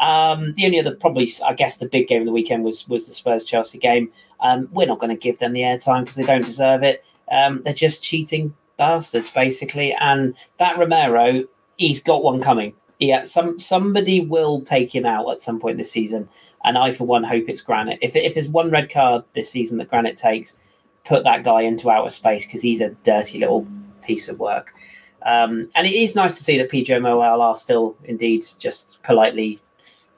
Um, 0.00 0.54
the 0.56 0.66
only 0.66 0.80
other, 0.80 0.94
probably, 0.94 1.32
I 1.44 1.54
guess, 1.54 1.76
the 1.78 1.88
big 1.88 2.08
game 2.08 2.22
of 2.22 2.26
the 2.26 2.32
weekend 2.32 2.64
was 2.64 2.88
was 2.88 3.06
the 3.06 3.14
Spurs 3.14 3.44
Chelsea 3.44 3.78
game. 3.78 4.10
Um, 4.40 4.68
we're 4.72 4.86
not 4.86 4.98
going 4.98 5.10
to 5.10 5.16
give 5.16 5.38
them 5.38 5.52
the 5.52 5.62
airtime 5.62 6.00
because 6.00 6.16
they 6.16 6.24
don't 6.24 6.44
deserve 6.44 6.82
it. 6.82 7.04
Um, 7.30 7.62
they're 7.64 7.72
just 7.72 8.04
cheating 8.04 8.54
bastards, 8.76 9.30
basically. 9.30 9.94
And 9.94 10.34
that 10.58 10.78
Romero, 10.78 11.44
he's 11.76 12.02
got 12.02 12.22
one 12.22 12.42
coming. 12.42 12.74
Yeah, 12.98 13.24
some 13.24 13.58
somebody 13.58 14.20
will 14.20 14.62
take 14.62 14.94
him 14.94 15.06
out 15.06 15.30
at 15.30 15.42
some 15.42 15.60
point 15.60 15.78
this 15.78 15.90
season. 15.90 16.28
And 16.64 16.76
I, 16.76 16.92
for 16.92 17.04
one, 17.04 17.24
hope 17.24 17.48
it's 17.48 17.62
Granit. 17.62 17.98
If 18.02 18.16
if 18.16 18.34
there's 18.34 18.48
one 18.48 18.70
red 18.70 18.90
card 18.90 19.24
this 19.34 19.50
season 19.50 19.78
that 19.78 19.88
Granit 19.88 20.16
takes, 20.16 20.58
put 21.04 21.24
that 21.24 21.44
guy 21.44 21.62
into 21.62 21.90
outer 21.90 22.10
space 22.10 22.44
because 22.44 22.62
he's 22.62 22.80
a 22.80 22.90
dirty 23.04 23.38
little 23.38 23.66
piece 24.02 24.28
of 24.28 24.38
work. 24.38 24.74
Um, 25.24 25.68
and 25.74 25.86
it 25.86 25.92
is 25.92 26.14
nice 26.14 26.36
to 26.36 26.42
see 26.42 26.56
that 26.58 26.70
PGMOL 26.70 27.40
are 27.40 27.56
still 27.56 27.96
indeed 28.04 28.44
just 28.58 29.02
politely, 29.02 29.58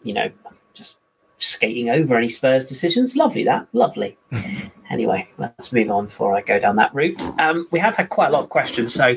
you 0.09 0.15
know, 0.15 0.31
just 0.73 0.97
skating 1.37 1.91
over 1.91 2.17
any 2.17 2.31
Spurs 2.31 2.65
decisions. 2.65 3.15
Lovely 3.15 3.45
that, 3.45 3.69
lovely. 3.75 4.17
anyway, 4.91 5.29
let's 5.37 5.71
move 5.71 5.91
on 5.91 6.07
before 6.07 6.35
I 6.35 6.41
go 6.41 6.59
down 6.59 6.77
that 6.77 6.95
route. 6.95 7.21
Um, 7.39 7.67
we 7.71 7.79
have 7.79 7.95
had 7.95 8.09
quite 8.09 8.29
a 8.29 8.33
lot 8.33 8.43
of 8.43 8.49
questions, 8.49 8.95
so 8.95 9.17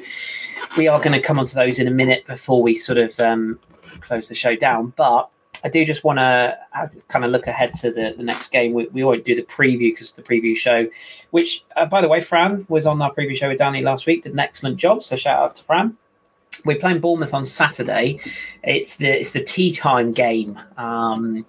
we 0.77 0.89
are 0.89 0.99
going 0.99 1.13
to 1.13 1.21
come 1.21 1.39
onto 1.39 1.55
those 1.55 1.79
in 1.79 1.87
a 1.87 1.91
minute 1.91 2.27
before 2.27 2.61
we 2.61 2.75
sort 2.75 2.97
of 2.97 3.17
um, 3.21 3.57
close 4.01 4.27
the 4.27 4.35
show 4.35 4.55
down. 4.57 4.93
But 4.97 5.29
I 5.63 5.69
do 5.69 5.85
just 5.85 6.03
want 6.03 6.19
to 6.19 6.57
kind 7.07 7.23
of 7.23 7.31
look 7.31 7.47
ahead 7.47 7.73
to 7.75 7.91
the, 7.91 8.13
the 8.17 8.23
next 8.23 8.51
game. 8.51 8.73
We, 8.73 8.87
we 8.87 9.03
won't 9.03 9.23
do 9.23 9.33
the 9.33 9.43
preview 9.43 9.93
because 9.93 10.11
the 10.11 10.23
preview 10.23 10.57
show, 10.57 10.89
which, 11.29 11.63
uh, 11.77 11.85
by 11.85 12.01
the 12.01 12.09
way, 12.09 12.19
Fran 12.19 12.65
was 12.67 12.85
on 12.85 13.01
our 13.01 13.13
preview 13.13 13.35
show 13.35 13.47
with 13.47 13.59
Danny 13.59 13.81
last 13.81 14.05
week, 14.05 14.23
did 14.23 14.33
an 14.33 14.39
excellent 14.39 14.77
job. 14.77 15.03
So 15.03 15.15
shout 15.15 15.39
out 15.39 15.55
to 15.55 15.63
Fran. 15.63 15.97
We're 16.65 16.79
playing 16.79 16.99
Bournemouth 16.99 17.33
on 17.33 17.45
Saturday. 17.45 18.19
It's 18.63 18.97
the 18.97 19.07
it's 19.07 19.31
the 19.31 19.43
tea 19.43 19.71
time 19.71 20.11
game. 20.11 20.59
Um, 20.77 21.45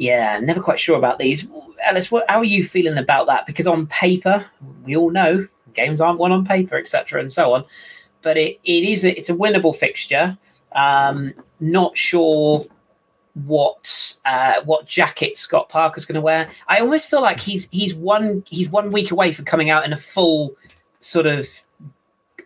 yeah, 0.00 0.38
never 0.38 0.62
quite 0.62 0.80
sure 0.80 0.96
about 0.96 1.18
these. 1.18 1.46
Ellis, 1.84 2.10
what, 2.10 2.24
how 2.30 2.38
are 2.38 2.44
you 2.44 2.64
feeling 2.64 2.96
about 2.96 3.26
that? 3.26 3.44
Because 3.44 3.66
on 3.66 3.86
paper, 3.86 4.46
we 4.82 4.96
all 4.96 5.10
know 5.10 5.46
games 5.74 6.00
aren't 6.00 6.18
won 6.18 6.32
on 6.32 6.44
paper, 6.44 6.78
etc., 6.78 7.20
and 7.20 7.30
so 7.30 7.52
on. 7.52 7.64
But 8.22 8.38
it, 8.38 8.58
it 8.64 8.84
is 8.84 9.04
a, 9.04 9.16
it's 9.16 9.28
a 9.28 9.34
winnable 9.34 9.76
fixture. 9.76 10.38
Um, 10.72 11.34
not 11.60 11.98
sure 11.98 12.64
what 13.34 14.16
uh, 14.24 14.62
what 14.64 14.86
jacket 14.86 15.36
Scott 15.36 15.68
Parker's 15.68 16.04
going 16.04 16.14
to 16.14 16.20
wear. 16.20 16.48
I 16.66 16.80
almost 16.80 17.08
feel 17.10 17.22
like 17.22 17.40
he's 17.40 17.68
he's 17.70 17.94
one 17.94 18.42
he's 18.48 18.70
one 18.70 18.92
week 18.92 19.10
away 19.10 19.32
from 19.32 19.44
coming 19.44 19.70
out 19.70 19.84
in 19.84 19.92
a 19.92 19.98
full 19.98 20.56
sort 21.00 21.26
of. 21.26 21.46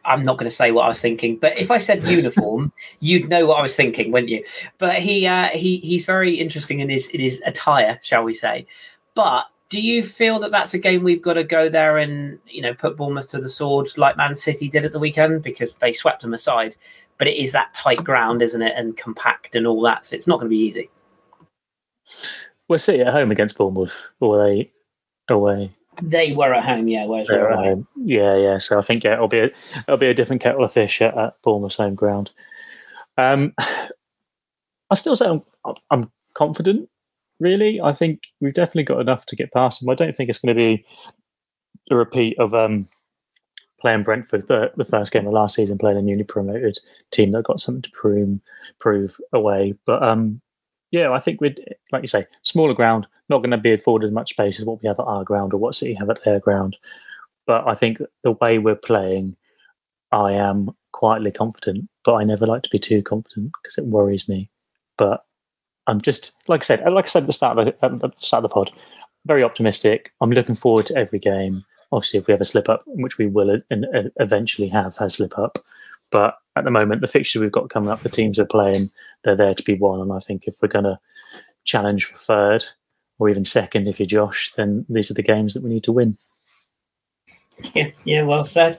I'm 0.04 0.24
not 0.24 0.38
going 0.38 0.48
to 0.48 0.54
say 0.54 0.70
what 0.70 0.84
I 0.84 0.88
was 0.88 1.00
thinking, 1.00 1.36
but 1.36 1.58
if 1.58 1.70
I 1.70 1.78
said 1.78 2.04
uniform, 2.08 2.72
you'd 3.00 3.28
know 3.28 3.46
what 3.46 3.58
I 3.58 3.62
was 3.62 3.76
thinking, 3.76 4.12
wouldn't 4.12 4.30
you? 4.30 4.44
But 4.78 4.96
he 4.96 5.26
uh, 5.26 5.48
he 5.48 5.78
he's 5.78 6.04
very 6.04 6.34
interesting 6.34 6.80
in 6.80 6.90
his 6.90 7.08
in 7.08 7.20
his 7.20 7.42
attire, 7.46 7.98
shall 8.02 8.24
we 8.24 8.34
say? 8.34 8.66
But 9.14 9.46
do 9.70 9.80
you 9.80 10.02
feel 10.02 10.38
that 10.40 10.50
that's 10.50 10.74
a 10.74 10.78
game 10.78 11.02
we've 11.02 11.22
got 11.22 11.34
to 11.34 11.44
go 11.44 11.68
there 11.68 11.98
and 11.98 12.38
you 12.46 12.62
know 12.62 12.74
put 12.74 12.96
Bournemouth 12.96 13.28
to 13.30 13.38
the 13.38 13.48
sword 13.48 13.88
like 13.96 14.16
Man 14.16 14.34
City 14.34 14.68
did 14.68 14.84
at 14.84 14.92
the 14.92 14.98
weekend 14.98 15.42
because 15.42 15.76
they 15.76 15.92
swept 15.92 16.22
them 16.22 16.34
aside? 16.34 16.76
But 17.18 17.28
it 17.28 17.36
is 17.36 17.52
that 17.52 17.74
tight 17.74 18.02
ground, 18.02 18.42
isn't 18.42 18.62
it, 18.62 18.74
and 18.76 18.96
compact 18.96 19.54
and 19.54 19.66
all 19.66 19.80
that, 19.82 20.06
so 20.06 20.16
it's 20.16 20.26
not 20.26 20.40
going 20.40 20.50
to 20.50 20.56
be 20.56 20.62
easy. 20.62 20.90
We're 22.68 22.78
City 22.78 23.00
at 23.00 23.12
home 23.12 23.30
against 23.30 23.56
Bournemouth, 23.56 24.06
or 24.20 24.44
they 24.44 24.70
away? 25.28 25.70
They 26.02 26.32
were 26.32 26.52
at 26.52 26.64
home, 26.64 26.88
yeah. 26.88 27.06
Whereas 27.06 27.28
we're 27.28 27.50
at 27.50 27.58
home. 27.58 27.86
Yeah, 27.96 28.36
yeah. 28.36 28.58
So 28.58 28.78
I 28.78 28.82
think 28.82 29.04
yeah, 29.04 29.14
it'll 29.14 29.28
be 29.28 29.40
a, 29.40 29.50
it'll 29.86 29.96
be 29.96 30.08
a 30.08 30.14
different 30.14 30.42
kettle 30.42 30.64
of 30.64 30.72
fish 30.72 31.00
at, 31.00 31.16
at 31.16 31.40
Bournemouth's 31.42 31.76
home 31.76 31.94
ground. 31.94 32.30
Um, 33.16 33.54
I 33.58 34.94
still 34.94 35.16
say 35.16 35.26
I'm, 35.26 35.42
I'm 35.90 36.10
confident. 36.34 36.88
Really, 37.40 37.80
I 37.80 37.92
think 37.92 38.22
we've 38.40 38.54
definitely 38.54 38.84
got 38.84 39.00
enough 39.00 39.26
to 39.26 39.36
get 39.36 39.52
past 39.52 39.80
them. 39.80 39.90
I 39.90 39.94
don't 39.94 40.14
think 40.14 40.30
it's 40.30 40.38
going 40.38 40.54
to 40.54 40.60
be 40.60 40.84
a 41.90 41.96
repeat 41.96 42.38
of 42.38 42.54
um, 42.54 42.88
playing 43.80 44.02
Brentford 44.02 44.46
the, 44.46 44.72
the 44.76 44.84
first 44.84 45.12
game 45.12 45.26
of 45.26 45.32
last 45.32 45.56
season, 45.56 45.78
playing 45.78 45.98
a 45.98 46.02
newly 46.02 46.24
promoted 46.24 46.78
team 47.10 47.32
that 47.32 47.44
got 47.44 47.60
something 47.60 47.82
to 47.82 47.90
prove 47.90 48.40
prove 48.78 49.18
away. 49.32 49.74
But 49.84 50.02
um, 50.02 50.40
yeah, 50.94 51.10
I 51.10 51.18
think 51.18 51.40
we'd 51.40 51.58
like 51.90 52.02
you 52.02 52.08
say, 52.08 52.24
smaller 52.42 52.72
ground, 52.72 53.08
not 53.28 53.38
going 53.38 53.50
to 53.50 53.56
be 53.56 53.72
afforded 53.72 54.06
as 54.06 54.12
much 54.12 54.30
space 54.30 54.60
as 54.60 54.64
what 54.64 54.80
we 54.80 54.86
have 54.86 55.00
at 55.00 55.06
our 55.06 55.24
ground 55.24 55.52
or 55.52 55.56
what 55.56 55.74
City 55.74 55.94
have 55.94 56.08
at 56.08 56.22
their 56.22 56.38
ground. 56.38 56.76
But 57.48 57.66
I 57.66 57.74
think 57.74 57.98
the 58.22 58.30
way 58.30 58.58
we're 58.58 58.76
playing, 58.76 59.34
I 60.12 60.34
am 60.34 60.70
quietly 60.92 61.32
confident. 61.32 61.88
But 62.04 62.14
I 62.14 62.22
never 62.22 62.46
like 62.46 62.62
to 62.62 62.70
be 62.70 62.78
too 62.78 63.02
confident 63.02 63.50
because 63.60 63.76
it 63.76 63.86
worries 63.86 64.28
me. 64.28 64.48
But 64.96 65.24
I'm 65.88 66.00
just 66.00 66.36
like 66.46 66.62
I 66.62 66.64
said, 66.64 66.82
uh, 66.86 66.92
like 66.92 67.06
I 67.06 67.08
said 67.08 67.24
at 67.24 67.26
the 67.26 67.32
start 67.32 67.58
of 67.58 67.66
the, 67.66 67.88
the 67.88 68.12
start 68.14 68.44
of 68.44 68.50
the 68.50 68.54
pod, 68.54 68.70
very 69.26 69.42
optimistic. 69.42 70.12
I'm 70.20 70.30
looking 70.30 70.54
forward 70.54 70.86
to 70.86 70.96
every 70.96 71.18
game. 71.18 71.64
Obviously, 71.90 72.20
if 72.20 72.28
we 72.28 72.32
have 72.32 72.40
a 72.40 72.44
slip 72.44 72.68
up, 72.68 72.84
which 72.86 73.18
we 73.18 73.26
will 73.26 73.50
uh, 73.50 73.58
and 73.68 73.84
uh, 73.86 74.10
eventually 74.20 74.68
have 74.68 74.96
a 75.00 75.10
slip 75.10 75.36
up, 75.36 75.58
but 76.10 76.36
at 76.56 76.64
the 76.64 76.70
moment, 76.70 77.00
the 77.00 77.08
fixtures 77.08 77.42
we've 77.42 77.52
got 77.52 77.70
coming 77.70 77.90
up, 77.90 78.00
the 78.00 78.08
teams 78.08 78.38
are 78.38 78.46
playing, 78.46 78.90
they're 79.22 79.36
there 79.36 79.54
to 79.54 79.62
be 79.62 79.74
won. 79.74 80.00
And 80.00 80.12
I 80.12 80.20
think 80.20 80.44
if 80.46 80.56
we're 80.62 80.68
going 80.68 80.84
to 80.84 80.98
challenge 81.64 82.04
for 82.04 82.16
third 82.16 82.64
or 83.18 83.28
even 83.28 83.44
second, 83.44 83.88
if 83.88 83.98
you're 83.98 84.06
Josh, 84.06 84.52
then 84.56 84.86
these 84.88 85.10
are 85.10 85.14
the 85.14 85.22
games 85.22 85.54
that 85.54 85.62
we 85.62 85.70
need 85.70 85.84
to 85.84 85.92
win. 85.92 86.16
Yeah, 87.72 87.90
yeah, 88.04 88.22
well 88.22 88.44
said. 88.44 88.78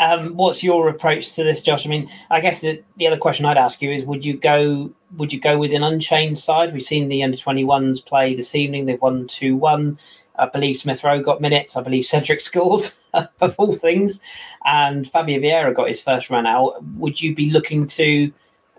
Um, 0.00 0.36
what's 0.36 0.62
your 0.62 0.88
approach 0.88 1.34
to 1.34 1.42
this, 1.42 1.60
Josh? 1.60 1.84
I 1.84 1.88
mean, 1.88 2.08
I 2.30 2.40
guess 2.40 2.60
the, 2.60 2.80
the 2.96 3.08
other 3.08 3.16
question 3.16 3.44
I'd 3.44 3.56
ask 3.56 3.82
you 3.82 3.90
is: 3.90 4.04
Would 4.04 4.24
you 4.24 4.38
go? 4.38 4.92
Would 5.16 5.32
you 5.32 5.40
go 5.40 5.58
with 5.58 5.72
an 5.72 5.82
unchanged 5.82 6.40
side? 6.40 6.72
We've 6.72 6.84
seen 6.84 7.08
the 7.08 7.24
under 7.24 7.36
twenty 7.36 7.64
ones 7.64 8.00
play 8.00 8.36
this 8.36 8.54
evening. 8.54 8.86
They've 8.86 9.00
won 9.00 9.26
two 9.26 9.56
one. 9.56 9.98
I 10.42 10.46
believe 10.46 10.76
Smith 10.76 11.04
Rowe 11.04 11.22
got 11.22 11.40
minutes. 11.40 11.76
I 11.76 11.82
believe 11.82 12.04
Cedric 12.04 12.40
scored 12.50 12.88
of 13.40 13.54
all 13.58 13.72
things, 13.76 14.20
and 14.64 15.08
Fabio 15.08 15.38
Vieira 15.38 15.74
got 15.74 15.88
his 15.88 16.00
first 16.00 16.30
run 16.30 16.46
out. 16.46 16.82
Would 16.96 17.20
you 17.20 17.34
be 17.34 17.50
looking 17.50 17.86
to 17.88 18.32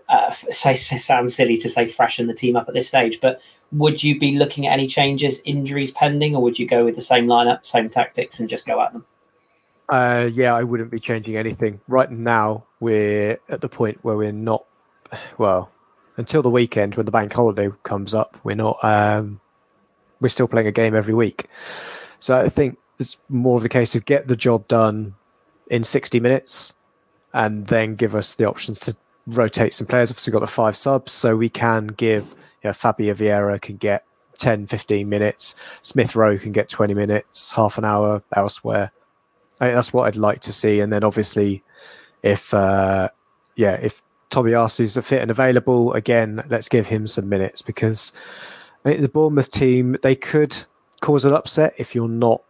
uh, 0.10 0.32
say, 0.32 0.76
sounds 0.76 1.36
silly 1.36 1.58
to 1.58 1.70
say 1.70 1.88
freshen 1.88 2.28
the 2.28 2.34
team 2.34 2.56
up 2.56 2.68
at 2.68 2.74
this 2.74 2.88
stage, 2.88 3.20
but 3.22 3.42
would 3.72 4.04
you 4.04 4.20
be 4.20 4.38
looking 4.38 4.68
at 4.68 4.74
any 4.74 4.88
changes, 4.88 5.42
injuries 5.46 5.92
pending, 5.92 6.36
or 6.36 6.42
would 6.42 6.60
you 6.60 6.68
go 6.68 6.86
with 6.86 6.96
the 6.96 7.02
same 7.02 7.26
lineup, 7.26 7.66
same 7.66 7.90
tactics, 7.90 8.40
and 8.40 8.50
just 8.50 8.66
go 8.66 8.82
at 8.82 8.94
them? 8.94 9.06
Uh, 9.90 10.30
yeah, 10.32 10.54
I 10.54 10.64
wouldn't 10.64 10.92
be 10.92 11.00
changing 11.00 11.36
anything. 11.38 11.80
Right 11.88 12.12
now, 12.12 12.66
we're 12.80 13.40
at 13.50 13.62
the 13.62 13.70
point 13.70 14.00
where 14.02 14.16
we're 14.16 14.32
not, 14.32 14.66
well, 15.38 15.72
until 16.18 16.42
the 16.42 16.50
weekend 16.50 16.96
when 16.96 17.06
the 17.06 17.12
bank 17.12 17.34
holiday 17.34 17.70
comes 17.84 18.14
up, 18.14 18.38
we're 18.44 18.56
not, 18.56 18.78
um, 18.84 19.40
we're 20.24 20.30
still 20.30 20.48
playing 20.48 20.66
a 20.66 20.72
game 20.72 20.96
every 20.96 21.14
week. 21.14 21.46
So 22.18 22.36
I 22.36 22.50
think 22.50 22.80
it's 23.00 23.20
more 23.30 23.58
of 23.58 23.64
the 23.64 23.70
case 23.70 23.96
of 23.96 24.06
get 24.06 24.28
the 24.28 24.36
job 24.36 24.68
done 24.68 25.14
in 25.70 25.84
60 25.84 26.20
minutes 26.20 26.74
and 27.34 27.68
then 27.68 27.96
give 27.96 28.16
us 28.16 28.34
the 28.34 28.46
options 28.46 28.80
to 28.82 28.98
rotate 29.28 29.74
some 29.74 29.86
players. 29.86 30.10
Obviously, 30.10 30.32
we've 30.32 30.40
got 30.40 30.46
the 30.46 30.52
five 30.52 30.76
subs, 30.76 31.12
so 31.12 31.36
we 31.36 31.50
can 31.50 31.88
give, 31.88 32.30
you 32.64 32.70
know, 32.70 32.74
Fabio 32.74 33.14
Vieira 33.14 33.62
can 33.62 33.78
get 33.78 34.06
10, 34.40 34.66
15 34.66 35.08
minutes. 35.08 35.54
Smith 35.84 36.16
Rowe 36.16 36.40
can 36.40 36.52
get 36.52 36.70
20 36.70 36.96
minutes, 36.96 37.52
half 37.52 37.78
an 37.78 37.86
hour 37.86 38.24
elsewhere 38.36 38.92
I 39.64 39.68
think 39.68 39.76
that's 39.76 39.94
what 39.94 40.08
I'd 40.08 40.18
like 40.18 40.42
to 40.42 40.52
see. 40.52 40.82
And 40.82 40.92
then 40.92 41.06
obviously, 41.06 41.64
if 42.22 42.54
uh, 42.54 43.10
yeah, 43.56 43.76
if 43.76 44.02
Tomiyasu's 44.30 44.98
a 44.98 45.02
fit 45.02 45.22
and 45.22 45.32
available 45.32 45.94
again, 45.94 46.44
let's 46.50 46.68
give 46.68 46.88
him 46.88 47.08
some 47.08 47.30
minutes 47.30 47.62
because 47.62 48.12
I 48.84 48.90
think 48.90 49.02
the 49.02 49.10
Bournemouth 49.10 49.50
team 49.50 49.96
they 50.02 50.16
could 50.16 50.66
cause 51.02 51.26
an 51.26 51.34
upset 51.34 51.74
if 51.78 51.96
you're 51.96 52.08
not 52.08 52.42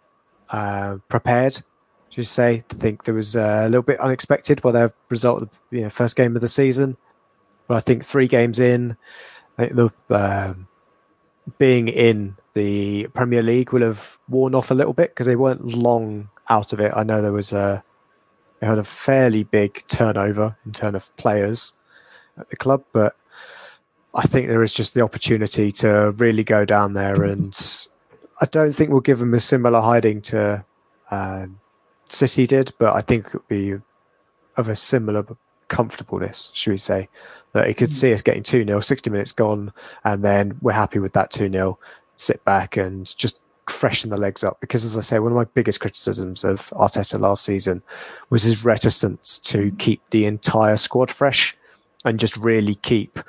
uh, 0.50 0.98
prepared. 1.08 1.62
Just 2.10 2.34
say 2.34 2.64
to 2.70 2.76
think 2.76 3.04
there 3.04 3.16
was 3.16 3.36
a 3.36 3.66
little 3.66 3.82
bit 3.82 4.00
unexpected 4.00 4.62
by 4.62 4.72
their 4.72 4.94
result 5.10 5.42
of 5.42 5.50
the 5.70 5.78
you 5.78 5.84
know, 5.84 5.90
first 5.90 6.16
game 6.16 6.36
of 6.36 6.42
the 6.42 6.48
season. 6.48 6.98
But 7.68 7.76
I 7.76 7.80
think 7.80 8.04
three 8.04 8.28
games 8.28 8.60
in, 8.60 8.98
I 9.58 9.68
think 9.68 9.76
the 9.76 9.90
um, 10.16 10.68
being 11.58 11.88
in 11.88 12.36
the 12.54 13.08
Premier 13.14 13.42
League 13.42 13.72
will 13.72 13.82
have 13.82 14.20
worn 14.30 14.54
off 14.54 14.72
a 14.72 14.76
little 14.76 14.94
bit 14.94 15.12
because 15.12 15.26
they 15.26 15.36
weren't 15.36 15.66
long 15.66 16.30
out 16.50 16.74
of 16.74 16.80
it. 16.80 16.92
I 16.96 17.04
know 17.04 17.22
there 17.22 17.34
was 17.34 17.54
a 17.54 17.84
they 18.60 18.68
had 18.68 18.78
a 18.78 18.84
fairly 18.84 19.44
big 19.44 19.84
turnover 19.88 20.56
in 20.66 20.72
terms 20.72 20.96
of 20.96 21.18
players 21.18 21.74
at 22.38 22.50
the 22.50 22.56
club, 22.56 22.84
but 22.94 23.16
I 24.16 24.28
think 24.28 24.48
there 24.48 24.64
is 24.64 24.74
just 24.74 24.94
the 24.94 25.02
opportunity 25.02 25.72
to 25.72 26.12
really 26.18 26.44
go 26.44 26.66
down 26.66 26.94
there, 26.94 27.24
and 27.24 27.58
I 28.42 28.46
don't 28.46 28.74
think 28.74 28.92
we'll 28.92 29.02
give 29.02 29.20
them 29.20 29.34
a 29.34 29.40
similar 29.40 29.82
hiding 29.82 30.22
to 30.24 30.64
um, 31.10 31.60
City 32.06 32.46
did, 32.46 32.74
but 32.78 32.96
I 32.96 33.02
think 33.02 33.28
it 33.28 33.34
would 33.34 33.48
be 33.48 33.76
of 34.56 34.68
a 34.68 34.76
similar 34.76 35.26
comfortableness, 35.68 36.52
should 36.54 36.72
we 36.72 36.78
say, 36.78 37.10
that 37.54 37.68
he 37.68 37.74
could 37.74 37.90
mm. 37.90 37.94
see 37.94 38.14
us 38.14 38.22
getting 38.22 38.44
2 38.44 38.66
0, 38.66 38.80
60 38.80 39.10
minutes 39.10 39.32
gone, 39.32 39.74
and 40.04 40.24
then 40.24 40.58
we're 40.62 40.74
happy 40.74 41.00
with 41.00 41.14
that 41.14 41.32
2 41.32 41.52
0, 41.52 41.80
sit 42.18 42.44
back 42.46 42.78
and 42.78 43.18
just 43.18 43.40
freshen 43.68 44.10
the 44.10 44.18
legs 44.18 44.44
up. 44.44 44.60
Because, 44.62 44.86
as 44.86 44.98
I 44.98 45.02
say, 45.02 45.20
one 45.20 45.32
of 45.32 45.36
my 45.36 45.46
biggest 45.46 45.80
criticisms 45.80 46.44
of 46.44 46.70
Arteta 46.72 47.20
last 47.20 47.44
season 47.44 47.82
was 48.30 48.44
his 48.44 48.64
reticence 48.64 49.40
to 49.40 49.72
keep 49.78 50.02
the 50.12 50.26
entire 50.26 50.78
squad 50.78 51.10
fresh 51.10 51.58
and 52.06 52.20
just 52.20 52.38
really 52.38 52.76
keep 52.76 53.20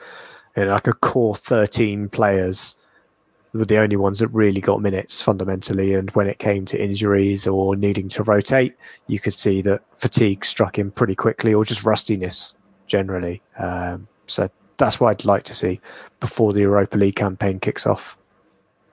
you 0.57 0.65
know, 0.65 0.73
like 0.73 0.87
a 0.87 0.93
core 0.93 1.35
13 1.35 2.09
players 2.09 2.77
were 3.53 3.65
the 3.65 3.79
only 3.79 3.97
ones 3.97 4.19
that 4.19 4.29
really 4.29 4.61
got 4.61 4.81
minutes 4.81 5.21
fundamentally. 5.21 5.95
And 5.95 6.11
when 6.11 6.27
it 6.27 6.39
came 6.39 6.65
to 6.67 6.83
injuries 6.83 7.47
or 7.47 7.77
needing 7.77 8.09
to 8.11 8.23
rotate, 8.23 8.75
you 9.07 9.21
could 9.21 9.35
see 9.35 9.63
that 9.63 9.83
fatigue 9.95 10.45
struck 10.45 10.79
him 10.79 10.91
pretty 10.91 11.15
quickly 11.15 11.55
or 11.55 11.65
just 11.65 11.85
rustiness 11.85 12.57
generally. 12.87 13.43
Um, 13.59 14.09
so 14.27 14.49
that's 14.77 14.99
what 14.99 15.11
I'd 15.11 15.25
like 15.25 15.45
to 15.45 15.55
see 15.55 15.81
before 16.21 16.53
the 16.53 16.61
Europa 16.61 16.99
League 16.99 17.17
campaign 17.17 17.61
kicks 17.61 17.87
off. 17.87 18.17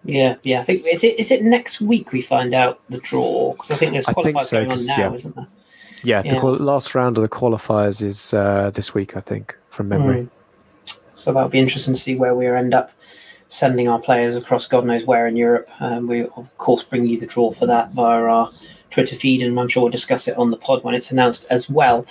Yeah, 0.03 0.35
yeah. 0.43 0.61
I 0.61 0.63
think 0.63 0.85
is 0.87 1.03
it 1.03 1.19
is 1.19 1.29
it 1.29 1.43
next 1.43 1.79
week 1.79 2.11
we 2.11 2.23
find 2.23 2.55
out 2.55 2.79
the 2.89 2.97
draw 2.97 3.51
because 3.51 3.69
I 3.69 3.75
think 3.75 3.93
there's 3.93 4.05
qualifiers 4.05 4.41
so, 4.41 4.65
going 4.65 4.71
on 4.71 4.85
now, 4.85 4.97
yeah. 4.97 5.13
isn't 5.13 5.35
there? 5.35 5.47
Yeah, 6.03 6.21
yeah. 6.25 6.39
the 6.39 6.45
last 6.45 6.95
round 6.95 7.17
of 7.17 7.21
the 7.21 7.29
qualifiers 7.29 8.01
is 8.01 8.33
uh, 8.33 8.71
this 8.71 8.95
week, 8.95 9.15
I 9.15 9.19
think, 9.19 9.55
from 9.69 9.89
memory. 9.89 10.21
Mm. 10.23 10.29
So 11.13 11.33
that'll 11.33 11.49
be 11.49 11.59
interesting 11.59 11.93
to 11.93 11.99
see 11.99 12.15
where 12.15 12.35
we 12.35 12.47
end 12.47 12.73
up 12.73 12.91
sending 13.47 13.89
our 13.89 13.99
players 13.99 14.37
across 14.37 14.65
God 14.65 14.85
knows 14.85 15.05
where 15.05 15.27
in 15.27 15.35
Europe. 15.35 15.69
Um, 15.79 16.07
we 16.07 16.21
of 16.23 16.57
course 16.57 16.83
bring 16.83 17.05
you 17.05 17.19
the 17.19 17.25
draw 17.25 17.51
for 17.51 17.65
that 17.65 17.91
via 17.91 18.21
our 18.21 18.49
Twitter 18.91 19.15
feed, 19.15 19.41
and 19.41 19.59
I'm 19.59 19.67
sure 19.67 19.83
we'll 19.83 19.91
discuss 19.91 20.27
it 20.27 20.37
on 20.37 20.51
the 20.51 20.57
pod 20.57 20.83
when 20.83 20.95
it's 20.95 21.11
announced 21.11 21.47
as 21.49 21.69
well. 21.69 22.05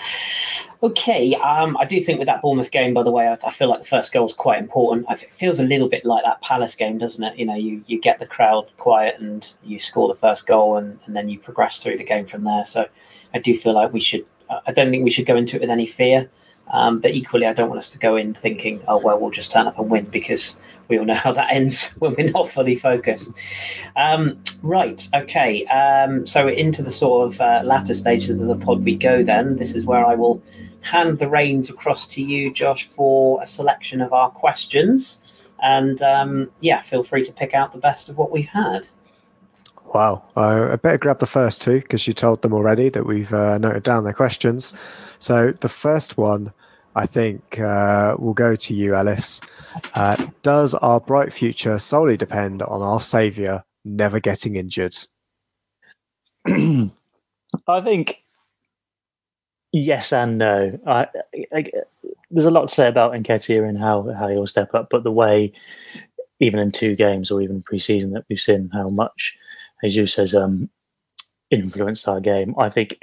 Okay, 0.82 1.34
um, 1.34 1.76
I 1.78 1.84
do 1.84 2.00
think 2.00 2.18
with 2.18 2.26
that 2.26 2.40
Bournemouth 2.40 2.70
game, 2.70 2.94
by 2.94 3.02
the 3.02 3.10
way, 3.10 3.28
I, 3.28 3.38
I 3.44 3.50
feel 3.50 3.68
like 3.68 3.80
the 3.80 3.86
first 3.86 4.12
goal 4.12 4.26
is 4.26 4.32
quite 4.32 4.58
important. 4.58 5.06
It 5.10 5.32
feels 5.32 5.60
a 5.60 5.64
little 5.64 5.90
bit 5.90 6.06
like 6.06 6.24
that 6.24 6.40
Palace 6.40 6.74
game, 6.74 6.96
doesn't 6.96 7.22
it? 7.22 7.38
You 7.38 7.44
know, 7.44 7.54
you, 7.54 7.84
you 7.86 8.00
get 8.00 8.18
the 8.18 8.26
crowd 8.26 8.70
quiet 8.78 9.20
and 9.20 9.50
you 9.62 9.78
score 9.78 10.08
the 10.08 10.14
first 10.14 10.46
goal, 10.46 10.78
and, 10.78 10.98
and 11.04 11.14
then 11.14 11.28
you 11.28 11.38
progress 11.38 11.82
through 11.82 11.98
the 11.98 12.04
game 12.04 12.24
from 12.24 12.44
there. 12.44 12.64
So 12.64 12.86
I 13.34 13.38
do 13.38 13.54
feel 13.54 13.74
like 13.74 13.92
we 13.92 14.00
should. 14.00 14.24
I 14.66 14.72
don't 14.72 14.90
think 14.90 15.04
we 15.04 15.10
should 15.10 15.26
go 15.26 15.36
into 15.36 15.56
it 15.56 15.60
with 15.60 15.70
any 15.70 15.86
fear. 15.86 16.28
Um, 16.72 17.00
but 17.00 17.12
equally, 17.12 17.46
I 17.46 17.52
don't 17.52 17.68
want 17.68 17.78
us 17.78 17.88
to 17.90 17.98
go 17.98 18.16
in 18.16 18.32
thinking, 18.34 18.80
oh, 18.86 18.98
well, 18.98 19.18
we'll 19.18 19.30
just 19.30 19.50
turn 19.50 19.66
up 19.66 19.78
and 19.78 19.90
win 19.90 20.04
because 20.04 20.56
we 20.88 20.98
all 20.98 21.04
know 21.04 21.14
how 21.14 21.32
that 21.32 21.52
ends 21.52 21.88
when 21.98 22.14
we're 22.16 22.30
not 22.30 22.50
fully 22.50 22.76
focused. 22.76 23.32
Um, 23.96 24.40
right, 24.62 25.08
okay. 25.14 25.66
Um, 25.66 26.26
so 26.26 26.48
into 26.48 26.82
the 26.82 26.90
sort 26.90 27.28
of 27.28 27.40
uh, 27.40 27.62
latter 27.64 27.94
stages 27.94 28.40
of 28.40 28.46
the 28.46 28.64
pod 28.64 28.84
we 28.84 28.96
go 28.96 29.22
then. 29.22 29.56
This 29.56 29.74
is 29.74 29.84
where 29.84 30.06
I 30.06 30.14
will 30.14 30.42
hand 30.82 31.18
the 31.18 31.28
reins 31.28 31.68
across 31.68 32.06
to 32.08 32.22
you, 32.22 32.52
Josh, 32.52 32.86
for 32.86 33.42
a 33.42 33.46
selection 33.46 34.00
of 34.00 34.12
our 34.12 34.30
questions. 34.30 35.20
And 35.62 36.00
um, 36.02 36.50
yeah, 36.60 36.80
feel 36.80 37.02
free 37.02 37.24
to 37.24 37.32
pick 37.32 37.54
out 37.54 37.72
the 37.72 37.78
best 37.78 38.08
of 38.08 38.16
what 38.16 38.30
we've 38.30 38.48
had. 38.48 38.88
Wow. 39.94 40.22
Uh, 40.36 40.70
I 40.72 40.76
better 40.76 40.98
grab 40.98 41.18
the 41.18 41.26
first 41.26 41.60
two 41.60 41.80
because 41.80 42.06
you 42.06 42.14
told 42.14 42.42
them 42.42 42.52
already 42.52 42.88
that 42.90 43.06
we've 43.06 43.32
uh, 43.32 43.58
noted 43.58 43.82
down 43.82 44.04
their 44.04 44.12
questions. 44.12 44.72
So 45.18 45.52
the 45.52 45.68
first 45.68 46.16
one, 46.16 46.52
I 46.94 47.06
think, 47.06 47.60
uh, 47.60 48.16
will 48.18 48.34
go 48.34 48.56
to 48.56 48.74
you, 48.74 48.94
Ellis. 48.94 49.40
Uh, 49.94 50.26
does 50.42 50.74
our 50.74 51.00
bright 51.00 51.32
future 51.32 51.78
solely 51.78 52.16
depend 52.16 52.62
on 52.62 52.82
our 52.82 53.00
saviour 53.00 53.64
never 53.84 54.20
getting 54.20 54.56
injured? 54.56 54.96
I 56.46 57.80
think 57.82 58.24
yes 59.72 60.12
and 60.12 60.38
no. 60.38 60.78
I, 60.86 61.06
I, 61.54 61.64
there's 62.30 62.46
a 62.46 62.50
lot 62.50 62.68
to 62.68 62.74
say 62.74 62.88
about 62.88 63.12
Nketiah 63.12 63.68
and 63.68 63.78
how, 63.78 64.12
how 64.12 64.28
he'll 64.28 64.46
step 64.46 64.74
up, 64.74 64.88
but 64.90 65.04
the 65.04 65.12
way, 65.12 65.52
even 66.40 66.58
in 66.58 66.72
two 66.72 66.96
games 66.96 67.30
or 67.30 67.40
even 67.40 67.62
pre-season, 67.62 68.12
that 68.12 68.24
we've 68.28 68.40
seen 68.40 68.70
how 68.72 68.88
much– 68.88 69.36
Jesus 69.88 70.16
has 70.16 70.34
um, 70.34 70.68
influenced 71.50 72.06
our 72.08 72.20
game. 72.20 72.54
I 72.58 72.68
think 72.68 72.98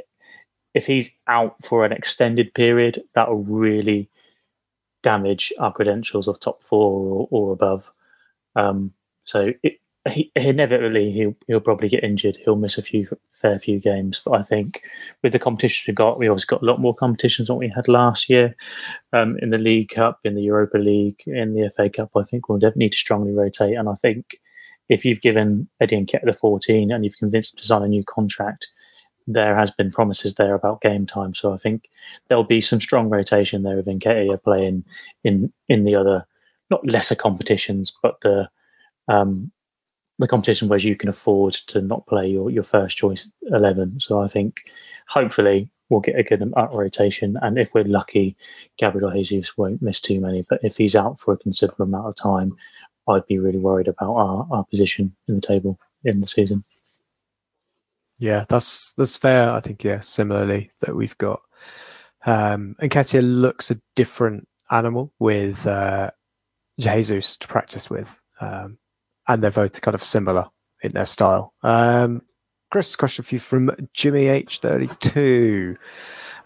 if 0.78 0.86
he's 0.86 1.09
out 1.28 1.55
for 1.65 1.84
an 1.84 1.91
extended 1.91 2.53
period, 2.53 2.99
that 3.15 3.28
will 3.30 3.43
really 3.43 4.07
damage 5.01 5.51
our 5.57 5.73
credentials 5.73 6.28
of 6.28 6.39
top 6.39 6.63
four 6.63 6.91
or, 6.91 7.28
or 7.32 7.51
above. 7.51 7.91
Um, 8.55 8.93
so 9.25 9.53
it, 9.63 9.80
he, 10.07 10.32
inevitably 10.36 11.11
he'll 11.11 11.36
he'll 11.47 11.59
probably 11.59 11.89
get 11.89 12.03
injured. 12.03 12.38
He'll 12.38 12.55
miss 12.55 12.78
a 12.78 12.84
few 12.84 13.07
fair 13.32 13.57
few 13.57 13.80
games. 13.80 14.21
But 14.23 14.34
I 14.39 14.43
think 14.43 14.84
with 15.23 15.34
the 15.34 15.39
competition 15.39 15.86
we've 15.88 15.95
got, 15.95 16.19
we 16.19 16.28
obviously 16.28 16.53
got 16.53 16.61
a 16.61 16.65
lot 16.65 16.80
more 16.80 16.93
competitions 16.93 17.47
than 17.47 17.57
we 17.57 17.69
had 17.75 17.88
last 17.88 18.30
year 18.30 18.55
um, 19.13 19.36
in 19.41 19.49
the 19.49 19.57
League 19.57 19.89
Cup, 19.89 20.19
in 20.23 20.36
the 20.36 20.43
Europa 20.43 20.78
League, 20.78 21.21
in 21.25 21.55
the 21.55 21.71
FA 21.75 21.89
Cup. 21.89 22.11
I 22.15 22.23
think 22.23 22.47
we'll 22.47 22.59
definitely 22.59 22.86
need 22.86 22.93
to 22.93 22.99
strongly 22.99 23.32
rotate, 23.32 23.75
and 23.75 23.89
I 23.89 23.95
think 23.95 24.39
if 24.89 25.03
you've 25.03 25.21
given 25.21 25.67
Eddie 25.82 25.97
and 25.97 26.07
Nketiah 26.07 26.25
the 26.25 26.34
14 26.34 26.91
and 26.91 27.03
you've 27.03 27.17
convinced 27.17 27.55
him 27.55 27.57
to 27.57 27.65
sign 27.65 27.84
a 27.84 27.88
new 27.88 28.03
contract, 28.03 28.67
there 29.28 29.55
has 29.55 29.71
been 29.71 29.91
promises 29.91 30.36
there 30.36 30.55
about 30.55 30.82
game 30.82 31.05
time. 31.05 31.34
So 31.34 31.53
I 31.53 31.57
think 31.57 31.89
there'll 32.28 32.43
be 32.43 32.61
some 32.61 32.80
strong 32.80 33.09
rotation 33.09 33.63
there 33.63 33.75
with 33.75 33.86
Nketiah 33.86 34.41
playing 34.41 34.86
in 35.23 35.51
in 35.67 35.84
the 35.84 35.95
other, 35.95 36.25
not 36.69 36.86
lesser 36.88 37.15
competitions, 37.15 37.95
but 38.01 38.21
the 38.21 38.49
um, 39.07 39.51
the 40.19 40.28
competition 40.28 40.67
where 40.67 40.80
you 40.80 40.95
can 40.95 41.09
afford 41.09 41.53
to 41.53 41.82
not 41.82 42.07
play 42.07 42.28
your, 42.28 42.49
your 42.49 42.63
first 42.63 42.97
choice 42.97 43.30
11. 43.51 43.99
So 43.99 44.19
I 44.19 44.28
think 44.28 44.61
hopefully 45.07 45.69
we'll 45.89 45.99
get 45.99 46.17
a 46.17 46.23
good 46.23 46.41
of 46.41 46.73
rotation. 46.73 47.38
And 47.41 47.57
if 47.57 47.73
we're 47.73 47.84
lucky, 47.84 48.36
Gabriel 48.78 49.11
Jesus 49.11 49.57
won't 49.57 49.82
miss 49.82 50.01
too 50.01 50.19
many. 50.19 50.43
But 50.49 50.59
if 50.63 50.78
he's 50.78 50.95
out 50.95 51.19
for 51.19 51.34
a 51.34 51.38
considerable 51.38 51.86
amount 51.86 52.07
of 52.07 52.15
time, 52.15 52.55
I'd 53.07 53.28
be 53.28 53.38
really 53.38 53.59
worried 53.59 53.88
about 53.88 54.15
our, 54.15 54.47
our 54.51 54.65
position 54.65 55.15
in 55.28 55.36
the 55.36 55.41
table 55.41 55.80
in 56.03 56.19
the 56.19 56.28
season. 56.28 56.63
Yeah, 58.20 58.45
that's 58.49 58.93
that's 58.93 59.15
fair. 59.15 59.49
I 59.51 59.59
think 59.59 59.84
yeah, 59.84 59.99
similarly 60.01 60.72
that 60.82 60.95
we've 60.95 61.18
got 61.18 61.41
um 62.26 62.76
Nketiah 62.82 63.22
looks 63.24 63.72
a 63.72 63.80
different 63.95 64.47
animal 64.72 65.13
with 65.20 65.65
uh 65.65 66.11
Jesus 66.80 67.38
to 67.38 67.47
practice 67.47 67.89
with. 67.89 68.22
Um 68.41 68.80
and 69.28 69.43
they're 69.43 69.51
both 69.51 69.82
kind 69.82 69.95
of 69.95 70.03
similar 70.03 70.47
in 70.82 70.91
their 70.91 71.05
style. 71.05 71.53
Um 71.63 72.24
Kris, 72.72 72.95
question 72.97 73.24
for 73.24 73.36
you 73.36 73.39
from 73.39 73.72
Jimmy 73.93 74.26
H32. 74.26 75.78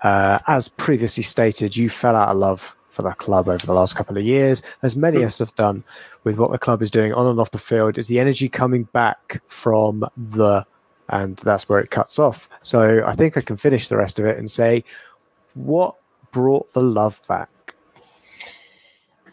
Uh, 0.03 0.39
as 0.47 0.67
previously 0.67 1.23
stated, 1.23 1.75
you 1.75 1.89
fell 1.89 2.15
out 2.15 2.29
of 2.29 2.37
love 2.37 2.75
for 2.89 3.01
the 3.01 3.13
club 3.13 3.47
over 3.47 3.65
the 3.65 3.73
last 3.73 3.95
couple 3.95 4.17
of 4.17 4.23
years, 4.23 4.61
as 4.83 4.95
many 4.95 5.17
of 5.17 5.23
us 5.23 5.39
have 5.39 5.55
done 5.55 5.83
with 6.23 6.37
what 6.37 6.51
the 6.51 6.59
club 6.59 6.81
is 6.81 6.91
doing 6.91 7.13
on 7.13 7.25
and 7.25 7.39
off 7.39 7.51
the 7.51 7.57
field. 7.57 7.97
Is 7.97 8.07
the 8.07 8.19
energy 8.19 8.49
coming 8.49 8.83
back 8.83 9.41
from 9.47 10.05
the 10.15 10.65
and 11.11 11.35
that's 11.37 11.69
where 11.69 11.79
it 11.79 11.91
cuts 11.91 12.17
off. 12.17 12.49
So 12.63 13.03
I 13.05 13.13
think 13.13 13.37
I 13.37 13.41
can 13.41 13.57
finish 13.57 13.89
the 13.89 13.97
rest 13.97 14.17
of 14.17 14.25
it 14.25 14.37
and 14.37 14.49
say, 14.49 14.83
what 15.53 15.95
brought 16.31 16.73
the 16.73 16.81
love 16.81 17.21
back? 17.27 17.49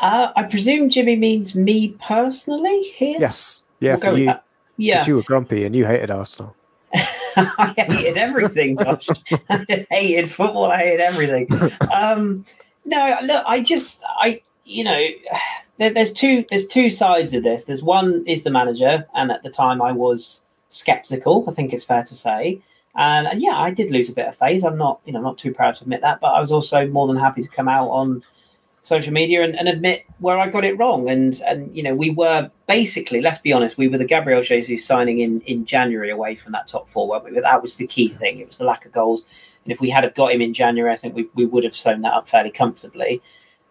Uh, 0.01 0.33
I 0.37 0.43
presume 0.45 0.91
Jimmy 0.91 1.17
means 1.17 1.55
me 1.55 1.97
personally 2.01 2.83
here. 2.95 3.17
Yes, 3.19 3.63
yeah, 3.81 3.97
we'll 3.97 4.13
for 4.13 4.19
you. 4.19 4.35
Yeah, 4.77 5.05
you 5.07 5.17
were 5.17 5.23
grumpy 5.23 5.65
and 5.65 5.75
you 5.75 5.87
hated 5.87 6.11
Arsenal. 6.11 6.55
I 6.95 7.75
hated 7.77 8.17
everything, 8.17 8.77
Josh. 8.77 9.09
I 9.51 9.87
hated 9.91 10.31
football. 10.31 10.67
I 10.67 10.79
hated 10.79 11.01
everything. 11.01 11.49
Um, 11.93 12.45
no, 12.85 13.17
look, 13.25 13.45
I 13.47 13.61
just, 13.61 14.03
I, 14.21 14.41
you 14.65 14.85
know, 14.85 15.05
there, 15.79 15.91
there's 15.91 16.13
two, 16.13 16.45
there's 16.49 16.67
two 16.67 16.91
sides 16.91 17.35
of 17.35 17.43
this. 17.43 17.65
There's 17.65 17.83
one 17.83 18.25
is 18.27 18.45
the 18.45 18.51
manager, 18.51 19.07
and 19.15 19.33
at 19.33 19.43
the 19.43 19.51
time 19.51 19.83
I 19.83 19.93
was 19.93 20.43
skeptical. 20.69 21.45
I 21.49 21.53
think 21.53 21.73
it's 21.73 21.85
fair 21.85 22.05
to 22.05 22.15
say. 22.15 22.61
And, 22.97 23.27
and 23.29 23.41
yeah, 23.41 23.57
I 23.57 23.71
did 23.71 23.91
lose 23.91 24.09
a 24.09 24.15
bit 24.15 24.27
of 24.27 24.37
faith. 24.37 24.65
I'm 24.65 24.77
not, 24.77 25.01
you 25.05 25.13
know, 25.13 25.21
not 25.21 25.39
too 25.39 25.53
proud 25.53 25.77
to 25.77 25.83
admit 25.83 26.01
that, 26.01 26.21
but 26.21 26.29
I 26.29 26.41
was 26.41 26.51
also 26.51 26.87
more 26.89 27.07
than 27.07 27.17
happy 27.17 27.43
to 27.43 27.49
come 27.49 27.69
out 27.69 27.89
on 27.89 28.25
social 28.83 29.13
media 29.13 29.43
and, 29.43 29.57
and 29.57 29.69
admit 29.69 30.07
where 30.19 30.39
I 30.39 30.49
got 30.49 30.65
it 30.65 30.79
wrong. 30.79 31.09
And 31.09 31.41
and 31.47 31.75
you 31.77 31.83
know, 31.83 31.95
we 31.95 32.11
were 32.11 32.51
basically, 32.67 33.21
let's 33.21 33.39
be 33.39 33.53
honest, 33.53 33.79
we 33.79 33.89
were 33.89 33.99
the 33.99 34.05
Gabriel 34.05 34.43
Jesus 34.43 34.85
signing 34.85 35.21
in 35.21 35.41
in 35.43 35.65
January 35.65 36.11
away 36.11 36.35
from 36.35 36.53
that 36.53 36.67
top 36.67 36.89
four, 36.89 37.09
weren't 37.09 37.25
we? 37.25 37.33
But 37.33 37.43
that 37.43 37.63
was 37.63 37.77
the 37.77 37.87
key 37.87 38.09
thing. 38.09 38.39
It 38.39 38.47
was 38.47 38.59
the 38.59 38.65
lack 38.65 38.85
of 38.87 38.93
goals. 38.93 39.25
And 39.65 39.73
if 39.73 39.81
we 39.81 39.91
had 39.91 40.05
have 40.05 40.15
got 40.15 40.33
him 40.33 40.41
in 40.41 40.55
January, 40.55 40.93
I 40.93 40.97
think 40.97 41.15
we, 41.15 41.29
we 41.35 41.45
would 41.45 41.65
have 41.65 41.77
sewn 41.77 42.01
that 42.03 42.15
up 42.15 42.29
fairly 42.29 42.51
comfortably. 42.51 43.21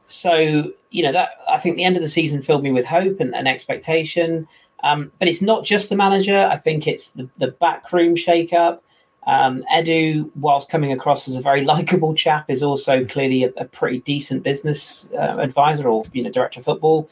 So, 0.06 0.72
you 0.92 1.04
know, 1.04 1.12
that 1.12 1.32
I 1.50 1.58
think 1.58 1.76
the 1.76 1.84
end 1.84 1.98
of 1.98 2.04
the 2.04 2.10
season 2.10 2.42
filled 2.42 2.64
me 2.64 2.72
with 2.72 2.86
hope 2.86 3.20
and, 3.20 3.36
and 3.36 3.48
expectation. 3.48 4.48
Um, 4.84 5.12
but 5.20 5.28
it's 5.28 5.42
not 5.42 5.66
just 5.66 5.90
the 5.90 5.96
manager. 5.96 6.48
I 6.52 6.56
think 6.56 6.88
it's 6.88 7.12
the, 7.12 7.30
the 7.38 7.50
backroom 7.50 8.16
shake-up. 8.16 8.84
Um, 9.26 9.64
Edu, 9.74 10.32
whilst 10.36 10.70
coming 10.70 10.92
across 10.94 11.28
as 11.28 11.36
a 11.36 11.42
very 11.42 11.64
likable 11.66 12.16
chap, 12.16 12.50
is 12.50 12.64
also 12.64 13.06
clearly 13.06 13.44
a, 13.44 13.52
a 13.58 13.66
pretty 13.66 14.00
decent 14.00 14.44
business 14.44 15.10
uh, 15.14 15.38
advisor 15.40 15.88
or 15.90 16.06
you 16.14 16.24
know 16.24 16.32
director 16.32 16.60
of 16.60 16.66
football. 16.66 17.10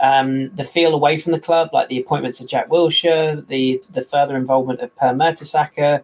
Um, 0.00 0.52
the 0.56 0.64
feel 0.64 0.92
away 0.92 1.18
from 1.18 1.30
the 1.30 1.38
club, 1.38 1.70
like 1.72 1.88
the 1.88 2.00
appointments 2.00 2.40
of 2.40 2.48
Jack 2.48 2.68
Wilshere, 2.68 3.46
the 3.46 3.80
the 3.90 4.02
further 4.02 4.36
involvement 4.36 4.80
of 4.80 4.94
Per 4.96 5.14
Mertesacker, 5.14 6.02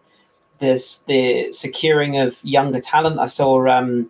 this 0.59 0.99
the 0.99 1.51
securing 1.51 2.17
of 2.17 2.39
younger 2.43 2.79
talent. 2.79 3.19
I 3.19 3.25
saw 3.25 3.67
um, 3.67 4.09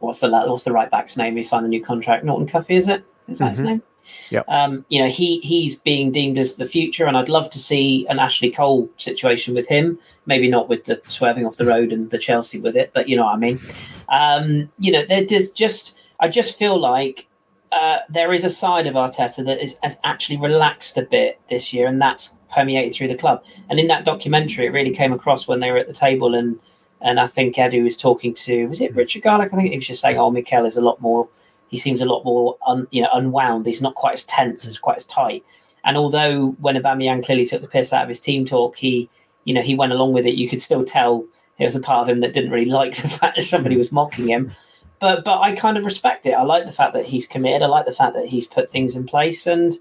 what's 0.00 0.18
the 0.18 0.28
what's 0.28 0.64
the 0.64 0.72
right 0.72 0.90
back's 0.90 1.16
name? 1.16 1.36
He 1.36 1.44
signed 1.44 1.64
the 1.64 1.68
new 1.68 1.84
contract. 1.84 2.24
Norton 2.24 2.48
Cuffy, 2.48 2.74
is 2.74 2.88
it? 2.88 3.04
Is 3.28 3.38
that 3.38 3.44
mm-hmm. 3.44 3.50
his 3.50 3.60
name? 3.60 3.82
Yeah. 4.30 4.42
Um, 4.48 4.84
you 4.88 5.02
know, 5.02 5.08
he 5.08 5.40
he's 5.40 5.78
being 5.78 6.12
deemed 6.12 6.38
as 6.38 6.56
the 6.56 6.66
future, 6.66 7.06
and 7.06 7.16
I'd 7.16 7.28
love 7.28 7.50
to 7.50 7.58
see 7.58 8.06
an 8.08 8.18
Ashley 8.18 8.50
Cole 8.50 8.88
situation 8.96 9.54
with 9.54 9.68
him. 9.68 9.98
Maybe 10.26 10.48
not 10.48 10.68
with 10.68 10.84
the 10.84 11.00
swerving 11.06 11.46
off 11.46 11.56
the 11.56 11.66
road 11.66 11.92
and 11.92 12.10
the 12.10 12.18
Chelsea 12.18 12.60
with 12.60 12.76
it, 12.76 12.92
but 12.94 13.08
you 13.08 13.16
know 13.16 13.24
what 13.24 13.34
I 13.34 13.38
mean. 13.38 13.60
Um, 14.08 14.70
you 14.78 14.92
know, 14.92 15.04
there's 15.04 15.50
just 15.52 15.98
I 16.20 16.28
just 16.28 16.58
feel 16.58 16.78
like 16.78 17.28
uh, 17.72 17.98
there 18.08 18.32
is 18.32 18.44
a 18.44 18.50
side 18.50 18.86
of 18.86 18.94
Arteta 18.94 19.44
that 19.46 19.62
is, 19.62 19.78
has 19.82 19.98
actually 20.04 20.36
relaxed 20.36 20.98
a 20.98 21.02
bit 21.02 21.40
this 21.48 21.72
year, 21.72 21.86
and 21.86 22.00
that's 22.00 22.34
permeated 22.52 22.94
through 22.94 23.08
the 23.08 23.16
club. 23.16 23.42
And 23.70 23.80
in 23.80 23.86
that 23.88 24.04
documentary, 24.04 24.66
it 24.66 24.72
really 24.72 24.94
came 24.94 25.12
across 25.12 25.48
when 25.48 25.60
they 25.60 25.70
were 25.70 25.78
at 25.78 25.86
the 25.86 25.94
table, 25.94 26.34
and 26.34 26.60
and 27.00 27.18
I 27.18 27.26
think 27.26 27.56
Edu 27.56 27.82
was 27.82 27.96
talking 27.96 28.34
to 28.34 28.66
was 28.66 28.80
it 28.80 28.94
Richard 28.94 29.22
Garlick? 29.22 29.52
I 29.52 29.56
think 29.56 29.70
he 29.70 29.76
was 29.76 29.86
just 29.86 30.00
saying, 30.02 30.18
"Oh, 30.18 30.30
Mikel 30.30 30.66
is 30.66 30.76
a 30.76 30.82
lot 30.82 31.00
more." 31.00 31.28
He 31.72 31.78
seems 31.78 32.02
a 32.02 32.06
lot 32.06 32.22
more 32.22 32.56
un, 32.66 32.86
you 32.92 33.02
know 33.02 33.08
unwound. 33.12 33.66
He's 33.66 33.82
not 33.82 33.96
quite 33.96 34.14
as 34.14 34.24
tense, 34.24 34.66
as 34.66 34.78
quite 34.78 34.98
as 34.98 35.06
tight. 35.06 35.42
And 35.84 35.96
although 35.96 36.48
when 36.60 36.76
Aubameyang 36.76 37.24
clearly 37.24 37.46
took 37.46 37.62
the 37.62 37.66
piss 37.66 37.92
out 37.92 38.02
of 38.02 38.08
his 38.08 38.20
team 38.20 38.44
talk, 38.44 38.76
he 38.76 39.08
you 39.44 39.54
know 39.54 39.62
he 39.62 39.74
went 39.74 39.92
along 39.92 40.12
with 40.12 40.26
it. 40.26 40.34
You 40.34 40.48
could 40.48 40.60
still 40.60 40.84
tell 40.84 41.24
there 41.58 41.66
was 41.66 41.74
a 41.74 41.80
part 41.80 42.02
of 42.02 42.14
him 42.14 42.20
that 42.20 42.34
didn't 42.34 42.50
really 42.50 42.70
like 42.70 42.94
the 43.02 43.08
fact 43.08 43.36
that 43.36 43.42
somebody 43.42 43.76
was 43.76 43.90
mocking 43.90 44.28
him. 44.28 44.52
But 45.00 45.24
but 45.24 45.40
I 45.40 45.54
kind 45.54 45.78
of 45.78 45.86
respect 45.86 46.26
it. 46.26 46.32
I 46.32 46.42
like 46.42 46.66
the 46.66 46.72
fact 46.72 46.92
that 46.92 47.06
he's 47.06 47.26
committed. 47.26 47.62
I 47.62 47.66
like 47.66 47.86
the 47.86 47.92
fact 47.92 48.14
that 48.14 48.26
he's 48.26 48.46
put 48.46 48.68
things 48.70 48.94
in 48.94 49.06
place. 49.06 49.46
And 49.46 49.72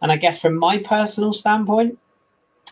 and 0.00 0.12
I 0.12 0.16
guess 0.16 0.40
from 0.40 0.56
my 0.56 0.78
personal 0.78 1.32
standpoint, 1.32 1.98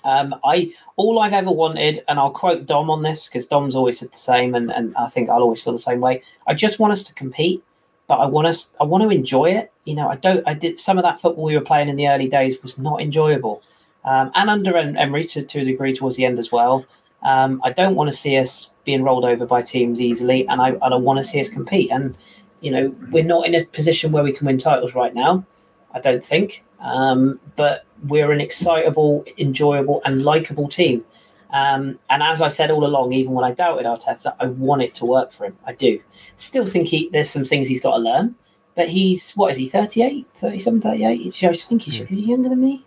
um, 0.05 0.37
I 0.45 0.73
all 0.95 1.19
I've 1.19 1.33
ever 1.33 1.51
wanted, 1.51 2.05
and 2.07 2.21
I'll 2.21 2.31
quote 2.31 2.65
Dom 2.65 2.91
on 2.91 3.03
this 3.03 3.27
because 3.27 3.47
Dom's 3.47 3.75
always 3.75 3.99
said 3.99 4.13
the 4.13 4.19
same, 4.19 4.55
and, 4.55 4.71
and 4.71 4.95
I 4.97 5.09
think 5.09 5.29
I'll 5.29 5.43
always 5.43 5.65
feel 5.65 5.73
the 5.73 5.81
same 5.81 6.01
way. 6.01 6.23
I 6.47 6.55
just 6.55 6.79
want 6.79 6.93
us 6.93 7.03
to 7.05 7.15
compete 7.15 7.65
but 8.09 8.17
I 8.17 8.27
want 8.27 8.53
to 8.53 8.67
I 8.81 8.85
want 8.85 9.03
to 9.05 9.11
enjoy 9.11 9.51
it. 9.53 9.71
You 9.85 9.95
know, 9.95 10.09
I 10.09 10.17
don't. 10.17 10.43
I 10.49 10.55
did 10.55 10.81
some 10.81 10.99
of 10.99 11.05
that 11.05 11.21
football 11.21 11.45
we 11.45 11.57
were 11.57 11.65
playing 11.65 11.89
in 11.89 11.97
the 11.97 12.09
early 12.09 12.29
days 12.29 12.61
was 12.63 12.79
not 12.79 13.01
enjoyable, 13.01 13.63
um, 14.05 14.33
and 14.35 14.51
under 14.51 14.77
Emery 14.77 15.25
to, 15.27 15.43
to 15.43 15.61
a 15.61 15.65
degree 15.65 15.95
towards 15.95 16.17
the 16.17 16.25
end 16.25 16.39
as 16.39 16.51
well. 16.51 16.85
Um, 17.23 17.61
I 17.65 17.71
don't 17.71 17.95
want 17.95 18.11
to 18.11 18.17
see 18.17 18.37
us 18.39 18.71
being 18.85 19.03
rolled 19.03 19.25
over 19.25 19.47
by 19.47 19.63
teams 19.63 20.01
easily, 20.01 20.49
and 20.49 20.61
I 20.61 20.71
I 20.83 20.95
want 20.97 21.19
to 21.19 21.25
see 21.25 21.39
us 21.41 21.49
compete. 21.49 21.91
And 21.93 22.17
you 22.61 22.71
know, 22.71 22.97
we're 23.11 23.25
not 23.25 23.47
in 23.47 23.55
a 23.55 23.65
position 23.67 24.11
where 24.11 24.25
we 24.25 24.33
can 24.33 24.47
win 24.47 24.59
titles 24.59 24.95
right 24.95 25.15
now. 25.15 25.45
I 25.93 26.01
don't 26.01 26.25
think, 26.25 26.65
um, 26.81 27.41
but 27.57 27.85
we're 28.07 28.33
an 28.33 28.41
excitable, 28.41 29.25
enjoyable, 29.39 30.01
and 30.05 30.23
likable 30.23 30.69
team. 30.69 31.05
Um, 31.51 31.99
and 32.11 32.23
as 32.23 32.43
I 32.43 32.49
said 32.49 32.71
all 32.71 32.85
along, 32.85 33.13
even 33.13 33.33
when 33.33 33.45
I 33.45 33.53
doubted 33.53 33.87
Arteta, 33.87 34.35
I 34.39 34.47
want 34.47 34.83
it 34.83 34.95
to 34.97 35.07
work 35.07 35.33
for 35.33 35.47
him. 35.47 35.57
I 35.65 35.73
do. 35.73 36.01
Still 36.37 36.67
think 36.67 36.89
he, 36.89 37.09
there's 37.11 37.31
some 37.31 37.45
things 37.45 37.69
he's 37.69 37.81
got 37.81 37.97
to 37.97 38.03
learn. 38.03 38.35
But 38.75 38.91
he's, 38.91 39.33
what 39.33 39.51
is 39.51 39.57
he, 39.57 39.67
38, 39.67 40.27
37, 40.35 40.81
38? 40.81 41.45
I 41.45 41.53
think 41.55 41.83
he's, 41.83 42.01
is 42.01 42.09
he 42.09 42.25
younger 42.27 42.49
than 42.49 42.61
me? 42.61 42.85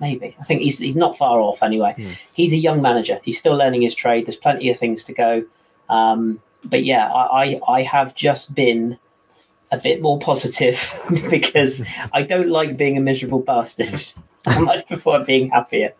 Maybe. 0.00 0.36
I 0.38 0.44
think 0.44 0.60
he's, 0.60 0.80
he's 0.80 0.96
not 0.96 1.16
far 1.16 1.40
off 1.40 1.62
anyway. 1.62 1.94
Mm. 1.96 2.18
He's 2.34 2.52
a 2.52 2.58
young 2.58 2.82
manager. 2.82 3.20
He's 3.24 3.38
still 3.38 3.54
learning 3.56 3.82
his 3.82 3.94
trade. 3.94 4.26
There's 4.26 4.36
plenty 4.36 4.68
of 4.68 4.78
things 4.78 5.02
to 5.04 5.14
go. 5.14 5.44
Um, 5.88 6.42
but 6.64 6.84
yeah, 6.84 7.10
I, 7.10 7.44
I, 7.44 7.60
I 7.68 7.82
have 7.82 8.14
just 8.14 8.54
been 8.54 8.98
a 9.70 9.78
bit 9.78 10.02
more 10.02 10.18
positive 10.18 11.00
because 11.30 11.84
I 12.12 12.22
don't 12.22 12.48
like 12.48 12.76
being 12.76 12.96
a 12.96 13.00
miserable 13.00 13.40
bastard. 13.40 14.02
I 14.46 14.60
much 14.60 14.86
prefer 14.86 15.24
being 15.24 15.50
happier. 15.50 15.94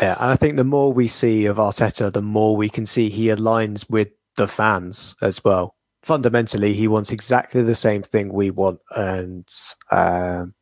Yeah, 0.00 0.16
and 0.20 0.30
I 0.30 0.36
think 0.36 0.56
the 0.56 0.64
more 0.64 0.92
we 0.92 1.08
see 1.08 1.46
of 1.46 1.56
Arteta, 1.56 2.12
the 2.12 2.22
more 2.22 2.56
we 2.56 2.68
can 2.68 2.84
see 2.84 3.08
he 3.08 3.26
aligns 3.26 3.88
with 3.88 4.08
the 4.36 4.46
fans 4.46 5.16
as 5.22 5.42
well. 5.42 5.74
Fundamentally, 6.02 6.74
he 6.74 6.86
wants 6.86 7.12
exactly 7.12 7.62
the 7.62 7.74
same 7.74 8.02
thing 8.02 8.32
we 8.32 8.50
want, 8.50 8.80
and 8.94 9.48
um, 9.90 10.54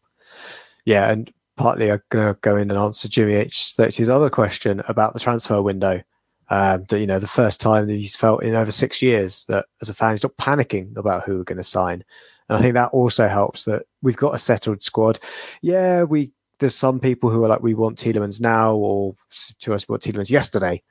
yeah, 0.85 1.11
and 1.11 1.33
partly 1.57 1.91
I'm 1.91 2.01
going 2.11 2.27
to 2.27 2.39
go 2.41 2.57
in 2.57 2.71
and 2.71 2.79
answer 2.79 3.09
Jimmy 3.09 3.35
H. 3.35 3.75
his 3.77 4.09
other 4.09 4.31
question 4.31 4.83
about 4.89 5.13
the 5.15 5.21
transfer 5.21 5.61
window. 5.61 6.03
Um, 6.51 6.85
that 6.91 7.01
you 7.01 7.07
know, 7.07 7.19
the 7.19 7.27
first 7.27 7.61
time 7.61 7.87
that 7.89 7.95
he's 7.95 8.17
felt 8.17 8.43
in 8.43 8.55
over 8.55 8.71
six 8.71 9.01
years 9.03 9.47
that 9.49 9.67
as 9.81 9.89
a 9.89 9.95
fan, 9.95 10.13
he's 10.13 10.23
not 10.23 10.37
panicking 10.37 10.97
about 10.97 11.25
who 11.25 11.39
we're 11.39 11.45
going 11.45 11.57
to 11.57 11.65
sign. 11.65 12.05
And 12.49 12.59
I 12.59 12.61
think 12.61 12.75
that 12.75 12.91
also 12.93 13.29
helps 13.29 13.65
that 13.65 13.85
we've 14.03 14.17
got 14.17 14.35
a 14.35 14.39
settled 14.39 14.83
squad. 14.83 15.19
Yeah, 15.63 16.03
we 16.03 16.33
there's 16.65 16.75
some 16.75 16.99
people 16.99 17.29
who 17.29 17.45
are 17.45 17.49
like, 17.49 17.63
we 17.63 17.75
want 17.75 17.99
Tielemans 17.99 18.41
now, 18.41 18.75
or 18.75 19.15
to 19.61 19.75
us, 19.75 19.87
we 19.87 19.93
want 19.93 20.03
Tielemans 20.03 20.31
yesterday. 20.31 20.83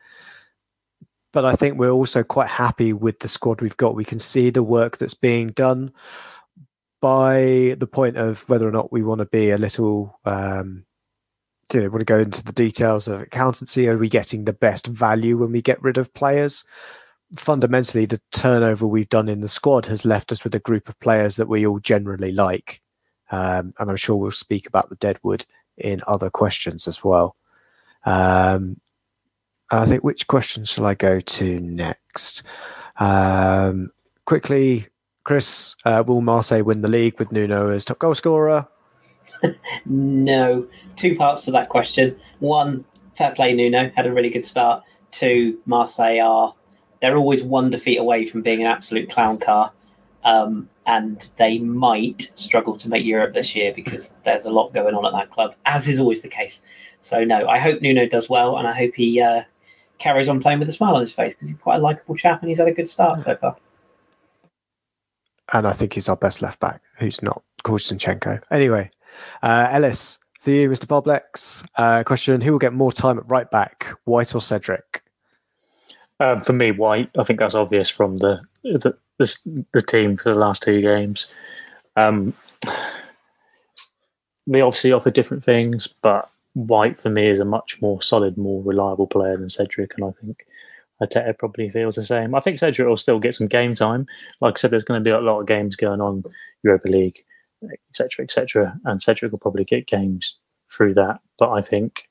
But 1.31 1.45
I 1.45 1.55
think 1.55 1.79
we're 1.79 1.89
also 1.89 2.21
quite 2.21 2.47
happy 2.47 2.93
with 2.93 3.17
the 3.17 3.27
squad 3.27 3.59
we've 3.59 3.75
got. 3.75 3.95
We 3.95 4.05
can 4.05 4.19
see 4.19 4.51
the 4.51 4.61
work 4.61 4.99
that's 4.99 5.15
being 5.15 5.47
done 5.47 5.91
by 7.01 7.75
the 7.79 7.89
point 7.91 8.17
of 8.17 8.47
whether 8.47 8.67
or 8.67 8.71
not 8.71 8.91
we 8.91 9.01
want 9.01 9.21
to 9.21 9.25
be 9.25 9.49
a 9.49 9.57
little, 9.57 10.19
um, 10.25 10.85
you 11.73 11.81
know, 11.81 11.89
want 11.89 12.01
to 12.01 12.05
go 12.05 12.19
into 12.19 12.43
the 12.43 12.53
details 12.53 13.07
of 13.07 13.21
accountancy. 13.21 13.89
Are 13.89 13.97
we 13.97 14.09
getting 14.09 14.45
the 14.45 14.53
best 14.53 14.85
value 14.85 15.37
when 15.37 15.51
we 15.51 15.63
get 15.63 15.81
rid 15.81 15.97
of 15.97 16.13
players? 16.13 16.63
Fundamentally, 17.35 18.05
the 18.05 18.21
turnover 18.31 18.85
we've 18.85 19.09
done 19.09 19.27
in 19.27 19.41
the 19.41 19.47
squad 19.47 19.87
has 19.87 20.05
left 20.05 20.31
us 20.31 20.43
with 20.43 20.53
a 20.53 20.59
group 20.59 20.87
of 20.87 20.99
players 20.99 21.37
that 21.37 21.49
we 21.49 21.65
all 21.65 21.79
generally 21.79 22.31
like. 22.31 22.79
Um, 23.31 23.73
and 23.79 23.89
I'm 23.89 23.95
sure 23.95 24.15
we'll 24.15 24.29
speak 24.29 24.67
about 24.67 24.89
the 24.89 24.95
Deadwood 24.97 25.47
in 25.77 26.01
other 26.07 26.29
questions 26.29 26.87
as 26.87 27.03
well. 27.03 27.35
Um, 28.05 28.79
I 29.71 29.85
think 29.85 30.03
which 30.03 30.27
question 30.27 30.65
shall 30.65 30.85
I 30.85 30.93
go 30.93 31.19
to 31.19 31.59
next? 31.59 32.43
Um, 32.97 33.91
quickly, 34.25 34.87
Kris, 35.23 35.75
uh, 35.85 36.03
will 36.05 36.21
Marseille 36.21 36.63
win 36.63 36.81
the 36.81 36.89
league 36.89 37.17
with 37.17 37.31
Nuno 37.31 37.69
as 37.69 37.85
top 37.85 37.99
goal 37.99 38.13
scorer? 38.13 38.67
no. 39.85 40.67
Two 40.95 41.15
parts 41.15 41.45
to 41.45 41.51
that 41.51 41.69
question. 41.69 42.15
One, 42.39 42.85
fair 43.15 43.31
play, 43.31 43.53
Nuno 43.53 43.91
had 43.95 44.05
a 44.05 44.13
really 44.13 44.29
good 44.29 44.45
start. 44.45 44.83
to 45.11 45.59
Marseille 45.65 46.19
are 46.19 46.53
they're 47.01 47.17
always 47.17 47.43
one 47.43 47.69
defeat 47.69 47.97
away 47.97 48.25
from 48.25 48.41
being 48.41 48.61
an 48.61 48.67
absolute 48.67 49.09
clown 49.09 49.37
car. 49.37 49.71
Um, 50.23 50.69
and 50.85 51.29
they 51.37 51.59
might 51.59 52.31
struggle 52.35 52.77
to 52.77 52.89
make 52.89 53.05
Europe 53.05 53.33
this 53.33 53.55
year 53.55 53.73
because 53.73 54.13
there's 54.23 54.45
a 54.45 54.51
lot 54.51 54.73
going 54.73 54.95
on 54.95 55.05
at 55.05 55.13
that 55.13 55.31
club, 55.31 55.55
as 55.65 55.87
is 55.87 55.99
always 55.99 56.21
the 56.21 56.27
case. 56.27 56.61
So, 56.99 57.23
no, 57.23 57.47
I 57.47 57.59
hope 57.59 57.81
Nuno 57.81 58.07
does 58.07 58.29
well, 58.29 58.57
and 58.57 58.67
I 58.67 58.73
hope 58.73 58.93
he 58.95 59.21
uh, 59.21 59.43
carries 59.99 60.29
on 60.29 60.41
playing 60.41 60.59
with 60.59 60.69
a 60.69 60.73
smile 60.73 60.95
on 60.95 61.01
his 61.01 61.13
face 61.13 61.33
because 61.33 61.47
he's 61.49 61.57
quite 61.57 61.77
a 61.77 61.79
likable 61.79 62.15
chap 62.15 62.41
and 62.41 62.49
he's 62.49 62.59
had 62.59 62.67
a 62.67 62.73
good 62.73 62.89
start 62.89 63.21
so 63.21 63.35
far. 63.35 63.55
And 65.51 65.67
I 65.67 65.73
think 65.73 65.93
he's 65.93 66.09
our 66.09 66.15
best 66.15 66.41
left 66.41 66.59
back, 66.59 66.81
who's 66.97 67.21
not 67.21 67.43
Kozinchenko. 67.63 68.41
Anyway, 68.51 68.89
uh, 69.41 69.69
Ellis, 69.71 70.19
for 70.39 70.51
you, 70.51 70.69
Mr. 70.69 70.85
Boblex, 70.85 71.65
uh, 71.77 72.03
question 72.03 72.41
Who 72.41 72.53
will 72.53 72.59
get 72.59 72.73
more 72.73 72.91
time 72.91 73.17
at 73.17 73.29
right 73.29 73.49
back, 73.49 73.87
White 74.05 74.35
or 74.35 74.41
Cedric? 74.41 75.03
Um, 76.19 76.41
for 76.41 76.53
me, 76.53 76.71
White. 76.71 77.09
I 77.17 77.23
think 77.23 77.39
that's 77.39 77.55
obvious 77.55 77.89
from 77.89 78.17
the 78.17 78.41
the, 78.63 78.97
the, 79.19 79.63
the 79.73 79.81
team 79.81 80.17
for 80.17 80.31
the 80.31 80.39
last 80.39 80.63
two 80.63 80.81
games. 80.81 81.33
Um, 81.95 82.33
they 84.47 84.61
obviously 84.61 84.91
offer 84.91 85.11
different 85.11 85.43
things, 85.43 85.87
but 86.01 86.29
White 86.53 86.99
for 86.99 87.09
me 87.09 87.25
is 87.25 87.39
a 87.39 87.45
much 87.45 87.81
more 87.81 88.01
solid, 88.01 88.37
more 88.37 88.61
reliable 88.63 89.07
player 89.07 89.37
than 89.37 89.49
Cedric, 89.49 89.93
and 89.95 90.05
I 90.05 90.11
think 90.21 90.45
Arteta 91.01 91.37
probably 91.37 91.69
feels 91.69 91.95
the 91.95 92.05
same. 92.05 92.35
I 92.35 92.39
think 92.39 92.59
Cedric 92.59 92.87
will 92.87 92.97
still 92.97 93.19
get 93.19 93.33
some 93.35 93.47
game 93.47 93.73
time. 93.75 94.05
Like 94.41 94.57
I 94.57 94.59
said, 94.59 94.71
there's 94.71 94.83
going 94.83 95.03
to 95.03 95.09
be 95.09 95.15
a 95.15 95.19
lot 95.19 95.39
of 95.39 95.47
games 95.47 95.75
going 95.75 96.01
on, 96.01 96.23
Europa 96.63 96.89
League, 96.89 97.23
etc., 97.89 98.23
etc., 98.23 98.79
and 98.85 99.01
Cedric 99.01 99.31
will 99.31 99.39
probably 99.39 99.65
get 99.65 99.87
games 99.87 100.37
through 100.69 100.93
that. 100.95 101.19
But 101.39 101.51
I 101.51 101.61
think 101.61 102.07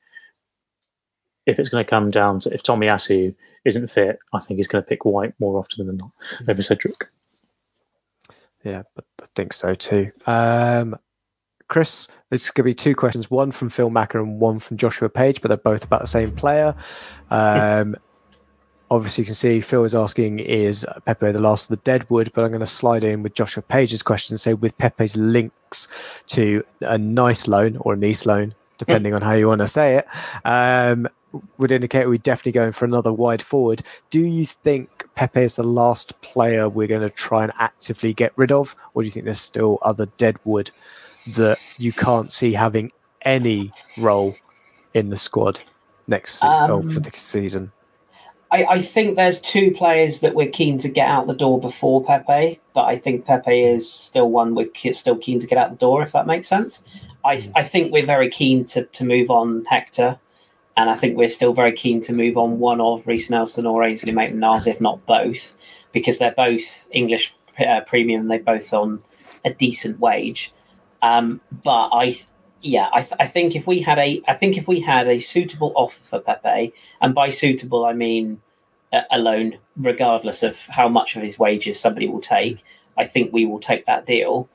if 1.47 1.59
it's 1.59 1.69
going 1.69 1.85
to 1.85 1.91
come 1.91 2.11
down 2.11 2.41
to 2.41 2.55
if 2.55 2.63
Tomiyasu 2.63 3.35
isn't 3.65 3.89
fit, 3.89 4.19
I 4.33 4.41
think 4.41 4.59
he's 4.59 4.67
going 4.67 4.83
to 4.83 4.89
pick 4.89 5.05
White 5.05 5.35
more 5.39 5.59
often 5.59 5.87
than 5.87 5.97
not 5.97 6.11
over 6.49 6.63
Cedric. 6.63 7.09
Yeah, 8.65 8.83
but 8.95 9.05
I 9.21 9.27
think 9.35 9.53
so 9.53 9.75
too. 9.75 10.13
Um, 10.27 10.97
Kris, 11.69 12.09
this 12.31 12.45
is 12.45 12.51
going 12.51 12.65
to 12.65 12.71
be 12.71 12.75
two 12.75 12.95
questions 12.95 13.31
one 13.31 13.51
from 13.51 13.69
Phil 13.69 13.91
Macker 13.91 14.21
and 14.21 14.39
one 14.39 14.59
from 14.59 14.77
Joshua 14.77 15.09
Page, 15.09 15.41
but 15.41 15.49
they're 15.49 15.57
both 15.57 15.85
about 15.85 16.01
the 16.01 16.07
same 16.07 16.31
player. 16.31 16.75
Um, 17.31 17.97
obviously, 18.91 19.23
you 19.23 19.27
can 19.27 19.35
see 19.35 19.61
Phil 19.61 19.85
is 19.85 19.95
asking, 19.95 20.41
is 20.41 20.87
Pepe 21.07 21.33
the 21.33 21.41
last 21.41 21.71
of 21.71 21.79
the 21.79 21.83
Deadwood? 21.83 22.31
But 22.35 22.45
I'm 22.45 22.51
going 22.51 22.61
to 22.61 22.67
slide 22.67 23.05
in 23.05 23.23
with 23.23 23.35
Joshua 23.35 23.63
Page's 23.63 24.03
question 24.03 24.35
and 24.35 24.41
say, 24.41 24.55
with 24.55 24.77
Pepe's 24.77 25.17
links 25.17 25.89
to 26.27 26.63
a 26.83 26.99
nice 26.99 27.49
loan 27.49 27.79
or 27.79 27.95
a 27.95 27.97
nice 27.97 28.27
loan, 28.27 28.55
depending 28.77 29.15
on 29.15 29.23
how 29.23 29.33
you 29.33 29.49
want 29.49 29.63
to 29.63 29.69
say 29.69 29.97
it, 29.97 30.07
um, 30.45 31.09
would 31.59 31.73
indicate 31.73 32.09
we're 32.09 32.19
definitely 32.19 32.53
going 32.53 32.73
for 32.73 32.85
another 32.85 33.13
wide 33.13 33.43
forward. 33.43 33.83
Do 34.11 34.21
you 34.21 34.47
think 34.47 35.09
Pepe 35.15 35.43
is 35.43 35.57
the 35.57 35.63
last 35.63 36.21
player 36.21 36.69
we're 36.69 36.87
going 36.87 37.03
to 37.03 37.11
try 37.11 37.43
and 37.45 37.53
actively 37.59 38.15
get 38.15 38.33
rid 38.37 38.53
of, 38.53 38.77
or 38.95 39.03
do 39.03 39.07
you 39.07 39.13
think 39.13 39.25
there's 39.25 39.41
still 39.41 39.79
other 39.83 40.07
Deadwood 40.17 40.71
that 41.27 41.59
you 41.79 41.93
can't 41.93 42.33
see 42.33 42.53
having 42.53 42.93
any 43.23 43.73
role 43.97 44.35
in 44.95 45.11
the 45.11 45.17
squad 45.17 45.61
next 46.07 46.43
um, 46.43 46.89
for 46.89 47.01
the 47.01 47.11
season? 47.15 47.73
I, 48.51 48.65
I, 48.65 48.79
think 48.81 49.17
there's 49.17 49.41
two 49.41 49.71
players 49.71 50.21
that 50.21 50.35
we're 50.35 50.51
keen 50.51 50.77
to 50.79 50.89
get 50.89 51.09
out 51.09 51.27
the 51.27 51.35
door 51.35 51.59
before 51.59 52.05
Pepe, 52.05 52.61
but 52.75 52.85
I 52.85 52.99
think 52.99 53.25
Pepe 53.25 53.63
is 53.63 53.91
still 53.91 54.31
one 54.31 54.55
we're 54.55 54.69
still 54.93 55.17
keen 55.17 55.41
to 55.41 55.47
get 55.47 55.57
out 55.57 55.71
the 55.71 55.77
door, 55.79 56.03
if 56.03 56.13
that 56.13 56.27
makes 56.27 56.49
sense. 56.49 56.85
I. 57.25 57.51
I 57.55 57.63
think 57.63 57.93
we're 57.93 58.05
very 58.05 58.29
keen 58.29 58.67
to, 58.67 58.85
to 58.85 59.05
move 59.05 59.31
on 59.31 59.65
Hector, 59.65 60.19
and 60.77 60.89
I 60.89 60.95
think 60.95 61.17
we're 61.17 61.29
still 61.29 61.53
very 61.53 61.73
keen 61.73 62.01
to 62.03 62.13
move 62.13 62.37
on 62.37 62.59
one 62.59 62.81
of 62.81 63.07
Reiss 63.07 63.29
Nelson 63.29 63.67
or 63.67 63.85
Ainsley 63.85 64.13
Maitland-Niles, 64.13 64.67
if 64.67 64.81
not 64.81 65.05
both, 65.07 65.57
because 65.93 66.19
they're 66.19 66.33
both 66.33 66.89
English 66.93 67.35
uh, 67.59 67.83
premium. 67.83 68.29
They're 68.29 68.39
both 68.39 68.73
on 68.73 69.03
a 69.45 69.53
decent 69.53 70.01
wage. 70.01 70.53
Um, 71.03 71.41
but 71.51 71.89
I, 71.93 72.15
yeah, 72.63 72.89
I, 72.93 73.01
th- 73.03 73.21
I 73.21 73.27
think 73.27 73.55
if 73.55 73.67
we 73.67 73.81
had 73.81 73.99
a, 73.99 74.23
I 74.27 74.35
think 74.35 74.57
if 74.57 74.67
we 74.67 74.81
had 74.81 75.09
a 75.09 75.19
suitable 75.19 75.73
offer 75.77 76.01
for 76.01 76.21
Pepe, 76.21 76.73
and 77.01 77.15
by 77.15 77.31
suitable 77.31 77.85
I 77.85 77.93
mean 77.93 78.41
uh, 78.93 79.03
alone, 79.11 79.59
regardless 79.77 80.43
of 80.43 80.67
how 80.69 80.89
much 80.89 81.17
of 81.17 81.23
his 81.23 81.39
wages 81.39 81.79
somebody 81.79 82.09
will 82.09 82.21
take, 82.21 82.65
I 82.97 83.05
think 83.05 83.33
we 83.33 83.45
will 83.45 83.61
take 83.61 83.87
that 83.87 84.07
deal. 84.07 84.49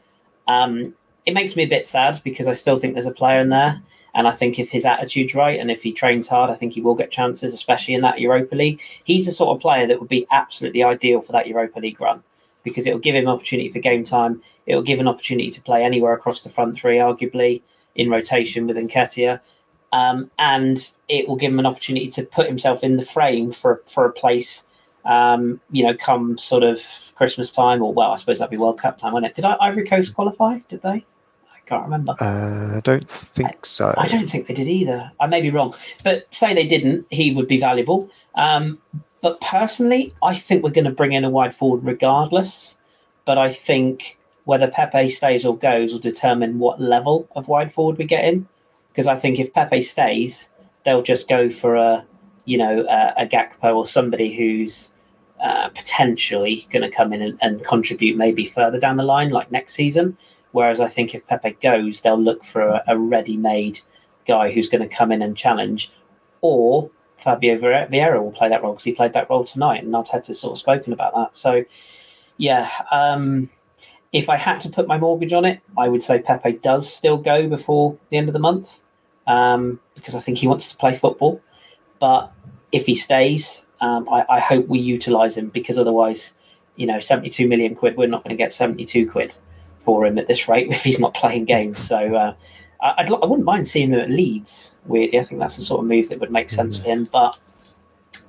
Um, 0.47 0.95
it 1.26 1.34
makes 1.34 1.55
me 1.55 1.63
a 1.63 1.68
bit 1.68 1.86
sad 1.86 2.22
because 2.24 2.47
I 2.47 2.53
still 2.53 2.78
think 2.78 2.93
there's 2.93 3.05
a 3.05 3.11
player 3.11 3.41
in 3.41 3.49
there. 3.49 3.82
And 4.18 4.28
I 4.28 4.32
think 4.32 4.57
if 4.57 4.72
his 4.72 4.84
attitude's 4.84 5.36
right 5.36 5.59
and 5.59 5.70
if 5.70 5.84
he 5.84 5.93
trains 5.93 6.28
hard, 6.28 6.49
I 6.49 6.55
think 6.55 6.74
he 6.74 6.82
will 6.82 6.95
get 6.95 7.11
chances, 7.11 7.53
especially 7.53 7.93
in 7.93 8.01
that 8.01 8.20
Europa 8.20 8.55
League. 8.55 8.82
He's 9.03 9.28
the 9.28 9.32
sort 9.32 9.55
of 9.55 9.61
player 9.61 9.86
that 9.86 9.99
would 9.99 10.09
be 10.09 10.26
absolutely 10.32 10.84
ideal 10.84 11.22
for 11.22 11.34
that 11.34 11.45
Europa 11.45 11.80
League 11.80 12.01
run 12.01 12.24
because 12.63 12.88
it'll 12.88 12.99
give 12.99 13.13
him 13.13 13.28
opportunity 13.28 13.70
for 13.70 13.78
game 13.78 14.03
time. 14.03 14.41
It'll 14.65 14.82
give 14.82 14.99
an 14.99 15.07
opportunity 15.07 15.51
to 15.51 15.61
play 15.61 15.84
anywhere 15.84 16.13
across 16.13 16.41
the 16.41 16.49
front 16.49 16.76
three, 16.76 16.97
arguably 16.97 17.61
in 17.93 18.09
rotation 18.09 18.65
with 18.65 18.76
Nketiah. 18.76 19.39
Um, 19.93 20.32
and 20.39 20.80
it 21.07 21.30
will 21.30 21.36
give 21.36 21.51
him 21.51 21.59
an 21.59 21.68
opportunity 21.68 22.09
to 22.09 22.24
put 22.24 22.47
himself 22.47 22.84
in 22.84 22.97
the 22.97 23.05
frame 23.05 23.51
for 23.51 23.84
for 23.86 24.03
a 24.05 24.11
place. 24.11 24.65
Um, 25.05 25.61
you 25.72 25.84
know, 25.84 25.95
come 25.95 26.39
sort 26.39 26.63
of 26.63 26.82
Christmas 27.15 27.51
time, 27.51 27.84
or 27.84 27.93
well, 27.93 28.13
I 28.13 28.15
suppose 28.15 28.39
that'd 28.39 28.49
be 28.49 28.57
World 28.57 28.80
Cup 28.80 28.97
time, 28.97 29.13
wouldn't 29.13 29.30
it? 29.30 29.36
Did 29.36 29.45
Ivory 29.45 29.86
Coast 29.86 30.15
qualify? 30.15 30.57
Did 30.70 30.82
they? 30.82 31.05
I 31.68 31.70
can't 31.70 31.84
remember. 31.84 32.15
Uh, 32.22 32.78
I 32.78 32.82
don't 32.82 33.09
think 33.09 33.65
so. 33.65 33.93
I 33.97 34.07
don't 34.07 34.28
think 34.28 34.47
they 34.47 34.53
did 34.53 34.70
either. 34.70 35.11
I 35.20 35.28
may 35.28 35.41
be 35.41 35.49
wrong, 35.49 35.76
but 36.01 36.34
say 36.34 36.53
they 36.53 36.65
didn't, 36.65 37.05
he 37.09 37.34
would 37.34 37.47
be 37.47 37.59
valuable. 37.59 38.09
Um, 38.36 38.80
but 39.22 39.41
personally, 39.41 40.13
I 40.24 40.34
think 40.34 40.63
we're 40.63 40.70
going 40.70 40.86
to 40.86 40.91
bring 40.91 41.11
in 41.11 41.26
a 41.26 41.30
wide 41.30 41.53
forward 41.53 41.84
regardless. 41.84 42.78
But 43.26 43.38
I 43.38 43.49
think 43.49 44.18
whether 44.45 44.70
Pepe 44.70 45.09
stays 45.09 45.45
or 45.45 45.57
goes 45.57 45.91
will 45.91 45.99
determine 45.99 46.59
what 46.59 46.80
level 46.80 47.28
of 47.36 47.49
wide 47.49 47.70
forward 47.70 47.97
we 47.97 48.05
get 48.05 48.24
in. 48.24 48.47
Because 48.93 49.07
I 49.07 49.18
think 49.18 49.38
if 49.38 49.53
Pepe 49.53 49.82
stays, 49.82 50.49
they'll 50.86 51.01
just 51.01 51.28
go 51.28 51.49
for 51.49 51.76
a, 51.76 52.05
you 52.45 52.57
know, 52.57 52.86
a, 52.89 53.24
a 53.24 53.28
Gakpo 53.28 53.76
or 53.76 53.86
somebody 53.86 54.34
who's 54.38 54.93
uh, 55.41 55.68
potentially 55.70 56.65
going 56.72 56.89
to 56.89 56.95
come 56.95 57.11
in 57.11 57.22
and, 57.22 57.38
and, 57.41 57.63
contribute 57.65 58.18
maybe 58.18 58.43
further 58.43 58.80
down 58.80 58.97
the 58.97 59.03
line, 59.03 59.30
like 59.30 59.51
next 59.51 59.74
season. 59.74 60.18
Whereas 60.51 60.79
I 60.79 60.87
think 60.87 61.13
if 61.13 61.27
Pepe 61.27 61.57
goes, 61.61 62.01
they'll 62.01 62.19
look 62.19 62.43
for 62.43 62.61
a, 62.61 62.83
a 62.87 62.97
ready-made 62.97 63.81
guy 64.25 64.51
who's 64.51 64.69
going 64.69 64.87
to 64.87 64.95
come 64.95 65.11
in 65.11 65.21
and 65.21 65.35
challenge, 65.35 65.91
or 66.41 66.89
Fabio 67.15 67.57
Vieira 67.57 68.21
will 68.21 68.31
play 68.31 68.49
that 68.49 68.63
role 68.63 68.73
because 68.73 68.83
he 68.83 68.93
played 68.93 69.13
that 69.13 69.29
role 69.29 69.43
tonight, 69.43 69.83
and 69.83 69.93
Arteta's 69.93 70.39
sort 70.39 70.51
of 70.53 70.57
spoken 70.57 70.93
about 70.93 71.13
that. 71.15 71.35
So, 71.35 71.65
yeah, 72.37 72.69
um, 72.91 73.49
if 74.13 74.29
I 74.29 74.37
had 74.37 74.59
to 74.61 74.69
put 74.69 74.87
my 74.87 74.97
mortgage 74.97 75.33
on 75.33 75.45
it, 75.45 75.61
I 75.77 75.89
would 75.89 76.03
say 76.03 76.19
Pepe 76.19 76.53
does 76.53 76.91
still 76.91 77.17
go 77.17 77.47
before 77.47 77.97
the 78.09 78.17
end 78.17 78.29
of 78.29 78.33
the 78.33 78.39
month 78.39 78.81
um, 79.25 79.79
because 79.95 80.15
I 80.15 80.19
think 80.19 80.37
he 80.37 80.47
wants 80.47 80.69
to 80.69 80.77
play 80.77 80.95
football. 80.95 81.41
But 81.99 82.31
if 82.71 82.85
he 82.85 82.95
stays, 82.95 83.65
um, 83.81 84.07
I, 84.09 84.25
I, 84.29 84.39
hope 84.39 84.67
we 84.67 84.79
utilise 84.79 85.37
him 85.37 85.49
because 85.49 85.77
otherwise, 85.77 86.35
you 86.75 86.85
know, 86.85 86.99
72 86.99 87.47
million 87.47 87.75
quid, 87.75 87.97
we're 87.97 88.07
not 88.07 88.23
going 88.23 88.35
to 88.35 88.41
get 88.41 88.53
72 88.53 89.09
quid 89.09 89.35
for 89.88 90.05
him 90.05 90.17
at 90.17 90.27
this 90.27 90.49
rate 90.49 90.67
if 90.71 90.83
he's 90.83 90.99
not 90.99 91.13
playing 91.13 91.45
games. 91.45 91.79
So, 91.79 92.13
uh, 92.13 92.33
I'd, 92.81 93.09
I 93.09 93.25
wouldn't 93.25 93.45
mind 93.45 93.67
seeing 93.67 93.93
him 93.93 93.99
at 93.99 94.09
Leeds. 94.09 94.75
Weirdly, 94.85 95.17
I 95.17 95.23
think 95.23 95.39
that's 95.39 95.55
the 95.55 95.61
sort 95.61 95.79
of 95.79 95.88
move 95.88 96.09
that 96.09 96.19
would 96.19 96.31
make 96.31 96.49
sense 96.49 96.77
mm. 96.77 96.81
for 96.81 96.89
him. 96.89 97.05
But 97.05 97.39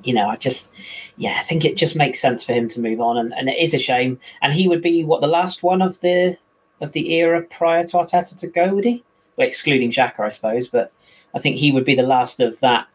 you 0.05 0.15
know, 0.15 0.29
I 0.29 0.37
just, 0.37 0.71
yeah, 1.17 1.39
I 1.41 1.43
think 1.43 1.65
it 1.65 1.77
just 1.77 1.97
makes 1.97 2.21
sense 2.21 2.45
for 2.45 2.53
him 2.53 2.69
to 2.69 2.81
move 2.81 3.01
on, 3.01 3.19
and, 3.19 3.35
and 3.35 3.49
it 3.49 3.59
is 3.59 3.75
a 3.75 3.79
shame. 3.79 4.21
And 4.41 4.55
he 4.55 4.69
would 4.69 4.81
be 4.81 5.05
what 5.05 5.21
the 5.21 5.27
last 5.27 5.63
one 5.63 5.83
of 5.83 6.01
the 6.01 6.39
of 6.81 6.93
the 6.93 7.13
era 7.15 7.43
prior 7.43 7.85
to 7.89 7.97
Arteta 7.97 8.37
to 8.39 8.47
go, 8.47 8.75
would 8.75 8.85
he? 8.85 9.05
Well, 9.37 9.49
excluding 9.49 9.91
Xhaka, 9.91 10.21
I 10.21 10.29
suppose, 10.29 10.69
but 10.69 10.93
I 11.35 11.41
think 11.41 11.57
he 11.57 11.73
would 11.73 11.85
be 11.85 11.97
the 11.97 12.05
last 12.05 12.41
of 12.41 12.61
that 12.61 12.87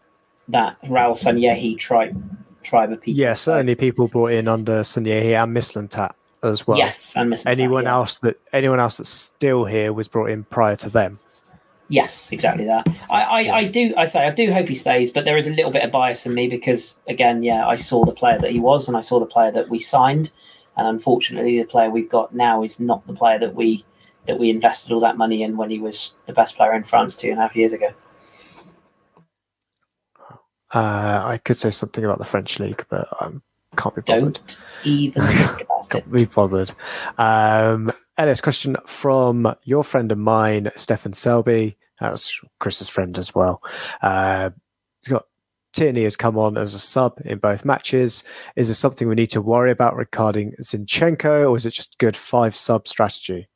that 0.47 0.82
Raul 0.84 1.16
Sanllehi 1.16 1.78
tribe 1.78 2.22
tribe 2.64 2.91
of 2.91 3.01
people. 3.01 3.22
Yeah, 3.22 3.34
certainly 3.34 3.76
people 3.76 4.07
brought 4.07 4.32
in 4.32 4.47
under 4.47 4.82
Sanllehi 4.82 5.41
and 5.41 5.55
Mislintat 5.55 6.14
as 6.44 6.68
well. 6.68 6.78
Yes, 6.78 7.16
and 7.16 7.34
Mislintat, 7.34 7.48
anyone 7.48 7.84
yeah. 7.84 7.94
else 7.94 8.20
that 8.20 8.39
anyone 8.52 8.80
else 8.80 8.98
that's 8.98 9.10
still 9.10 9.66
here 9.66 9.94
was 9.94 10.08
brought 10.08 10.30
in 10.30 10.44
prior 10.46 10.76
to 10.78 10.89
them. 10.89 11.20
Yes, 11.89 12.32
exactly 12.32 12.66
that. 12.66 12.88
I, 13.12 13.24
I, 13.24 13.56
I, 13.58 13.68
do. 13.68 13.94
I 13.98 14.06
say 14.06 14.26
I 14.26 14.32
do 14.32 14.52
hope 14.52 14.68
he 14.68 14.76
stays, 14.76 15.12
but 15.12 15.26
there 15.26 15.38
is 15.38 15.48
a 15.48 15.52
little 15.52 15.72
bit 15.72 15.84
of 15.84 15.91
bias 15.91 16.26
in 16.26 16.34
me 16.34 16.48
because, 16.48 16.98
again, 17.08 17.44
yeah, 17.44 17.68
I 17.68 17.76
saw 17.76 18.06
the 18.06 18.14
player 18.14 18.39
that 18.39 18.52
he 18.52 18.60
was, 18.60 18.88
and 18.88 18.98
I 18.98 19.02
saw 19.02 19.20
the 19.20 19.26
player 19.26 19.52
that 19.52 19.70
we 19.70 19.80
signed, 19.80 20.32
and 20.78 20.88
unfortunately, 20.88 21.60
the 21.60 21.68
player 21.68 21.89
we've 21.89 22.10
got 22.10 22.34
now 22.34 22.64
is 22.64 22.80
not 22.80 23.06
the 23.06 23.14
player 23.14 23.38
that 23.39 23.54
we 23.54 23.86
that 24.26 24.39
we 24.39 24.50
invested 24.50 24.91
all 24.91 25.02
that 25.02 25.18
money 25.18 25.44
in 25.44 25.58
when 25.58 25.70
he 25.70 25.80
was 25.80 26.16
the 26.26 26.34
best 26.34 26.56
player 26.56 26.74
in 26.74 26.84
France 26.84 27.16
two 27.16 27.30
and 27.30 27.39
a 27.39 27.41
half 27.41 27.56
years 27.56 27.74
ago. 27.74 27.89
Uh, 30.74 31.22
I 31.26 31.39
could 31.44 31.58
say 31.58 31.70
something 31.70 32.04
about 32.04 32.18
the 32.18 32.26
French 32.26 32.60
league, 32.60 32.86
but 32.89 33.08
I 33.20 33.26
um, 33.26 33.44
can't 33.76 33.95
be 33.95 34.01
bothered. 34.01 34.34
Don't 34.34 34.61
even 34.84 35.24
think 35.24 35.61
about 35.61 35.89
can't 35.89 36.05
it. 36.05 36.11
Be 36.11 36.26
bothered. 36.26 36.71
Um, 37.17 37.91
Ellis, 38.17 38.41
question 38.41 38.78
from 38.86 39.55
your 39.63 39.84
friend 39.84 40.11
of 40.11 40.17
mine, 40.17 40.71
Stefan 40.76 41.13
Selby. 41.13 41.78
That 41.99 42.11
was 42.11 42.39
Kris's 42.59 42.89
friend 42.89 43.17
as 43.17 43.34
well. 43.34 43.61
Uh, 44.01 44.51
he's 45.01 45.11
got 45.11 45.26
Tierney 45.74 46.03
has 46.03 46.15
come 46.15 46.38
on 46.38 46.57
as 46.57 46.74
a 46.74 46.80
sub 46.80 47.19
in 47.26 47.39
both 47.39 47.65
matches. 47.65 48.24
Is 48.55 48.67
there 48.67 48.76
something 48.76 49.07
we 49.07 49.15
need 49.15 49.32
to 49.32 49.41
worry 49.41 49.71
about 49.71 49.95
regarding 49.95 50.53
Zinchenko, 50.61 51.49
or 51.49 51.57
is 51.57 51.65
it 51.65 51.71
just 51.71 51.97
good 51.97 52.15
five 52.15 52.55
sub 52.55 52.88
strategy? 52.88 53.47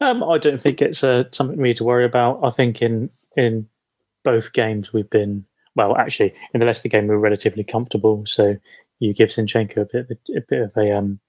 Um, 0.00 0.24
I 0.24 0.38
don't 0.38 0.60
think 0.60 0.82
it's 0.82 1.04
uh, 1.04 1.24
something 1.32 1.58
we 1.58 1.68
need 1.68 1.76
to 1.76 1.84
worry 1.84 2.04
about. 2.04 2.40
I 2.42 2.50
think 2.50 2.82
in 2.82 3.10
in 3.36 3.68
both 4.24 4.52
games 4.54 4.92
we've 4.92 5.10
been 5.10 5.44
well. 5.74 5.96
Actually, 5.96 6.34
in 6.54 6.60
the 6.60 6.66
Leicester 6.66 6.88
game 6.88 7.06
we 7.06 7.14
were 7.14 7.20
relatively 7.20 7.64
comfortable. 7.64 8.24
So 8.26 8.56
you 9.00 9.12
give 9.12 9.28
Zinchenko 9.28 9.78
a 9.78 9.84
bit 9.84 10.10
of 10.10 10.10
a, 10.10 10.38
a 10.38 10.40
bit 10.48 10.62
of 10.62 10.76
a 10.76 10.96
um, 10.96 11.20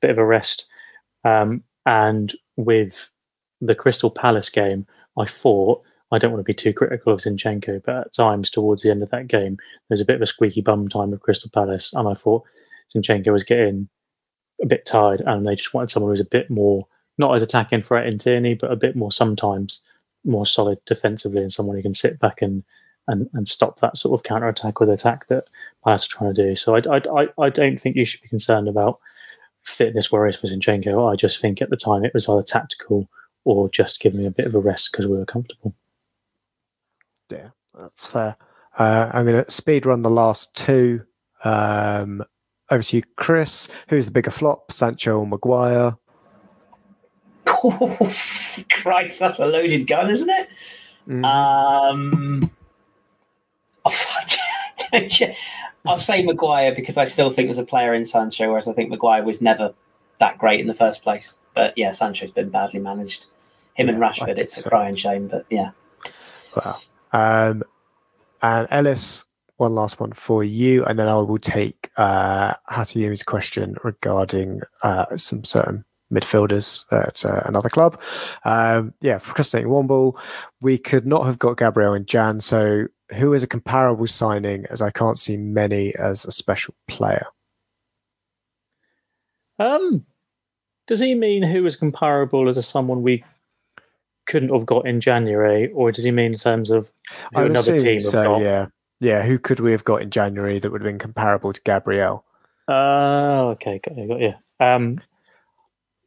bit 0.00 0.10
of 0.10 0.18
a 0.18 0.24
rest. 0.24 0.68
Um, 1.24 1.62
and 1.86 2.32
with 2.56 3.10
the 3.60 3.74
Crystal 3.74 4.10
Palace 4.10 4.50
game, 4.50 4.86
I 5.16 5.24
thought 5.24 5.82
I 6.10 6.18
don't 6.18 6.32
want 6.32 6.40
to 6.40 6.44
be 6.44 6.54
too 6.54 6.72
critical 6.72 7.12
of 7.12 7.20
Zinchenko, 7.20 7.82
but 7.84 7.96
at 7.96 8.12
times 8.12 8.50
towards 8.50 8.82
the 8.82 8.90
end 8.90 9.02
of 9.02 9.10
that 9.10 9.26
game, 9.26 9.58
there's 9.88 10.00
a 10.00 10.04
bit 10.04 10.16
of 10.16 10.22
a 10.22 10.26
squeaky 10.26 10.60
bum 10.60 10.88
time 10.88 11.10
with 11.10 11.22
Crystal 11.22 11.50
Palace, 11.52 11.92
and 11.92 12.08
I 12.08 12.14
thought 12.14 12.44
Zinchenko 12.94 13.32
was 13.32 13.44
getting 13.44 13.88
a 14.62 14.66
bit 14.66 14.86
tired, 14.86 15.22
and 15.26 15.46
they 15.46 15.56
just 15.56 15.74
wanted 15.74 15.90
someone 15.90 16.12
who's 16.12 16.20
a 16.20 16.24
bit 16.24 16.50
more 16.50 16.86
not 17.18 17.34
as 17.34 17.42
attacking 17.42 17.82
threat 17.82 18.06
in 18.06 18.16
Tierney, 18.16 18.54
but 18.54 18.70
a 18.70 18.76
bit 18.76 18.94
more 18.94 19.10
sometimes 19.10 19.80
more 20.24 20.46
solid 20.46 20.78
defensively, 20.86 21.42
and 21.42 21.52
someone 21.52 21.76
who 21.76 21.82
can 21.82 21.94
sit 21.94 22.18
back 22.18 22.42
and 22.42 22.62
and, 23.08 23.28
and 23.32 23.48
stop 23.48 23.80
that 23.80 23.96
sort 23.96 24.18
of 24.18 24.22
counter 24.22 24.48
attack 24.48 24.78
with 24.78 24.90
attack 24.90 25.26
that 25.26 25.44
Palace 25.82 26.06
are 26.06 26.08
trying 26.08 26.34
to 26.34 26.42
do. 26.42 26.54
So 26.54 26.76
I, 26.76 26.82
I, 26.90 27.28
I 27.40 27.50
don't 27.50 27.80
think 27.80 27.96
you 27.96 28.04
should 28.04 28.22
be 28.22 28.28
concerned 28.28 28.68
about 28.68 29.00
fitness 29.64 30.12
worries 30.12 30.36
for 30.36 30.46
Zinchenko. 30.46 31.10
I 31.10 31.16
just 31.16 31.40
think 31.40 31.60
at 31.60 31.70
the 31.70 31.76
time 31.76 32.04
it 32.04 32.14
was 32.14 32.28
either 32.28 32.42
tactical 32.42 33.08
or 33.44 33.68
just 33.68 34.00
giving 34.00 34.20
me 34.20 34.26
a 34.26 34.30
bit 34.30 34.46
of 34.46 34.54
a 34.54 34.60
rest 34.60 34.92
because 34.92 35.06
we 35.06 35.16
were 35.16 35.26
comfortable. 35.26 35.74
Yeah, 37.30 37.48
that's 37.78 38.06
fair. 38.06 38.36
Uh, 38.78 39.10
I'm 39.12 39.26
going 39.26 39.42
to 39.44 39.50
speed 39.50 39.86
run 39.86 40.02
the 40.02 40.10
last 40.10 40.54
two. 40.54 41.02
Um, 41.44 42.22
over 42.70 42.82
to 42.82 42.96
you, 42.96 43.02
Kris. 43.16 43.68
Who's 43.88 44.06
the 44.06 44.12
bigger 44.12 44.30
flop, 44.30 44.70
Sancho 44.70 45.18
or 45.18 45.26
Maguire? 45.26 45.96
Oh, 47.46 47.96
Christ, 48.70 49.20
that's 49.20 49.38
a 49.38 49.46
loaded 49.46 49.86
gun, 49.86 50.10
isn't 50.10 50.28
it? 50.28 50.48
Mm. 51.08 51.24
Um, 51.24 52.50
I'll 55.86 55.98
say 55.98 56.22
Maguire 56.24 56.74
because 56.74 56.96
I 56.96 57.04
still 57.04 57.30
think 57.30 57.48
there's 57.48 57.58
a 57.58 57.64
player 57.64 57.94
in 57.94 58.04
Sancho, 58.04 58.48
whereas 58.48 58.68
I 58.68 58.72
think 58.72 58.90
Maguire 58.90 59.22
was 59.22 59.40
never 59.40 59.74
that 60.18 60.38
great 60.38 60.60
in 60.60 60.66
the 60.66 60.74
first 60.74 61.02
place. 61.02 61.36
But 61.54 61.76
yeah, 61.76 61.90
Sancho's 61.92 62.30
been 62.30 62.50
badly 62.50 62.80
managed. 62.80 63.26
Him 63.74 63.88
yeah, 63.88 63.94
and 63.94 64.02
Rashford, 64.02 64.38
it's 64.38 64.62
so. 64.62 64.66
a 64.66 64.70
crying 64.70 64.96
shame, 64.96 65.28
but 65.28 65.46
yeah. 65.50 65.70
Well, 66.56 66.82
um, 67.12 67.62
and 68.42 68.68
Ellis, 68.70 69.24
one 69.56 69.74
last 69.74 70.00
one 70.00 70.12
for 70.12 70.42
you, 70.44 70.84
and 70.84 70.98
then 70.98 71.08
I 71.08 71.14
will 71.16 71.38
take 71.38 71.90
uh, 71.96 72.54
Hatayumi's 72.70 73.22
question 73.22 73.76
regarding 73.84 74.60
uh, 74.82 75.16
some 75.16 75.44
certain 75.44 75.84
midfielders 76.12 76.84
at 76.92 77.24
uh, 77.24 77.42
another 77.44 77.68
club. 77.68 78.00
Um, 78.44 78.94
yeah, 79.00 79.18
procrastinating 79.18 79.70
one 79.70 79.86
ball. 79.86 80.18
We 80.60 80.78
could 80.78 81.06
not 81.06 81.26
have 81.26 81.38
got 81.38 81.58
Gabriel 81.58 81.92
and 81.92 82.06
Jan, 82.06 82.40
so 82.40 82.86
who 83.14 83.32
is 83.32 83.42
a 83.42 83.46
comparable 83.46 84.06
signing 84.06 84.66
as 84.70 84.82
I 84.82 84.90
can't 84.90 85.18
see 85.18 85.36
many 85.36 85.94
as 85.94 86.24
a 86.24 86.30
special 86.30 86.74
player? 86.86 87.26
Um, 89.58 90.06
does 90.86 91.00
he 91.00 91.14
mean 91.14 91.42
who 91.42 91.66
is 91.66 91.76
comparable 91.76 92.48
as 92.48 92.56
a 92.56 92.62
someone 92.62 93.02
we 93.02 93.24
couldn't 94.26 94.52
have 94.52 94.66
got 94.66 94.86
in 94.86 95.00
January, 95.00 95.70
or 95.72 95.90
does 95.90 96.04
he 96.04 96.10
mean 96.10 96.32
in 96.32 96.38
terms 96.38 96.70
of 96.70 96.92
another 97.34 97.78
team 97.78 97.98
so, 97.98 98.24
got? 98.24 98.42
Yeah, 98.42 98.66
yeah. 99.00 99.22
Who 99.22 99.38
could 99.38 99.58
we 99.58 99.72
have 99.72 99.84
got 99.84 100.02
in 100.02 100.10
January 100.10 100.58
that 100.58 100.70
would 100.70 100.82
have 100.82 100.88
been 100.88 100.98
comparable 100.98 101.52
to 101.52 101.60
Gabriel? 101.62 102.24
Uh, 102.68 103.48
okay, 103.52 103.80
got, 103.82 103.96
got 104.08 104.20
yeah. 104.20 104.34
Um, 104.60 105.00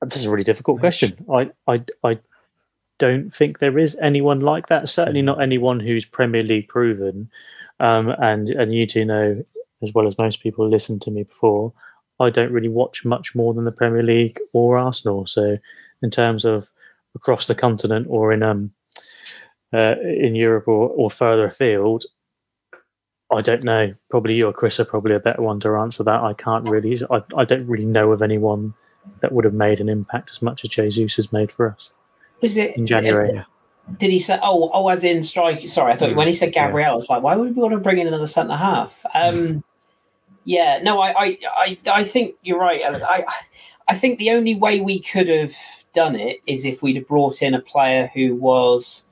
this 0.02 0.18
is 0.18 0.26
a 0.26 0.30
really 0.30 0.43
difficult 0.43 0.80
question. 0.80 1.26
I, 1.32 1.52
I, 1.68 1.84
I 2.04 2.20
don't 3.02 3.34
think 3.34 3.58
there 3.58 3.80
is 3.80 3.97
anyone 3.99 4.41
like 4.41 4.68
that. 4.68 4.88
Certainly 4.88 5.24
not 5.24 5.41
anyone 5.41 5.80
who's 5.80 6.06
Premier 6.06 6.43
League 6.43 6.68
proven. 6.68 7.32
Um, 7.80 8.10
and 8.20 8.49
and 8.49 8.76
you 8.76 8.86
two 8.86 9.06
know 9.06 9.43
as 9.82 9.91
well 9.91 10.06
as 10.06 10.20
most 10.20 10.43
people 10.43 10.70
listened 10.70 11.02
to 11.02 11.12
me 11.12 11.24
before. 11.24 11.74
I 12.20 12.30
don't 12.30 12.52
really 12.52 12.70
watch 12.70 13.04
much 13.04 13.34
more 13.34 13.56
than 13.56 13.64
the 13.64 13.72
Premier 13.72 14.04
League 14.04 14.38
or 14.54 14.78
Arsenal. 14.78 15.26
So, 15.26 15.58
in 16.04 16.12
terms 16.12 16.45
of 16.45 16.70
across 17.16 17.47
the 17.47 17.56
continent 17.56 18.06
or 18.08 18.32
in 18.32 18.43
um 18.43 18.72
uh, 19.74 19.95
in 20.04 20.36
Europe 20.36 20.68
or, 20.68 20.89
or 20.89 21.10
further 21.10 21.45
afield, 21.45 22.04
I 23.32 23.41
don't 23.41 23.64
know. 23.64 23.95
Probably 24.12 24.36
you 24.36 24.47
or 24.47 24.54
Kris 24.54 24.80
are 24.80 24.86
probably 24.86 25.16
a 25.16 25.20
better 25.20 25.41
one 25.41 25.60
to 25.62 25.76
answer 25.76 26.04
that. 26.04 26.22
I 26.22 26.34
can't 26.34 26.70
really. 26.70 27.02
I, 27.10 27.24
I 27.36 27.45
don't 27.45 27.66
really 27.66 27.86
know 27.86 28.12
of 28.12 28.22
anyone 28.22 28.76
that 29.22 29.32
would 29.32 29.45
have 29.45 29.56
made 29.56 29.80
an 29.80 29.89
impact 29.89 30.30
as 30.30 30.43
much 30.43 30.64
as 30.64 30.70
Jesus 30.70 31.16
has 31.16 31.34
made 31.34 31.52
for 31.52 31.72
us. 31.72 31.91
Was 32.42 32.58
it 32.58 32.76
in 32.76 32.88
January? 32.88 33.44
Did 33.98 34.12
he 34.12 34.20
say? 34.20 34.39
Oh, 34.42 34.70
oh, 34.74 34.88
as 34.89 35.04
in 35.04 35.24
strike. 35.24 35.68
Sorry, 35.68 35.94
I 35.94 35.96
thought 35.96 36.12
mm, 36.12 36.16
when 36.16 36.28
he 36.28 36.34
said 36.34 36.54
Gabriel, 36.54 36.88
yeah. 36.88 36.92
I 36.92 36.96
was 36.96 37.10
like, 37.10 37.24
why 37.24 37.36
would 37.36 37.56
we 37.56 37.62
want 37.62 37.74
to 37.74 37.80
bring 37.80 37.98
in 37.98 38.08
another 38.08 38.28
centre 38.28 38.56
half? 38.56 39.06
Um, 39.14 39.64
yeah, 40.46 40.80
no, 40.82 41.00
I, 41.02 41.10
I, 41.10 41.38
I, 41.44 41.78
I 41.92 42.04
think 42.04 42.36
you're 42.42 42.60
right. 42.60 42.82
I, 42.84 43.26
I 43.88 43.96
think 43.96 44.20
the 44.20 44.32
only 44.32 44.56
way 44.56 44.82
we 44.82 45.00
could 45.00 45.28
have 45.28 45.56
done 45.94 46.16
it 46.16 46.39
is 46.48 46.64
if 46.66 46.82
we'd 46.82 46.96
have 46.96 47.08
brought 47.08 47.42
in 47.42 47.54
a 47.54 47.60
player 47.60 48.10
who 48.14 48.36
was 48.36 49.06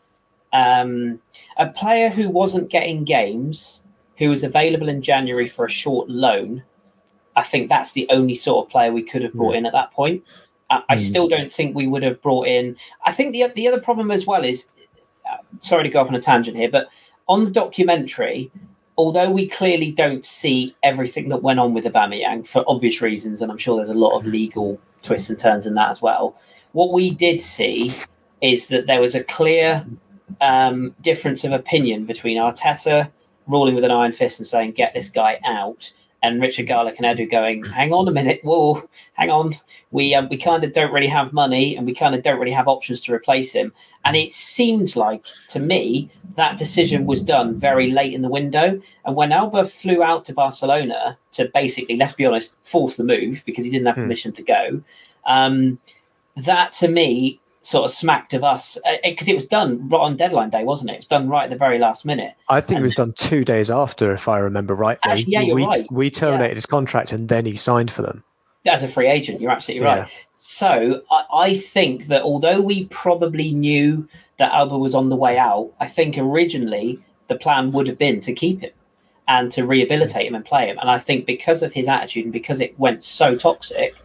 um, 0.53 1.19
a 1.57 1.67
player 1.67 2.09
who 2.09 2.29
wasn't 2.29 2.69
getting 2.69 3.03
games, 3.03 3.83
who 4.17 4.29
was 4.29 4.43
available 4.43 4.89
in 4.89 5.01
January 5.01 5.47
for 5.47 5.65
a 5.65 5.69
short 5.69 6.09
loan. 6.09 6.63
I 7.35 7.43
think 7.43 7.69
that's 7.69 7.93
the 7.93 8.07
only 8.09 8.35
sort 8.35 8.65
of 8.65 8.71
player 8.71 8.91
we 8.91 9.03
could 9.03 9.23
have 9.23 9.33
brought 9.33 9.53
mm. 9.53 9.59
in 9.59 9.65
at 9.65 9.73
that 9.73 9.91
point. 9.91 10.23
I, 10.69 10.83
I, 10.89 10.95
hmm. 10.95 11.01
still 11.01 11.27
don't 11.27 11.51
think 11.51 11.75
we 11.75 11.87
would 11.87 12.03
have 12.03 12.21
brought 12.21 12.47
in. 12.47 12.75
I 13.05 13.11
think 13.11 13.33
the 13.33 13.47
the 13.55 13.67
other 13.67 13.81
problem 13.81 14.11
as 14.11 14.25
well 14.25 14.43
is, 14.43 14.67
uh, 15.29 15.37
sorry 15.59 15.83
to 15.83 15.89
go 15.89 16.01
off 16.01 16.07
on 16.07 16.15
a 16.15 16.21
tangent 16.21 16.57
here, 16.57 16.69
but 16.69 16.89
on 17.27 17.45
the 17.45 17.51
documentary, 17.51 18.51
although 18.97 19.29
we 19.29 19.47
clearly 19.47 19.91
don't 19.91 20.25
see 20.25 20.75
everything 20.83 21.29
that 21.29 21.41
went 21.41 21.59
on 21.59 21.73
with 21.73 21.85
Aubameyang 21.85 22.45
for 22.45 22.63
obvious 22.67 23.01
reasons, 23.01 23.41
and 23.41 23.51
I'm 23.51 23.57
sure 23.57 23.77
there's 23.77 23.89
a 23.89 23.93
lot 23.93 24.17
of 24.17 24.25
legal 24.25 24.79
twists 25.03 25.29
and 25.29 25.39
turns 25.39 25.65
in 25.65 25.75
that 25.75 25.89
as 25.89 26.01
well. 26.01 26.35
What 26.73 26.91
we 26.91 27.11
did 27.11 27.41
see 27.41 27.93
is 28.41 28.67
that 28.67 28.87
there 28.87 29.01
was 29.01 29.15
a 29.15 29.23
clear 29.23 29.85
um, 30.41 30.95
difference 31.01 31.43
of 31.43 31.51
opinion 31.51 32.05
between 32.05 32.37
Arteta 32.37 33.09
ruling 33.47 33.75
with 33.75 33.83
an 33.83 33.91
iron 33.91 34.11
fist 34.11 34.39
and 34.39 34.47
saying, 34.47 34.73
"Get 34.73 34.93
this 34.93 35.09
guy 35.09 35.39
out," 35.45 35.93
and 36.21 36.41
Richard 36.41 36.67
Garlick 36.67 36.99
and 36.99 37.05
Edu 37.05 37.29
going, 37.29 37.63
"Hang 37.63 37.93
on 37.93 38.07
a 38.07 38.11
minute, 38.11 38.41
whoa, 38.43 38.87
hang 39.13 39.29
on, 39.29 39.55
we 39.91 40.13
um, 40.13 40.27
we 40.29 40.37
kind 40.37 40.63
of 40.63 40.73
don't 40.73 40.93
really 40.93 41.07
have 41.07 41.33
money, 41.33 41.75
and 41.75 41.85
we 41.85 41.93
kind 41.93 42.15
of 42.15 42.23
don't 42.23 42.39
really 42.39 42.51
have 42.51 42.67
options 42.67 43.01
to 43.01 43.13
replace 43.13 43.53
him." 43.53 43.73
And 44.05 44.15
it 44.15 44.33
seemed 44.33 44.95
like 44.95 45.25
to 45.49 45.59
me 45.59 46.09
that 46.35 46.57
decision 46.57 47.05
was 47.05 47.21
done 47.21 47.55
very 47.55 47.91
late 47.91 48.13
in 48.13 48.21
the 48.21 48.29
window. 48.29 48.81
And 49.05 49.15
when 49.15 49.31
Auba 49.31 49.69
flew 49.69 50.03
out 50.03 50.25
to 50.25 50.33
Barcelona 50.33 51.17
to 51.33 51.49
basically, 51.53 51.97
let's 51.97 52.13
be 52.13 52.25
honest, 52.25 52.55
force 52.61 52.95
the 52.95 53.03
move 53.03 53.43
because 53.45 53.65
he 53.65 53.71
didn't 53.71 53.87
have 53.87 53.95
hmm. 53.95 54.03
permission 54.03 54.31
to 54.33 54.43
go, 54.43 54.81
um, 55.25 55.79
that 56.35 56.71
to 56.73 56.87
me 56.87 57.39
sort 57.61 57.85
of 57.85 57.91
smacked 57.91 58.33
of 58.33 58.43
us 58.43 58.77
because 59.03 59.27
uh, 59.27 59.31
it 59.31 59.35
was 59.35 59.45
done 59.45 59.89
right 59.89 59.99
on 59.99 60.15
deadline 60.15 60.49
day, 60.49 60.63
wasn't 60.63 60.89
it? 60.89 60.93
It 60.93 60.99
was 60.99 61.07
done 61.07 61.27
right 61.27 61.43
at 61.43 61.49
the 61.49 61.57
very 61.57 61.77
last 61.77 62.05
minute. 62.05 62.35
I 62.47 62.61
think 62.61 62.77
and, 62.77 62.83
it 62.83 62.87
was 62.87 62.95
done 62.95 63.13
two 63.13 63.43
days 63.43 63.69
after, 63.69 64.13
if 64.13 64.27
I 64.27 64.39
remember 64.39 64.73
rightly. 64.73 65.11
Actually, 65.11 65.33
yeah, 65.33 65.41
you're 65.41 65.55
we, 65.55 65.65
right. 65.65 65.91
We 65.91 66.09
terminated 66.09 66.51
yeah. 66.51 66.55
his 66.55 66.65
contract 66.65 67.11
and 67.11 67.27
then 67.27 67.45
he 67.45 67.55
signed 67.55 67.91
for 67.91 68.01
them. 68.01 68.23
As 68.65 68.83
a 68.83 68.87
free 68.87 69.07
agent, 69.07 69.41
you're 69.41 69.51
absolutely 69.51 69.85
right. 69.85 69.99
Yeah. 69.99 70.07
So 70.31 71.01
I, 71.11 71.25
I 71.33 71.57
think 71.57 72.07
that 72.07 72.21
although 72.21 72.61
we 72.61 72.85
probably 72.85 73.51
knew 73.51 74.07
that 74.37 74.51
Auba 74.51 74.79
was 74.79 74.95
on 74.95 75.09
the 75.09 75.15
way 75.15 75.37
out, 75.37 75.73
I 75.79 75.87
think 75.87 76.17
originally 76.17 77.03
the 77.27 77.35
plan 77.35 77.71
would 77.71 77.87
have 77.87 77.97
been 77.97 78.21
to 78.21 78.33
keep 78.33 78.61
him 78.61 78.71
and 79.27 79.51
to 79.51 79.65
rehabilitate 79.65 80.27
him 80.27 80.35
and 80.35 80.43
play 80.43 80.67
him. 80.67 80.77
And 80.79 80.89
I 80.89 80.97
think 80.97 81.25
because 81.25 81.61
of 81.61 81.73
his 81.73 81.87
attitude 81.87 82.25
and 82.25 82.33
because 82.33 82.59
it 82.59 82.77
went 82.79 83.03
so 83.03 83.35
toxic 83.35 83.95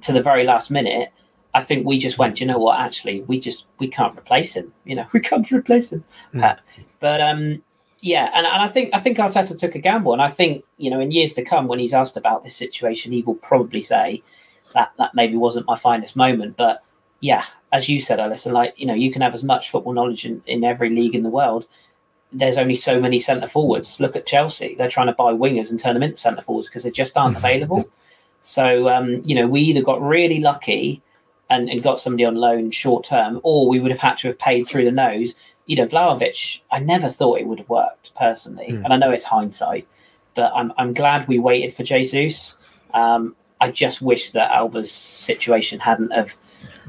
to 0.00 0.12
the 0.12 0.22
very 0.22 0.44
last 0.44 0.70
minute, 0.70 1.10
I 1.54 1.62
think 1.62 1.86
we 1.86 1.98
just 1.98 2.18
went, 2.18 2.40
you 2.40 2.46
know 2.46 2.58
what? 2.58 2.80
Actually, 2.80 3.22
we 3.22 3.38
just 3.38 3.66
we 3.78 3.86
can't 3.86 4.16
replace 4.18 4.56
him. 4.56 4.72
You 4.84 4.96
know, 4.96 5.06
we 5.12 5.20
can't 5.20 5.50
replace 5.50 5.92
him, 5.92 6.04
mm. 6.34 6.40
Pep. 6.40 6.60
But 6.98 7.20
um, 7.20 7.62
yeah, 8.00 8.30
and, 8.34 8.46
and 8.46 8.62
I 8.62 8.68
think 8.68 8.90
I 8.92 9.00
think 9.00 9.18
Arteta 9.18 9.56
took 9.56 9.74
a 9.74 9.78
gamble, 9.78 10.12
and 10.12 10.20
I 10.20 10.28
think 10.28 10.64
you 10.76 10.90
know 10.90 11.00
in 11.00 11.12
years 11.12 11.32
to 11.34 11.44
come, 11.44 11.68
when 11.68 11.78
he's 11.78 11.94
asked 11.94 12.16
about 12.16 12.42
this 12.42 12.56
situation, 12.56 13.12
he 13.12 13.22
will 13.22 13.36
probably 13.36 13.80
say 13.80 14.22
that 14.74 14.92
that 14.98 15.14
maybe 15.14 15.36
wasn't 15.36 15.66
my 15.66 15.76
finest 15.76 16.16
moment. 16.16 16.56
But 16.56 16.82
yeah, 17.20 17.44
as 17.72 17.88
you 17.88 18.00
said, 18.00 18.20
Alison, 18.20 18.52
like 18.52 18.74
you 18.76 18.86
know, 18.86 18.94
you 18.94 19.12
can 19.12 19.22
have 19.22 19.32
as 19.32 19.44
much 19.44 19.70
football 19.70 19.92
knowledge 19.92 20.26
in, 20.26 20.42
in 20.46 20.64
every 20.64 20.90
league 20.90 21.14
in 21.14 21.22
the 21.22 21.30
world. 21.30 21.66
There's 22.32 22.58
only 22.58 22.74
so 22.74 23.00
many 23.00 23.20
centre 23.20 23.46
forwards. 23.46 24.00
Look 24.00 24.16
at 24.16 24.26
Chelsea; 24.26 24.74
they're 24.74 24.90
trying 24.90 25.06
to 25.06 25.12
buy 25.12 25.32
wingers 25.32 25.70
and 25.70 25.78
turn 25.78 25.94
them 25.94 26.02
into 26.02 26.16
centre 26.16 26.42
forwards 26.42 26.68
because 26.68 26.82
they 26.82 26.90
just 26.90 27.16
aren't 27.16 27.36
available. 27.42 27.84
So 28.42 28.88
um, 28.88 29.22
you 29.24 29.36
know, 29.36 29.46
we 29.46 29.60
either 29.60 29.82
got 29.82 30.02
really 30.02 30.40
lucky 30.40 31.00
and, 31.54 31.70
and 31.70 31.82
got 31.82 32.00
somebody 32.00 32.24
on 32.24 32.34
loan 32.34 32.70
short 32.70 33.04
term, 33.04 33.40
or 33.42 33.68
we 33.68 33.80
would 33.80 33.90
have 33.90 34.00
had 34.00 34.18
to 34.18 34.28
have 34.28 34.38
paid 34.38 34.68
through 34.68 34.84
the 34.84 34.92
nose 34.92 35.34
you 35.66 35.76
know, 35.76 35.86
Vlahovic, 35.86 36.60
I 36.70 36.80
never 36.80 37.08
thought 37.08 37.40
it 37.40 37.46
would 37.46 37.58
have 37.58 37.68
worked 37.68 38.14
personally, 38.14 38.68
mm. 38.68 38.84
and 38.84 38.92
I 38.92 38.96
know 38.96 39.10
it's 39.10 39.24
hindsight, 39.24 39.88
but 40.34 40.52
I'm 40.54 40.72
I'm 40.76 40.92
glad 40.92 41.26
we 41.26 41.38
waited 41.38 41.72
for 41.72 41.82
Jesus. 41.82 42.56
Um, 42.92 43.34
I 43.60 43.70
just 43.70 44.02
wish 44.02 44.32
that 44.32 44.50
Auba's 44.50 44.92
situation 44.92 45.80
hadn't 45.80 46.12
have 46.12 46.36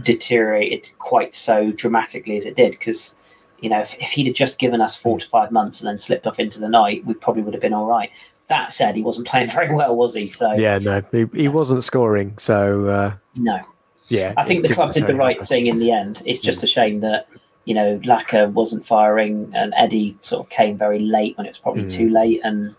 deteriorated 0.04 0.92
quite 1.00 1.36
so 1.36 1.72
dramatically 1.72 2.36
as 2.38 2.46
it 2.46 2.56
did, 2.56 2.72
because 2.72 3.16
you 3.62 3.70
know, 3.70 3.80
if, 3.80 3.96
if 3.96 4.12
he'd 4.12 4.28
have 4.28 4.36
just 4.36 4.60
given 4.60 4.82
us 4.82 4.98
four 4.98 5.20
to 5.20 5.26
five 5.26 5.52
months 5.52 5.80
and 5.80 5.88
then 5.88 5.98
slipped 5.98 6.28
off 6.28 6.40
into 6.40 6.60
the 6.60 6.70
night, 6.70 7.06
we 7.06 7.14
probably 7.14 7.44
would 7.44 7.54
have 7.54 7.62
been 7.62 7.74
all 7.74 7.88
right. 7.88 8.12
That 8.48 8.72
said, 8.72 8.96
he 8.96 9.02
wasn't 9.02 9.28
playing 9.28 9.50
very 9.52 9.74
well, 9.74 9.96
was 9.96 10.16
he? 10.16 10.28
So 10.28 10.52
yeah, 10.54 10.80
no, 10.80 11.02
he, 11.14 11.26
he 11.34 11.48
wasn't 11.48 11.82
scoring. 11.82 12.38
So 12.38 12.88
uh, 12.88 13.16
no, 13.36 13.62
yeah, 14.08 14.34
I 14.38 14.44
think 14.44 14.68
the 14.68 14.74
club 14.74 14.92
did 14.92 15.08
the 15.08 15.16
right 15.16 15.42
thing 15.42 15.68
in 15.68 15.80
the 15.80 15.92
end. 15.92 16.22
It's 16.26 16.40
just 16.40 16.64
a 16.64 16.68
shame 16.68 17.00
that 17.00 17.28
you 17.66 17.74
know 17.74 18.00
Laca 18.00 18.52
wasn't 18.52 18.86
firing 18.86 19.52
and 19.54 19.74
Eddie 19.76 20.18
sort 20.22 20.46
of 20.46 20.50
came 20.50 20.78
very 20.78 21.00
late 21.00 21.38
when 21.38 21.46
it 21.46 21.50
was 21.50 21.58
probably 21.58 21.84
mm. 21.86 21.92
too 21.92 22.10
late. 22.10 22.42
And 22.44 22.76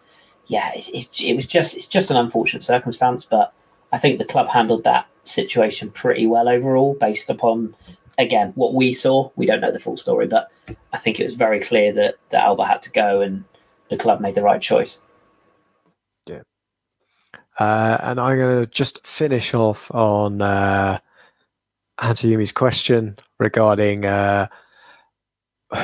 yeah, 0.46 0.72
it, 0.74 0.88
it, 0.88 1.20
it 1.20 1.34
was 1.34 1.46
just 1.46 1.76
it's 1.76 1.88
just 1.88 2.10
an 2.10 2.16
unfortunate 2.16 2.62
circumstance, 2.62 3.24
but 3.24 3.52
I 3.92 3.98
think 3.98 4.18
the 4.18 4.24
club 4.24 4.48
handled 4.48 4.84
that 4.84 5.06
situation 5.24 5.90
pretty 5.90 6.26
well 6.26 6.48
overall, 6.48 6.94
based 6.94 7.28
upon 7.28 7.74
again 8.18 8.52
what 8.54 8.74
we 8.74 8.94
saw. 8.94 9.30
We 9.34 9.46
don't 9.46 9.60
know 9.60 9.72
the 9.72 9.80
full 9.80 9.96
story, 9.96 10.28
but 10.28 10.48
I 10.92 10.98
think 10.98 11.18
it 11.18 11.24
was 11.24 11.34
very 11.34 11.60
clear 11.60 11.92
that 11.92 12.16
that 12.30 12.46
Auba 12.46 12.66
had 12.66 12.82
to 12.82 12.90
go, 12.90 13.20
and 13.20 13.44
the 13.88 13.96
club 13.96 14.20
made 14.20 14.36
the 14.36 14.42
right 14.42 14.62
choice. 14.62 15.00
Yeah, 16.28 16.42
uh, 17.58 17.98
and 18.00 18.20
I'm 18.20 18.38
going 18.38 18.64
to 18.64 18.70
just 18.70 19.04
finish 19.04 19.54
off 19.54 19.90
on. 19.92 20.40
Uh, 20.40 20.98
Hatayumi's 21.98 22.52
question 22.52 23.18
regarding 23.38 24.04
uh, 24.04 24.48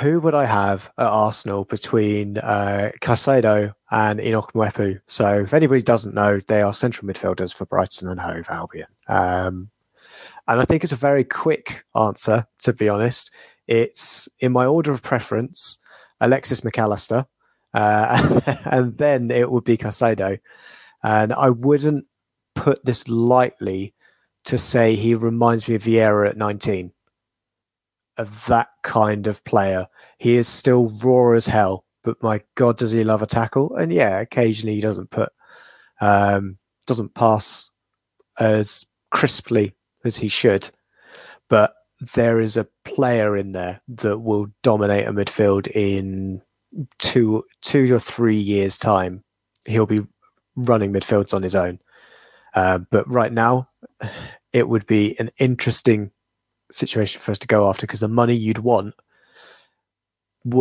who 0.00 0.20
would 0.20 0.34
I 0.34 0.44
have 0.44 0.92
at 0.98 1.06
Arsenal 1.06 1.64
between 1.64 2.38
uh, 2.38 2.92
Caicedo 3.00 3.74
and 3.90 4.20
Enoch 4.20 4.52
Mwepu. 4.54 5.00
So, 5.06 5.40
if 5.40 5.54
anybody 5.54 5.82
doesn't 5.82 6.14
know, 6.14 6.40
they 6.46 6.62
are 6.62 6.74
central 6.74 7.08
midfielders 7.08 7.54
for 7.54 7.66
Brighton 7.66 8.08
and 8.08 8.20
Hove 8.20 8.48
Albion. 8.48 8.86
Um, 9.08 9.70
and 10.46 10.60
I 10.60 10.64
think 10.64 10.82
it's 10.82 10.92
a 10.92 10.96
very 10.96 11.24
quick 11.24 11.84
answer, 11.96 12.46
to 12.60 12.72
be 12.72 12.88
honest. 12.88 13.30
It's 13.66 14.28
in 14.40 14.52
my 14.52 14.66
order 14.66 14.92
of 14.92 15.02
preference 15.02 15.78
Alexis 16.20 16.64
Mac 16.64 16.78
Allister, 16.78 17.26
uh, 17.74 18.40
and 18.64 18.96
then 18.98 19.30
it 19.30 19.50
would 19.50 19.64
be 19.64 19.76
Caicedo. 19.76 20.38
And 21.02 21.32
I 21.32 21.50
wouldn't 21.50 22.06
put 22.54 22.84
this 22.84 23.08
lightly 23.08 23.94
to 24.44 24.58
say 24.58 24.94
he 24.94 25.14
reminds 25.14 25.68
me 25.68 25.74
of 25.74 25.84
Vieira 25.84 26.28
at 26.28 26.36
19. 26.36 26.92
Of 28.16 28.46
that 28.46 28.68
kind 28.82 29.26
of 29.26 29.44
player. 29.44 29.86
He 30.18 30.36
is 30.36 30.46
still 30.46 30.90
raw 31.02 31.32
as 31.32 31.46
hell, 31.46 31.84
but 32.04 32.22
my 32.22 32.42
God, 32.54 32.76
does 32.76 32.92
he 32.92 33.04
love 33.04 33.22
a 33.22 33.26
tackle? 33.26 33.74
And 33.74 33.92
yeah, 33.92 34.20
occasionally 34.20 34.74
he 34.74 34.80
doesn't 34.80 35.10
put, 35.10 35.30
um, 36.00 36.58
doesn't 36.86 37.14
pass 37.14 37.70
as 38.38 38.86
crisply 39.10 39.74
as 40.04 40.16
he 40.16 40.28
should. 40.28 40.70
But 41.48 41.74
there 42.14 42.40
is 42.40 42.56
a 42.56 42.68
player 42.84 43.36
in 43.36 43.52
there 43.52 43.80
that 43.88 44.18
will 44.18 44.48
dominate 44.62 45.06
a 45.06 45.12
midfield 45.12 45.68
in 45.68 46.42
two, 46.98 47.44
two 47.60 47.94
or 47.94 48.00
three 48.00 48.36
years' 48.36 48.78
time. 48.78 49.22
He'll 49.64 49.86
be 49.86 50.02
running 50.56 50.92
midfields 50.92 51.32
on 51.32 51.42
his 51.42 51.54
own. 51.54 51.78
Uh, 52.54 52.78
but 52.90 53.10
right 53.10 53.32
now, 53.32 53.68
it 54.52 54.68
would 54.68 54.86
be 54.86 55.18
an 55.18 55.30
interesting 55.38 56.10
situation 56.70 57.20
for 57.20 57.32
us 57.32 57.38
to 57.40 57.46
go 57.46 57.68
after 57.68 57.86
because 57.86 58.00
the 58.00 58.08
money 58.08 58.34
you'd 58.34 58.58
want, 58.58 58.94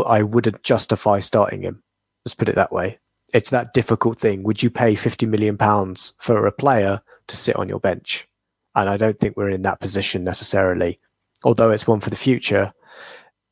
I 0.06 0.24
wouldn't 0.24 0.64
justify 0.64 1.20
starting 1.20 1.64
him. 1.64 1.84
Let's 2.26 2.36
put 2.36 2.50
it 2.50 2.56
that 2.56 2.72
way. 2.72 3.00
It's 3.34 3.50
that 3.50 3.74
difficult 3.74 4.20
thing. 4.20 4.44
Would 4.44 4.62
you 4.62 4.70
pay 4.70 4.96
fifty 4.96 5.26
million 5.26 5.58
pounds 5.58 6.14
for 6.18 6.46
a 6.46 6.52
player 6.52 7.02
to 7.28 7.38
sit 7.38 7.56
on 7.56 7.70
your 7.70 7.80
bench? 7.80 8.28
And 8.76 8.90
I 8.90 8.98
don't 8.98 9.20
think 9.20 9.36
we're 9.36 9.50
in 9.50 9.64
that 9.64 9.80
position 9.80 10.24
necessarily. 10.24 11.00
Although 11.44 11.72
it's 11.72 11.88
one 11.88 12.00
for 12.00 12.10
the 12.10 12.16
future, 12.16 12.74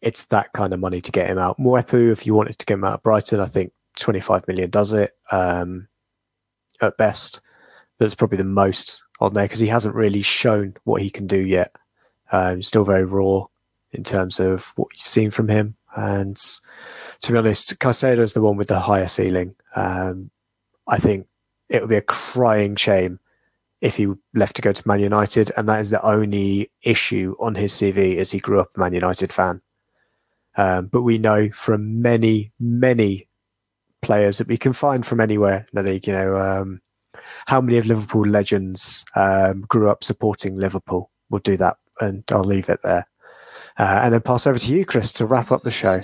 it's 0.01 0.25
that 0.25 0.53
kind 0.53 0.73
of 0.73 0.79
money 0.79 1.01
to 1.01 1.11
get 1.11 1.29
him 1.29 1.37
out. 1.37 1.59
Mwepu, 1.59 2.11
if 2.11 2.25
you 2.25 2.33
wanted 2.33 2.59
to 2.59 2.65
get 2.65 2.75
him 2.75 2.83
out 2.83 2.95
of 2.95 3.03
Brighton, 3.03 3.39
I 3.39 3.45
think 3.45 3.73
25 3.97 4.47
million 4.47 4.69
does 4.69 4.93
it 4.93 5.11
um, 5.31 5.87
at 6.81 6.97
best. 6.97 7.41
That's 7.99 8.15
probably 8.15 8.37
the 8.37 8.43
most 8.45 9.03
on 9.19 9.33
there 9.33 9.45
because 9.45 9.59
he 9.59 9.67
hasn't 9.67 9.95
really 9.95 10.21
shown 10.21 10.75
what 10.83 11.01
he 11.01 11.09
can 11.09 11.27
do 11.27 11.39
yet. 11.39 11.75
Um, 12.31 12.61
still 12.61 12.83
very 12.83 13.05
raw 13.05 13.45
in 13.91 14.03
terms 14.03 14.39
of 14.39 14.73
what 14.75 14.89
you've 14.93 15.07
seen 15.07 15.31
from 15.31 15.47
him. 15.47 15.75
And 15.95 16.37
to 17.21 17.31
be 17.31 17.37
honest, 17.37 17.79
Caicedo 17.79 18.19
is 18.19 18.33
the 18.33 18.41
one 18.41 18.57
with 18.57 18.67
the 18.67 18.79
higher 18.79 19.07
ceiling. 19.07 19.55
Um, 19.75 20.29
I 20.87 20.97
think 20.97 21.27
it 21.69 21.81
would 21.81 21.89
be 21.89 21.95
a 21.95 22.01
crying 22.01 22.75
shame 22.75 23.19
if 23.81 23.97
he 23.97 24.07
left 24.33 24.57
to 24.57 24.61
go 24.61 24.73
to 24.73 24.87
Man 24.87 24.99
United, 24.99 25.51
and 25.55 25.69
that 25.69 25.79
is 25.79 25.89
the 25.89 26.05
only 26.05 26.69
issue 26.81 27.35
on 27.39 27.55
his 27.55 27.73
CV 27.73 28.17
as 28.17 28.31
he 28.31 28.39
grew 28.39 28.59
up 28.59 28.71
a 28.75 28.79
Man 28.79 28.93
United 28.93 29.31
fan. 29.31 29.61
Um, 30.57 30.87
but 30.87 31.03
we 31.03 31.17
know 31.17 31.49
from 31.51 32.01
many, 32.01 32.51
many 32.59 33.27
players 34.01 34.39
that 34.39 34.47
we 34.47 34.57
can 34.57 34.73
find 34.73 35.05
from 35.05 35.21
anywhere 35.21 35.67
in 35.71 35.83
the 35.83 35.89
league, 35.89 36.07
you 36.07 36.13
know, 36.13 36.37
um, 36.37 36.81
how 37.47 37.61
many 37.61 37.77
of 37.77 37.85
Liverpool 37.85 38.25
legends 38.25 39.05
um, 39.15 39.61
grew 39.61 39.89
up 39.89 40.03
supporting 40.03 40.55
Liverpool? 40.55 41.09
We'll 41.29 41.39
do 41.39 41.57
that, 41.57 41.77
and 41.99 42.23
I'll 42.31 42.43
leave 42.43 42.69
it 42.69 42.79
there. 42.83 43.07
Uh, 43.77 44.01
and 44.03 44.13
then 44.13 44.21
pass 44.21 44.45
over 44.45 44.59
to 44.59 44.75
you, 44.75 44.85
Kris, 44.85 45.13
to 45.13 45.25
wrap 45.25 45.51
up 45.51 45.63
the 45.63 45.71
show. 45.71 46.01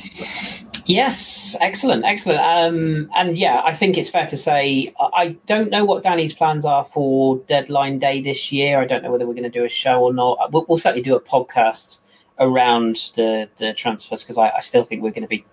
Yes, 0.85 1.57
excellent, 1.61 2.05
excellent. 2.05 2.39
Um, 2.39 3.09
and 3.15 3.37
yeah, 3.37 3.61
I 3.65 3.73
think 3.73 3.97
it's 3.97 4.09
fair 4.09 4.27
to 4.27 4.37
say 4.37 4.93
I 4.99 5.35
don't 5.47 5.71
know 5.71 5.83
what 5.83 6.03
Danny's 6.03 6.33
plans 6.33 6.63
are 6.63 6.85
for 6.85 7.37
deadline 7.47 7.97
day 7.97 8.21
this 8.21 8.51
year. 8.51 8.79
I 8.79 8.85
don't 8.85 9.03
know 9.03 9.11
whether 9.11 9.25
we're 9.25 9.33
going 9.33 9.43
to 9.43 9.49
do 9.49 9.65
a 9.65 9.69
show 9.69 10.03
or 10.03 10.13
not. 10.13 10.53
We'll, 10.53 10.65
we'll 10.69 10.77
certainly 10.77 11.01
do 11.01 11.15
a 11.15 11.21
podcast 11.21 12.01
around 12.37 12.97
the 13.15 13.49
the 13.57 13.73
transfers 13.73 14.21
because 14.21 14.37
I, 14.37 14.51
I, 14.51 14.59
still 14.59 14.83
think 14.83 15.01
we're 15.01 15.11
going 15.11 15.21
to 15.23 15.27
be 15.27 15.45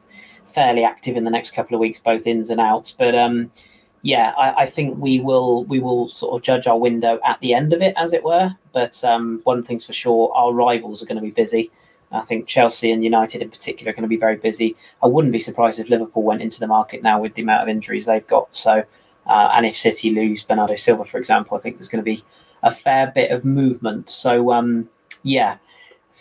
fairly 0.44 0.84
active 0.84 1.16
in 1.16 1.24
the 1.24 1.30
next 1.30 1.52
couple 1.52 1.74
of 1.74 1.80
weeks, 1.80 1.98
both 1.98 2.26
ins 2.26 2.50
and 2.50 2.60
outs. 2.60 2.92
But 2.92 3.14
um, 3.14 3.52
yeah, 4.02 4.34
I, 4.36 4.62
I, 4.62 4.66
think 4.66 4.98
we 4.98 5.20
will 5.20 5.64
we 5.64 5.78
will 5.78 6.08
sort 6.08 6.34
of 6.34 6.42
judge 6.42 6.66
our 6.66 6.78
window 6.78 7.20
at 7.24 7.40
the 7.40 7.54
end 7.54 7.72
of 7.72 7.80
it, 7.80 7.94
as 7.96 8.12
it 8.12 8.24
were. 8.24 8.54
But 8.72 9.02
um, 9.04 9.40
one 9.44 9.62
thing's 9.62 9.86
for 9.86 9.92
sure, 9.92 10.32
our 10.34 10.52
rivals 10.52 11.02
are 11.02 11.06
going 11.06 11.16
to 11.16 11.22
be 11.22 11.30
busy. 11.30 11.70
I 12.10 12.20
think 12.20 12.46
Chelsea 12.46 12.92
and 12.92 13.02
United 13.02 13.40
in 13.40 13.50
particular 13.50 13.90
are 13.90 13.94
going 13.94 14.02
to 14.02 14.08
be 14.08 14.16
very 14.16 14.36
busy. 14.36 14.76
I 15.02 15.06
wouldn't 15.06 15.32
be 15.32 15.38
surprised 15.38 15.78
if 15.78 15.88
Liverpool 15.88 16.24
went 16.24 16.42
into 16.42 16.60
the 16.60 16.66
market 16.66 17.02
now 17.02 17.20
with 17.20 17.34
the 17.34 17.42
amount 17.42 17.62
of 17.62 17.68
injuries 17.68 18.04
they've 18.04 18.26
got. 18.26 18.54
So, 18.54 18.84
uh, 19.26 19.50
and 19.54 19.64
if 19.64 19.76
City 19.76 20.10
lose 20.10 20.42
Bernardo 20.42 20.76
Silva, 20.76 21.04
for 21.04 21.16
example, 21.16 21.56
I 21.56 21.60
think 21.60 21.78
there's 21.78 21.88
going 21.88 22.04
to 22.04 22.10
be 22.10 22.22
a 22.62 22.70
fair 22.70 23.10
bit 23.14 23.30
of 23.30 23.44
movement. 23.46 24.10
So, 24.10 24.52
um, 24.52 24.90
yeah, 25.22 25.56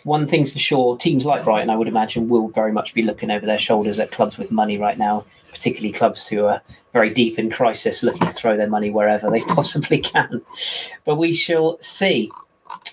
one 0.04 0.26
thing's 0.26 0.52
for 0.52 0.58
sure, 0.58 0.96
teams 0.96 1.24
like 1.24 1.44
Brighton, 1.44 1.70
I 1.70 1.76
would 1.76 1.88
imagine, 1.88 2.28
will 2.28 2.48
very 2.48 2.72
much 2.72 2.94
be 2.94 3.02
looking 3.02 3.30
over 3.30 3.46
their 3.46 3.58
shoulders 3.58 3.98
at 3.98 4.10
clubs 4.10 4.38
with 4.38 4.50
money 4.50 4.78
right 4.78 4.98
now 4.98 5.24
particularly 5.52 5.92
clubs 5.92 6.26
who 6.26 6.46
are 6.46 6.60
very 6.92 7.10
deep 7.10 7.38
in 7.38 7.48
crisis, 7.48 8.02
looking 8.02 8.26
to 8.26 8.32
throw 8.32 8.56
their 8.56 8.68
money 8.68 8.90
wherever 8.90 9.30
they 9.30 9.40
possibly 9.58 9.98
can. 9.98 10.42
But 11.04 11.16
we 11.16 11.32
shall 11.32 11.78
see. 11.80 12.32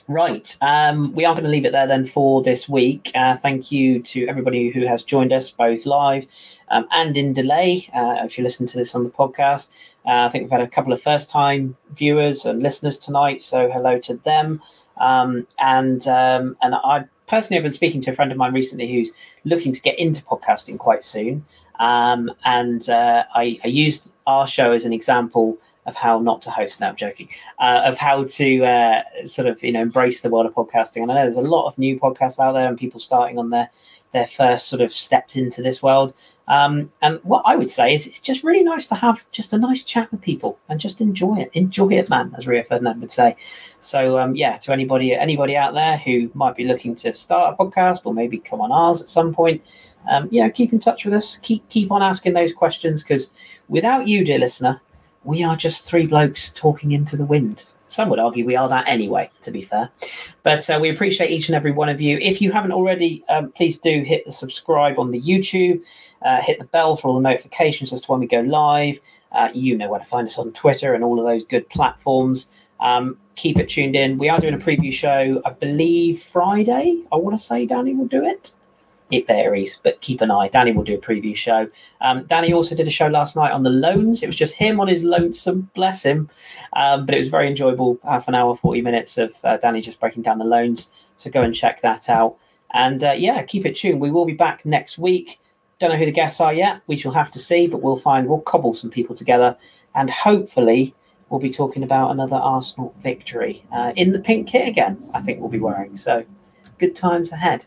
Right, 0.07 0.57
um, 0.61 1.13
we 1.13 1.23
are 1.23 1.33
going 1.33 1.45
to 1.45 1.49
leave 1.49 1.65
it 1.65 1.71
there 1.71 1.87
then 1.87 2.03
for 2.03 2.43
this 2.43 2.67
week. 2.67 3.11
Uh, 3.15 3.37
thank 3.37 3.71
you 3.71 4.01
to 4.03 4.27
everybody 4.27 4.71
who 4.71 4.85
has 4.85 5.03
joined 5.03 5.31
us 5.31 5.51
both 5.51 5.85
live 5.85 6.27
um, 6.69 6.87
and 6.91 7.15
in 7.15 7.31
delay. 7.31 7.89
Uh, 7.93 8.17
if 8.25 8.37
you 8.37 8.43
listen 8.43 8.65
to 8.67 8.77
this 8.77 8.93
on 8.93 9.03
the 9.03 9.09
podcast, 9.09 9.69
uh, 10.05 10.25
I 10.25 10.29
think 10.29 10.43
we've 10.43 10.51
had 10.51 10.61
a 10.61 10.67
couple 10.67 10.93
of 10.93 11.01
first-time 11.01 11.77
viewers 11.91 12.43
and 12.43 12.61
listeners 12.61 12.97
tonight, 12.97 13.41
so 13.41 13.69
hello 13.71 13.99
to 13.99 14.15
them. 14.15 14.61
Um, 14.99 15.47
and 15.59 16.05
um, 16.07 16.57
and 16.61 16.75
I 16.75 17.05
personally 17.27 17.57
have 17.57 17.63
been 17.63 17.73
speaking 17.73 18.01
to 18.01 18.11
a 18.11 18.13
friend 18.13 18.31
of 18.31 18.37
mine 18.37 18.53
recently 18.53 18.91
who's 18.91 19.11
looking 19.45 19.71
to 19.71 19.81
get 19.81 19.97
into 19.97 20.23
podcasting 20.23 20.77
quite 20.77 21.03
soon. 21.03 21.45
Um, 21.79 22.31
and 22.43 22.87
uh, 22.89 23.23
I, 23.33 23.57
I, 23.63 23.67
used 23.67 24.13
our 24.27 24.45
show 24.45 24.73
as 24.73 24.83
an 24.83 24.91
example 24.91 25.57
of 25.85 25.95
how 25.95 26.19
not 26.19 26.41
to 26.41 26.51
host. 26.51 26.81
Now 26.81 26.89
I'm 26.89 26.97
joking. 26.97 27.29
Uh, 27.57 27.83
of 27.85 27.97
how 27.97 28.25
to 28.25 28.65
uh, 28.65 29.03
sort 29.25 29.47
of 29.47 29.63
you 29.63 29.71
know 29.71 29.81
embrace 29.81 30.21
the 30.21 30.29
world 30.29 30.45
of 30.45 30.53
podcasting. 30.53 31.03
And 31.03 31.11
I 31.11 31.15
know 31.15 31.21
there's 31.21 31.37
a 31.37 31.41
lot 31.41 31.67
of 31.67 31.77
new 31.77 31.97
podcasts 31.97 32.39
out 32.39 32.51
there 32.51 32.67
and 32.67 32.77
people 32.77 32.99
starting 32.99 33.37
on 33.37 33.49
their 33.49 33.69
their 34.11 34.25
first 34.25 34.67
sort 34.67 34.81
of 34.81 34.91
steps 34.91 35.35
into 35.35 35.61
this 35.61 35.81
world. 35.81 36.13
Um, 36.49 36.91
and 37.03 37.19
what 37.23 37.43
I 37.45 37.55
would 37.55 37.69
say 37.69 37.93
is 37.93 38.07
it's 38.07 38.19
just 38.19 38.43
really 38.43 38.63
nice 38.63 38.87
to 38.87 38.95
have 38.95 39.29
just 39.31 39.53
a 39.53 39.57
nice 39.57 39.83
chat 39.83 40.11
with 40.11 40.21
people 40.21 40.57
and 40.67 40.79
just 40.79 40.99
enjoy 40.99 41.37
it. 41.37 41.51
Enjoy 41.53 41.89
it, 41.89 42.09
man, 42.09 42.33
as 42.37 42.47
Rio 42.47 42.63
Ferdinand 42.63 42.99
would 43.01 43.11
say. 43.11 43.35
So 43.79 44.17
um, 44.17 44.35
yeah, 44.35 44.57
to 44.57 44.73
anybody 44.73 45.13
anybody 45.13 45.55
out 45.55 45.75
there 45.75 45.97
who 45.97 46.31
might 46.33 46.55
be 46.55 46.65
looking 46.65 46.95
to 46.95 47.13
start 47.13 47.53
a 47.53 47.63
podcast 47.63 48.05
or 48.05 48.13
maybe 48.15 48.39
come 48.39 48.61
on 48.61 48.71
ours 48.71 48.99
at 48.99 49.09
some 49.09 49.33
point, 49.33 49.61
um, 50.09 50.27
you 50.31 50.41
know, 50.41 50.49
keep 50.49 50.73
in 50.73 50.79
touch 50.79 51.05
with 51.05 51.13
us. 51.13 51.37
Keep 51.37 51.69
keep 51.69 51.91
on 51.91 52.01
asking 52.01 52.33
those 52.33 52.51
questions 52.51 53.03
because 53.03 53.29
without 53.67 54.07
you, 54.07 54.25
dear 54.25 54.39
listener, 54.39 54.81
we 55.23 55.43
are 55.43 55.55
just 55.55 55.83
three 55.83 56.07
blokes 56.07 56.51
talking 56.51 56.91
into 56.91 57.15
the 57.15 57.25
wind. 57.25 57.65
Some 57.89 58.09
would 58.09 58.19
argue 58.19 58.45
we 58.45 58.55
are 58.55 58.69
that 58.69 58.87
anyway, 58.87 59.29
to 59.41 59.51
be 59.51 59.61
fair. 59.61 59.89
But 60.43 60.69
uh, 60.69 60.79
we 60.79 60.89
appreciate 60.89 61.31
each 61.31 61.49
and 61.49 61.55
every 61.55 61.71
one 61.71 61.89
of 61.89 61.99
you. 61.99 62.17
If 62.19 62.41
you 62.41 62.51
haven't 62.51 62.71
already, 62.71 63.23
um, 63.29 63.51
please 63.51 63.77
do 63.77 64.03
hit 64.03 64.25
the 64.25 64.31
subscribe 64.31 64.97
on 64.99 65.11
the 65.11 65.19
YouTube, 65.19 65.81
uh, 66.21 66.41
hit 66.41 66.59
the 66.59 66.65
bell 66.65 66.95
for 66.95 67.09
all 67.09 67.15
the 67.15 67.21
notifications 67.21 67.91
as 67.91 68.01
to 68.01 68.11
when 68.11 68.19
we 68.19 68.27
go 68.27 68.41
live. 68.41 68.99
Uh, 69.31 69.49
you 69.53 69.77
know 69.77 69.89
where 69.89 69.99
to 69.99 70.05
find 70.05 70.27
us 70.27 70.37
on 70.37 70.51
Twitter 70.53 70.93
and 70.93 71.03
all 71.03 71.19
of 71.19 71.25
those 71.25 71.43
good 71.45 71.67
platforms. 71.69 72.49
Um, 72.79 73.17
keep 73.35 73.57
it 73.59 73.69
tuned 73.69 73.95
in. 73.95 74.17
We 74.17 74.29
are 74.29 74.39
doing 74.39 74.53
a 74.53 74.57
preview 74.57 74.93
show, 74.93 75.41
I 75.45 75.51
believe 75.51 76.19
Friday. 76.19 77.03
I 77.11 77.15
want 77.17 77.37
to 77.37 77.43
say 77.43 77.65
Danny 77.65 77.93
will 77.93 78.07
do 78.07 78.23
it 78.23 78.53
it 79.11 79.25
varies, 79.27 79.79
but 79.81 80.01
keep 80.01 80.21
an 80.21 80.31
eye. 80.31 80.49
Danny 80.49 80.71
will 80.71 80.83
do 80.83 80.95
a 80.95 80.99
preview 80.99 81.35
show. 81.35 81.67
Um, 82.01 82.25
Danny 82.25 82.53
also 82.53 82.75
did 82.75 82.87
a 82.87 82.91
show 82.91 83.07
last 83.07 83.35
night 83.35 83.51
on 83.51 83.63
the 83.63 83.69
loans. 83.69 84.21
It 84.21 84.27
was 84.27 84.35
just 84.35 84.55
him 84.55 84.79
on 84.79 84.87
his 84.87 85.03
lonesome, 85.03 85.69
bless 85.73 86.03
him. 86.03 86.29
Um, 86.73 87.05
but 87.05 87.15
it 87.15 87.17
was 87.17 87.29
very 87.29 87.47
enjoyable. 87.47 87.99
Half 88.03 88.27
an 88.27 88.35
hour, 88.35 88.55
40 88.55 88.81
minutes 88.81 89.17
of 89.17 89.33
uh, 89.43 89.57
Danny 89.57 89.81
just 89.81 89.99
breaking 89.99 90.23
down 90.23 90.37
the 90.37 90.45
loans. 90.45 90.91
So 91.15 91.29
go 91.29 91.41
and 91.41 91.55
check 91.55 91.81
that 91.81 92.09
out. 92.09 92.37
And 92.71 93.03
uh, 93.03 93.13
yeah, 93.13 93.41
keep 93.43 93.65
it 93.65 93.75
tuned. 93.75 93.99
We 93.99 94.11
will 94.11 94.25
be 94.25 94.33
back 94.33 94.63
next 94.63 94.99
week. 94.99 95.39
Don't 95.79 95.91
know 95.91 95.97
who 95.97 96.05
the 96.05 96.11
guests 96.11 96.39
are 96.39 96.53
yet. 96.53 96.81
We 96.87 96.97
shall 96.97 97.13
have 97.13 97.31
to 97.31 97.39
see, 97.39 97.65
but 97.65 97.81
we'll 97.81 97.95
find, 97.95 98.27
we'll 98.27 98.41
cobble 98.41 98.73
some 98.73 98.91
people 98.91 99.15
together. 99.15 99.57
And 99.95 100.09
hopefully, 100.09 100.93
we'll 101.29 101.39
be 101.39 101.49
talking 101.49 101.83
about 101.83 102.11
another 102.11 102.35
Arsenal 102.35 102.93
victory 102.99 103.63
uh, 103.71 103.93
in 103.95 104.11
the 104.11 104.19
pink 104.19 104.47
kit 104.47 104.67
again, 104.67 105.09
I 105.13 105.21
think 105.21 105.39
we'll 105.39 105.49
be 105.49 105.59
wearing. 105.59 105.97
So 105.97 106.25
good 106.77 106.95
times 106.95 107.31
ahead. 107.31 107.65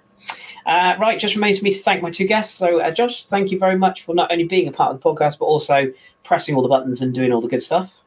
Uh, 0.66 0.94
right, 1.00 1.18
just 1.18 1.34
remains 1.34 1.58
for 1.58 1.64
me 1.64 1.72
to 1.72 1.78
thank 1.78 2.02
my 2.02 2.10
two 2.10 2.26
guests. 2.26 2.54
So, 2.54 2.80
uh, 2.80 2.90
Josh, 2.90 3.26
thank 3.26 3.50
you 3.50 3.58
very 3.58 3.76
much 3.76 4.02
for 4.02 4.14
not 4.14 4.30
only 4.30 4.44
being 4.44 4.68
a 4.68 4.72
part 4.72 4.94
of 4.94 5.00
the 5.00 5.08
podcast, 5.08 5.38
but 5.38 5.46
also 5.46 5.92
pressing 6.24 6.54
all 6.54 6.62
the 6.62 6.68
buttons 6.68 7.02
and 7.02 7.14
doing 7.14 7.32
all 7.32 7.40
the 7.40 7.48
good 7.48 7.62
stuff. 7.62 8.02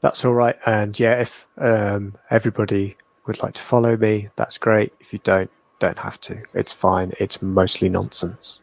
That's 0.00 0.24
all 0.24 0.34
right. 0.34 0.56
And 0.66 0.98
yeah, 0.98 1.20
if 1.20 1.46
um, 1.58 2.14
everybody 2.30 2.96
would 3.26 3.42
like 3.42 3.54
to 3.54 3.62
follow 3.62 3.96
me, 3.96 4.28
that's 4.36 4.58
great. 4.58 4.92
If 5.00 5.12
you 5.12 5.20
don't, 5.22 5.50
don't 5.78 5.98
have 5.98 6.20
to. 6.22 6.42
It's 6.54 6.72
fine. 6.72 7.12
It's 7.20 7.40
mostly 7.42 7.88
nonsense. 7.88 8.62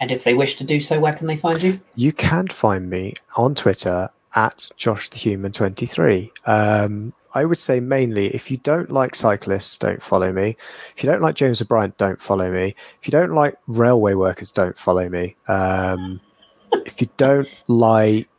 And 0.00 0.10
if 0.10 0.24
they 0.24 0.34
wish 0.34 0.56
to 0.56 0.64
do 0.64 0.80
so, 0.80 1.00
where 1.00 1.14
can 1.14 1.26
they 1.26 1.36
find 1.36 1.62
you? 1.62 1.80
You 1.94 2.12
can 2.12 2.48
find 2.48 2.90
me 2.90 3.14
on 3.36 3.54
Twitter 3.54 4.10
at 4.34 4.68
Josh 4.76 5.08
the 5.08 5.16
Human 5.16 5.52
23. 5.52 6.32
Um, 6.44 7.14
I 7.36 7.44
would 7.44 7.60
say 7.60 7.80
mainly 7.80 8.28
if 8.28 8.50
you 8.50 8.56
don't 8.56 8.90
like 8.90 9.14
cyclists, 9.14 9.76
don't 9.76 10.02
follow 10.02 10.32
me. 10.32 10.56
If 10.96 11.04
you 11.04 11.10
don't 11.10 11.20
like 11.20 11.34
James 11.34 11.60
O'Brien, 11.60 11.92
don't 11.98 12.18
follow 12.18 12.50
me. 12.50 12.74
If 12.98 13.06
you 13.06 13.10
don't 13.10 13.34
like 13.34 13.56
railway 13.66 14.14
workers, 14.14 14.50
don't 14.50 14.78
follow 14.78 15.06
me. 15.10 15.36
Um, 15.46 16.18
if 16.86 16.98
you 16.98 17.10
don't 17.18 17.46
like, 17.68 18.30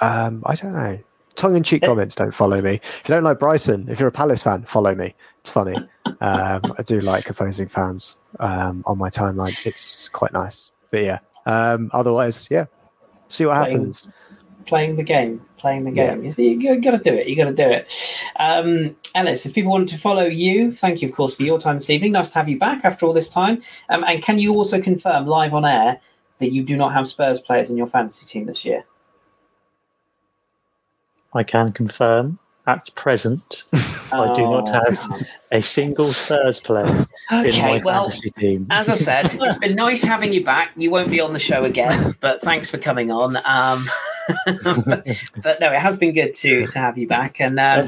um, 0.00 0.42
I 0.46 0.54
don't 0.54 0.72
know, 0.72 0.98
tongue 1.34 1.56
in 1.56 1.62
cheek 1.62 1.82
comments, 1.82 2.16
don't 2.16 2.32
follow 2.32 2.62
me. 2.62 2.76
If 2.76 3.02
you 3.06 3.14
don't 3.14 3.22
like 3.22 3.38
Brighton, 3.38 3.86
if 3.90 4.00
you're 4.00 4.08
a 4.08 4.12
Palace 4.12 4.42
fan, 4.42 4.62
follow 4.62 4.94
me. 4.94 5.14
It's 5.40 5.50
funny. 5.50 5.76
Um, 6.06 6.62
I 6.78 6.82
do 6.86 7.02
like 7.02 7.28
opposing 7.28 7.68
fans 7.68 8.16
um, 8.40 8.82
on 8.86 8.96
my 8.96 9.10
timeline. 9.10 9.54
It's 9.66 10.08
quite 10.08 10.32
nice. 10.32 10.72
But 10.90 11.02
yeah, 11.02 11.18
um, 11.44 11.90
otherwise, 11.92 12.48
yeah, 12.50 12.64
see 13.28 13.44
what 13.44 13.56
happens. 13.56 14.08
Playing 14.66 14.96
the 14.96 15.02
game, 15.02 15.44
playing 15.56 15.84
the 15.84 15.90
game. 15.90 16.24
You, 16.24 16.32
see, 16.32 16.52
you 16.54 16.80
got 16.80 16.92
to 16.92 16.98
do 16.98 17.14
it. 17.14 17.26
You 17.28 17.36
got 17.36 17.44
to 17.46 17.52
do 17.54 17.68
it. 17.68 17.92
Um, 18.36 18.96
Ellis, 19.14 19.44
if 19.46 19.54
people 19.54 19.72
want 19.72 19.88
to 19.90 19.98
follow 19.98 20.24
you, 20.24 20.72
thank 20.72 21.02
you, 21.02 21.08
of 21.08 21.14
course, 21.14 21.34
for 21.34 21.42
your 21.42 21.60
time 21.60 21.76
this 21.76 21.90
evening. 21.90 22.12
Nice 22.12 22.30
to 22.30 22.34
have 22.38 22.48
you 22.48 22.58
back 22.58 22.84
after 22.84 23.06
all 23.06 23.12
this 23.12 23.28
time. 23.28 23.60
Um, 23.88 24.04
and 24.06 24.22
can 24.22 24.38
you 24.38 24.54
also 24.54 24.80
confirm 24.80 25.26
live 25.26 25.54
on 25.54 25.64
air 25.64 26.00
that 26.38 26.52
you 26.52 26.62
do 26.62 26.76
not 26.76 26.92
have 26.92 27.06
Spurs 27.06 27.40
players 27.40 27.70
in 27.70 27.76
your 27.76 27.86
fantasy 27.86 28.26
team 28.26 28.46
this 28.46 28.64
year? 28.64 28.84
I 31.34 31.42
can 31.42 31.72
confirm 31.72 32.38
at 32.66 32.94
present 32.94 33.64
I 34.12 34.32
do 34.34 34.42
not 34.42 34.68
Oh, 34.68 34.72
have 34.72 35.26
a 35.50 35.60
single 35.60 36.12
Spurs 36.12 36.60
player 36.60 36.86
in 36.86 37.58
my 37.58 37.80
well, 37.84 38.04
fantasy 38.04 38.30
team. 38.30 38.66
as 38.70 38.88
I 38.88 38.94
said, 38.94 39.34
it's 39.34 39.58
been 39.58 39.74
nice 39.74 40.02
having 40.02 40.32
you 40.32 40.44
back. 40.44 40.70
You 40.76 40.90
won't 40.90 41.10
be 41.10 41.20
on 41.20 41.32
the 41.32 41.38
show 41.38 41.64
again, 41.64 42.14
but 42.20 42.40
thanks 42.42 42.70
for 42.70 42.78
coming 42.78 43.10
on. 43.10 43.36
Um, 43.44 43.84
but, 44.46 45.06
but 45.42 45.60
no, 45.60 45.72
it 45.72 45.80
has 45.80 45.96
been 45.96 46.12
good 46.12 46.34
to 46.34 46.66
to 46.66 46.78
have 46.78 46.98
you 46.98 47.06
back. 47.06 47.40
And 47.40 47.58
um, 47.58 47.86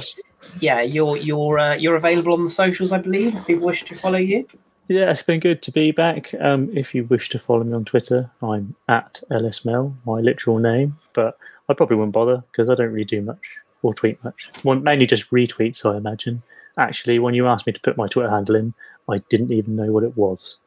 yeah, 0.60 0.80
you're 0.80 1.16
you're 1.16 1.58
uh, 1.58 1.74
you're 1.74 1.96
available 1.96 2.32
on 2.32 2.44
the 2.44 2.50
socials, 2.50 2.92
I 2.92 2.98
believe. 2.98 3.34
If 3.34 3.46
people 3.46 3.66
wish 3.66 3.84
to 3.84 3.94
follow 3.94 4.18
you. 4.18 4.46
Yeah, 4.88 5.10
it's 5.10 5.22
been 5.22 5.40
good 5.40 5.62
to 5.62 5.72
be 5.72 5.92
back. 5.92 6.34
Um, 6.38 6.70
if 6.76 6.94
you 6.94 7.04
wish 7.04 7.30
to 7.30 7.38
follow 7.38 7.64
me 7.64 7.72
on 7.72 7.86
Twitter, 7.86 8.30
I'm 8.42 8.74
at 8.86 9.22
LSMel, 9.32 9.94
my 10.04 10.20
literal 10.20 10.58
name, 10.58 10.98
but 11.14 11.38
I 11.70 11.74
probably 11.74 11.96
wouldn't 11.96 12.12
bother 12.12 12.44
because 12.52 12.68
I 12.68 12.74
don't 12.74 12.92
really 12.92 13.06
do 13.06 13.22
much 13.22 13.56
or 13.82 13.94
tweet 13.94 14.22
much. 14.22 14.50
Well, 14.62 14.78
mainly 14.78 15.06
just 15.06 15.30
retweets, 15.30 15.90
I 15.90 15.96
imagine. 15.96 16.42
Actually, 16.76 17.18
when 17.18 17.32
you 17.32 17.46
asked 17.46 17.66
me 17.66 17.72
to 17.72 17.80
put 17.80 17.96
my 17.96 18.06
Twitter 18.08 18.28
handle 18.28 18.56
in, 18.56 18.74
I 19.08 19.18
didn't 19.30 19.52
even 19.52 19.74
know 19.76 19.90
what 19.90 20.04
it 20.04 20.16
was. 20.18 20.58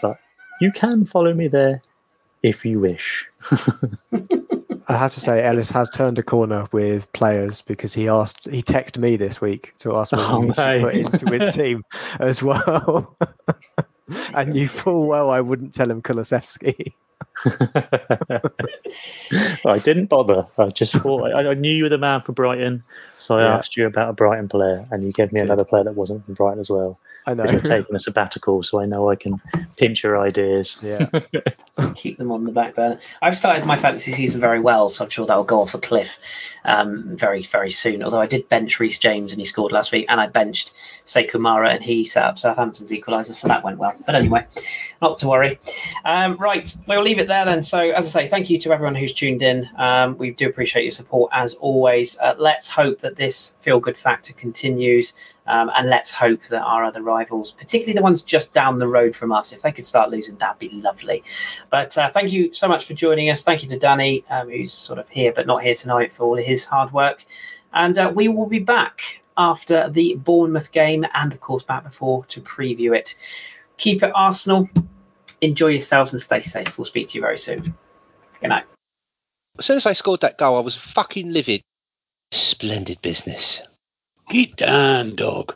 But 0.00 0.18
you 0.60 0.72
can 0.72 1.04
follow 1.04 1.34
me 1.34 1.48
there 1.48 1.82
if 2.42 2.64
you 2.64 2.80
wish. 2.80 3.28
I 4.88 4.96
have 4.96 5.12
to 5.12 5.20
say, 5.20 5.44
Ellis 5.44 5.70
has 5.70 5.88
turned 5.90 6.18
a 6.18 6.22
corner 6.22 6.66
with 6.72 7.12
players 7.12 7.62
because 7.62 7.94
he 7.94 8.08
asked, 8.08 8.48
he 8.48 8.62
texted 8.62 8.98
me 8.98 9.16
this 9.16 9.40
week 9.40 9.74
to 9.78 9.96
ask 9.96 10.12
me 10.12 10.18
Oh, 10.20 10.40
who 10.40 10.48
he 10.48 10.52
should 10.52 10.82
put 10.82 10.94
into 10.94 11.32
his 11.32 11.54
team 11.62 11.84
as 12.20 12.42
well. 12.42 13.16
and 14.34 14.56
you 14.56 14.68
full 14.68 15.06
well 15.06 15.30
I 15.30 15.40
wouldn't 15.40 15.74
tell 15.74 15.90
him 15.90 16.02
Kulusevski. 16.02 16.92
I 19.66 19.78
didn't 19.78 20.06
bother. 20.06 20.46
I 20.58 20.68
just 20.68 20.94
thought 20.94 21.32
I, 21.32 21.50
I 21.50 21.54
knew 21.54 21.72
you 21.72 21.84
were 21.84 21.88
the 21.88 21.98
man 21.98 22.22
for 22.22 22.32
Brighton, 22.32 22.82
so 23.22 23.38
I 23.38 23.42
Yeah. 23.42 23.56
asked 23.56 23.76
you 23.76 23.86
about 23.86 24.10
a 24.10 24.12
Brighton 24.12 24.48
player, 24.48 24.86
and 24.90 25.02
you 25.02 25.12
gave 25.12 25.32
me 25.32 25.40
another 25.40 25.64
player 25.64 25.84
that 25.84 25.94
wasn't 25.94 26.24
from 26.26 26.34
Brighton 26.34 26.60
as 26.60 26.70
well. 26.70 26.98
I 27.26 27.34
know. 27.34 27.44
You're 27.44 27.60
taking 27.76 27.94
a 27.94 28.00
sabbatical, 28.00 28.62
so 28.64 28.80
I 28.80 28.86
know 28.86 29.08
I 29.10 29.14
can 29.16 29.40
pinch 29.76 30.02
your 30.02 30.18
ideas. 30.18 30.78
yeah. 30.82 31.08
keep 31.94 32.18
them 32.18 32.30
on 32.30 32.44
the 32.44 32.52
back 32.52 32.74
burner. 32.74 32.98
I've 33.22 33.36
started 33.36 33.64
my 33.64 33.78
fantasy 33.78 34.12
season 34.12 34.40
very 34.40 34.60
well, 34.60 34.88
so 34.90 35.04
I'm 35.04 35.10
sure 35.10 35.24
that 35.24 35.34
will 35.36 35.44
go 35.44 35.60
off 35.62 35.72
a 35.74 35.78
cliff 35.78 36.18
um, 36.66 37.16
very, 37.16 37.42
very 37.42 37.70
soon. 37.70 38.02
Although 38.02 38.20
I 38.20 38.26
did 38.26 38.46
bench 38.50 38.78
Reece 38.78 38.98
James 38.98 39.32
and 39.32 39.40
he 39.40 39.46
scored 39.46 39.72
last 39.72 39.90
week, 39.92 40.04
and 40.08 40.20
I 40.20 40.26
benched 40.26 40.72
Sekou 41.06 41.40
Mara 41.40 41.70
and 41.70 41.82
he 41.82 42.04
set 42.04 42.24
up 42.24 42.38
Southampton's 42.38 42.90
equaliser, 42.90 43.32
so 43.32 43.48
that 43.48 43.64
went 43.64 43.78
well. 43.78 43.94
But 44.04 44.16
anyway, 44.16 44.46
not 45.00 45.16
to 45.18 45.28
worry. 45.28 45.58
Um, 46.04 46.36
right, 46.36 46.74
we'll 46.86 47.02
leave 47.02 47.18
it 47.18 47.28
there 47.28 47.44
then. 47.46 47.62
So, 47.62 47.78
as 47.78 48.14
I 48.14 48.22
say, 48.22 48.28
thank 48.28 48.50
you 48.50 48.58
to 48.58 48.72
everyone 48.72 48.94
who's 48.94 49.14
tuned 49.14 49.42
in. 49.42 49.68
Um, 49.78 50.18
we 50.18 50.30
do 50.32 50.46
appreciate 50.48 50.82
your 50.82 50.92
support 50.92 51.30
as 51.32 51.54
always. 51.54 52.18
Uh, 52.18 52.34
let's 52.36 52.68
hope 52.68 53.00
that 53.00 53.11
this 53.16 53.54
feel 53.58 53.80
good 53.80 53.96
factor 53.96 54.32
continues. 54.32 55.12
Um, 55.46 55.70
and 55.76 55.88
let's 55.88 56.12
hope 56.12 56.42
that 56.44 56.62
our 56.62 56.84
other 56.84 57.02
rivals, 57.02 57.52
particularly 57.52 57.94
the 57.94 58.02
ones 58.02 58.22
just 58.22 58.52
down 58.52 58.78
the 58.78 58.88
road 58.88 59.14
from 59.14 59.32
us, 59.32 59.52
if 59.52 59.62
they 59.62 59.72
could 59.72 59.84
start 59.84 60.10
losing, 60.10 60.36
that'd 60.36 60.58
be 60.58 60.68
lovely. 60.68 61.24
But 61.68 61.98
uh, 61.98 62.10
thank 62.10 62.32
you 62.32 62.52
so 62.52 62.68
much 62.68 62.84
for 62.84 62.94
joining 62.94 63.28
us. 63.28 63.42
Thank 63.42 63.62
you 63.62 63.68
to 63.70 63.78
Danny, 63.78 64.24
um, 64.30 64.48
who's 64.48 64.72
sort 64.72 64.98
of 64.98 65.08
here 65.08 65.32
but 65.32 65.46
not 65.46 65.62
here 65.62 65.74
tonight 65.74 66.12
for 66.12 66.24
all 66.24 66.36
his 66.36 66.64
hard 66.64 66.92
work. 66.92 67.24
And 67.72 67.98
uh, 67.98 68.12
we 68.14 68.28
will 68.28 68.46
be 68.46 68.60
back 68.60 69.22
after 69.36 69.88
the 69.88 70.14
Bournemouth 70.16 70.72
game 70.72 71.06
and, 71.14 71.32
of 71.32 71.40
course, 71.40 71.62
back 71.62 71.84
before 71.84 72.24
to 72.26 72.40
preview 72.40 72.96
it. 72.96 73.14
Keep 73.78 74.02
it 74.02 74.12
Arsenal. 74.14 74.68
Enjoy 75.40 75.68
yourselves 75.68 76.12
and 76.12 76.22
stay 76.22 76.40
safe. 76.40 76.78
We'll 76.78 76.84
speak 76.84 77.08
to 77.08 77.18
you 77.18 77.22
very 77.22 77.38
soon. 77.38 77.74
Good 78.40 78.48
night. 78.48 78.64
As 79.58 79.66
soon 79.66 79.76
as 79.76 79.86
I 79.86 79.92
scored 79.92 80.20
that 80.20 80.38
goal, 80.38 80.56
I 80.56 80.60
was 80.60 80.76
fucking 80.76 81.32
livid. 81.32 81.62
Splendid 82.32 83.02
business. 83.02 83.60
Get 84.30 84.56
down, 84.56 85.16
dog. 85.16 85.54